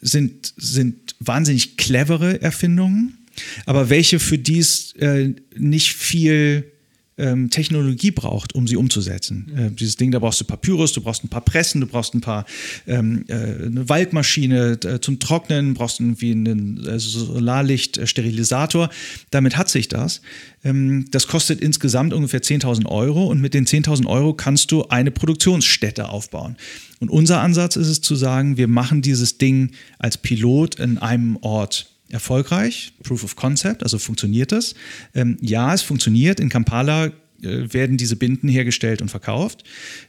sind, 0.00 0.54
sind 0.56 1.16
wahnsinnig 1.18 1.76
clevere 1.76 2.40
Erfindungen, 2.40 3.18
aber 3.66 3.90
welche 3.90 4.18
für 4.18 4.38
dies 4.38 4.92
äh, 4.96 5.34
nicht 5.56 5.92
viel 5.92 6.70
ähm, 7.18 7.48
Technologie 7.50 8.10
braucht, 8.10 8.54
um 8.54 8.66
sie 8.66 8.76
umzusetzen. 8.76 9.50
Mhm. 9.50 9.58
Äh, 9.58 9.70
dieses 9.70 9.96
Ding, 9.96 10.10
da 10.10 10.18
brauchst 10.18 10.40
du 10.40 10.44
Papyrus, 10.44 10.92
du 10.92 11.00
brauchst 11.00 11.24
ein 11.24 11.28
paar 11.28 11.40
Pressen, 11.40 11.80
du 11.80 11.86
brauchst 11.86 12.14
ein 12.14 12.20
paar 12.20 12.44
ähm, 12.86 13.24
äh, 13.28 13.34
eine 13.34 13.88
Waldmaschine 13.88 14.78
äh, 14.84 15.00
zum 15.00 15.18
Trocknen, 15.18 15.74
brauchst 15.74 16.00
irgendwie 16.00 16.32
einen 16.32 16.84
äh, 16.86 16.98
Solarlicht-Sterilisator. 16.98 18.90
Damit 19.30 19.56
hat 19.56 19.68
sich 19.68 19.88
das. 19.88 20.20
Ähm, 20.62 21.06
das 21.10 21.26
kostet 21.26 21.60
insgesamt 21.60 22.12
ungefähr 22.12 22.42
10.000 22.42 22.86
Euro 22.86 23.26
und 23.26 23.40
mit 23.40 23.54
den 23.54 23.66
10.000 23.66 24.06
Euro 24.06 24.34
kannst 24.34 24.70
du 24.70 24.84
eine 24.88 25.10
Produktionsstätte 25.10 26.10
aufbauen. 26.10 26.56
Und 26.98 27.10
unser 27.10 27.40
Ansatz 27.40 27.76
ist 27.76 27.88
es 27.88 28.00
zu 28.00 28.14
sagen, 28.14 28.56
wir 28.56 28.68
machen 28.68 29.00
dieses 29.02 29.38
Ding 29.38 29.72
als 29.98 30.18
Pilot 30.18 30.76
in 30.76 30.98
einem 30.98 31.36
Ort 31.40 31.95
erfolgreich, 32.10 32.92
Proof 33.02 33.24
of 33.24 33.36
Concept, 33.36 33.82
also 33.82 33.98
funktioniert 33.98 34.52
das? 34.52 34.74
Ähm, 35.14 35.36
ja, 35.40 35.74
es 35.74 35.82
funktioniert. 35.82 36.40
In 36.40 36.48
Kampala 36.48 37.06
äh, 37.06 37.10
werden 37.42 37.96
diese 37.96 38.16
Binden 38.16 38.48
hergestellt 38.48 39.02
und 39.02 39.08
verkauft. 39.08 39.64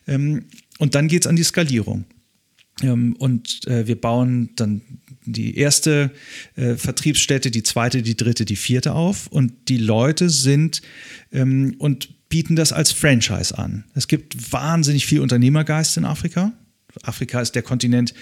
Ähm, 0.07 0.45
und 0.79 0.95
dann 0.95 1.07
geht 1.07 1.23
es 1.23 1.27
an 1.27 1.35
die 1.35 1.43
Skalierung. 1.43 2.05
Ähm, 2.81 3.15
und 3.17 3.65
äh, 3.67 3.87
wir 3.87 3.99
bauen 3.99 4.51
dann 4.55 4.81
die 5.25 5.57
erste 5.57 6.11
äh, 6.55 6.75
Vertriebsstätte, 6.75 7.51
die 7.51 7.63
zweite, 7.63 8.01
die 8.01 8.15
dritte, 8.15 8.45
die 8.45 8.55
vierte 8.55 8.93
auf. 8.93 9.27
Und 9.27 9.53
die 9.67 9.77
Leute 9.77 10.29
sind 10.29 10.81
ähm, 11.31 11.75
und 11.79 12.29
bieten 12.29 12.55
das 12.55 12.73
als 12.73 12.91
Franchise 12.91 13.57
an. 13.57 13.85
Es 13.93 14.07
gibt 14.07 14.51
wahnsinnig 14.51 15.05
viel 15.05 15.21
Unternehmergeist 15.21 15.97
in 15.97 16.05
Afrika. 16.05 16.53
Afrika 17.03 17.41
ist 17.41 17.55
der 17.55 17.61
Kontinent 17.61 18.13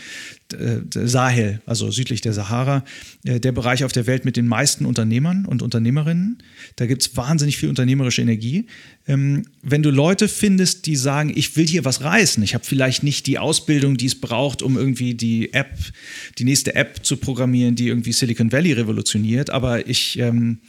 äh, 0.54 0.80
Sahel, 0.94 1.62
also 1.66 1.92
südlich 1.92 2.22
der 2.22 2.34
Sahara, 2.34 2.84
äh, 3.24 3.40
der 3.40 3.52
Bereich 3.52 3.84
auf 3.84 3.92
der 3.92 4.08
Welt 4.08 4.26
mit 4.26 4.38
den 4.38 4.48
meisten 4.48 4.86
Unternehmern 4.86 5.46
und 5.46 5.62
Unternehmerinnen. 5.62 6.38
Da 6.76 6.86
gibt 6.86 7.02
es 7.02 7.18
wahnsinnig 7.18 7.58
viel 7.58 7.70
unternehmerische 7.70 8.22
Energie. 8.22 8.68
Ähm, 9.08 9.46
wenn 9.62 9.84
du 9.84 9.90
Leute 9.90 10.28
findest, 10.28 10.86
die 10.86 10.96
sagen, 10.96 11.32
ich 11.36 11.56
will 11.58 11.68
hier 11.68 11.86
was 11.86 12.02
reißen, 12.02 12.44
ich 12.44 12.54
habe 12.54 12.66
vielleicht 12.66 13.04
nicht 13.04 13.28
die 13.28 13.40
Ausbildung, 13.40 13.98
die 13.98 14.08
es 14.08 14.16
braucht, 14.16 14.62
um 14.62 14.78
irgendwie 14.78 15.14
die 15.14 15.54
App, 15.54 15.78
die 16.38 16.44
nächste 16.44 16.76
App 16.76 17.06
zu 17.06 17.18
programmieren, 17.18 17.76
die 17.76 17.88
irgendwie 17.88 18.12
Silicon 18.12 18.52
Valley 18.52 18.74
revolutioniert, 18.74 19.50
aber 19.50 19.88
ich 19.88 20.20
ähm, 20.20 20.60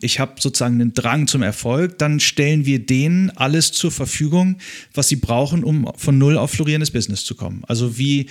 ich 0.00 0.18
habe 0.18 0.40
sozusagen 0.40 0.80
einen 0.80 0.92
Drang 0.92 1.28
zum 1.28 1.42
Erfolg, 1.42 1.98
dann 1.98 2.18
stellen 2.18 2.66
wir 2.66 2.84
denen 2.84 3.30
alles 3.30 3.70
zur 3.70 3.92
Verfügung, 3.92 4.58
was 4.92 5.08
sie 5.08 5.16
brauchen, 5.16 5.62
um 5.62 5.88
von 5.96 6.18
null 6.18 6.36
auf 6.36 6.50
florierendes 6.50 6.90
Business 6.90 7.24
zu 7.24 7.36
kommen. 7.36 7.62
Also 7.68 7.96
wie 7.96 8.26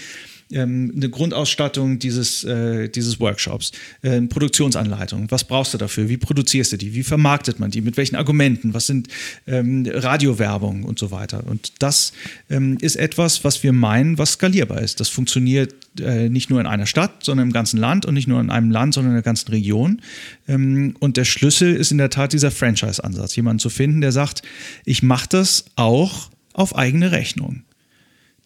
ähm, 0.52 0.92
eine 0.96 1.10
Grundausstattung 1.10 2.00
dieses, 2.00 2.44
äh, 2.44 2.90
dieses 2.90 3.20
Workshops, 3.20 3.72
äh, 4.02 4.22
Produktionsanleitung. 4.22 5.30
Was 5.30 5.44
brauchst 5.44 5.74
du 5.74 5.78
dafür? 5.78 6.10
Wie 6.10 6.18
produzierst 6.18 6.74
du 6.74 6.78
die? 6.78 6.94
Wie 6.94 7.04
vermarktet 7.04 7.60
man 7.60 7.72
die? 7.72 7.82
Mit 7.82 7.98
welchen 7.98 8.16
Argumenten? 8.16 8.74
Was 8.74 8.88
sind 8.88 9.08
ähm, 9.48 9.86
Radiowerbung 9.88 10.84
und 10.84 11.00
so 11.00 11.12
weiter? 11.12 11.44
Und 11.48 11.74
das 11.80 12.14
ähm, 12.50 12.78
ist 12.82 12.96
etwas, 12.96 13.44
was 13.44 13.64
wir 13.64 13.74
meinen, 13.74 14.18
was 14.18 14.34
skalierbar 14.34 14.82
ist. 14.82 15.00
Das 15.00 15.10
funktioniert 15.10 15.74
äh, 16.00 16.30
nicht 16.30 16.50
nur 16.50 16.60
in 16.60 16.68
einer 16.68 16.86
Stadt, 16.86 17.24
sondern 17.24 17.48
im 17.48 17.54
ganzen 17.54 17.78
Land 17.78 18.06
und 18.06 18.14
nicht 18.14 18.28
nur 18.28 18.40
in 18.40 18.50
einem 18.50 18.72
Land, 18.72 18.94
sondern 18.94 19.12
in 19.12 19.18
der 19.18 19.24
ganzen 19.24 19.50
Region. 19.50 20.02
Ähm, 20.48 20.96
und 21.00 21.18
der 21.18 21.26
Schlüssel 21.26 21.76
ist 21.76 21.92
in 21.92 21.98
der 21.98 22.10
Tat 22.10 22.34
dieser 22.34 22.52
Franchise-Ansatz. 22.52 23.36
Jemanden 23.36 23.60
zu 23.60 23.70
finden, 23.70 24.02
der 24.02 24.12
sagt, 24.12 24.42
ich 24.86 25.04
mache 25.04 25.28
das 25.30 25.66
auch 25.76 26.30
auf 26.54 26.76
eigene 26.76 27.12
Rechnung. 27.12 27.64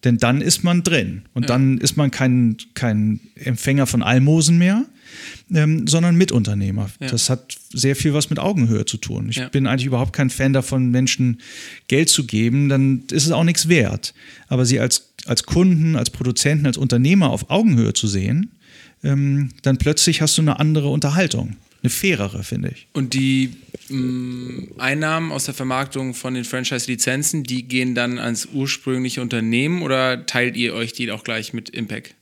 Denn 0.06 0.18
dann 0.18 0.40
ist 0.40 0.62
man 0.62 0.84
drin 0.84 1.22
und 1.34 1.42
ja. 1.42 1.46
dann 1.48 1.78
ist 1.78 1.96
man 1.96 2.12
kein, 2.12 2.58
kein 2.74 3.18
Empfänger 3.34 3.88
von 3.88 4.04
Almosen 4.04 4.56
mehr, 4.56 4.86
ähm, 5.52 5.88
sondern 5.88 6.14
Mitunternehmer. 6.14 6.88
Ja. 7.00 7.08
Das 7.08 7.28
hat 7.28 7.58
sehr 7.72 7.96
viel 7.96 8.14
was 8.14 8.30
mit 8.30 8.38
Augenhöhe 8.38 8.84
zu 8.84 8.98
tun. 8.98 9.26
Ich 9.30 9.38
ja. 9.38 9.48
bin 9.48 9.66
eigentlich 9.66 9.86
überhaupt 9.86 10.12
kein 10.12 10.30
Fan 10.30 10.52
davon, 10.52 10.92
Menschen 10.92 11.40
Geld 11.88 12.08
zu 12.08 12.24
geben, 12.24 12.68
dann 12.68 13.02
ist 13.10 13.26
es 13.26 13.32
auch 13.32 13.42
nichts 13.42 13.68
wert. 13.68 14.14
Aber 14.46 14.64
sie 14.64 14.78
als, 14.78 15.12
als 15.24 15.42
Kunden, 15.42 15.96
als 15.96 16.10
Produzenten, 16.10 16.66
als 16.66 16.76
Unternehmer 16.76 17.30
auf 17.30 17.50
Augenhöhe 17.50 17.92
zu 17.92 18.06
sehen, 18.06 18.52
ähm, 19.02 19.48
dann 19.62 19.76
plötzlich 19.76 20.22
hast 20.22 20.38
du 20.38 20.42
eine 20.42 20.60
andere 20.60 20.88
Unterhaltung 20.88 21.56
eine 21.82 21.90
fairere, 21.90 22.42
finde 22.42 22.70
ich. 22.74 22.88
Und 22.92 23.14
die 23.14 23.52
mh, 23.88 23.96
mm, 23.98 24.72
Einnahmen 24.78 25.32
aus 25.32 25.44
der 25.44 25.54
Vermarktung 25.54 26.14
von 26.14 26.34
den 26.34 26.44
Franchise-Lizenzen, 26.44 27.44
die 27.44 27.64
gehen 27.64 27.94
dann 27.94 28.18
ans 28.18 28.48
ursprüngliche 28.52 29.20
Unternehmen 29.20 29.82
oder 29.82 30.26
teilt 30.26 30.56
ihr 30.56 30.74
euch 30.74 30.92
die 30.92 31.10
auch 31.10 31.24
gleich 31.24 31.52
mit 31.52 31.70
Impact? 31.70 32.14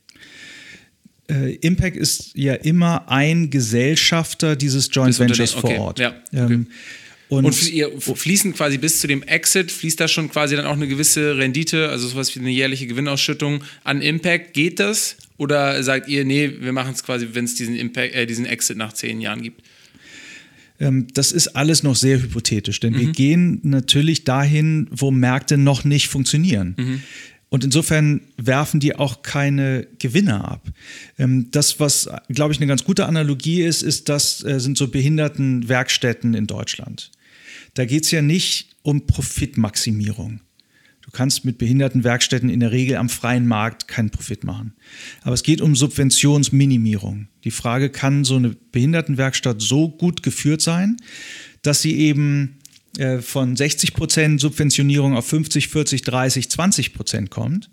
Äh, 1.29 1.55
Impact 1.55 1.97
ist 1.97 2.31
ja 2.35 2.53
immer 2.53 3.09
ein 3.09 3.49
Gesellschafter 3.49 4.55
dieses 4.55 4.89
Joint 4.91 5.17
Ventures 5.17 5.51
vor 5.51 5.71
Ort. 5.79 5.99
Ja, 5.99 6.13
okay. 6.31 6.53
ähm, 6.53 6.67
und, 7.29 7.45
und 7.45 7.71
ihr 7.71 7.91
fließen 7.99 8.53
quasi 8.53 8.77
bis 8.77 8.99
zu 8.99 9.07
dem 9.07 9.23
Exit, 9.23 9.71
fließt 9.71 9.99
da 9.99 10.07
schon 10.07 10.29
quasi 10.29 10.55
dann 10.55 10.65
auch 10.65 10.73
eine 10.73 10.87
gewisse 10.87 11.37
Rendite, 11.37 11.89
also 11.89 12.07
sowas 12.07 12.35
wie 12.35 12.39
eine 12.39 12.51
jährliche 12.51 12.85
Gewinnausschüttung 12.87 13.63
an 13.83 14.01
Impact. 14.01 14.53
Geht 14.53 14.79
das? 14.79 15.17
Oder 15.37 15.81
sagt 15.83 16.07
ihr, 16.07 16.23
nee, 16.23 16.51
wir 16.59 16.71
machen 16.71 16.93
es 16.93 17.03
quasi, 17.03 17.29
wenn 17.33 17.45
es 17.45 17.55
diesen, 17.55 17.95
äh, 17.95 18.25
diesen 18.25 18.45
Exit 18.45 18.77
nach 18.77 18.93
zehn 18.93 19.19
Jahren 19.21 19.41
gibt? 19.41 19.61
Ähm, 20.79 21.07
das 21.13 21.31
ist 21.31 21.49
alles 21.49 21.83
noch 21.83 21.95
sehr 21.95 22.21
hypothetisch, 22.21 22.79
denn 22.79 22.93
mhm. 22.93 22.99
wir 22.99 23.11
gehen 23.11 23.59
natürlich 23.63 24.23
dahin, 24.23 24.87
wo 24.91 25.11
Märkte 25.11 25.57
noch 25.57 25.83
nicht 25.83 26.07
funktionieren. 26.07 26.75
Mhm. 26.77 27.03
Und 27.49 27.63
insofern 27.63 28.21
werfen 28.37 28.79
die 28.79 28.95
auch 28.95 29.21
keine 29.21 29.87
Gewinne 29.99 30.43
ab. 30.43 30.67
Ähm, 31.17 31.47
das, 31.51 31.79
was, 31.79 32.09
glaube 32.29 32.53
ich, 32.53 32.59
eine 32.59 32.67
ganz 32.67 32.83
gute 32.83 33.05
Analogie 33.05 33.61
ist, 33.61 33.81
ist, 33.81 34.09
das 34.09 34.43
äh, 34.43 34.59
sind 34.59 34.77
so 34.77 34.89
Behindertenwerkstätten 34.89 36.33
in 36.33 36.47
Deutschland. 36.47 37.11
Da 37.75 37.85
geht 37.85 38.05
es 38.05 38.11
ja 38.11 38.21
nicht 38.21 38.75
um 38.81 39.05
Profitmaximierung. 39.05 40.41
Du 41.01 41.11
kannst 41.11 41.45
mit 41.45 41.59
Behindertenwerkstätten 41.59 42.49
in 42.49 42.61
der 42.61 42.71
Regel 42.71 42.97
am 42.97 43.09
freien 43.09 43.47
Markt 43.47 43.87
keinen 43.87 44.09
Profit 44.09 44.43
machen. 44.43 44.73
Aber 45.21 45.35
es 45.35 45.43
geht 45.43 45.61
um 45.61 45.75
Subventionsminimierung. 45.75 47.27
Die 47.43 47.51
Frage, 47.51 47.91
kann 47.91 48.23
so 48.23 48.37
eine 48.37 48.55
Behindertenwerkstatt 48.71 49.61
so 49.61 49.89
gut 49.89 50.23
geführt 50.23 50.61
sein, 50.61 50.97
dass 51.61 51.83
sie 51.83 51.95
eben 51.95 52.57
äh, 52.97 53.19
von 53.19 53.55
60 53.55 53.93
Prozent 53.93 54.41
Subventionierung 54.41 55.15
auf 55.15 55.27
50, 55.27 55.67
40, 55.67 56.01
30, 56.01 56.49
20 56.49 56.93
Prozent 56.93 57.29
kommt 57.29 57.69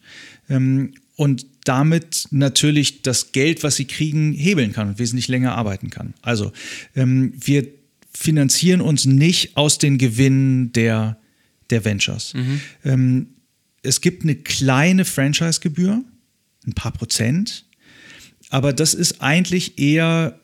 ähm, 0.51 0.93
und 1.17 1.47
damit 1.65 2.27
natürlich 2.31 3.03
das 3.03 3.33
Geld, 3.33 3.63
was 3.63 3.77
sie 3.77 3.87
kriegen, 3.87 4.33
hebeln 4.33 4.73
kann 4.73 4.89
und 4.89 4.99
wesentlich 4.99 5.29
länger 5.29 5.55
arbeiten 5.55 5.91
kann. 5.91 6.15
Also 6.23 6.53
ähm, 6.97 7.33
wir 7.39 7.67
finanzieren 8.15 8.81
uns 8.81 9.05
nicht 9.05 9.57
aus 9.57 9.79
den 9.79 9.99
Gewinnen 9.99 10.73
der 10.73 11.19
der 11.71 11.85
Ventures. 11.85 12.35
Mhm. 12.35 12.61
Ähm, 12.85 13.27
es 13.83 14.01
gibt 14.01 14.23
eine 14.23 14.37
kleine 14.37 15.05
Franchise-Gebühr, 15.05 16.05
ein 16.67 16.73
paar 16.75 16.93
Prozent, 16.93 17.65
aber 18.51 18.73
das 18.73 18.95
ist 18.95 19.21
eigentlich 19.21 19.79
eher 19.79 20.39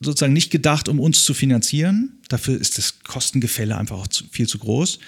sozusagen 0.00 0.32
nicht 0.32 0.50
gedacht, 0.50 0.88
um 0.88 1.00
uns 1.00 1.24
zu 1.24 1.32
finanzieren. 1.32 2.18
Dafür 2.28 2.60
ist 2.60 2.76
das 2.76 3.00
Kostengefälle 3.00 3.76
einfach 3.78 3.96
auch 3.96 4.06
zu, 4.08 4.24
viel 4.30 4.46
zu 4.46 4.58
groß, 4.58 4.98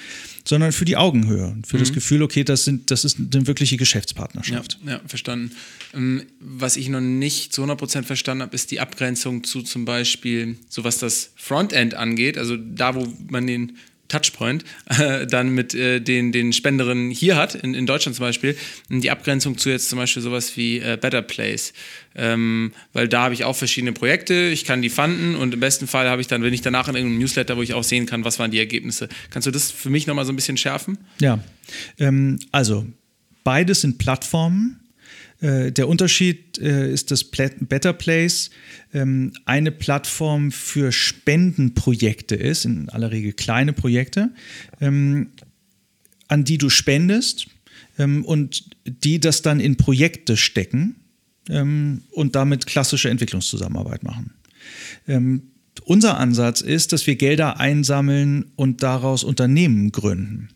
sondern 0.46 0.72
für 0.72 0.86
die 0.86 0.96
Augenhöhe, 0.96 1.56
für 1.66 1.76
mhm. 1.76 1.80
das 1.80 1.92
Gefühl, 1.92 2.22
okay, 2.22 2.42
das, 2.42 2.64
sind, 2.64 2.90
das 2.90 3.04
ist 3.04 3.18
eine 3.18 3.46
wirkliche 3.46 3.76
Geschäftspartnerschaft. 3.76 4.78
Ja, 4.84 4.92
ja 4.92 5.00
verstanden. 5.06 5.54
Ähm, 5.92 6.22
was 6.40 6.76
ich 6.76 6.88
noch 6.88 7.00
nicht 7.00 7.52
zu 7.52 7.64
100% 7.64 8.04
verstanden 8.04 8.42
habe, 8.42 8.54
ist 8.54 8.70
die 8.70 8.80
Abgrenzung 8.80 9.44
zu 9.44 9.62
zum 9.62 9.84
Beispiel, 9.84 10.56
so 10.68 10.84
was 10.84 10.98
das 10.98 11.32
Frontend 11.36 11.94
angeht, 11.94 12.38
also 12.38 12.56
da, 12.56 12.94
wo 12.94 13.06
man 13.28 13.46
den 13.46 13.76
Touchpoint 14.08 14.64
äh, 14.86 15.26
dann 15.26 15.50
mit 15.50 15.74
äh, 15.74 16.00
den, 16.00 16.32
den 16.32 16.52
Spenderinnen 16.52 17.10
hier 17.10 17.36
hat, 17.36 17.54
in, 17.54 17.74
in 17.74 17.86
Deutschland 17.86 18.16
zum 18.16 18.24
Beispiel, 18.24 18.56
die 18.88 19.10
Abgrenzung 19.10 19.58
zu 19.58 19.70
jetzt 19.70 19.88
zum 19.88 19.98
Beispiel 19.98 20.22
sowas 20.22 20.56
wie 20.56 20.78
äh, 20.78 20.98
Better 21.00 21.22
Place. 21.22 21.72
Ähm, 22.14 22.72
weil 22.92 23.06
da 23.06 23.24
habe 23.24 23.34
ich 23.34 23.44
auch 23.44 23.54
verschiedene 23.54 23.92
Projekte, 23.92 24.34
ich 24.48 24.64
kann 24.64 24.82
die 24.82 24.88
fanden 24.88 25.36
und 25.36 25.54
im 25.54 25.60
besten 25.60 25.86
Fall 25.86 26.08
habe 26.08 26.20
ich 26.20 26.26
dann, 26.26 26.42
wenn 26.42 26.54
ich 26.54 26.62
danach 26.62 26.88
in 26.88 26.96
irgendeinem 26.96 27.20
Newsletter, 27.20 27.56
wo 27.56 27.62
ich 27.62 27.74
auch 27.74 27.84
sehen 27.84 28.06
kann, 28.06 28.24
was 28.24 28.38
waren 28.38 28.50
die 28.50 28.58
Ergebnisse. 28.58 29.08
Kannst 29.30 29.46
du 29.46 29.50
das 29.50 29.70
für 29.70 29.90
mich 29.90 30.06
nochmal 30.06 30.24
so 30.24 30.32
ein 30.32 30.36
bisschen 30.36 30.56
schärfen? 30.56 30.98
Ja, 31.20 31.38
ähm, 31.98 32.38
also 32.50 32.86
beides 33.44 33.82
sind 33.82 33.98
Plattformen, 33.98 34.80
äh, 35.40 35.70
der 35.70 35.88
Unterschied 35.88 36.58
äh, 36.58 36.92
ist, 36.92 37.10
dass 37.10 37.24
Better 37.24 37.92
Place 37.92 38.50
ähm, 38.92 39.32
eine 39.44 39.70
Plattform 39.70 40.50
für 40.50 40.90
Spendenprojekte 40.90 42.34
ist, 42.34 42.64
in 42.64 42.88
aller 42.88 43.10
Regel 43.10 43.32
kleine 43.32 43.72
Projekte, 43.72 44.30
ähm, 44.80 45.30
an 46.26 46.44
die 46.44 46.58
du 46.58 46.70
spendest 46.70 47.46
ähm, 47.98 48.24
und 48.24 48.70
die 48.84 49.20
das 49.20 49.42
dann 49.42 49.60
in 49.60 49.76
Projekte 49.76 50.36
stecken 50.36 50.96
ähm, 51.48 52.02
und 52.10 52.34
damit 52.34 52.66
klassische 52.66 53.08
Entwicklungszusammenarbeit 53.08 54.02
machen. 54.02 54.34
Ähm, 55.06 55.42
unser 55.84 56.18
Ansatz 56.18 56.60
ist, 56.60 56.92
dass 56.92 57.06
wir 57.06 57.16
Gelder 57.16 57.60
einsammeln 57.60 58.46
und 58.56 58.82
daraus 58.82 59.24
Unternehmen 59.24 59.92
gründen. 59.92 60.50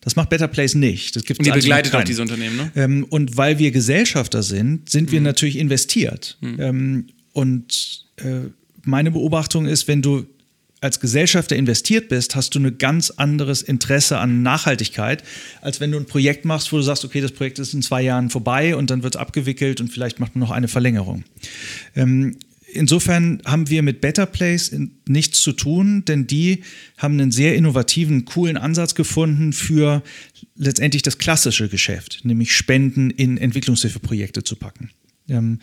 Das 0.00 0.16
macht 0.16 0.30
Better 0.30 0.48
Place 0.48 0.74
nicht. 0.74 1.16
Das 1.16 1.24
gibt's 1.24 1.38
und 1.38 1.46
die 1.46 1.50
begleitet 1.50 1.94
auch 1.94 2.04
diese 2.04 2.22
Unternehmen, 2.22 2.56
ne? 2.56 2.72
Ähm, 2.76 3.06
und 3.08 3.36
weil 3.36 3.58
wir 3.58 3.70
Gesellschafter 3.70 4.42
sind, 4.42 4.88
sind 4.88 5.08
mhm. 5.08 5.12
wir 5.12 5.20
natürlich 5.20 5.58
investiert. 5.58 6.36
Mhm. 6.40 6.60
Ähm, 6.60 7.06
und 7.32 8.04
äh, 8.16 8.50
meine 8.82 9.10
Beobachtung 9.10 9.66
ist, 9.66 9.88
wenn 9.88 10.02
du 10.02 10.26
als 10.80 11.00
Gesellschafter 11.00 11.56
investiert 11.56 12.08
bist, 12.08 12.36
hast 12.36 12.54
du 12.54 12.60
ein 12.60 12.78
ganz 12.78 13.10
anderes 13.10 13.62
Interesse 13.62 14.18
an 14.18 14.42
Nachhaltigkeit, 14.42 15.24
als 15.60 15.80
wenn 15.80 15.90
du 15.90 15.98
ein 15.98 16.06
Projekt 16.06 16.44
machst, 16.44 16.72
wo 16.72 16.76
du 16.76 16.82
sagst, 16.82 17.04
okay, 17.04 17.20
das 17.20 17.32
Projekt 17.32 17.58
ist 17.58 17.74
in 17.74 17.82
zwei 17.82 18.02
Jahren 18.02 18.30
vorbei 18.30 18.76
und 18.76 18.90
dann 18.90 19.02
wird 19.02 19.16
es 19.16 19.20
abgewickelt 19.20 19.80
und 19.80 19.88
vielleicht 19.88 20.20
macht 20.20 20.36
man 20.36 20.40
noch 20.40 20.52
eine 20.52 20.68
Verlängerung. 20.68 21.24
Ähm, 21.96 22.36
insofern 22.72 23.42
haben 23.44 23.68
wir 23.68 23.82
mit 23.82 24.00
Better 24.00 24.26
Place 24.26 24.74
nichts 25.06 25.42
zu 25.42 25.52
tun, 25.52 26.04
denn 26.06 26.26
die 26.26 26.62
haben 26.96 27.14
einen 27.14 27.30
sehr 27.30 27.54
innovativen, 27.56 28.24
coolen 28.24 28.56
Ansatz 28.56 28.94
gefunden 28.94 29.52
für 29.52 30.02
letztendlich 30.56 31.02
das 31.02 31.18
klassische 31.18 31.68
Geschäft, 31.68 32.20
nämlich 32.24 32.52
Spenden 32.52 33.10
in 33.10 33.38
Entwicklungshilfeprojekte 33.38 34.44
zu 34.44 34.56
packen. 34.56 34.90
Ähm, 35.28 35.58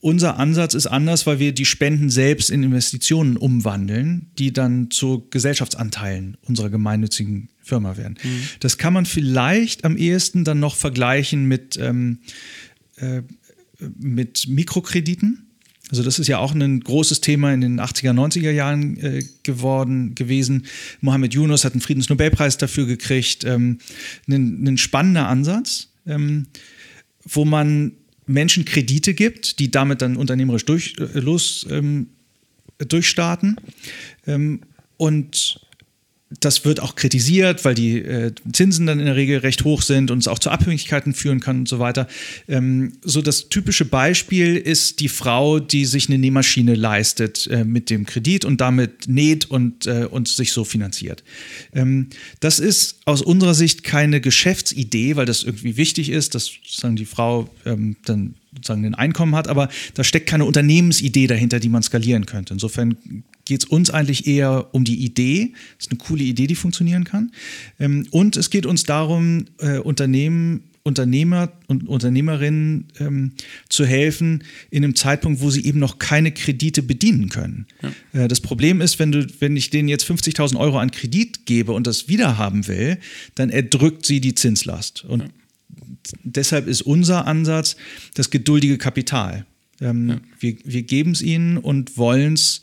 unser 0.00 0.38
Ansatz 0.38 0.74
ist 0.74 0.86
anders, 0.86 1.26
weil 1.26 1.38
wir 1.38 1.52
die 1.52 1.64
Spenden 1.64 2.10
selbst 2.10 2.50
in 2.50 2.62
Investitionen 2.62 3.38
umwandeln, 3.38 4.30
die 4.38 4.52
dann 4.52 4.90
zu 4.90 5.26
Gesellschaftsanteilen 5.30 6.36
unserer 6.42 6.68
gemeinnützigen 6.68 7.48
Firma 7.62 7.96
werden. 7.96 8.18
Mhm. 8.22 8.42
Das 8.60 8.76
kann 8.76 8.92
man 8.92 9.06
vielleicht 9.06 9.84
am 9.84 9.96
ehesten 9.96 10.44
dann 10.44 10.60
noch 10.60 10.76
vergleichen 10.76 11.46
mit, 11.46 11.78
ähm, 11.78 12.18
äh, 12.96 13.22
mit 13.98 14.46
Mikrokrediten. 14.46 15.43
Also 15.94 16.02
das 16.02 16.18
ist 16.18 16.26
ja 16.26 16.38
auch 16.38 16.52
ein 16.52 16.80
großes 16.80 17.20
Thema 17.20 17.54
in 17.54 17.60
den 17.60 17.80
80er, 17.80 18.10
90er 18.10 18.50
Jahren 18.50 18.96
äh, 18.96 19.22
geworden 19.44 20.16
gewesen. 20.16 20.66
Mohammed 21.00 21.34
Yunus 21.34 21.64
hat 21.64 21.74
einen 21.74 21.82
Friedensnobelpreis 21.82 22.58
dafür 22.58 22.86
gekriegt. 22.86 23.44
Ähm, 23.44 23.78
ein, 24.26 24.66
ein, 24.66 24.76
spannender 24.76 25.28
Ansatz, 25.28 25.90
ähm, 26.04 26.48
wo 27.22 27.44
man 27.44 27.92
Menschen 28.26 28.64
Kredite 28.64 29.14
gibt, 29.14 29.60
die 29.60 29.70
damit 29.70 30.02
dann 30.02 30.16
unternehmerisch 30.16 30.64
durch, 30.64 30.96
äh, 30.98 31.20
los 31.20 31.64
ähm, 31.70 32.08
durchstarten. 32.78 33.60
Ähm, 34.26 34.62
und 34.96 35.60
das 36.40 36.64
wird 36.64 36.80
auch 36.80 36.94
kritisiert, 36.96 37.64
weil 37.64 37.74
die 37.74 37.98
äh, 37.98 38.32
Zinsen 38.52 38.86
dann 38.86 38.98
in 38.98 39.06
der 39.06 39.16
Regel 39.16 39.38
recht 39.38 39.64
hoch 39.64 39.82
sind 39.82 40.10
und 40.10 40.18
es 40.18 40.28
auch 40.28 40.38
zu 40.38 40.50
Abhängigkeiten 40.50 41.14
führen 41.14 41.40
kann 41.40 41.60
und 41.60 41.68
so 41.68 41.78
weiter. 41.78 42.08
Ähm, 42.48 42.92
so 43.02 43.22
das 43.22 43.48
typische 43.48 43.84
Beispiel 43.84 44.56
ist 44.56 45.00
die 45.00 45.08
Frau, 45.08 45.58
die 45.58 45.84
sich 45.84 46.08
eine 46.08 46.18
Nähmaschine 46.18 46.74
leistet 46.74 47.46
äh, 47.48 47.64
mit 47.64 47.90
dem 47.90 48.06
Kredit 48.06 48.44
und 48.44 48.60
damit 48.60 49.08
näht 49.08 49.50
und, 49.50 49.86
äh, 49.86 50.06
und 50.10 50.28
sich 50.28 50.52
so 50.52 50.64
finanziert. 50.64 51.22
Ähm, 51.72 52.08
das 52.40 52.58
ist 52.58 53.00
aus 53.04 53.22
unserer 53.22 53.54
Sicht 53.54 53.84
keine 53.84 54.20
Geschäftsidee, 54.20 55.16
weil 55.16 55.26
das 55.26 55.42
irgendwie 55.42 55.76
wichtig 55.76 56.10
ist, 56.10 56.34
dass 56.34 56.46
sozusagen 56.46 56.96
die 56.96 57.06
Frau 57.06 57.48
ähm, 57.64 57.96
dann 58.04 58.34
sozusagen 58.54 58.84
ein 58.84 58.94
Einkommen 58.94 59.34
hat, 59.34 59.48
aber 59.48 59.68
da 59.94 60.04
steckt 60.04 60.28
keine 60.28 60.44
Unternehmensidee 60.44 61.26
dahinter, 61.26 61.60
die 61.60 61.68
man 61.68 61.82
skalieren 61.82 62.26
könnte. 62.26 62.54
Insofern 62.54 62.96
geht 63.44 63.64
es 63.64 63.68
uns 63.68 63.90
eigentlich 63.90 64.26
eher 64.26 64.74
um 64.74 64.84
die 64.84 65.04
Idee. 65.04 65.52
Das 65.78 65.86
ist 65.86 65.92
eine 65.92 65.98
coole 65.98 66.24
Idee, 66.24 66.46
die 66.46 66.54
funktionieren 66.54 67.04
kann. 67.04 67.32
Ähm, 67.78 68.06
und 68.10 68.36
es 68.36 68.50
geht 68.50 68.66
uns 68.66 68.84
darum, 68.84 69.46
äh, 69.58 69.78
Unternehmen 69.78 70.62
Unternehmer 70.86 71.50
und 71.66 71.88
Unternehmerinnen 71.88 72.88
ähm, 73.00 73.32
zu 73.70 73.86
helfen 73.86 74.44
in 74.70 74.84
einem 74.84 74.94
Zeitpunkt, 74.94 75.40
wo 75.40 75.48
sie 75.48 75.64
eben 75.64 75.78
noch 75.78 75.98
keine 75.98 76.30
Kredite 76.30 76.82
bedienen 76.82 77.30
können. 77.30 77.66
Ja. 78.12 78.24
Äh, 78.24 78.28
das 78.28 78.42
Problem 78.42 78.82
ist, 78.82 78.98
wenn, 78.98 79.10
du, 79.10 79.26
wenn 79.40 79.56
ich 79.56 79.70
denen 79.70 79.88
jetzt 79.88 80.04
50.000 80.04 80.58
Euro 80.58 80.78
an 80.78 80.90
Kredit 80.90 81.46
gebe 81.46 81.72
und 81.72 81.86
das 81.86 82.08
wiederhaben 82.08 82.68
will, 82.68 82.98
dann 83.34 83.48
erdrückt 83.48 84.04
sie 84.04 84.20
die 84.20 84.34
Zinslast. 84.34 85.06
Und 85.06 85.20
ja. 85.20 85.28
Deshalb 86.22 86.66
ist 86.66 86.82
unser 86.82 87.26
Ansatz 87.26 87.76
das 88.14 88.30
geduldige 88.30 88.78
Kapital. 88.78 89.46
Ähm, 89.80 90.08
ja. 90.08 90.20
Wir, 90.38 90.56
wir 90.64 90.82
geben 90.82 91.12
es 91.12 91.22
ihnen 91.22 91.58
und 91.58 91.96
wollen 91.96 92.34
es 92.34 92.62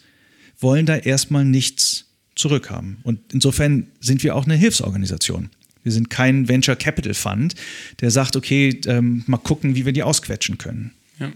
wollen 0.61 0.85
da 0.85 0.95
erstmal 0.95 1.43
nichts 1.43 2.05
zurückhaben. 2.35 2.99
Und 3.03 3.19
insofern 3.33 3.87
sind 3.99 4.23
wir 4.23 4.35
auch 4.35 4.45
eine 4.45 4.55
Hilfsorganisation. 4.55 5.49
Wir 5.83 5.91
sind 5.91 6.09
kein 6.09 6.47
Venture 6.47 6.75
Capital 6.75 7.13
Fund, 7.13 7.55
der 7.99 8.11
sagt, 8.11 8.35
okay, 8.35 8.79
ähm, 8.85 9.23
mal 9.25 9.37
gucken, 9.37 9.75
wie 9.75 9.85
wir 9.85 9.93
die 9.93 10.03
ausquetschen 10.03 10.57
können. 10.57 10.91
Ja. 11.19 11.31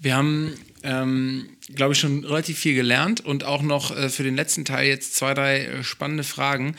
Wir 0.00 0.16
haben, 0.16 0.54
ähm, 0.82 1.46
glaube 1.74 1.92
ich, 1.92 2.00
schon 2.00 2.24
relativ 2.24 2.58
viel 2.58 2.74
gelernt 2.74 3.20
und 3.20 3.44
auch 3.44 3.62
noch 3.62 3.96
äh, 3.96 4.08
für 4.08 4.22
den 4.22 4.34
letzten 4.34 4.64
Teil 4.64 4.88
jetzt 4.88 5.14
zwei, 5.14 5.34
drei 5.34 5.66
äh, 5.66 5.84
spannende 5.84 6.24
Fragen. 6.24 6.74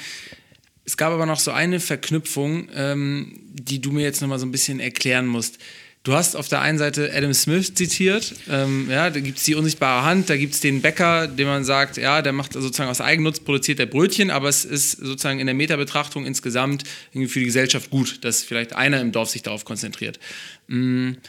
Es 0.86 0.98
gab 0.98 1.14
aber 1.14 1.26
noch 1.26 1.40
so 1.40 1.52
eine 1.52 1.80
Verknüpfung, 1.80 2.68
ähm, 2.76 3.40
die 3.54 3.80
du 3.80 3.92
mir 3.92 4.04
jetzt 4.04 4.22
nochmal 4.22 4.40
so 4.40 4.46
ein 4.46 4.52
bisschen 4.52 4.80
erklären 4.80 5.28
musst. 5.28 5.60
Du 6.04 6.14
hast 6.14 6.36
auf 6.36 6.50
der 6.50 6.60
einen 6.60 6.78
Seite 6.78 7.12
Adam 7.16 7.34
Smith 7.34 7.76
zitiert, 7.76 8.36
ähm, 8.50 8.90
ja, 8.92 9.10
da 9.10 9.22
gibt 9.22 9.38
es 9.38 9.46
die 9.46 9.56
unsichtbare 9.56 10.04
Hand, 10.04 10.30
da 10.30 10.36
gibt 10.36 10.54
es 10.54 10.60
den 10.60 10.82
Bäcker, 10.82 11.30
dem 11.30 11.48
man 11.48 11.64
sagt, 11.64 11.96
ja, 11.96 12.22
der 12.22 12.34
macht 12.34 12.52
sozusagen 12.52 12.90
aus 12.90 13.00
Eigennutz, 13.00 13.40
produziert 13.40 13.80
der 13.80 13.86
Brötchen, 13.86 14.30
aber 14.30 14.50
es 14.50 14.66
ist 14.66 14.92
sozusagen 14.98 15.40
in 15.40 15.46
der 15.46 15.56
Metabetrachtung 15.56 16.26
insgesamt 16.26 16.84
irgendwie 17.14 17.32
für 17.32 17.40
die 17.40 17.46
Gesellschaft 17.46 17.90
gut, 17.90 18.26
dass 18.26 18.44
vielleicht 18.44 18.76
einer 18.76 19.00
im 19.00 19.14
Dorf 19.14 19.30
sich 19.30 19.44
darauf 19.44 19.64
konzentriert. 19.64 20.20
Mhm. 20.68 21.20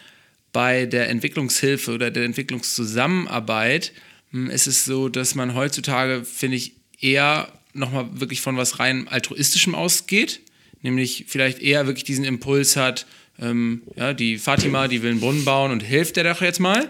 Bei 0.52 0.86
der 0.86 1.08
Entwicklungshilfe 1.08 1.92
oder 1.92 2.10
der 2.10 2.24
Entwicklungszusammenarbeit 2.24 3.92
mhm, 4.32 4.50
ist 4.50 4.66
es 4.66 4.84
so, 4.84 5.08
dass 5.08 5.36
man 5.36 5.54
heutzutage, 5.54 6.24
finde 6.24 6.56
ich, 6.56 6.74
eher 7.00 7.52
nochmal 7.74 8.08
wirklich 8.20 8.40
von 8.40 8.56
was 8.56 8.78
rein 8.78 9.08
altruistischem 9.08 9.74
ausgeht, 9.74 10.40
nämlich 10.82 11.26
vielleicht 11.28 11.60
eher 11.60 11.86
wirklich 11.86 12.04
diesen 12.04 12.24
Impuls 12.24 12.76
hat, 12.76 13.06
ähm, 13.40 13.82
ja, 13.96 14.12
die 14.12 14.38
Fatima, 14.38 14.88
die 14.88 15.02
will 15.02 15.10
einen 15.10 15.20
Brunnen 15.20 15.44
bauen 15.44 15.72
und 15.72 15.80
hilft 15.82 16.16
der 16.16 16.24
doch 16.24 16.40
jetzt 16.40 16.60
mal. 16.60 16.88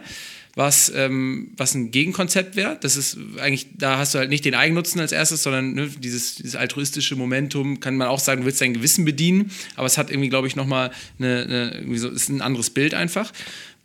Was, 0.57 0.93
ähm, 0.95 1.51
was 1.57 1.75
ein 1.75 1.91
Gegenkonzept 1.91 2.55
wäre. 2.55 2.79
Das 2.81 2.97
ist 2.97 3.19
eigentlich, 3.41 3.67
da 3.77 3.99
hast 3.99 4.15
du 4.15 4.21
halt 4.21 4.31
nicht 4.31 4.45
den 4.45 4.55
Eigennutzen 4.55 5.01
als 5.01 5.11
erstes, 5.11 5.43
sondern 5.43 5.73
ne, 5.75 5.89
dieses, 5.99 6.37
dieses 6.37 6.55
altruistische 6.55 7.17
Momentum, 7.17 7.81
kann 7.81 7.97
man 7.97 8.07
auch 8.07 8.21
sagen, 8.21 8.43
du 8.43 8.47
willst 8.47 8.61
dein 8.61 8.73
Gewissen 8.73 9.05
bedienen, 9.05 9.51
aber 9.75 9.89
es 9.89 9.99
hat 9.99 10.13
irgendwie, 10.13 10.29
glaube 10.29 10.47
ich, 10.47 10.55
nochmal 10.55 10.93
eine, 11.19 11.75
eine, 11.83 11.99
so, 11.99 12.09
ist 12.09 12.29
ein 12.29 12.41
anderes 12.41 12.71
Bild 12.71 12.95
einfach. 12.95 13.33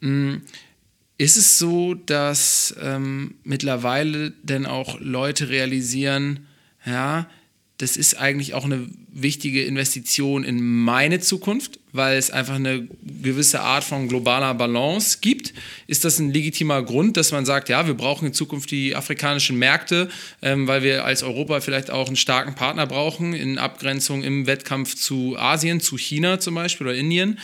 Mhm. 0.02 0.42
Ist 1.18 1.38
es 1.38 1.58
so, 1.58 1.96
dass 1.96 2.76
ähm, 2.80 3.34
mittlerweile 3.44 4.32
denn 4.44 4.68
auch 4.68 5.00
Leute 5.02 5.50
realisieren, 5.50 6.46
ja, 6.86 7.28
das 7.80 7.96
ist 7.96 8.16
eigentlich 8.16 8.54
auch 8.54 8.66
eine 8.66 8.90
wichtige 9.10 9.64
Investition 9.64 10.44
in 10.44 10.62
meine 10.62 11.22
Zukunft, 11.22 11.80
weil 11.94 12.18
es 12.18 12.30
einfach 12.30 12.56
eine 12.56 12.90
gewisse 13.02 13.62
Art 13.62 13.86
von 13.86 14.10
globaler 14.10 14.54
Balance 14.54 15.20
gibt. 15.22 15.54
Ist 15.88 16.04
das 16.04 16.20
ein 16.20 16.34
legitimer 16.34 16.84
Grund, 16.84 17.16
dass 17.16 17.32
man 17.32 17.46
sagt, 17.46 17.70
ja, 17.70 17.88
wir 17.88 17.94
brauchen 17.94 18.28
in 18.28 18.34
Zukunft 18.34 18.70
die 18.72 18.98
afrikanischen 18.98 19.58
Märkte, 19.58 20.10
ähm, 20.42 20.68
weil 20.68 20.84
wir 20.84 21.06
als 21.06 21.24
Europa 21.24 21.62
vielleicht 21.62 21.90
auch 21.90 22.08
einen 22.08 22.18
starken 22.18 22.54
Partner 22.54 22.86
brauchen 22.86 23.34
in 23.34 23.58
Abgrenzung 23.58 24.24
im 24.24 24.46
Wettkampf 24.46 24.96
zu 24.96 25.38
Asien, 25.38 25.80
zu 25.80 25.98
China 25.98 26.42
zum 26.42 26.56
Beispiel 26.56 26.88
oder 26.88 26.98
Indien? 26.98 27.40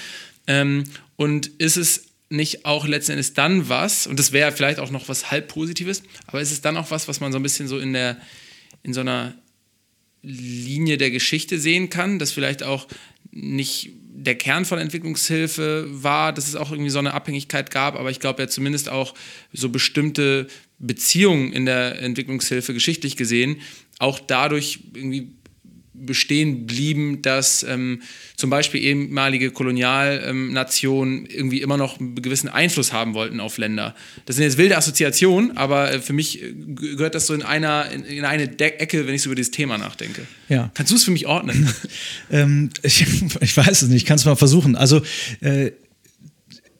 Ähm, 0.48 0.84
und 1.16 1.48
ist 1.48 1.78
es 1.78 2.08
nicht 2.30 2.66
auch 2.66 2.86
letzten 2.86 3.14
Endes 3.14 3.34
dann 3.36 3.70
was, 3.70 4.06
und 4.06 4.20
das 4.20 4.34
wäre 4.34 4.52
vielleicht 4.52 4.80
auch 4.80 4.92
noch 4.92 5.08
was 5.08 5.32
halb 5.32 5.48
Positives, 5.48 6.04
aber 6.28 6.42
ist 6.42 6.52
es 6.52 6.60
dann 6.60 6.76
auch 6.76 6.92
was, 6.92 7.08
was 7.08 7.22
man 7.22 7.32
so 7.32 7.40
ein 7.40 7.44
bisschen 7.44 7.70
so 7.70 7.80
in 7.80 7.94
der, 7.94 8.18
in 8.86 8.94
so 8.94 9.02
einer 9.02 9.34
Linie 10.22 10.98
der 10.98 11.12
Geschichte 11.12 11.60
sehen 11.60 11.90
kann, 11.90 12.20
dass 12.20 12.32
vielleicht 12.32 12.64
auch 12.64 12.88
nicht 13.32 13.92
der 14.18 14.36
Kern 14.36 14.66
von 14.66 14.80
Entwicklungshilfe 14.80 15.88
war, 15.90 16.32
dass 16.34 16.48
es 16.48 16.56
auch 16.56 16.72
irgendwie 16.72 16.90
so 16.90 17.00
eine 17.00 17.14
Abhängigkeit 17.14 17.70
gab, 17.70 17.96
aber 17.96 18.10
ich 18.10 18.20
glaube 18.20 18.42
ja 18.42 18.48
zumindest 18.48 18.90
auch 18.90 19.14
so 19.52 19.70
bestimmte 19.70 20.48
Beziehungen 20.80 21.52
in 21.52 21.66
der 21.66 22.02
Entwicklungshilfe 22.02 22.74
geschichtlich 22.74 23.18
gesehen 23.18 23.58
auch 24.00 24.20
dadurch 24.20 24.80
irgendwie 24.94 25.30
bestehen 26.00 26.66
blieben, 26.66 27.22
dass 27.22 27.64
ähm, 27.64 28.02
zum 28.36 28.50
Beispiel 28.50 28.82
ehemalige 28.82 29.52
Kolonialnationen 29.52 31.20
ähm, 31.20 31.28
irgendwie 31.30 31.62
immer 31.62 31.78
noch 31.78 32.00
einen 32.00 32.16
gewissen 32.22 32.50
Einfluss 32.50 32.94
haben 32.94 33.14
wollten 33.14 33.40
auf 33.40 33.58
Länder. 33.58 33.96
Das 34.26 34.36
sind 34.36 34.44
jetzt 34.44 34.58
wilde 34.58 34.78
Assoziationen, 34.78 35.58
aber 35.58 35.92
äh, 35.92 36.00
für 36.00 36.14
mich 36.14 36.42
äh, 36.42 36.54
gehört 36.54 37.16
das 37.16 37.28
so 37.28 37.34
in, 37.34 37.44
einer, 37.44 37.90
in, 37.92 38.04
in 38.04 38.26
eine 38.26 38.48
De 38.48 38.72
Ecke, 38.78 39.08
wenn 39.08 39.16
ich 39.16 39.22
so 39.22 39.30
über 39.30 39.36
dieses 39.36 39.52
Thema 39.52 39.78
nachdenke. 39.78 40.26
Ja. 40.50 40.72
Kannst 40.74 40.92
du 40.92 40.96
es 40.96 41.04
für 41.04 41.12
mich 41.12 41.28
ordnen? 41.28 41.70
ähm, 42.32 42.70
ich, 42.84 43.06
ich, 43.42 43.58
weiß 43.58 43.82
es 43.82 43.90
nicht, 43.90 44.04
ich 44.04 44.06
kann 44.06 44.18
es 44.18 44.26
mal 44.26 44.36
versuchen. 44.36 44.76
Also 44.76 45.02
äh, 45.42 45.72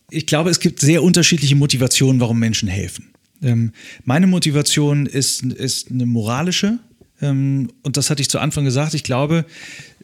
ich 0.10 0.26
glaube, 0.26 0.50
es 0.50 0.60
gibt 0.60 0.80
sehr 0.80 1.04
unterschiedliche 1.04 1.56
Motivationen, 1.56 2.22
warum 2.22 2.40
Menschen 2.40 2.70
helfen. 2.70 3.12
Ähm, 3.42 3.72
meine 4.04 4.28
Motivation 4.28 5.06
ist, 5.06 5.44
ist 5.44 5.92
eine 5.92 6.06
moralische 6.06 6.80
und 7.22 7.72
das 7.84 8.10
hatte 8.10 8.22
ich 8.22 8.30
zu 8.30 8.40
Anfang 8.40 8.66
gesagt, 8.66 8.94
ich 8.94 9.04
glaube, 9.04 9.46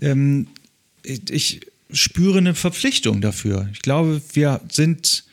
ähm, 0.02 0.48
ich, 1.04 1.30
ich 1.30 1.62
spüre 1.92 2.38
eine 2.38 2.56
Verpflichtung 2.56 3.22
dafür. 3.22 3.70
Ich 3.74 3.82
glaube, 3.82 4.22
wir 4.34 4.62
sind 4.72 5.26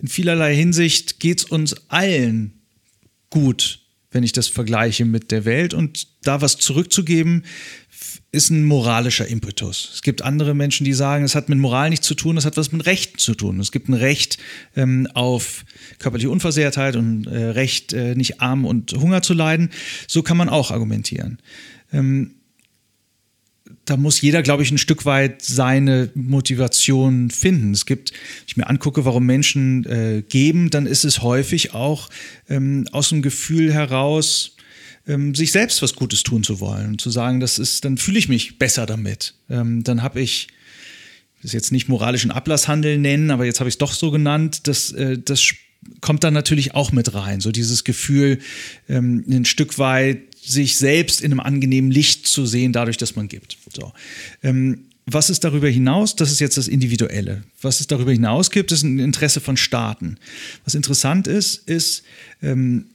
in 0.00 0.08
vielerlei 0.08 0.54
Hinsicht, 0.54 1.20
geht 1.20 1.40
es 1.40 1.44
uns 1.44 1.76
allen 1.88 2.52
gut, 3.30 3.80
wenn 4.10 4.24
ich 4.24 4.32
das 4.32 4.48
vergleiche 4.48 5.04
mit 5.04 5.30
der 5.30 5.44
Welt. 5.44 5.74
Und 5.74 6.08
da 6.22 6.40
was 6.40 6.56
zurückzugeben, 6.56 7.44
ist 8.30 8.50
ein 8.50 8.64
moralischer 8.64 9.26
Impetus. 9.26 9.90
Es 9.94 10.02
gibt 10.02 10.22
andere 10.22 10.54
Menschen, 10.54 10.84
die 10.84 10.92
sagen, 10.92 11.24
es 11.24 11.34
hat 11.34 11.48
mit 11.48 11.58
Moral 11.58 11.90
nichts 11.90 12.06
zu 12.06 12.14
tun, 12.14 12.36
es 12.36 12.44
hat 12.44 12.56
was 12.56 12.72
mit 12.72 12.84
Rechten 12.84 13.18
zu 13.18 13.34
tun. 13.34 13.58
Es 13.60 13.72
gibt 13.72 13.88
ein 13.88 13.94
Recht 13.94 14.38
ähm, 14.76 15.08
auf 15.14 15.64
körperliche 15.98 16.30
Unversehrtheit 16.30 16.96
und 16.96 17.26
äh, 17.26 17.44
Recht, 17.50 17.92
äh, 17.92 18.14
nicht 18.14 18.40
arm 18.40 18.64
und 18.64 18.92
Hunger 18.92 19.22
zu 19.22 19.34
leiden. 19.34 19.70
So 20.06 20.22
kann 20.22 20.36
man 20.36 20.48
auch 20.48 20.70
argumentieren. 20.70 21.38
Ähm, 21.92 22.34
da 23.84 23.96
muss 23.96 24.20
jeder, 24.20 24.42
glaube 24.42 24.62
ich, 24.62 24.70
ein 24.70 24.78
Stück 24.78 25.06
weit 25.06 25.42
seine 25.42 26.10
Motivation 26.14 27.30
finden. 27.30 27.72
Es 27.72 27.86
gibt, 27.86 28.12
wenn 28.12 28.44
ich 28.46 28.56
mir 28.56 28.68
angucke, 28.68 29.04
warum 29.06 29.24
Menschen 29.24 29.86
äh, 29.86 30.22
geben, 30.28 30.68
dann 30.68 30.86
ist 30.86 31.04
es 31.04 31.22
häufig 31.22 31.72
auch 31.72 32.10
ähm, 32.48 32.86
aus 32.92 33.08
dem 33.08 33.22
Gefühl 33.22 33.72
heraus, 33.72 34.56
ähm, 35.08 35.34
sich 35.34 35.50
selbst 35.50 35.82
was 35.82 35.94
Gutes 35.94 36.22
tun 36.22 36.44
zu 36.44 36.60
wollen 36.60 36.90
und 36.92 37.00
zu 37.00 37.10
sagen, 37.10 37.40
das 37.40 37.58
ist, 37.58 37.84
dann 37.84 37.96
fühle 37.96 38.18
ich 38.18 38.28
mich 38.28 38.58
besser 38.58 38.86
damit. 38.86 39.34
Ähm, 39.50 39.82
dann 39.82 40.02
habe 40.02 40.20
ich, 40.20 40.48
das 41.42 41.52
jetzt 41.52 41.72
nicht 41.72 41.88
moralischen 41.88 42.30
Ablasshandel 42.30 42.98
nennen, 42.98 43.30
aber 43.30 43.44
jetzt 43.44 43.60
habe 43.60 43.68
ich 43.68 43.74
es 43.74 43.78
doch 43.78 43.92
so 43.92 44.10
genannt, 44.10 44.66
das, 44.68 44.92
äh, 44.92 45.18
das 45.18 45.54
kommt 46.00 46.24
dann 46.24 46.34
natürlich 46.34 46.74
auch 46.74 46.92
mit 46.92 47.14
rein. 47.14 47.40
So 47.40 47.50
dieses 47.52 47.84
Gefühl, 47.84 48.38
ähm, 48.88 49.24
ein 49.28 49.44
Stück 49.44 49.78
weit 49.78 50.18
sich 50.40 50.76
selbst 50.76 51.20
in 51.20 51.32
einem 51.32 51.40
angenehmen 51.40 51.90
Licht 51.90 52.26
zu 52.26 52.46
sehen, 52.46 52.72
dadurch, 52.72 52.96
dass 52.96 53.16
man 53.16 53.28
gibt. 53.28 53.56
So. 53.74 53.92
Ähm, 54.42 54.84
was 55.06 55.30
ist 55.30 55.44
darüber 55.44 55.68
hinaus? 55.68 56.16
Das 56.16 56.30
ist 56.30 56.40
jetzt 56.40 56.58
das 56.58 56.68
Individuelle. 56.68 57.42
Was 57.62 57.80
es 57.80 57.86
darüber 57.86 58.12
hinaus 58.12 58.50
gibt, 58.50 58.72
ist 58.72 58.82
ein 58.82 58.98
Interesse 58.98 59.40
von 59.40 59.56
Staaten. 59.56 60.18
Was 60.64 60.74
interessant 60.74 61.26
ist, 61.26 61.66
ist, 61.66 62.02
ähm, 62.42 62.86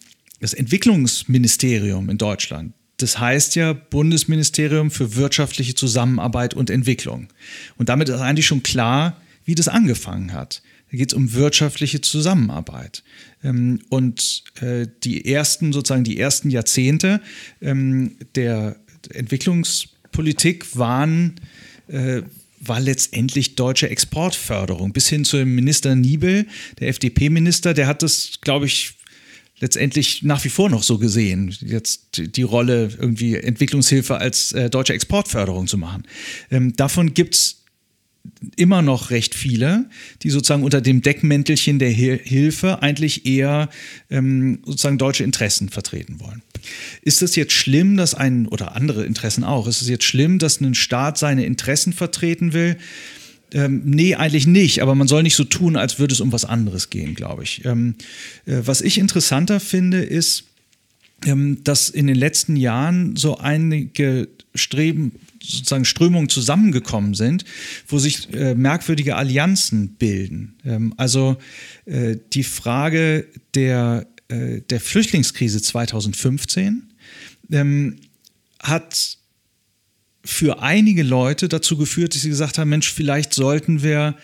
das 0.44 0.54
Entwicklungsministerium 0.54 2.10
in 2.10 2.18
Deutschland, 2.18 2.74
das 2.98 3.18
heißt 3.18 3.56
ja 3.56 3.72
Bundesministerium 3.72 4.92
für 4.92 5.16
wirtschaftliche 5.16 5.74
Zusammenarbeit 5.74 6.54
und 6.54 6.70
Entwicklung. 6.70 7.30
Und 7.78 7.88
damit 7.88 8.10
ist 8.10 8.20
eigentlich 8.20 8.46
schon 8.46 8.62
klar, 8.62 9.22
wie 9.46 9.56
das 9.56 9.70
angefangen 9.70 10.34
hat. 10.34 10.62
Da 10.92 10.98
geht 10.98 11.14
es 11.14 11.14
um 11.14 11.34
wirtschaftliche 11.34 12.02
Zusammenarbeit. 12.02 13.06
Ähm, 13.42 13.80
und 13.88 14.44
äh, 14.60 14.86
die 15.06 15.32
ersten, 15.32 15.72
sozusagen 15.72 16.04
die 16.04 16.20
ersten 16.20 16.50
Jahrzehnte 16.50 17.22
ähm, 17.62 18.18
der 18.36 18.76
Entwicklungspolitik 19.14 20.78
waren, 20.78 21.36
äh, 21.88 22.22
war 22.60 22.82
letztendlich 22.82 23.56
deutsche 23.56 23.90
Exportförderung. 23.90 24.92
Bis 24.92 25.08
hin 25.08 25.24
zu 25.24 25.38
dem 25.38 25.56
Minister 25.56 25.96
Niebel, 25.96 26.48
der 26.82 26.90
FDP-Minister, 26.90 27.74
der 27.74 27.88
hat 27.88 28.04
das, 28.04 28.40
glaube 28.42 28.66
ich, 28.66 28.96
letztendlich 29.64 30.24
nach 30.24 30.44
wie 30.44 30.50
vor 30.50 30.70
noch 30.70 30.84
so 30.84 30.98
gesehen, 30.98 31.56
jetzt 31.62 32.18
die 32.18 32.44
Rolle 32.44 32.90
irgendwie 33.00 33.38
Entwicklungshilfe 33.38 34.18
als 34.18 34.52
äh, 34.52 34.70
deutsche 34.70 34.94
Exportförderung 34.94 35.68
zu 35.68 35.78
machen. 35.78 36.04
Ähm, 36.52 36.76
davon 36.76 37.14
gibt 37.14 37.36
es 37.36 37.64
immer 38.58 38.82
noch 38.82 39.10
recht 39.10 39.36
viele, 39.36 39.90
die 40.22 40.32
sozusagen 40.32 40.64
unter 40.64 40.82
dem 40.82 41.02
Deckmäntelchen 41.02 41.80
der 41.80 41.92
Hilfe 41.92 42.82
eigentlich 42.82 43.26
eher 43.26 43.70
ähm, 44.10 44.60
sozusagen 44.66 44.98
deutsche 44.98 45.24
Interessen 45.24 45.70
vertreten 45.70 46.20
wollen. 46.20 46.42
Ist 47.02 47.22
es 47.22 47.38
jetzt 47.38 47.54
schlimm, 47.54 47.96
dass 47.96 48.16
ein, 48.16 48.48
oder 48.48 48.76
andere 48.76 49.06
Interessen 49.06 49.46
auch, 49.46 49.66
ist 49.66 49.82
es 49.82 49.88
jetzt 49.88 50.04
schlimm, 50.04 50.40
dass 50.40 50.60
ein 50.60 50.76
Staat 50.76 51.18
seine 51.18 51.46
Interessen 51.46 51.94
vertreten 51.94 52.52
will? 52.52 52.76
Ähm, 53.54 53.84
nee, 53.86 54.16
eigentlich 54.16 54.48
nicht, 54.48 54.82
aber 54.82 54.96
man 54.96 55.08
soll 55.08 55.24
nicht 55.24 55.36
so 55.36 55.44
tun, 55.44 55.76
als 55.76 56.00
würde 56.00 56.14
es 56.14 56.22
um 56.22 56.32
was 56.32 56.46
anderes 56.46 56.90
gehen, 56.90 57.14
glaube 57.14 57.44
ich. 57.44 57.64
Ähm, 57.66 57.96
äh, 58.46 58.62
was 58.66 58.82
ich 58.82 58.98
interessanter 58.98 59.60
finde, 59.60 60.02
ist, 60.02 60.46
ähm, 61.26 61.64
dass 61.64 61.90
in 61.90 62.08
den 62.08 62.16
letzten 62.16 62.56
Jahren 62.56 63.16
so 63.16 63.38
einige 63.38 64.28
Streben, 64.56 65.14
sozusagen 65.42 65.86
Strömungen 65.86 66.30
zusammengekommen 66.30 67.14
sind, 67.14 67.44
wo 67.88 68.00
sich 68.00 68.34
äh, 68.34 68.56
merkwürdige 68.56 69.16
Allianzen 69.16 69.90
bilden. 69.90 70.56
Ähm, 70.66 70.94
also 70.98 71.38
äh, 71.86 72.18
die 72.34 72.44
Frage 72.44 73.28
der, 73.54 74.08
äh, 74.30 74.62
der 74.62 74.80
Flüchtlingskrise 74.80 75.62
2015 75.62 76.84
ähm, 77.52 77.98
hat 78.62 79.18
für 80.26 80.62
einige 80.62 81.04
Leute 81.04 81.50
dazu 81.50 81.78
geführt, 81.78 82.16
dass 82.16 82.22
sie 82.22 82.30
gesagt 82.30 82.58
haben, 82.58 82.70
Mensch, 82.70 82.92
vielleicht 82.92 83.34
sollten 83.34 83.84
wir 83.84 84.16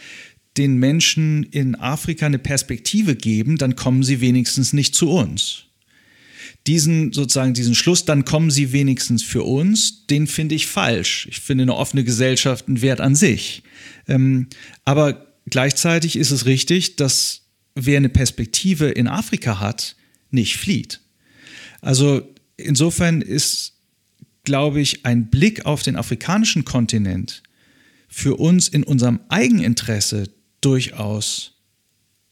den 0.57 0.77
Menschen 0.77 1.43
in 1.43 1.75
Afrika 1.75 2.25
eine 2.25 2.39
Perspektive 2.39 3.15
geben, 3.15 3.57
dann 3.57 3.75
kommen 3.75 4.03
sie 4.03 4.21
wenigstens 4.21 4.73
nicht 4.73 4.95
zu 4.95 5.09
uns. 5.09 5.65
Diesen 6.67 7.13
sozusagen 7.13 7.53
diesen 7.53 7.75
Schluss, 7.75 8.05
dann 8.05 8.25
kommen 8.25 8.51
sie 8.51 8.73
wenigstens 8.73 9.23
für 9.23 9.43
uns, 9.43 10.05
den 10.07 10.27
finde 10.27 10.55
ich 10.55 10.67
falsch. 10.67 11.27
Ich 11.29 11.39
finde 11.39 11.63
eine 11.63 11.75
offene 11.75 12.03
Gesellschaft 12.03 12.67
einen 12.67 12.81
Wert 12.81 12.99
an 12.99 13.15
sich. 13.15 13.63
Ähm, 14.07 14.47
aber 14.85 15.33
gleichzeitig 15.49 16.15
ist 16.15 16.31
es 16.31 16.45
richtig, 16.45 16.95
dass 16.97 17.43
wer 17.75 17.97
eine 17.97 18.09
Perspektive 18.09 18.89
in 18.89 19.07
Afrika 19.07 19.59
hat, 19.59 19.95
nicht 20.31 20.57
flieht. 20.57 20.99
Also 21.81 22.21
insofern 22.57 23.21
ist 23.21 23.78
glaube 24.49 24.81
ich, 24.81 25.05
ein 25.05 25.29
Blick 25.29 25.67
auf 25.67 25.83
den 25.83 25.95
afrikanischen 25.95 26.65
Kontinent 26.65 27.43
für 28.07 28.35
uns 28.37 28.67
in 28.67 28.83
unserem 28.83 29.19
Eigeninteresse 29.29 30.23
durchaus 30.59 31.53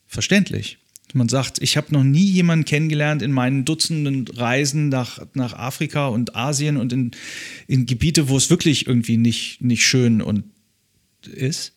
verständlich. 0.08 0.80
Man 1.14 1.30
sagt, 1.30 1.62
ich 1.62 1.78
habe 1.78 1.94
noch 1.94 2.04
nie 2.04 2.26
jemanden 2.26 2.66
kennengelernt 2.66 3.22
in 3.22 3.32
meinen 3.32 3.66
Dutzenden 3.66 4.28
Reisen 4.30 4.90
nach, 4.90 5.28
nach 5.36 5.54
Afrika 5.54 6.08
und 6.08 6.36
Asien 6.36 6.78
und 6.78 6.92
in, 6.92 7.12
in 7.68 7.86
Gebiete, 7.86 8.30
wo 8.30 8.36
es 8.36 8.50
wirklich 8.50 8.88
irgendwie 8.88 9.18
nicht, 9.18 9.62
nicht 9.62 9.86
schön 9.86 10.20
und 10.20 10.46
ist, 11.32 11.76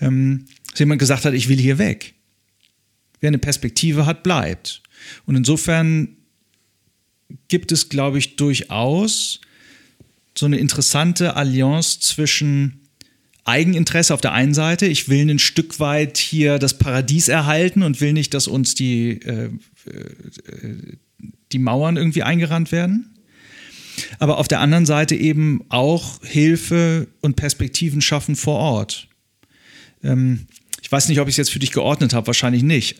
ähm, 0.00 0.46
dass 0.70 0.78
jemand 0.78 1.00
gesagt 1.00 1.26
hat, 1.26 1.34
ich 1.34 1.50
will 1.50 1.58
hier 1.58 1.76
weg. 1.76 2.14
Wer 3.20 3.28
eine 3.28 3.38
Perspektive 3.38 4.06
hat, 4.06 4.22
bleibt. 4.22 4.82
Und 5.26 5.36
insofern 5.36 6.16
gibt 7.48 7.72
es, 7.72 7.90
glaube 7.90 8.18
ich, 8.18 8.36
durchaus 8.36 9.42
so 10.38 10.46
eine 10.46 10.58
interessante 10.58 11.36
Allianz 11.36 12.00
zwischen 12.00 12.80
Eigeninteresse 13.44 14.12
auf 14.12 14.20
der 14.20 14.32
einen 14.32 14.54
Seite, 14.54 14.86
ich 14.86 15.08
will 15.08 15.30
ein 15.30 15.38
Stück 15.38 15.78
weit 15.78 16.18
hier 16.18 16.58
das 16.58 16.78
Paradies 16.78 17.28
erhalten 17.28 17.82
und 17.82 18.00
will 18.00 18.12
nicht, 18.12 18.34
dass 18.34 18.48
uns 18.48 18.74
die, 18.74 19.20
äh, 19.22 19.50
äh, 19.86 20.96
die 21.52 21.58
Mauern 21.58 21.96
irgendwie 21.96 22.24
eingerannt 22.24 22.72
werden. 22.72 23.14
Aber 24.18 24.38
auf 24.38 24.48
der 24.48 24.60
anderen 24.60 24.84
Seite 24.84 25.14
eben 25.14 25.64
auch 25.68 26.22
Hilfe 26.22 27.06
und 27.20 27.36
Perspektiven 27.36 28.00
schaffen 28.00 28.36
vor 28.36 28.58
Ort. 28.58 29.08
Ähm, 30.02 30.46
ich 30.82 30.90
weiß 30.90 31.08
nicht, 31.08 31.20
ob 31.20 31.28
ich 31.28 31.34
es 31.34 31.38
jetzt 31.38 31.50
für 31.50 31.58
dich 31.58 31.72
geordnet 31.72 32.14
habe, 32.14 32.26
wahrscheinlich 32.26 32.62
nicht. 32.62 32.96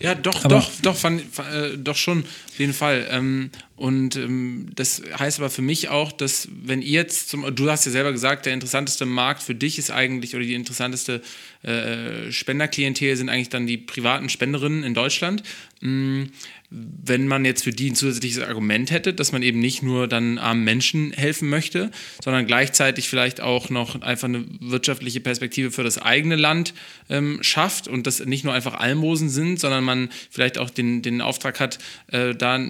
Ja, 0.00 0.14
doch, 0.14 0.44
Aber 0.44 0.56
doch, 0.56 0.70
doch, 0.82 0.96
fand, 0.96 1.22
äh, 1.38 1.76
doch 1.76 1.96
schon, 1.96 2.20
auf 2.20 2.58
jeden 2.58 2.72
Fall. 2.72 3.08
Ähm, 3.10 3.50
Und 3.76 4.16
ähm, 4.16 4.70
das 4.74 5.02
heißt 5.18 5.38
aber 5.38 5.50
für 5.50 5.62
mich 5.62 5.88
auch, 5.88 6.12
dass 6.12 6.48
wenn 6.50 6.82
ihr 6.82 7.00
jetzt, 7.00 7.28
zum, 7.28 7.54
du 7.54 7.70
hast 7.70 7.84
ja 7.84 7.92
selber 7.92 8.12
gesagt, 8.12 8.46
der 8.46 8.52
interessanteste 8.52 9.06
Markt 9.06 9.42
für 9.42 9.54
dich 9.54 9.78
ist 9.78 9.90
eigentlich, 9.90 10.34
oder 10.34 10.44
die 10.44 10.54
interessanteste 10.54 11.20
äh, 11.62 12.30
Spenderklientel 12.30 13.16
sind 13.16 13.28
eigentlich 13.28 13.48
dann 13.48 13.66
die 13.66 13.78
privaten 13.78 14.28
Spenderinnen 14.28 14.84
in 14.84 14.94
Deutschland. 14.94 15.42
Mhm 15.80 16.30
wenn 16.70 17.26
man 17.26 17.46
jetzt 17.46 17.64
für 17.64 17.70
die 17.70 17.90
ein 17.90 17.94
zusätzliches 17.94 18.42
Argument 18.42 18.90
hätte, 18.90 19.14
dass 19.14 19.32
man 19.32 19.42
eben 19.42 19.58
nicht 19.58 19.82
nur 19.82 20.06
dann 20.06 20.36
armen 20.36 20.64
Menschen 20.64 21.12
helfen 21.12 21.48
möchte, 21.48 21.90
sondern 22.22 22.46
gleichzeitig 22.46 23.08
vielleicht 23.08 23.40
auch 23.40 23.70
noch 23.70 24.02
einfach 24.02 24.28
eine 24.28 24.44
wirtschaftliche 24.60 25.20
Perspektive 25.20 25.70
für 25.70 25.82
das 25.82 25.96
eigene 25.96 26.36
Land 26.36 26.74
ähm, 27.08 27.38
schafft 27.40 27.88
und 27.88 28.06
das 28.06 28.24
nicht 28.24 28.44
nur 28.44 28.52
einfach 28.52 28.74
Almosen 28.74 29.30
sind, 29.30 29.58
sondern 29.58 29.82
man 29.82 30.10
vielleicht 30.30 30.58
auch 30.58 30.68
den, 30.68 31.00
den 31.00 31.22
Auftrag 31.22 31.58
hat, 31.58 31.78
äh, 32.08 32.34
da 32.34 32.60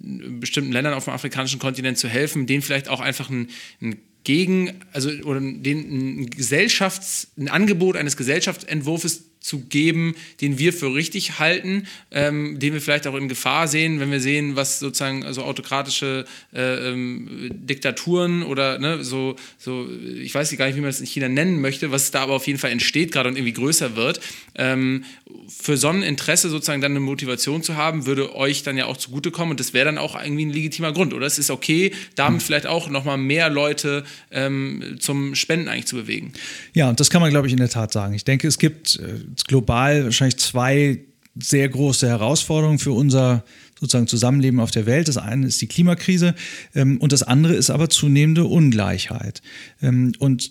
bestimmten 0.00 0.72
Ländern 0.72 0.94
auf 0.94 1.04
dem 1.04 1.12
afrikanischen 1.12 1.60
Kontinent 1.60 1.98
zu 1.98 2.08
helfen, 2.08 2.46
denen 2.46 2.62
vielleicht 2.62 2.88
auch 2.88 3.00
einfach 3.00 3.30
ein, 3.30 3.48
ein 3.80 3.98
gegen, 4.24 4.80
also 4.92 5.10
oder 5.24 5.40
den, 5.40 6.20
ein 6.20 6.30
Gesellschafts-, 6.30 7.28
ein 7.38 7.48
Angebot 7.48 7.96
eines 7.96 8.16
Gesellschaftsentwurfs 8.16 9.27
zu 9.40 9.60
geben, 9.60 10.14
den 10.40 10.58
wir 10.58 10.72
für 10.72 10.94
richtig 10.94 11.38
halten, 11.38 11.86
ähm, 12.10 12.58
den 12.58 12.72
wir 12.74 12.80
vielleicht 12.80 13.06
auch 13.06 13.14
in 13.14 13.28
Gefahr 13.28 13.68
sehen, 13.68 14.00
wenn 14.00 14.10
wir 14.10 14.20
sehen, 14.20 14.56
was 14.56 14.78
sozusagen 14.78 15.24
also 15.24 15.42
autokratische 15.42 16.24
äh, 16.54 16.90
ähm, 16.90 17.50
Diktaturen 17.52 18.42
oder 18.42 18.78
ne, 18.78 19.04
so, 19.04 19.36
so, 19.58 19.88
ich 20.20 20.34
weiß 20.34 20.56
gar 20.56 20.66
nicht, 20.66 20.76
wie 20.76 20.80
man 20.80 20.90
das 20.90 21.00
in 21.00 21.06
China 21.06 21.28
nennen 21.28 21.60
möchte, 21.60 21.90
was 21.90 22.10
da 22.10 22.22
aber 22.22 22.34
auf 22.34 22.46
jeden 22.46 22.58
Fall 22.58 22.70
entsteht 22.70 23.12
gerade 23.12 23.28
und 23.28 23.36
irgendwie 23.36 23.52
größer 23.52 23.96
wird. 23.96 24.20
Ähm, 24.54 25.04
für 25.48 25.76
so 25.76 25.88
ein 25.88 26.02
Interesse 26.02 26.50
sozusagen 26.50 26.80
dann 26.80 26.92
eine 26.92 27.00
Motivation 27.00 27.62
zu 27.62 27.76
haben, 27.76 28.06
würde 28.06 28.34
euch 28.34 28.62
dann 28.62 28.76
ja 28.76 28.86
auch 28.86 28.96
zugutekommen 28.96 29.52
und 29.52 29.60
das 29.60 29.72
wäre 29.72 29.86
dann 29.86 29.98
auch 29.98 30.20
irgendwie 30.20 30.44
ein 30.44 30.50
legitimer 30.50 30.92
Grund, 30.92 31.14
oder? 31.14 31.26
Es 31.26 31.38
ist 31.38 31.50
okay, 31.50 31.92
damit 32.16 32.42
vielleicht 32.42 32.66
auch 32.66 32.90
nochmal 32.90 33.18
mehr 33.18 33.48
Leute 33.48 34.04
ähm, 34.30 34.96
zum 35.00 35.34
Spenden 35.34 35.68
eigentlich 35.68 35.86
zu 35.86 35.96
bewegen. 35.96 36.32
Ja, 36.74 36.88
und 36.88 37.00
das 37.00 37.10
kann 37.10 37.20
man, 37.20 37.30
glaube 37.30 37.46
ich, 37.46 37.52
in 37.52 37.58
der 37.58 37.68
Tat 37.68 37.92
sagen. 37.92 38.14
Ich 38.14 38.24
denke, 38.24 38.48
es 38.48 38.58
gibt 38.58 38.96
äh, 38.96 39.20
global 39.46 40.04
wahrscheinlich 40.04 40.38
zwei 40.38 41.00
sehr 41.40 41.68
große 41.68 42.08
Herausforderungen 42.08 42.78
für 42.78 42.92
unser 42.92 43.44
sozusagen 43.78 44.08
Zusammenleben 44.08 44.60
auf 44.60 44.70
der 44.70 44.86
Welt. 44.86 45.08
Das 45.08 45.18
eine 45.18 45.46
ist 45.46 45.60
die 45.60 45.68
Klimakrise 45.68 46.34
ähm, 46.74 46.98
und 46.98 47.12
das 47.12 47.22
andere 47.22 47.54
ist 47.54 47.70
aber 47.70 47.88
zunehmende 47.88 48.44
Ungleichheit. 48.44 49.40
Ähm, 49.80 50.12
und 50.18 50.50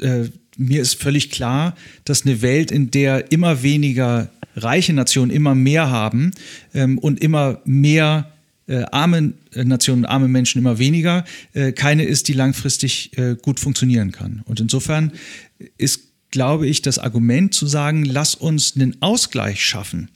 äh, 0.00 0.24
mir 0.56 0.80
ist 0.80 1.00
völlig 1.00 1.30
klar, 1.30 1.76
dass 2.04 2.24
eine 2.24 2.42
Welt, 2.42 2.70
in 2.70 2.90
der 2.90 3.30
immer 3.30 3.62
weniger 3.62 4.30
reiche 4.56 4.92
Nationen 4.92 5.30
immer 5.30 5.54
mehr 5.54 5.90
haben 5.90 6.32
ähm, 6.74 6.98
und 6.98 7.20
immer 7.20 7.60
mehr 7.64 8.32
äh, 8.68 8.84
arme 8.90 9.34
Nationen, 9.54 10.04
arme 10.04 10.28
Menschen 10.28 10.58
immer 10.58 10.78
weniger, 10.78 11.24
äh, 11.52 11.72
keine 11.72 12.04
ist, 12.04 12.28
die 12.28 12.32
langfristig 12.32 13.16
äh, 13.18 13.36
gut 13.40 13.60
funktionieren 13.60 14.12
kann. 14.12 14.42
Und 14.46 14.60
insofern 14.60 15.12
ist 15.78 16.11
glaube 16.32 16.66
ich, 16.66 16.82
das 16.82 16.98
Argument 16.98 17.54
zu 17.54 17.66
sagen, 17.66 18.04
lass 18.04 18.34
uns 18.34 18.74
einen 18.74 19.00
Ausgleich 19.00 19.64
schaffen, 19.64 20.10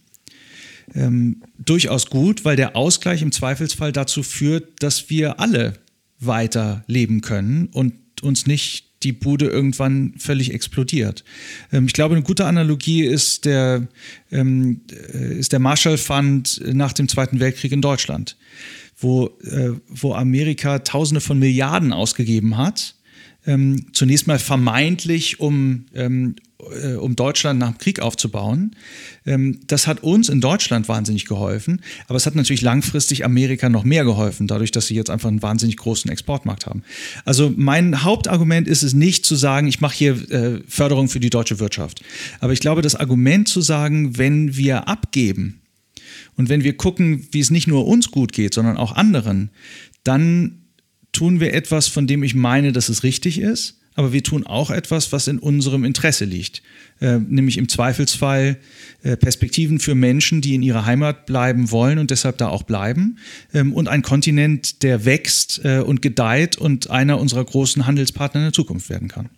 ähm, 0.94 1.42
durchaus 1.58 2.06
gut, 2.10 2.44
weil 2.44 2.56
der 2.56 2.74
Ausgleich 2.74 3.22
im 3.22 3.30
Zweifelsfall 3.30 3.92
dazu 3.92 4.24
führt, 4.24 4.82
dass 4.82 5.10
wir 5.10 5.38
alle 5.38 5.74
weiter 6.18 6.82
leben 6.88 7.20
können 7.20 7.68
und 7.72 7.94
uns 8.22 8.46
nicht 8.46 8.86
die 9.02 9.12
Bude 9.12 9.46
irgendwann 9.46 10.14
völlig 10.16 10.52
explodiert. 10.52 11.22
Ähm, 11.70 11.86
ich 11.86 11.92
glaube, 11.92 12.14
eine 12.14 12.24
gute 12.24 12.46
Analogie 12.46 13.02
ist 13.04 13.44
der, 13.44 13.86
ähm, 14.32 14.80
äh, 15.12 15.38
ist 15.38 15.52
der 15.52 15.60
Marshall 15.60 15.98
Fund 15.98 16.60
nach 16.64 16.92
dem 16.92 17.08
Zweiten 17.08 17.40
Weltkrieg 17.40 17.72
in 17.72 17.82
Deutschland, 17.82 18.36
wo, 18.96 19.26
äh, 19.44 19.72
wo 19.88 20.14
Amerika 20.14 20.78
Tausende 20.78 21.20
von 21.20 21.38
Milliarden 21.38 21.92
ausgegeben 21.92 22.56
hat 22.56 22.95
ähm, 23.46 23.86
zunächst 23.92 24.26
mal 24.26 24.38
vermeintlich, 24.38 25.40
um, 25.40 25.86
ähm, 25.94 26.36
äh, 26.82 26.94
um 26.94 27.16
Deutschland 27.16 27.60
nach 27.60 27.70
dem 27.70 27.78
Krieg 27.78 28.00
aufzubauen. 28.00 28.74
Ähm, 29.24 29.60
das 29.66 29.86
hat 29.86 30.02
uns 30.02 30.28
in 30.28 30.40
Deutschland 30.40 30.88
wahnsinnig 30.88 31.26
geholfen, 31.26 31.80
aber 32.08 32.16
es 32.16 32.26
hat 32.26 32.34
natürlich 32.34 32.62
langfristig 32.62 33.24
Amerika 33.24 33.68
noch 33.68 33.84
mehr 33.84 34.04
geholfen, 34.04 34.46
dadurch, 34.46 34.72
dass 34.72 34.86
sie 34.86 34.94
jetzt 34.94 35.10
einfach 35.10 35.28
einen 35.28 35.42
wahnsinnig 35.42 35.76
großen 35.76 36.10
Exportmarkt 36.10 36.66
haben. 36.66 36.82
Also 37.24 37.52
mein 37.56 38.02
Hauptargument 38.02 38.68
ist 38.68 38.82
es 38.82 38.94
nicht 38.94 39.24
zu 39.24 39.36
sagen, 39.36 39.68
ich 39.68 39.80
mache 39.80 39.96
hier 39.96 40.30
äh, 40.30 40.60
Förderung 40.68 41.08
für 41.08 41.20
die 41.20 41.30
deutsche 41.30 41.60
Wirtschaft. 41.60 42.02
Aber 42.40 42.52
ich 42.52 42.60
glaube, 42.60 42.82
das 42.82 42.96
Argument 42.96 43.48
zu 43.48 43.60
sagen, 43.60 44.18
wenn 44.18 44.56
wir 44.56 44.88
abgeben, 44.88 45.60
und 46.36 46.48
wenn 46.48 46.64
wir 46.64 46.76
gucken, 46.76 47.26
wie 47.32 47.40
es 47.40 47.50
nicht 47.50 47.66
nur 47.66 47.86
uns 47.86 48.10
gut 48.10 48.32
geht, 48.32 48.54
sondern 48.54 48.76
auch 48.76 48.94
anderen, 48.94 49.50
dann 50.04 50.65
tun 51.16 51.40
wir 51.40 51.54
etwas, 51.54 51.88
von 51.88 52.06
dem 52.06 52.22
ich 52.22 52.34
meine, 52.34 52.72
dass 52.72 52.88
es 52.90 53.02
richtig 53.02 53.38
ist, 53.40 53.78
aber 53.94 54.12
wir 54.12 54.22
tun 54.22 54.46
auch 54.46 54.70
etwas, 54.70 55.12
was 55.12 55.26
in 55.26 55.38
unserem 55.38 55.84
Interesse 55.84 56.26
liegt, 56.26 56.62
äh, 57.00 57.16
nämlich 57.18 57.56
im 57.56 57.68
Zweifelsfall 57.68 58.58
äh, 59.02 59.16
Perspektiven 59.16 59.78
für 59.78 59.94
Menschen, 59.94 60.42
die 60.42 60.54
in 60.54 60.62
ihrer 60.62 60.84
Heimat 60.84 61.24
bleiben 61.24 61.70
wollen 61.70 61.98
und 61.98 62.10
deshalb 62.10 62.36
da 62.36 62.48
auch 62.48 62.64
bleiben 62.64 63.18
ähm, 63.54 63.72
und 63.72 63.88
ein 63.88 64.02
Kontinent, 64.02 64.82
der 64.82 65.06
wächst 65.06 65.62
äh, 65.64 65.78
und 65.78 66.02
gedeiht 66.02 66.58
und 66.58 66.90
einer 66.90 67.18
unserer 67.18 67.44
großen 67.44 67.86
Handelspartner 67.86 68.40
in 68.40 68.46
der 68.46 68.52
Zukunft 68.52 68.90
werden 68.90 69.08
kann. 69.08 69.30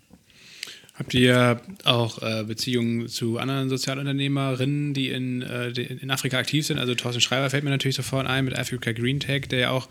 Habt 0.99 1.15
ihr 1.15 1.61
auch 1.85 2.21
äh, 2.23 2.43
Beziehungen 2.43 3.07
zu 3.07 3.39
anderen 3.39 3.69
Sozialunternehmerinnen, 3.69 4.95
die 4.95 5.11
in, 5.11 5.43
äh, 5.43 5.69
in 5.69 6.11
Afrika 6.11 6.39
aktiv 6.39 6.67
sind? 6.67 6.81
Also 6.81 6.97
Thorsten 6.97 7.21
Schreiber 7.21 7.49
fällt 7.51 7.63
mir 7.63 7.71
natürlich 7.71 7.95
sofort 7.95 8.27
ein 8.27 8.45
mit 8.45 8.59
Africa 8.59 8.91
Green 8.91 9.21
Tech, 9.21 9.43
der 9.49 9.59
ja 9.61 9.71
auch 9.71 9.89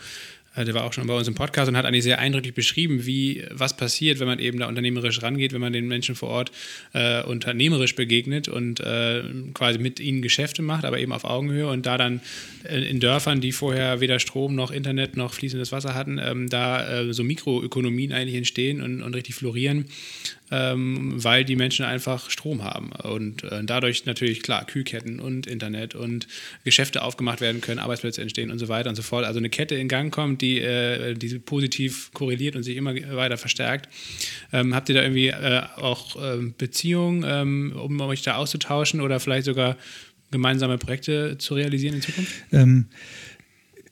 der 0.66 0.74
war 0.74 0.84
auch 0.84 0.94
schon 0.94 1.08
bei 1.08 1.16
uns 1.16 1.28
im 1.28 1.36
Podcast 1.36 1.70
und 1.70 1.78
hat 1.78 1.86
eigentlich 1.86 2.04
sehr 2.04 2.20
eindrücklich 2.20 2.54
beschrieben, 2.54 3.06
wie 3.06 3.46
was 3.52 3.76
passiert, 3.78 4.20
wenn 4.20 4.28
man 4.28 4.40
eben 4.40 4.60
da 4.60 4.68
unternehmerisch 4.68 5.22
rangeht, 5.22 5.54
wenn 5.54 5.62
man 5.62 5.74
den 5.74 5.88
Menschen 5.88 6.16
vor 6.16 6.30
Ort 6.30 6.52
äh, 6.94 7.24
unternehmerisch 7.24 7.96
begegnet 7.96 8.48
und 8.48 8.80
äh, 8.80 9.24
quasi 9.54 9.80
mit 9.80 10.00
ihnen 10.00 10.22
Geschäfte 10.22 10.62
macht, 10.62 10.86
aber 10.86 11.00
eben 11.00 11.12
auf 11.12 11.26
Augenhöhe 11.26 11.68
und 11.68 11.86
da 11.86 11.98
dann 11.98 12.22
äh, 12.64 12.82
in 12.82 13.00
Dörfern, 13.00 13.42
die 13.42 13.52
vorher 13.52 14.00
weder 14.00 14.20
Strom 14.20 14.56
noch 14.56 14.72
Internet 14.72 15.18
noch 15.18 15.34
fließendes 15.34 15.72
Wasser 15.72 15.94
hatten, 15.94 16.20
ähm, 16.22 16.50
da 16.50 17.02
äh, 17.02 17.14
so 17.14 17.24
Mikroökonomien 17.24 18.12
eigentlich 18.12 18.36
entstehen 18.36 18.82
und, 18.82 19.02
und 19.02 19.16
richtig 19.16 19.36
florieren 19.36 19.86
ähm, 20.52 21.24
weil 21.24 21.44
die 21.44 21.56
Menschen 21.56 21.86
einfach 21.86 22.30
Strom 22.30 22.64
haben 22.64 22.92
und 22.92 23.44
äh, 23.44 23.64
dadurch 23.64 24.06
natürlich 24.06 24.44
klar 24.44 24.66
Kühlketten 24.66 25.20
und 25.20 25.48
Internet 25.48 25.96
und 25.96 26.28
Geschäfte 26.64 27.02
aufgemacht 27.02 27.42
werden 27.42 27.62
können, 27.62 27.80
Arbeitsplätze 27.80 28.22
entstehen 28.22 28.52
und 28.52 28.60
so 28.60 28.68
weiter 28.68 28.90
und 28.90 28.96
so 28.96 29.02
fort. 29.02 29.26
Also 29.26 29.40
eine 29.40 29.50
Kette 29.50 29.76
in 29.76 29.88
Gang 29.88 30.14
kommt, 30.14 30.42
die, 30.42 30.60
äh, 30.60 31.14
die 31.16 31.40
positiv 31.40 32.12
korreliert 32.14 32.56
und 32.56 32.64
sich 32.64 32.78
immer 32.78 32.96
weiter 32.96 33.38
verstärkt. 33.38 33.90
Ähm, 34.54 34.74
habt 34.74 34.90
ihr 34.90 34.96
da 34.96 35.02
irgendwie 35.02 35.28
äh, 35.28 35.64
auch 35.76 36.16
ähm, 36.22 36.54
Beziehungen, 36.58 37.26
ähm, 37.28 37.74
um 37.76 38.00
euch 38.02 38.22
da 38.22 38.36
auszutauschen 38.36 39.02
oder 39.02 39.20
vielleicht 39.20 39.46
sogar 39.46 39.78
gemeinsame 40.32 40.78
Projekte 40.78 41.38
zu 41.38 41.56
realisieren 41.56 41.96
in 41.96 42.02
Zukunft? 42.02 42.34
Ähm, 42.52 42.88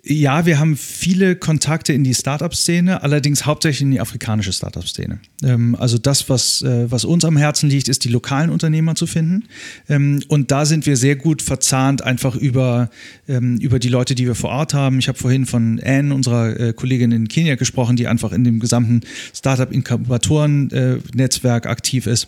ja, 0.07 0.45
wir 0.45 0.59
haben 0.59 0.77
viele 0.77 1.35
Kontakte 1.35 1.91
in 1.91 2.03
die 2.03 2.13
Startup-Szene, 2.13 3.01
allerdings 3.01 3.47
hauptsächlich 3.47 3.81
in 3.81 3.89
die 3.91 3.99
afrikanische 3.99 4.53
Startup-Szene. 4.53 5.17
Ähm, 5.43 5.75
also 5.79 5.97
das, 5.97 6.29
was, 6.29 6.61
äh, 6.61 6.91
was 6.91 7.05
uns 7.05 7.25
am 7.25 7.37
Herzen 7.37 7.67
liegt, 7.69 7.87
ist 7.87 8.03
die 8.03 8.09
lokalen 8.09 8.51
Unternehmer 8.51 8.93
zu 8.93 9.07
finden. 9.07 9.45
Ähm, 9.89 10.21
und 10.27 10.51
da 10.51 10.65
sind 10.65 10.85
wir 10.85 10.95
sehr 10.95 11.15
gut 11.15 11.41
verzahnt, 11.41 12.03
einfach 12.03 12.35
über, 12.35 12.91
ähm, 13.27 13.57
über 13.57 13.79
die 13.79 13.89
Leute, 13.89 14.13
die 14.13 14.27
wir 14.27 14.35
vor 14.35 14.51
Ort 14.51 14.75
haben. 14.75 14.99
Ich 14.99 15.07
habe 15.07 15.17
vorhin 15.17 15.47
von 15.47 15.81
Anne, 15.83 16.13
unserer 16.13 16.59
äh, 16.59 16.73
Kollegin 16.73 17.11
in 17.11 17.27
Kenia, 17.27 17.55
gesprochen, 17.55 17.95
die 17.95 18.07
einfach 18.07 18.31
in 18.31 18.43
dem 18.43 18.59
gesamten 18.59 19.01
Startup-Inkubatoren-Netzwerk 19.33 21.65
aktiv 21.65 22.05
ist. 22.05 22.27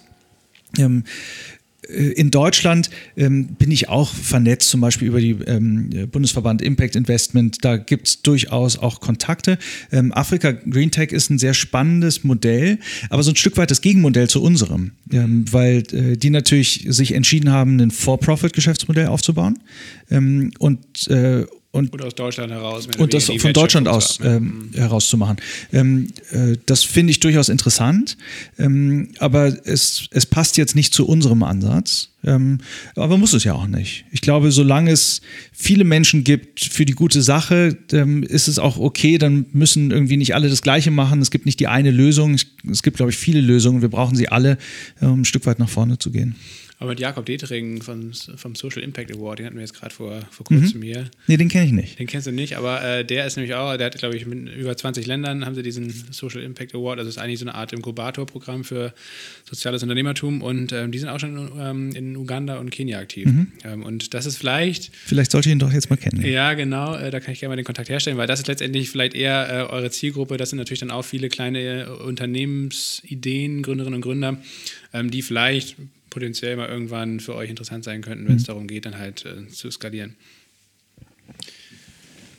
Ähm, 0.77 1.05
äh, 1.05 1.56
in 1.87 2.31
Deutschland 2.31 2.89
ähm, 3.15 3.47
bin 3.47 3.71
ich 3.71 3.89
auch 3.89 4.13
vernetzt, 4.13 4.69
zum 4.69 4.81
Beispiel 4.81 5.07
über 5.07 5.21
die 5.21 5.31
ähm, 5.45 5.89
Bundesverband 6.11 6.61
Impact 6.61 6.95
Investment. 6.95 7.63
Da 7.63 7.77
gibt 7.77 8.07
es 8.07 8.21
durchaus 8.21 8.77
auch 8.77 8.99
Kontakte. 8.99 9.57
Ähm, 9.91 10.11
Afrika 10.13 10.51
Green 10.51 10.91
Tech 10.91 11.11
ist 11.11 11.29
ein 11.29 11.39
sehr 11.39 11.53
spannendes 11.53 12.23
Modell, 12.23 12.79
aber 13.09 13.23
so 13.23 13.31
ein 13.31 13.35
Stück 13.35 13.57
weit 13.57 13.71
das 13.71 13.81
Gegenmodell 13.81 14.29
zu 14.29 14.41
unserem, 14.41 14.91
ähm, 15.11 15.45
weil 15.51 15.83
äh, 15.93 16.17
die 16.17 16.29
natürlich 16.29 16.85
sich 16.89 17.13
entschieden 17.13 17.51
haben, 17.51 17.79
ein 17.79 17.91
For-Profit-Geschäftsmodell 17.91 19.07
aufzubauen 19.07 19.59
ähm, 20.11 20.51
und 20.59 21.07
äh, 21.07 21.45
und, 21.77 21.93
und 21.93 22.01
aus 22.01 22.15
Deutschland 22.15 22.51
heraus. 22.51 22.87
Und 22.97 23.13
das 23.13 23.25
von 23.25 23.53
Deutschland 23.53 23.87
aus 23.87 24.19
ähm, 24.23 24.71
herauszumachen. 24.73 25.37
Ähm, 25.71 26.07
äh, 26.31 26.57
das 26.65 26.83
finde 26.83 27.11
ich 27.11 27.19
durchaus 27.19 27.49
interessant, 27.49 28.17
ähm, 28.57 29.09
aber 29.19 29.55
es, 29.65 30.07
es 30.11 30.25
passt 30.25 30.57
jetzt 30.57 30.75
nicht 30.75 30.93
zu 30.93 31.07
unserem 31.07 31.43
Ansatz. 31.43 32.09
Ähm, 32.23 32.57
aber 32.95 33.17
muss 33.17 33.33
es 33.33 33.43
ja 33.43 33.53
auch 33.53 33.67
nicht. 33.67 34.05
Ich 34.11 34.21
glaube, 34.21 34.51
solange 34.51 34.91
es 34.91 35.21
viele 35.53 35.83
Menschen 35.83 36.23
gibt 36.23 36.59
für 36.59 36.83
die 36.83 36.93
gute 36.93 37.21
Sache, 37.21 37.77
ähm, 37.93 38.23
ist 38.23 38.47
es 38.47 38.59
auch 38.59 38.77
okay. 38.77 39.17
Dann 39.17 39.45
müssen 39.53 39.91
irgendwie 39.91 40.17
nicht 40.17 40.35
alle 40.35 40.49
das 40.49 40.61
Gleiche 40.61 40.91
machen. 40.91 41.21
Es 41.21 41.31
gibt 41.31 41.45
nicht 41.45 41.59
die 41.59 41.67
eine 41.67 41.91
Lösung. 41.91 42.35
Es 42.69 42.83
gibt, 42.83 42.97
glaube 42.97 43.11
ich, 43.11 43.17
viele 43.17 43.39
Lösungen. 43.39 43.81
Wir 43.81 43.89
brauchen 43.89 44.15
sie 44.15 44.29
alle, 44.29 44.57
um 44.99 45.21
ein 45.21 45.25
Stück 45.25 45.45
weit 45.45 45.59
nach 45.59 45.69
vorne 45.69 45.99
zu 45.99 46.11
gehen. 46.11 46.35
Aber 46.79 46.91
mit 46.91 46.99
Jakob 46.99 47.25
Detering 47.25 47.81
vom, 47.81 48.13
vom 48.13 48.53
Social 48.53 48.83
Impact 48.83 49.11
Award, 49.11 49.39
den 49.39 49.47
hatten 49.47 49.55
wir 49.55 49.63
jetzt 49.63 49.73
gerade 49.73 49.93
vor, 49.93 50.21
vor 50.29 50.45
kurzem 50.45 50.79
mhm. 50.79 50.83
hier. 50.83 51.09
Nee, 51.25 51.37
den 51.37 51.49
kenne 51.49 51.65
ich 51.65 51.71
nicht. 51.71 51.97
Den 51.97 52.05
kennst 52.05 52.27
du 52.27 52.31
nicht, 52.31 52.55
aber 52.55 52.83
äh, 52.83 53.03
der 53.03 53.25
ist 53.25 53.35
nämlich 53.35 53.55
auch, 53.55 53.75
der 53.77 53.87
hat, 53.87 53.97
glaube 53.97 54.15
ich, 54.15 54.27
mit 54.27 54.55
über 54.55 54.77
20 54.77 55.07
Ländern 55.07 55.43
haben 55.43 55.55
sie 55.55 55.63
diesen 55.63 55.91
Social 56.11 56.43
Impact 56.43 56.75
Award. 56.75 56.99
Also 56.99 57.09
ist 57.09 57.17
eigentlich 57.17 57.39
so 57.39 57.45
eine 57.45 57.55
Art 57.55 57.73
Inkubatorprogramm 57.73 58.63
für 58.63 58.93
soziales 59.49 59.81
Unternehmertum 59.81 60.43
und 60.43 60.71
ähm, 60.71 60.91
die 60.91 60.99
sind 60.99 61.09
auch 61.09 61.19
schon 61.19 61.51
ähm, 61.59 61.95
in 61.95 62.15
Uganda 62.15 62.57
und 62.57 62.69
Kenia 62.69 62.99
aktiv. 62.99 63.25
Mhm. 63.25 63.51
Ähm, 63.63 63.83
und 63.83 64.13
das 64.13 64.27
ist 64.27 64.37
vielleicht. 64.37 64.95
Vielleicht 64.95 65.31
sollte 65.31 65.49
ich 65.49 65.53
ihn 65.53 65.59
doch 65.59 65.73
jetzt 65.73 65.89
mal 65.89 65.97
kennen. 65.97 66.23
Ja, 66.23 66.53
genau, 66.53 66.95
äh, 66.95 67.09
da 67.09 67.19
kann 67.19 67.33
ich 67.33 67.39
gerne 67.39 67.53
mal 67.53 67.55
den 67.55 67.65
Kontakt 67.65 67.89
herstellen, 67.89 68.17
weil 68.17 68.27
das 68.27 68.41
ist 68.41 68.47
letztendlich 68.47 68.91
vielleicht 68.91 69.15
eher 69.15 69.49
äh, 69.49 69.73
eure 69.73 69.89
Zielgruppe. 69.89 70.37
Das 70.37 70.51
sind 70.51 70.59
natürlich 70.59 70.81
dann 70.81 70.91
auch 70.91 71.03
viele 71.03 71.29
kleine 71.29 71.85
äh, 71.85 71.85
Unternehmensideen, 71.87 73.63
Gründerinnen 73.63 73.95
und 73.95 74.01
Gründer, 74.01 74.37
ähm, 74.93 75.09
die 75.09 75.23
vielleicht 75.23 75.75
potenziell 76.17 76.55
mal 76.55 76.67
irgendwann 76.67 77.19
für 77.19 77.35
euch 77.35 77.47
interessant 77.47 77.83
sein 77.83 78.01
könnten, 78.01 78.27
wenn 78.27 78.37
es 78.37 78.41
mhm. 78.41 78.47
darum 78.47 78.67
geht, 78.67 78.87
dann 78.87 78.97
halt 78.97 79.23
äh, 79.23 79.47
zu 79.49 79.69
skalieren. 79.69 80.15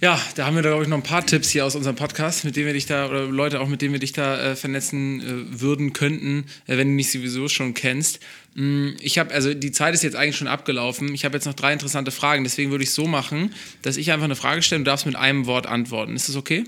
Ja, 0.00 0.20
da 0.34 0.46
haben 0.46 0.56
wir, 0.56 0.62
glaube 0.62 0.82
ich, 0.82 0.88
noch 0.88 0.96
ein 0.96 1.04
paar 1.04 1.24
Tipps 1.24 1.50
hier 1.50 1.64
aus 1.64 1.76
unserem 1.76 1.94
Podcast, 1.94 2.44
mit 2.44 2.56
denen 2.56 2.66
wir 2.66 2.72
dich 2.72 2.86
da, 2.86 3.08
oder 3.08 3.26
Leute 3.26 3.60
auch, 3.60 3.68
mit 3.68 3.80
denen 3.80 3.92
wir 3.92 4.00
dich 4.00 4.12
da 4.12 4.50
äh, 4.50 4.56
vernetzen 4.56 5.20
äh, 5.20 5.60
würden, 5.60 5.92
könnten, 5.92 6.46
äh, 6.66 6.76
wenn 6.76 6.88
du 6.88 6.94
mich 6.94 7.12
sowieso 7.12 7.48
schon 7.48 7.72
kennst. 7.72 8.18
Mm, 8.56 8.90
ich 9.00 9.16
habe, 9.16 9.32
also 9.32 9.54
die 9.54 9.70
Zeit 9.70 9.94
ist 9.94 10.02
jetzt 10.02 10.16
eigentlich 10.16 10.36
schon 10.36 10.48
abgelaufen. 10.48 11.14
Ich 11.14 11.24
habe 11.24 11.36
jetzt 11.36 11.44
noch 11.44 11.54
drei 11.54 11.72
interessante 11.72 12.10
Fragen, 12.10 12.42
deswegen 12.42 12.72
würde 12.72 12.82
ich 12.82 12.90
so 12.90 13.06
machen, 13.06 13.54
dass 13.82 13.96
ich 13.96 14.10
einfach 14.10 14.24
eine 14.24 14.34
Frage 14.34 14.62
stelle 14.62 14.80
und 14.80 14.86
du 14.86 14.90
darfst 14.90 15.06
mit 15.06 15.14
einem 15.14 15.46
Wort 15.46 15.68
antworten. 15.68 16.16
Ist 16.16 16.28
das 16.28 16.34
okay? 16.34 16.64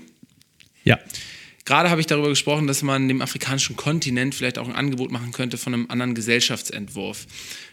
Ja. 0.85 0.97
Gerade 1.63 1.89
habe 1.89 2.01
ich 2.01 2.07
darüber 2.07 2.29
gesprochen, 2.29 2.65
dass 2.65 2.81
man 2.81 3.07
dem 3.07 3.21
afrikanischen 3.21 3.75
Kontinent 3.75 4.33
vielleicht 4.33 4.57
auch 4.57 4.67
ein 4.67 4.75
Angebot 4.75 5.11
machen 5.11 5.31
könnte 5.31 5.57
von 5.57 5.73
einem 5.73 5.85
anderen 5.89 6.15
Gesellschaftsentwurf. 6.15 7.27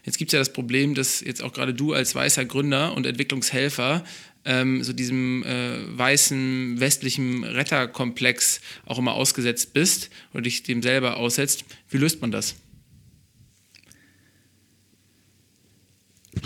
Jetzt 0.04 0.18
gibt 0.18 0.30
es 0.30 0.32
ja 0.34 0.38
das 0.38 0.52
Problem, 0.52 0.94
dass 0.94 1.20
jetzt 1.20 1.42
auch 1.42 1.52
gerade 1.52 1.72
du 1.72 1.94
als 1.94 2.14
weißer 2.14 2.44
Gründer 2.44 2.94
und 2.94 3.06
Entwicklungshelfer 3.06 4.04
ähm, 4.44 4.82
so 4.82 4.92
diesem 4.92 5.42
äh, 5.44 5.98
weißen 5.98 6.80
westlichen 6.80 7.44
Retterkomplex 7.44 8.60
auch 8.84 8.98
immer 8.98 9.14
ausgesetzt 9.14 9.72
bist 9.72 10.10
oder 10.34 10.42
dich 10.42 10.62
dem 10.62 10.82
selber 10.82 11.16
aussetzt. 11.16 11.64
Wie 11.88 11.96
löst 11.96 12.20
man 12.20 12.30
das? 12.30 12.56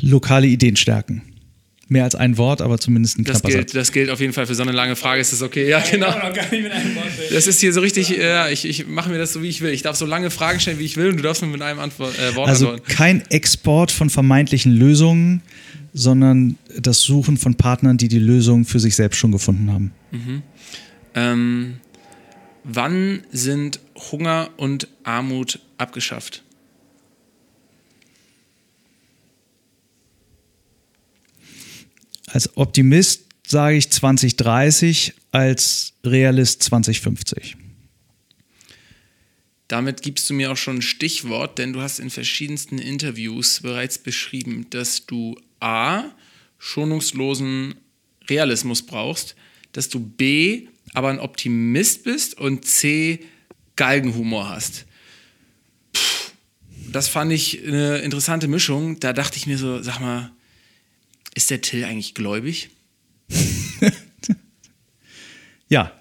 Lokale 0.00 0.46
Ideen 0.46 0.76
stärken 0.76 1.31
mehr 1.92 2.04
als 2.04 2.14
ein 2.14 2.36
Wort, 2.38 2.60
aber 2.60 2.78
zumindest 2.78 3.18
ein 3.18 3.24
das 3.24 3.42
gilt, 3.42 3.70
Satz. 3.70 3.72
Das 3.72 3.92
gilt 3.92 4.10
auf 4.10 4.20
jeden 4.20 4.32
Fall 4.32 4.46
für 4.46 4.54
so 4.54 4.62
eine 4.62 4.72
lange 4.72 4.96
Frage, 4.96 5.20
ist 5.20 5.32
das 5.32 5.42
okay? 5.42 5.68
Ja, 5.68 5.80
genau. 5.90 6.12
Das 7.30 7.46
ist 7.46 7.60
hier 7.60 7.72
so 7.72 7.80
richtig, 7.80 8.08
ja, 8.10 8.48
ich, 8.48 8.64
ich 8.64 8.86
mache 8.86 9.10
mir 9.10 9.18
das 9.18 9.32
so, 9.32 9.42
wie 9.42 9.48
ich 9.48 9.60
will. 9.60 9.70
Ich 9.72 9.82
darf 9.82 9.96
so 9.96 10.06
lange 10.06 10.30
Fragen 10.30 10.58
stellen, 10.58 10.78
wie 10.78 10.84
ich 10.84 10.96
will 10.96 11.10
und 11.10 11.16
du 11.18 11.22
darfst 11.22 11.42
nur 11.42 11.50
mit 11.50 11.62
einem 11.62 11.78
Antwort, 11.78 12.18
äh, 12.18 12.34
Wort 12.34 12.48
Also 12.48 12.70
antworten. 12.70 12.92
kein 12.92 13.22
Export 13.30 13.92
von 13.92 14.10
vermeintlichen 14.10 14.72
Lösungen, 14.72 15.42
sondern 15.94 16.56
das 16.78 17.00
Suchen 17.00 17.36
von 17.36 17.54
Partnern, 17.54 17.98
die 17.98 18.08
die 18.08 18.18
Lösung 18.18 18.64
für 18.64 18.80
sich 18.80 18.96
selbst 18.96 19.18
schon 19.18 19.30
gefunden 19.30 19.70
haben. 19.70 19.92
Mhm. 20.10 20.42
Ähm, 21.14 21.74
wann 22.64 23.22
sind 23.30 23.80
Hunger 24.10 24.48
und 24.56 24.88
Armut 25.04 25.60
abgeschafft? 25.78 26.42
Als 32.32 32.56
Optimist 32.56 33.26
sage 33.46 33.76
ich 33.76 33.90
2030, 33.90 35.12
als 35.32 35.92
Realist 36.02 36.62
2050. 36.62 37.56
Damit 39.68 40.00
gibst 40.00 40.30
du 40.30 40.34
mir 40.34 40.50
auch 40.50 40.56
schon 40.56 40.76
ein 40.76 40.82
Stichwort, 40.82 41.58
denn 41.58 41.74
du 41.74 41.82
hast 41.82 41.98
in 41.98 42.08
verschiedensten 42.08 42.78
Interviews 42.78 43.60
bereits 43.60 43.98
beschrieben, 43.98 44.66
dass 44.70 45.04
du 45.04 45.38
A, 45.60 46.04
schonungslosen 46.58 47.74
Realismus 48.28 48.82
brauchst, 48.82 49.34
dass 49.72 49.90
du 49.90 50.00
B, 50.00 50.68
aber 50.94 51.10
ein 51.10 51.20
Optimist 51.20 52.04
bist 52.04 52.38
und 52.38 52.64
C, 52.64 53.20
Galgenhumor 53.76 54.48
hast. 54.48 54.86
Puh, 55.92 56.00
das 56.92 57.08
fand 57.08 57.32
ich 57.32 57.62
eine 57.62 57.98
interessante 57.98 58.48
Mischung. 58.48 59.00
Da 59.00 59.12
dachte 59.12 59.36
ich 59.36 59.46
mir 59.46 59.58
so, 59.58 59.82
sag 59.82 60.00
mal, 60.00 60.32
ist 61.34 61.50
der 61.50 61.60
Till 61.60 61.84
eigentlich 61.84 62.14
gläubig? 62.14 62.70
ja. 65.68 65.92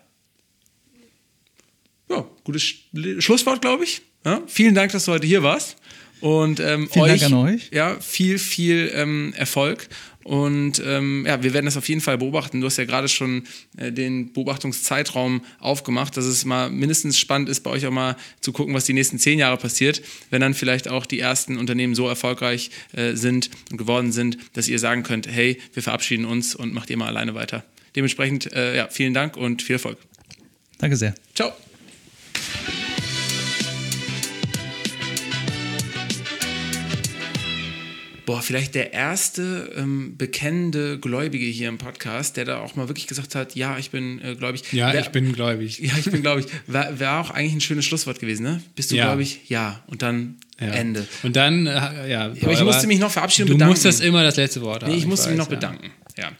Ja, 2.09 2.27
gutes 2.43 2.73
Schlusswort, 3.19 3.61
glaube 3.61 3.85
ich. 3.85 4.01
Ja, 4.25 4.41
vielen 4.47 4.75
Dank, 4.75 4.91
dass 4.91 5.05
du 5.05 5.13
heute 5.13 5.25
hier 5.25 5.43
warst. 5.43 5.77
Und 6.19 6.59
ähm, 6.59 6.87
Vielen 6.91 7.05
euch, 7.05 7.21
Dank 7.21 7.33
an 7.33 7.39
euch. 7.39 7.69
Ja, 7.71 7.99
viel, 7.99 8.37
viel 8.37 8.91
ähm, 8.93 9.33
Erfolg. 9.35 9.87
Und 10.23 10.81
ähm, 10.85 11.25
ja, 11.27 11.41
wir 11.41 11.53
werden 11.53 11.65
das 11.65 11.77
auf 11.77 11.87
jeden 11.89 12.01
Fall 12.01 12.17
beobachten. 12.17 12.61
Du 12.61 12.67
hast 12.67 12.77
ja 12.77 12.85
gerade 12.85 13.07
schon 13.07 13.43
äh, 13.77 13.91
den 13.91 14.33
Beobachtungszeitraum 14.33 15.41
aufgemacht, 15.59 16.15
dass 16.17 16.25
es 16.25 16.45
mal 16.45 16.69
mindestens 16.69 17.17
spannend 17.17 17.49
ist, 17.49 17.61
bei 17.61 17.71
euch 17.71 17.85
auch 17.85 17.91
mal 17.91 18.15
zu 18.39 18.51
gucken, 18.51 18.73
was 18.73 18.85
die 18.85 18.93
nächsten 18.93 19.19
zehn 19.19 19.39
Jahre 19.39 19.57
passiert, 19.57 20.01
wenn 20.29 20.41
dann 20.41 20.53
vielleicht 20.53 20.87
auch 20.87 21.05
die 21.05 21.19
ersten 21.19 21.57
Unternehmen 21.57 21.95
so 21.95 22.07
erfolgreich 22.07 22.71
äh, 22.93 23.13
sind 23.15 23.49
und 23.71 23.77
geworden 23.77 24.11
sind, 24.11 24.37
dass 24.53 24.67
ihr 24.67 24.79
sagen 24.79 25.03
könnt, 25.03 25.27
hey, 25.27 25.59
wir 25.73 25.83
verabschieden 25.83 26.25
uns 26.25 26.55
und 26.55 26.73
macht 26.73 26.89
ihr 26.89 26.97
mal 26.97 27.07
alleine 27.07 27.35
weiter. 27.35 27.63
Dementsprechend, 27.95 28.51
äh, 28.53 28.77
ja, 28.77 28.87
vielen 28.89 29.13
Dank 29.13 29.37
und 29.37 29.61
viel 29.61 29.75
Erfolg. 29.75 29.97
Danke 30.77 30.95
sehr. 30.95 31.13
Ciao. 31.35 31.51
Boah, 38.31 38.41
vielleicht 38.41 38.75
der 38.75 38.93
erste 38.93 39.73
ähm, 39.75 40.15
bekennende 40.17 40.97
Gläubige 40.97 41.45
hier 41.45 41.67
im 41.67 41.77
Podcast, 41.77 42.37
der 42.37 42.45
da 42.45 42.59
auch 42.59 42.77
mal 42.77 42.87
wirklich 42.87 43.07
gesagt 43.07 43.35
hat, 43.35 43.55
ja, 43.55 43.77
ich 43.77 43.91
bin 43.91 44.21
äh, 44.23 44.35
gläubig. 44.35 44.71
Ja, 44.71 44.93
wär, 44.93 45.01
ich 45.01 45.09
bin 45.09 45.33
gläubig. 45.33 45.79
Ja, 45.79 45.91
ich 45.97 46.09
bin 46.09 46.21
gläubig. 46.21 46.45
Wäre 46.67 46.97
wär 46.97 47.19
auch 47.19 47.29
eigentlich 47.31 47.55
ein 47.55 47.61
schönes 47.61 47.83
Schlusswort 47.83 48.21
gewesen, 48.21 48.43
ne? 48.43 48.61
Bist 48.73 48.89
du 48.91 48.95
ja. 48.95 49.07
gläubig? 49.07 49.41
Ja. 49.49 49.83
Und 49.87 50.01
dann 50.01 50.37
ja. 50.61 50.67
Ende. 50.67 51.05
Und 51.23 51.35
dann, 51.35 51.67
äh, 51.67 52.09
ja. 52.09 52.25
Aber 52.27 52.53
ich 52.53 52.63
musste 52.63 52.87
mich 52.87 52.99
noch 52.99 53.11
verabschieden 53.11 53.49
und 53.49 53.57
bedanken. 53.57 53.73
Du 53.73 53.87
musstest 53.87 54.01
immer 54.01 54.23
das 54.23 54.37
letzte 54.37 54.61
Wort 54.61 54.83
haben. 54.83 54.91
Nee, 54.91 54.97
ich 54.97 55.07
musste 55.07 55.27
mich 55.27 55.37
noch 55.37 55.49
bedanken. 55.49 55.91
Ja. 56.17 56.31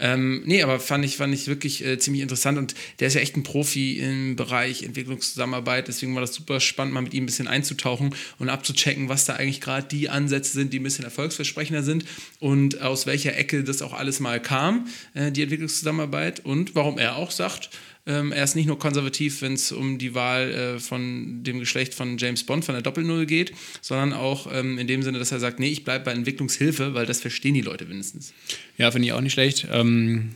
Ähm, 0.00 0.42
nee, 0.44 0.62
aber 0.62 0.80
fand 0.80 1.04
ich, 1.04 1.16
fand 1.16 1.34
ich 1.34 1.48
wirklich 1.48 1.84
äh, 1.84 1.98
ziemlich 1.98 2.22
interessant 2.22 2.58
und 2.58 2.74
der 3.00 3.08
ist 3.08 3.14
ja 3.14 3.20
echt 3.20 3.36
ein 3.36 3.42
Profi 3.42 3.98
im 3.98 4.36
Bereich 4.36 4.82
Entwicklungszusammenarbeit, 4.82 5.88
deswegen 5.88 6.14
war 6.14 6.20
das 6.20 6.34
super 6.34 6.60
spannend, 6.60 6.94
mal 6.94 7.02
mit 7.02 7.14
ihm 7.14 7.24
ein 7.24 7.26
bisschen 7.26 7.48
einzutauchen 7.48 8.14
und 8.38 8.48
abzuchecken, 8.48 9.08
was 9.08 9.24
da 9.24 9.34
eigentlich 9.34 9.60
gerade 9.60 9.86
die 9.88 10.08
Ansätze 10.08 10.52
sind, 10.52 10.72
die 10.72 10.80
ein 10.80 10.82
bisschen 10.82 11.04
erfolgsversprechender 11.04 11.82
sind 11.82 12.04
und 12.40 12.80
aus 12.80 13.06
welcher 13.06 13.36
Ecke 13.36 13.64
das 13.64 13.82
auch 13.82 13.92
alles 13.92 14.20
mal 14.20 14.40
kam, 14.40 14.88
äh, 15.14 15.30
die 15.30 15.42
Entwicklungszusammenarbeit 15.42 16.40
und 16.40 16.74
warum 16.74 16.98
er 16.98 17.16
auch 17.16 17.30
sagt, 17.30 17.70
ähm, 18.08 18.32
er 18.32 18.42
ist 18.42 18.56
nicht 18.56 18.66
nur 18.66 18.78
konservativ, 18.78 19.42
wenn 19.42 19.52
es 19.52 19.70
um 19.70 19.98
die 19.98 20.14
Wahl 20.14 20.50
äh, 20.50 20.78
von 20.80 21.44
dem 21.44 21.60
Geschlecht 21.60 21.94
von 21.94 22.16
James 22.16 22.42
Bond, 22.42 22.64
von 22.64 22.74
der 22.74 22.82
Doppelnull 22.82 23.26
geht, 23.26 23.52
sondern 23.82 24.14
auch 24.14 24.48
ähm, 24.50 24.78
in 24.78 24.86
dem 24.86 25.02
Sinne, 25.02 25.18
dass 25.18 25.30
er 25.30 25.40
sagt, 25.40 25.60
nee, 25.60 25.68
ich 25.68 25.84
bleibe 25.84 26.06
bei 26.06 26.12
Entwicklungshilfe, 26.12 26.94
weil 26.94 27.04
das 27.04 27.20
verstehen 27.20 27.54
die 27.54 27.60
Leute 27.60 27.84
mindestens. 27.84 28.32
Ja, 28.78 28.90
finde 28.90 29.06
ich 29.06 29.12
auch 29.12 29.20
nicht 29.20 29.34
schlecht. 29.34 29.66
Ähm, 29.70 30.30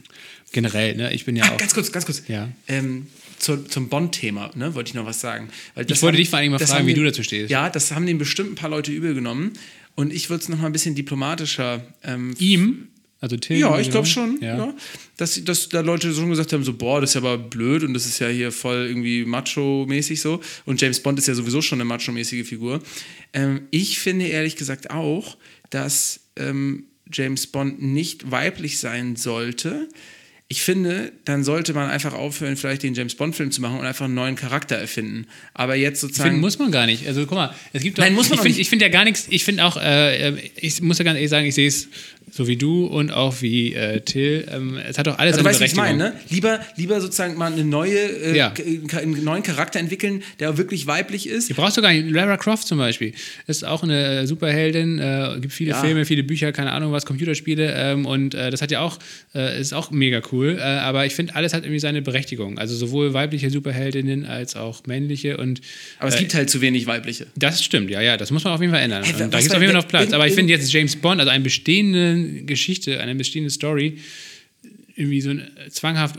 generell, 0.52 0.96
ne? 0.96 1.14
ich 1.14 1.24
bin 1.24 1.34
ja 1.34 1.44
ah, 1.44 1.52
auch... 1.52 1.56
Ganz 1.56 1.72
kurz, 1.72 1.90
ganz 1.90 2.04
kurz. 2.04 2.22
Ja. 2.28 2.50
Ähm, 2.68 3.06
zu, 3.38 3.64
zum 3.64 3.88
Bond-Thema, 3.88 4.50
ne, 4.54 4.74
wollte 4.74 4.88
ich 4.88 4.94
noch 4.94 5.06
was 5.06 5.20
sagen. 5.20 5.48
Ich 5.74 5.88
wollte 5.88 6.06
haben, 6.06 6.16
dich 6.16 6.28
vor 6.28 6.38
allem 6.38 6.52
mal 6.52 6.58
fragen, 6.58 6.86
wie 6.86 6.94
du 6.94 7.02
dazu 7.02 7.22
stehst. 7.22 7.50
Ja, 7.50 7.70
das 7.70 7.90
haben 7.92 8.06
dem 8.06 8.18
bestimmt 8.18 8.52
ein 8.52 8.54
paar 8.54 8.70
Leute 8.70 8.92
übel 8.92 9.14
genommen. 9.14 9.54
Und 9.94 10.12
ich 10.12 10.30
würde 10.30 10.42
es 10.42 10.48
noch 10.48 10.58
mal 10.58 10.66
ein 10.66 10.72
bisschen 10.72 10.94
diplomatischer. 10.94 11.84
Ähm, 12.02 12.34
Ihm? 12.38 12.88
Also 13.22 13.36
Till 13.36 13.56
ja, 13.56 13.78
ich 13.78 13.88
glaube 13.88 14.08
schon, 14.08 14.38
ja. 14.40 14.56
ja. 14.56 14.74
Dass, 15.16 15.42
dass 15.44 15.68
da 15.68 15.80
Leute 15.80 16.12
schon 16.12 16.28
gesagt 16.28 16.52
haben, 16.52 16.64
so, 16.64 16.72
boah, 16.72 17.00
das 17.00 17.10
ist 17.10 17.14
ja 17.14 17.20
aber 17.20 17.38
blöd 17.38 17.84
und 17.84 17.94
das 17.94 18.04
ist 18.04 18.18
ja 18.18 18.26
hier 18.26 18.50
voll 18.50 18.86
irgendwie 18.88 19.24
macho-mäßig 19.24 20.20
so. 20.20 20.40
Und 20.66 20.80
James 20.80 20.98
Bond 20.98 21.20
ist 21.20 21.28
ja 21.28 21.34
sowieso 21.34 21.62
schon 21.62 21.80
eine 21.80 21.84
macho-mäßige 21.84 22.44
Figur. 22.44 22.82
Ähm, 23.32 23.68
ich 23.70 24.00
finde 24.00 24.26
ehrlich 24.26 24.56
gesagt 24.56 24.90
auch, 24.90 25.36
dass 25.70 26.18
ähm, 26.34 26.86
James 27.12 27.46
Bond 27.46 27.80
nicht 27.80 28.32
weiblich 28.32 28.80
sein 28.80 29.14
sollte. 29.14 29.88
Ich 30.52 30.60
finde, 30.60 31.12
dann 31.24 31.44
sollte 31.44 31.72
man 31.72 31.88
einfach 31.88 32.12
aufhören, 32.12 32.58
vielleicht 32.58 32.82
den 32.82 32.92
James 32.92 33.14
Bond-Film 33.14 33.52
zu 33.52 33.62
machen 33.62 33.78
und 33.80 33.86
einfach 33.86 34.04
einen 34.04 34.12
neuen 34.12 34.36
Charakter 34.36 34.76
erfinden. 34.76 35.26
Aber 35.54 35.76
jetzt 35.76 36.02
sozusagen. 36.02 36.28
Finden 36.28 36.40
muss 36.42 36.58
man 36.58 36.70
gar 36.70 36.84
nicht. 36.84 37.06
Also 37.08 37.22
guck 37.24 37.36
mal, 37.38 37.54
es 37.72 37.82
gibt 37.82 37.96
doch, 37.96 38.04
Nein, 38.04 38.12
muss 38.12 38.28
man 38.28 38.34
ich 38.34 38.42
finde 38.42 38.48
nicht. 38.50 38.60
ich 38.60 38.68
find 38.68 38.82
ja 38.82 38.88
gar 38.88 39.04
nichts, 39.04 39.26
ich 39.30 39.44
finde 39.44 39.64
auch, 39.64 39.78
äh, 39.78 40.32
ich 40.56 40.82
muss 40.82 40.98
ja 40.98 41.04
ganz 41.04 41.16
ehrlich 41.16 41.30
sagen, 41.30 41.46
ich 41.46 41.54
sehe 41.54 41.68
es 41.68 41.88
so 42.30 42.46
wie 42.48 42.56
du 42.56 42.84
und 42.86 43.10
auch 43.10 43.40
wie 43.40 43.72
äh, 43.74 44.00
Till. 44.00 44.46
Ähm, 44.50 44.78
es 44.88 44.96
hat 44.98 45.06
doch 45.06 45.18
alles 45.18 45.38
Also, 45.38 45.38
du 45.38 45.44
seine 45.44 45.54
weißt, 45.54 45.60
was 45.62 45.70
ich 45.72 45.76
meine, 45.76 45.98
ne? 45.98 46.12
Lieber, 46.30 46.60
lieber 46.76 47.00
sozusagen 47.00 47.36
mal 47.36 47.50
eine 47.52 47.64
neue, 47.64 47.98
äh, 47.98 48.36
Ja. 48.36 48.52
einen 48.96 49.24
neuen 49.24 49.42
Charakter 49.42 49.80
entwickeln, 49.80 50.22
der 50.38 50.56
wirklich 50.58 50.86
weiblich 50.86 51.26
ist. 51.28 51.54
Brauchst 51.56 51.76
du 51.78 51.82
gar 51.82 51.92
nicht. 51.92 52.10
Lara 52.10 52.36
Croft 52.36 52.66
zum 52.68 52.76
Beispiel 52.78 53.12
ist 53.46 53.64
auch 53.64 53.82
eine 53.82 54.20
äh, 54.20 54.26
Superheldin, 54.26 54.98
äh, 54.98 55.38
gibt 55.40 55.52
viele 55.54 55.70
Ja. 55.70 55.80
Filme, 55.80 56.04
viele 56.04 56.22
Bücher, 56.24 56.52
keine 56.52 56.72
Ahnung 56.72 56.92
was, 56.92 57.06
Computerspiele 57.06 57.72
ähm, 57.74 58.06
und 58.06 58.34
äh, 58.34 58.50
das 58.50 58.60
hat 58.62 58.70
ja 58.70 58.80
auch, 58.80 58.98
äh, 59.34 59.60
ist 59.60 59.72
auch 59.72 59.90
mega 59.90 60.20
cool. 60.32 60.41
Äh, 60.50 60.60
aber 60.60 61.06
ich 61.06 61.14
finde, 61.14 61.34
alles 61.34 61.52
hat 61.54 61.64
irgendwie 61.64 61.78
seine 61.80 62.02
Berechtigung. 62.02 62.58
Also 62.58 62.74
sowohl 62.76 63.12
weibliche 63.14 63.50
Superheldinnen 63.50 64.24
als 64.26 64.56
auch 64.56 64.86
männliche 64.86 65.36
und 65.36 65.60
Aber 65.98 66.08
es 66.08 66.16
äh, 66.16 66.18
gibt 66.20 66.34
halt 66.34 66.50
zu 66.50 66.60
wenig 66.60 66.86
weibliche. 66.86 67.26
das 67.36 67.62
stimmt, 67.64 67.90
ja, 67.90 68.00
ja, 68.00 68.16
das 68.16 68.30
muss 68.30 68.44
man 68.44 68.52
auf 68.52 68.60
jeden 68.60 68.72
Fall 68.72 68.82
ändern. 68.82 69.02
Hey, 69.04 69.12
da 69.18 69.24
gibt 69.26 69.34
es 69.34 69.50
auf 69.50 69.60
jeden 69.60 69.72
Fall 69.72 69.80
noch 69.82 69.88
Platz. 69.88 70.02
irgend- 70.04 70.14
Aber 70.14 70.26
ich 70.26 70.34
finde 70.34 70.52
jetzt 70.52 70.72
James 70.72 70.96
Bond, 70.96 71.20
also 71.20 71.30
eine 71.30 71.42
bestehende 71.44 72.42
Geschichte, 72.44 73.00
eine 73.00 73.14
bestehende 73.14 73.50
Story, 73.50 73.98
irgendwie 74.94 75.20
so 75.20 75.30
ein, 75.30 75.48
zwanghaft 75.70 76.16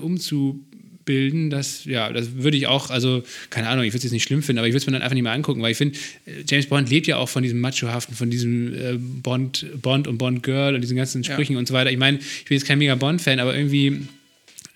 umzubilden, 1.03 1.49
das, 1.49 1.85
ja, 1.85 2.11
das 2.11 2.35
würde 2.35 2.57
ich 2.57 2.67
auch, 2.67 2.89
also, 2.89 3.23
keine 3.49 3.67
Ahnung, 3.67 3.83
ich 3.83 3.91
würde 3.91 3.97
es 3.97 4.03
jetzt 4.03 4.13
nicht 4.13 4.23
schlimm 4.23 4.43
finden, 4.43 4.59
aber 4.59 4.67
ich 4.67 4.73
würde 4.73 4.81
es 4.81 4.85
mir 4.87 4.93
dann 4.93 5.01
einfach 5.01 5.13
nicht 5.13 5.23
mehr 5.23 5.31
angucken, 5.31 5.61
weil 5.61 5.71
ich 5.71 5.77
finde, 5.77 5.97
äh, 6.25 6.43
James 6.47 6.67
Bond 6.67 6.89
lebt 6.89 7.07
ja 7.07 7.17
auch 7.17 7.29
von 7.29 7.43
diesem 7.43 7.59
Machohaften, 7.59 8.15
von 8.15 8.29
diesem 8.29 8.73
äh, 8.73 8.97
Bond, 8.97 9.65
Bond 9.81 10.07
und 10.07 10.17
Bond 10.17 10.43
Girl 10.43 10.75
und 10.75 10.81
diesen 10.81 10.97
ganzen 10.97 11.23
Sprüchen 11.23 11.57
und 11.57 11.67
so 11.67 11.73
weiter. 11.73 11.91
Ich 11.91 11.97
meine, 11.97 12.17
ich 12.19 12.45
bin 12.45 12.57
jetzt 12.57 12.67
kein 12.67 12.79
mega 12.79 12.95
Bond-Fan, 12.95 13.39
aber 13.39 13.55
irgendwie 13.55 14.07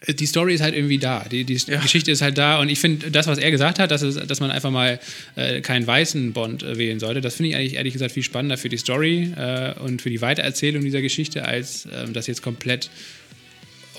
die 0.07 0.27
Story 0.27 0.53
ist 0.53 0.61
halt 0.61 0.75
irgendwie 0.75 0.99
da. 0.99 1.25
Die, 1.29 1.43
die 1.43 1.57
Ja. 1.67 1.79
Geschichte 1.79 2.11
ist 2.11 2.21
halt 2.21 2.37
da. 2.37 2.59
Und 2.59 2.69
ich 2.69 2.77
finde, 2.79 3.09
das, 3.09 3.25
was 3.25 3.39
er 3.39 3.49
gesagt 3.49 3.79
hat, 3.79 3.89
dass, 3.89 4.03
es, 4.03 4.15
dass 4.15 4.39
man 4.39 4.51
einfach 4.51 4.69
mal 4.69 4.99
äh, 5.35 5.59
keinen 5.61 5.87
weißen 5.87 6.33
Bond 6.33 6.61
äh, 6.61 6.77
wählen 6.77 6.99
sollte, 6.99 7.19
das 7.19 7.35
finde 7.35 7.49
ich 7.49 7.55
eigentlich 7.55 7.73
ehrlich 7.73 7.93
gesagt 7.93 8.11
viel 8.11 8.21
spannender 8.21 8.57
für 8.57 8.69
die 8.69 8.77
Story 8.77 9.33
äh, 9.35 9.73
und 9.79 10.01
für 10.03 10.11
die 10.11 10.21
Weitererzählung 10.21 10.83
dieser 10.83 11.01
Geschichte, 11.01 11.45
als 11.45 11.87
ähm, 11.91 12.13
das 12.13 12.27
jetzt 12.27 12.43
komplett 12.43 12.85
äh, 12.85 13.26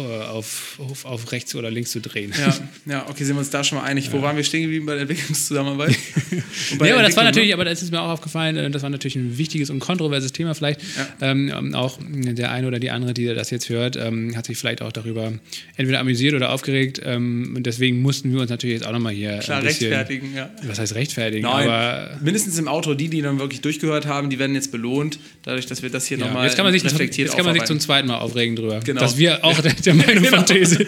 auf, 0.04 0.78
auf, 0.78 1.04
auf 1.04 1.32
rechts 1.32 1.54
oder 1.54 1.70
links 1.70 1.90
zu 1.90 2.00
drehen. 2.00 2.32
Ja, 2.38 2.56
ja, 2.86 3.06
okay, 3.08 3.24
sind 3.24 3.36
wir 3.36 3.40
uns 3.40 3.50
da 3.50 3.64
schon 3.64 3.78
mal 3.78 3.84
einig. 3.84 4.12
Wo 4.12 4.22
waren 4.22 4.36
wir 4.36 4.44
stehen 4.44 4.62
geblieben 4.62 4.86
bei 4.86 4.92
der 4.94 5.02
Entwicklungszusammenarbeit? 5.02 5.96
Bei 6.78 6.88
Ja, 6.88 6.94
aber 6.94 7.02
das 7.02 7.16
war 7.16 7.24
Entwicklung, 7.24 7.24
natürlich, 7.24 7.48
ne? 7.48 7.54
aber 7.54 7.64
das 7.64 7.82
ist 7.82 7.90
mir 7.90 8.00
auch 8.00 8.10
aufgefallen, 8.10 8.56
äh, 8.56 8.70
das 8.70 8.82
war 8.82 8.90
natürlich 8.90 9.16
ein 9.16 9.38
wichtiges 9.38 9.70
und 9.70 9.78
kontroverses 9.80 10.32
Thema 10.32 10.54
vielleicht. 10.54 10.80
Ähm, 11.20 11.52
ähm, 11.56 11.74
auch 11.74 11.98
der 12.00 12.50
eine 12.52 12.66
oder 12.66 12.78
die 12.78 12.90
andere, 12.90 13.14
die 13.14 13.26
das 13.26 13.50
jetzt 13.50 13.68
hört, 13.68 13.96
ähm, 13.96 14.36
hat 14.36 14.46
sich 14.46 14.58
vielleicht 14.58 14.82
auch 14.82 14.92
darüber 14.92 15.32
entweder 15.76 16.00
amüsiert 16.00 16.34
oder 16.34 16.50
aufgeregt. 16.52 17.00
Ähm, 17.04 17.54
und 17.56 17.64
deswegen 17.64 18.02
mussten 18.02 18.32
wir 18.32 18.40
uns 18.40 18.50
natürlich 18.50 18.74
jetzt 18.78 18.86
auch 18.86 18.92
nochmal 18.92 19.12
hier 19.14 19.38
Klar, 19.38 19.58
ein 19.58 19.64
bisschen, 19.66 19.92
rechtfertigen, 19.92 20.34
ja. 20.34 20.50
Was 20.64 20.78
heißt 20.78 20.94
rechtfertigen? 20.94 21.42
Nein, 21.42 21.68
Aber 21.68 22.18
mindestens 22.22 22.58
im 22.58 22.68
Outro, 22.68 22.94
die, 22.94 23.08
die 23.08 23.22
dann 23.22 23.38
wirklich 23.38 23.60
durchgehört 23.60 24.06
haben, 24.06 24.30
die 24.30 24.38
werden 24.38 24.54
jetzt 24.54 24.70
belohnt, 24.72 25.18
dadurch, 25.42 25.66
dass 25.66 25.82
wir 25.82 25.90
das 25.90 26.06
hier 26.06 26.18
ja, 26.18 26.26
nochmal 26.26 26.44
jetzt 26.46 26.56
kann 26.56 26.64
man 26.64 26.72
sich, 26.72 26.84
reflektiert 26.84 27.28
jetzt 27.28 27.36
kann 27.36 27.44
man 27.44 27.54
sich 27.54 27.64
zum 27.64 27.80
zweiten 27.80 28.08
Mal 28.08 28.18
aufregen 28.18 28.56
drüber, 28.56 28.80
Genau. 28.80 29.00
dass 29.00 29.16
wir 29.18 29.44
auch 29.44 29.58
der, 29.96 30.06
Meinung 30.06 30.22
Genau. 30.24 30.44
von 30.44 30.64
sind. 30.64 30.86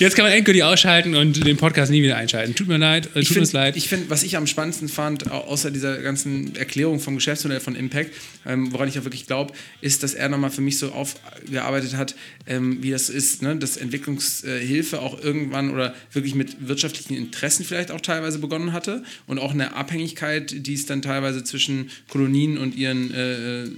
jetzt 0.00 0.16
kann 0.16 0.24
man 0.24 0.32
endgültig 0.32 0.62
ausschalten 0.64 1.14
und 1.14 1.44
den 1.46 1.56
Podcast 1.56 1.90
nie 1.90 2.02
wieder 2.02 2.16
einschalten. 2.16 2.54
Tut 2.54 2.68
mir 2.68 2.76
leid, 2.78 3.08
äh, 3.14 3.20
Ich 3.20 3.28
tut 3.28 3.38
uns 3.38 3.50
finde, 3.50 3.64
leid. 3.64 3.76
ich 3.76 3.88
find, 3.88 4.10
was 4.10 4.22
ich 4.22 4.36
am 4.36 4.46
spannendsten 4.46 4.88
fand, 4.88 5.30
au- 5.30 5.40
außer 5.46 5.70
dieser 5.70 5.98
ganzen 5.98 6.54
Erklärung 6.56 7.00
vom 7.00 7.14
Geschäftsmodell 7.16 7.60
von 7.60 7.74
Impact, 7.74 8.12
ähm, 8.46 8.72
woran 8.72 8.88
ich 8.88 8.98
auch 8.98 9.04
wirklich 9.04 9.26
glaube, 9.26 9.52
ist, 9.80 10.02
dass 10.02 10.14
er 10.14 10.28
nochmal 10.28 10.50
für 10.50 10.60
mich 10.60 10.78
so 10.78 10.92
aufgearbeitet 10.92 11.96
hat, 11.96 12.14
ähm, 12.46 12.82
wie 12.82 12.90
das 12.90 13.08
ist, 13.08 13.42
ne? 13.42 13.56
dass 13.56 13.76
Entwicklungshilfe 13.76 15.00
auch 15.00 15.22
irgendwann 15.22 15.70
oder 15.70 15.94
wirklich 16.12 16.34
mit 16.34 16.68
wirtschaftlichen 16.68 17.14
Interessen 17.16 17.64
vielleicht 17.64 17.90
auch 17.90 18.00
teilweise 18.00 18.38
begonnen 18.38 18.72
hatte 18.72 19.02
und 19.26 19.38
auch 19.38 19.52
eine 19.52 19.74
Abhängigkeit, 19.74 20.54
die 20.66 20.74
es 20.74 20.86
dann 20.86 21.02
teilweise 21.02 21.44
zwischen 21.44 21.90
Kolonien 22.08 22.58
und 22.58 22.74
ihren 22.76 23.12
äh, 23.14 23.64
äh, 23.64 23.68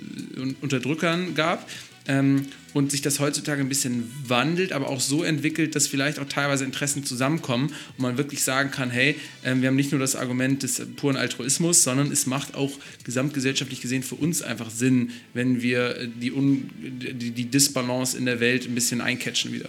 Unterdrückern 0.61 1.35
gab. 1.35 1.69
Ähm, 2.09 2.47
und 2.75 2.91
sich 2.91 3.03
das 3.03 3.19
heutzutage 3.19 3.61
ein 3.61 3.69
bisschen 3.69 4.11
wandelt, 4.27 4.73
aber 4.73 4.89
auch 4.89 5.01
so 5.01 5.25
entwickelt, 5.25 5.75
dass 5.75 5.87
vielleicht 5.87 6.19
auch 6.19 6.29
teilweise 6.29 6.65
Interessen 6.65 7.05
zusammenkommen 7.05 7.69
und 7.97 8.03
man 8.03 8.19
wirklich 8.19 8.43
sagen 8.43 8.71
kann, 8.71 8.91
hey, 8.91 9.17
ähm, 9.45 9.63
wir 9.63 9.69
haben 9.69 9.77
nicht 9.77 9.91
nur 9.91 10.01
das 10.01 10.17
Argument 10.17 10.63
des 10.63 10.81
puren 10.97 11.17
Altruismus, 11.17 11.83
sondern 11.83 12.11
es 12.13 12.27
macht 12.27 12.55
auch 12.55 12.73
gesamtgesellschaftlich 13.05 13.81
gesehen 13.81 14.03
für 14.03 14.15
uns 14.15 14.43
einfach 14.43 14.71
Sinn, 14.71 15.11
wenn 15.35 15.63
wir 15.63 15.97
äh, 15.97 16.09
die, 16.09 16.33
Un 16.33 16.71
die, 16.79 17.31
die 17.31 17.45
Disbalance 17.47 18.17
in 18.17 18.27
der 18.27 18.41
Welt 18.41 18.67
ein 18.67 18.75
bisschen 18.75 19.01
eincatchen 19.01 19.53
wieder. 19.53 19.69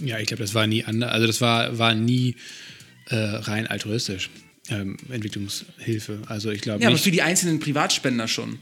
Ja, 0.00 0.18
ich 0.18 0.26
glaube, 0.26 0.42
das 0.42 0.54
war 0.54 0.66
nie 0.66 0.84
anders. 0.84 1.10
Also 1.10 1.26
das 1.26 1.40
war, 1.40 1.78
war 1.78 1.94
nie 1.94 2.36
äh, 3.06 3.16
rein 3.16 3.66
altruistisch. 3.66 4.30
Ähm, 4.70 4.96
Entwicklungshilfe. 5.10 6.22
Also 6.26 6.50
ich 6.50 6.60
glaube 6.60 6.82
Ja, 6.82 6.88
aber 6.88 6.98
für 6.98 7.10
die 7.10 7.22
einzelnen 7.22 7.58
Privatspender 7.58 8.28
schon. 8.28 8.58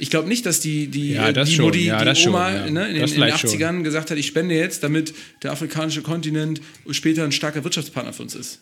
Ich 0.00 0.10
glaube 0.10 0.28
nicht, 0.28 0.46
dass 0.46 0.60
die, 0.60 0.88
die, 0.88 1.12
Ja, 1.12 1.28
äh, 1.28 1.32
die 1.32 1.52
schon. 1.52 1.66
Mutti, 1.66 1.86
Ja, 1.86 1.98
die 1.98 2.04
das 2.06 2.18
schon, 2.18 2.32
Oma 2.32 2.52
ja. 2.52 2.70
ne, 2.70 2.88
in, 2.88 2.94
in 2.94 3.00
den 3.00 3.08
vielleicht 3.08 3.40
schon. 3.40 3.50
80ern 3.50 3.82
gesagt 3.82 4.10
hat, 4.10 4.18
ich 4.18 4.26
spende 4.26 4.54
jetzt, 4.54 4.82
damit 4.82 5.14
der 5.42 5.52
afrikanische 5.52 6.02
Kontinent 6.02 6.60
später 6.90 7.24
ein 7.24 7.32
starker 7.32 7.62
Wirtschaftspartner 7.64 8.12
für 8.12 8.22
uns 8.22 8.34
ist. 8.34 8.60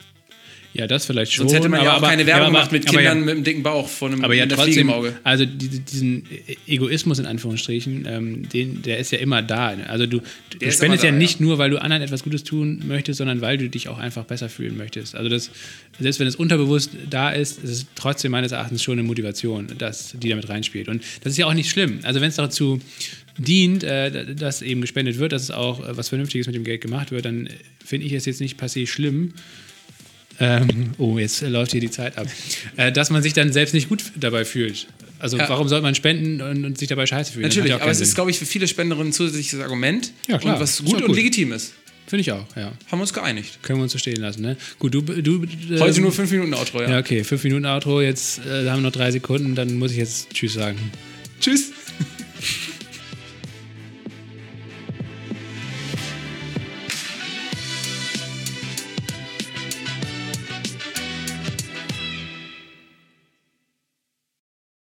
Ja, 0.74 0.86
das 0.86 1.07
vielleicht 1.07 1.32
schon. 1.32 1.49
Sonst 1.49 1.59
hätte 1.59 1.69
man 1.69 1.82
ja 1.82 1.93
aber, 1.93 2.07
auch 2.07 2.11
keine 2.11 2.23
aber, 2.23 2.32
Werbung 2.32 2.53
gemacht 2.53 2.73
mit 2.73 2.86
Kindern 2.86 3.05
ja, 3.05 3.15
mit 3.15 3.35
einem 3.35 3.45
dicken 3.45 3.62
Bauch 3.62 3.89
von 3.89 4.12
einem 4.12 4.24
aber 4.24 4.35
ja 4.35 4.47
trotzdem, 4.47 4.89
im 4.89 4.90
Auge. 4.90 5.19
also 5.24 5.47
die, 5.47 5.81
diesen 5.81 6.24
Egoismus 6.66 7.19
in 7.19 7.27
Anführungsstrichen, 7.27 8.07
ähm, 8.07 8.49
den, 8.49 8.82
der 8.82 8.99
ist 8.99 9.11
ja 9.11 9.19
immer 9.19 9.43
da. 9.43 9.74
Also 9.89 10.07
du, 10.07 10.19
du 10.19 10.70
spendest 10.70 10.82
immer 10.82 10.95
ja 10.97 11.11
da, 11.11 11.12
nicht 11.12 11.40
nur, 11.40 11.59
weil 11.59 11.70
du 11.70 11.81
anderen 11.81 12.03
etwas 12.03 12.23
Gutes 12.23 12.45
tun 12.45 12.82
möchtest, 12.86 13.19
sondern 13.19 13.40
weil 13.40 13.57
du 13.57 13.69
dich 13.69 13.89
auch 13.89 13.99
einfach 13.99 14.24
besser 14.24 14.49
fühlen 14.49 14.77
möchtest. 14.77 15.15
Also 15.15 15.31
das, 15.31 15.51
selbst 15.99 16.20
wenn 16.20 16.27
es 16.27 16.36
unterbewusst 16.36 16.90
da 17.09 17.31
ist, 17.31 17.65
ist 17.65 17.70
es 17.70 17.86
trotzdem 17.95 18.32
meines 18.32 18.53
Erachtens 18.53 18.82
schon 18.82 18.99
eine 18.99 19.07
Motivation, 19.09 19.69
dass 19.78 20.15
die 20.19 20.28
damit 20.28 20.49
reinspielt. 20.49 20.89
Und 20.89 21.03
das 21.23 21.32
ist 21.32 21.39
ja 21.39 21.47
auch 21.47 21.55
nicht 21.55 21.70
schlimm. 21.70 22.01
Also 22.03 22.20
wenn 22.20 22.28
es 22.28 22.36
dazu 22.36 22.81
dient, 23.39 23.85
äh, 23.85 24.35
dass 24.35 24.62
eben 24.62 24.81
gespendet 24.81 25.19
wird, 25.19 25.32
dass 25.32 25.43
es 25.43 25.51
auch 25.51 25.81
äh, 25.81 25.97
was 25.97 26.09
Vernünftiges 26.11 26.47
mit 26.47 26.57
dem 26.57 26.65
Geld 26.65 26.81
gemacht 26.82 27.11
wird, 27.11 27.24
dann 27.24 27.49
finde 27.85 28.07
ich 28.07 28.12
es 28.12 28.27
jetzt 28.27 28.40
nicht 28.40 28.59
se 28.69 28.86
schlimm, 28.86 29.32
ähm, 30.40 30.90
oh, 30.98 31.19
jetzt 31.19 31.40
läuft 31.43 31.73
hier 31.73 31.81
die 31.81 31.90
Zeit 31.90 32.16
ab. 32.19 32.27
Äh, 32.77 32.93
dass 32.93 33.10
man 33.10 33.23
sich 33.23 33.32
dann 33.32 33.52
selbst 33.52 33.74
nicht 33.74 33.89
gut 33.89 34.02
dabei 34.16 34.44
fühlt. 34.44 34.86
Also 35.19 35.36
Ja. 35.36 35.48
warum 35.48 35.69
sollte 35.69 35.82
man 35.82 35.94
spenden 35.94 36.40
und, 36.40 36.65
und 36.65 36.78
sich 36.78 36.89
dabei 36.89 37.06
scheiße 37.06 37.32
fühlen? 37.32 37.43
Natürlich, 37.48 37.73
aber 37.74 37.90
es 37.90 38.01
ist, 38.01 38.15
glaube 38.15 38.31
ich, 38.31 38.39
für 38.39 38.47
viele 38.47 38.69
Spenderinnen 38.69 39.09
ein 39.09 39.12
zusätzliches 39.12 39.59
Argument 39.60 40.12
Ja, 40.28 40.39
klar. 40.39 40.55
und 40.55 40.60
was 40.60 40.78
gut 40.78 40.94
doch 40.94 41.01
und 41.01 41.06
gut. 41.09 41.16
legitim 41.16 41.52
ist. 41.52 41.74
Finde 42.06 42.20
ich 42.23 42.32
auch, 42.32 42.47
ja. 42.56 42.73
Haben 42.90 42.98
wir 42.98 43.01
uns 43.02 43.12
geeinigt. 43.12 43.59
Können 43.62 43.81
wir 43.81 43.82
uns 43.82 43.93
so 43.93 43.98
stehen 43.98 44.20
lassen, 44.20 44.40
ne? 44.40 44.56
Gut, 44.78 44.94
du... 44.94 45.02
du 45.02 45.44
äh, 45.44 45.78
Heute 45.81 46.01
nur 46.01 46.12
5 46.12 46.31
Minuten 46.31 46.55
Outro, 46.55 46.81
ja. 46.81 46.90
Ja, 46.90 46.98
okay, 47.01 47.23
fünf 47.23 47.44
Minuten 47.44 47.66
Outro, 47.66 48.01
jetzt 48.01 48.39
äh, 48.47 48.66
haben 48.70 48.78
wir 48.78 48.89
noch 48.89 48.93
drei 48.93 49.10
Sekunden, 49.10 49.55
dann 49.55 49.74
muss 49.74 49.90
ich 49.90 49.98
jetzt 49.98 50.31
Tschüss 50.31 50.55
sagen. 50.55 50.78
Tschüss. 51.40 51.73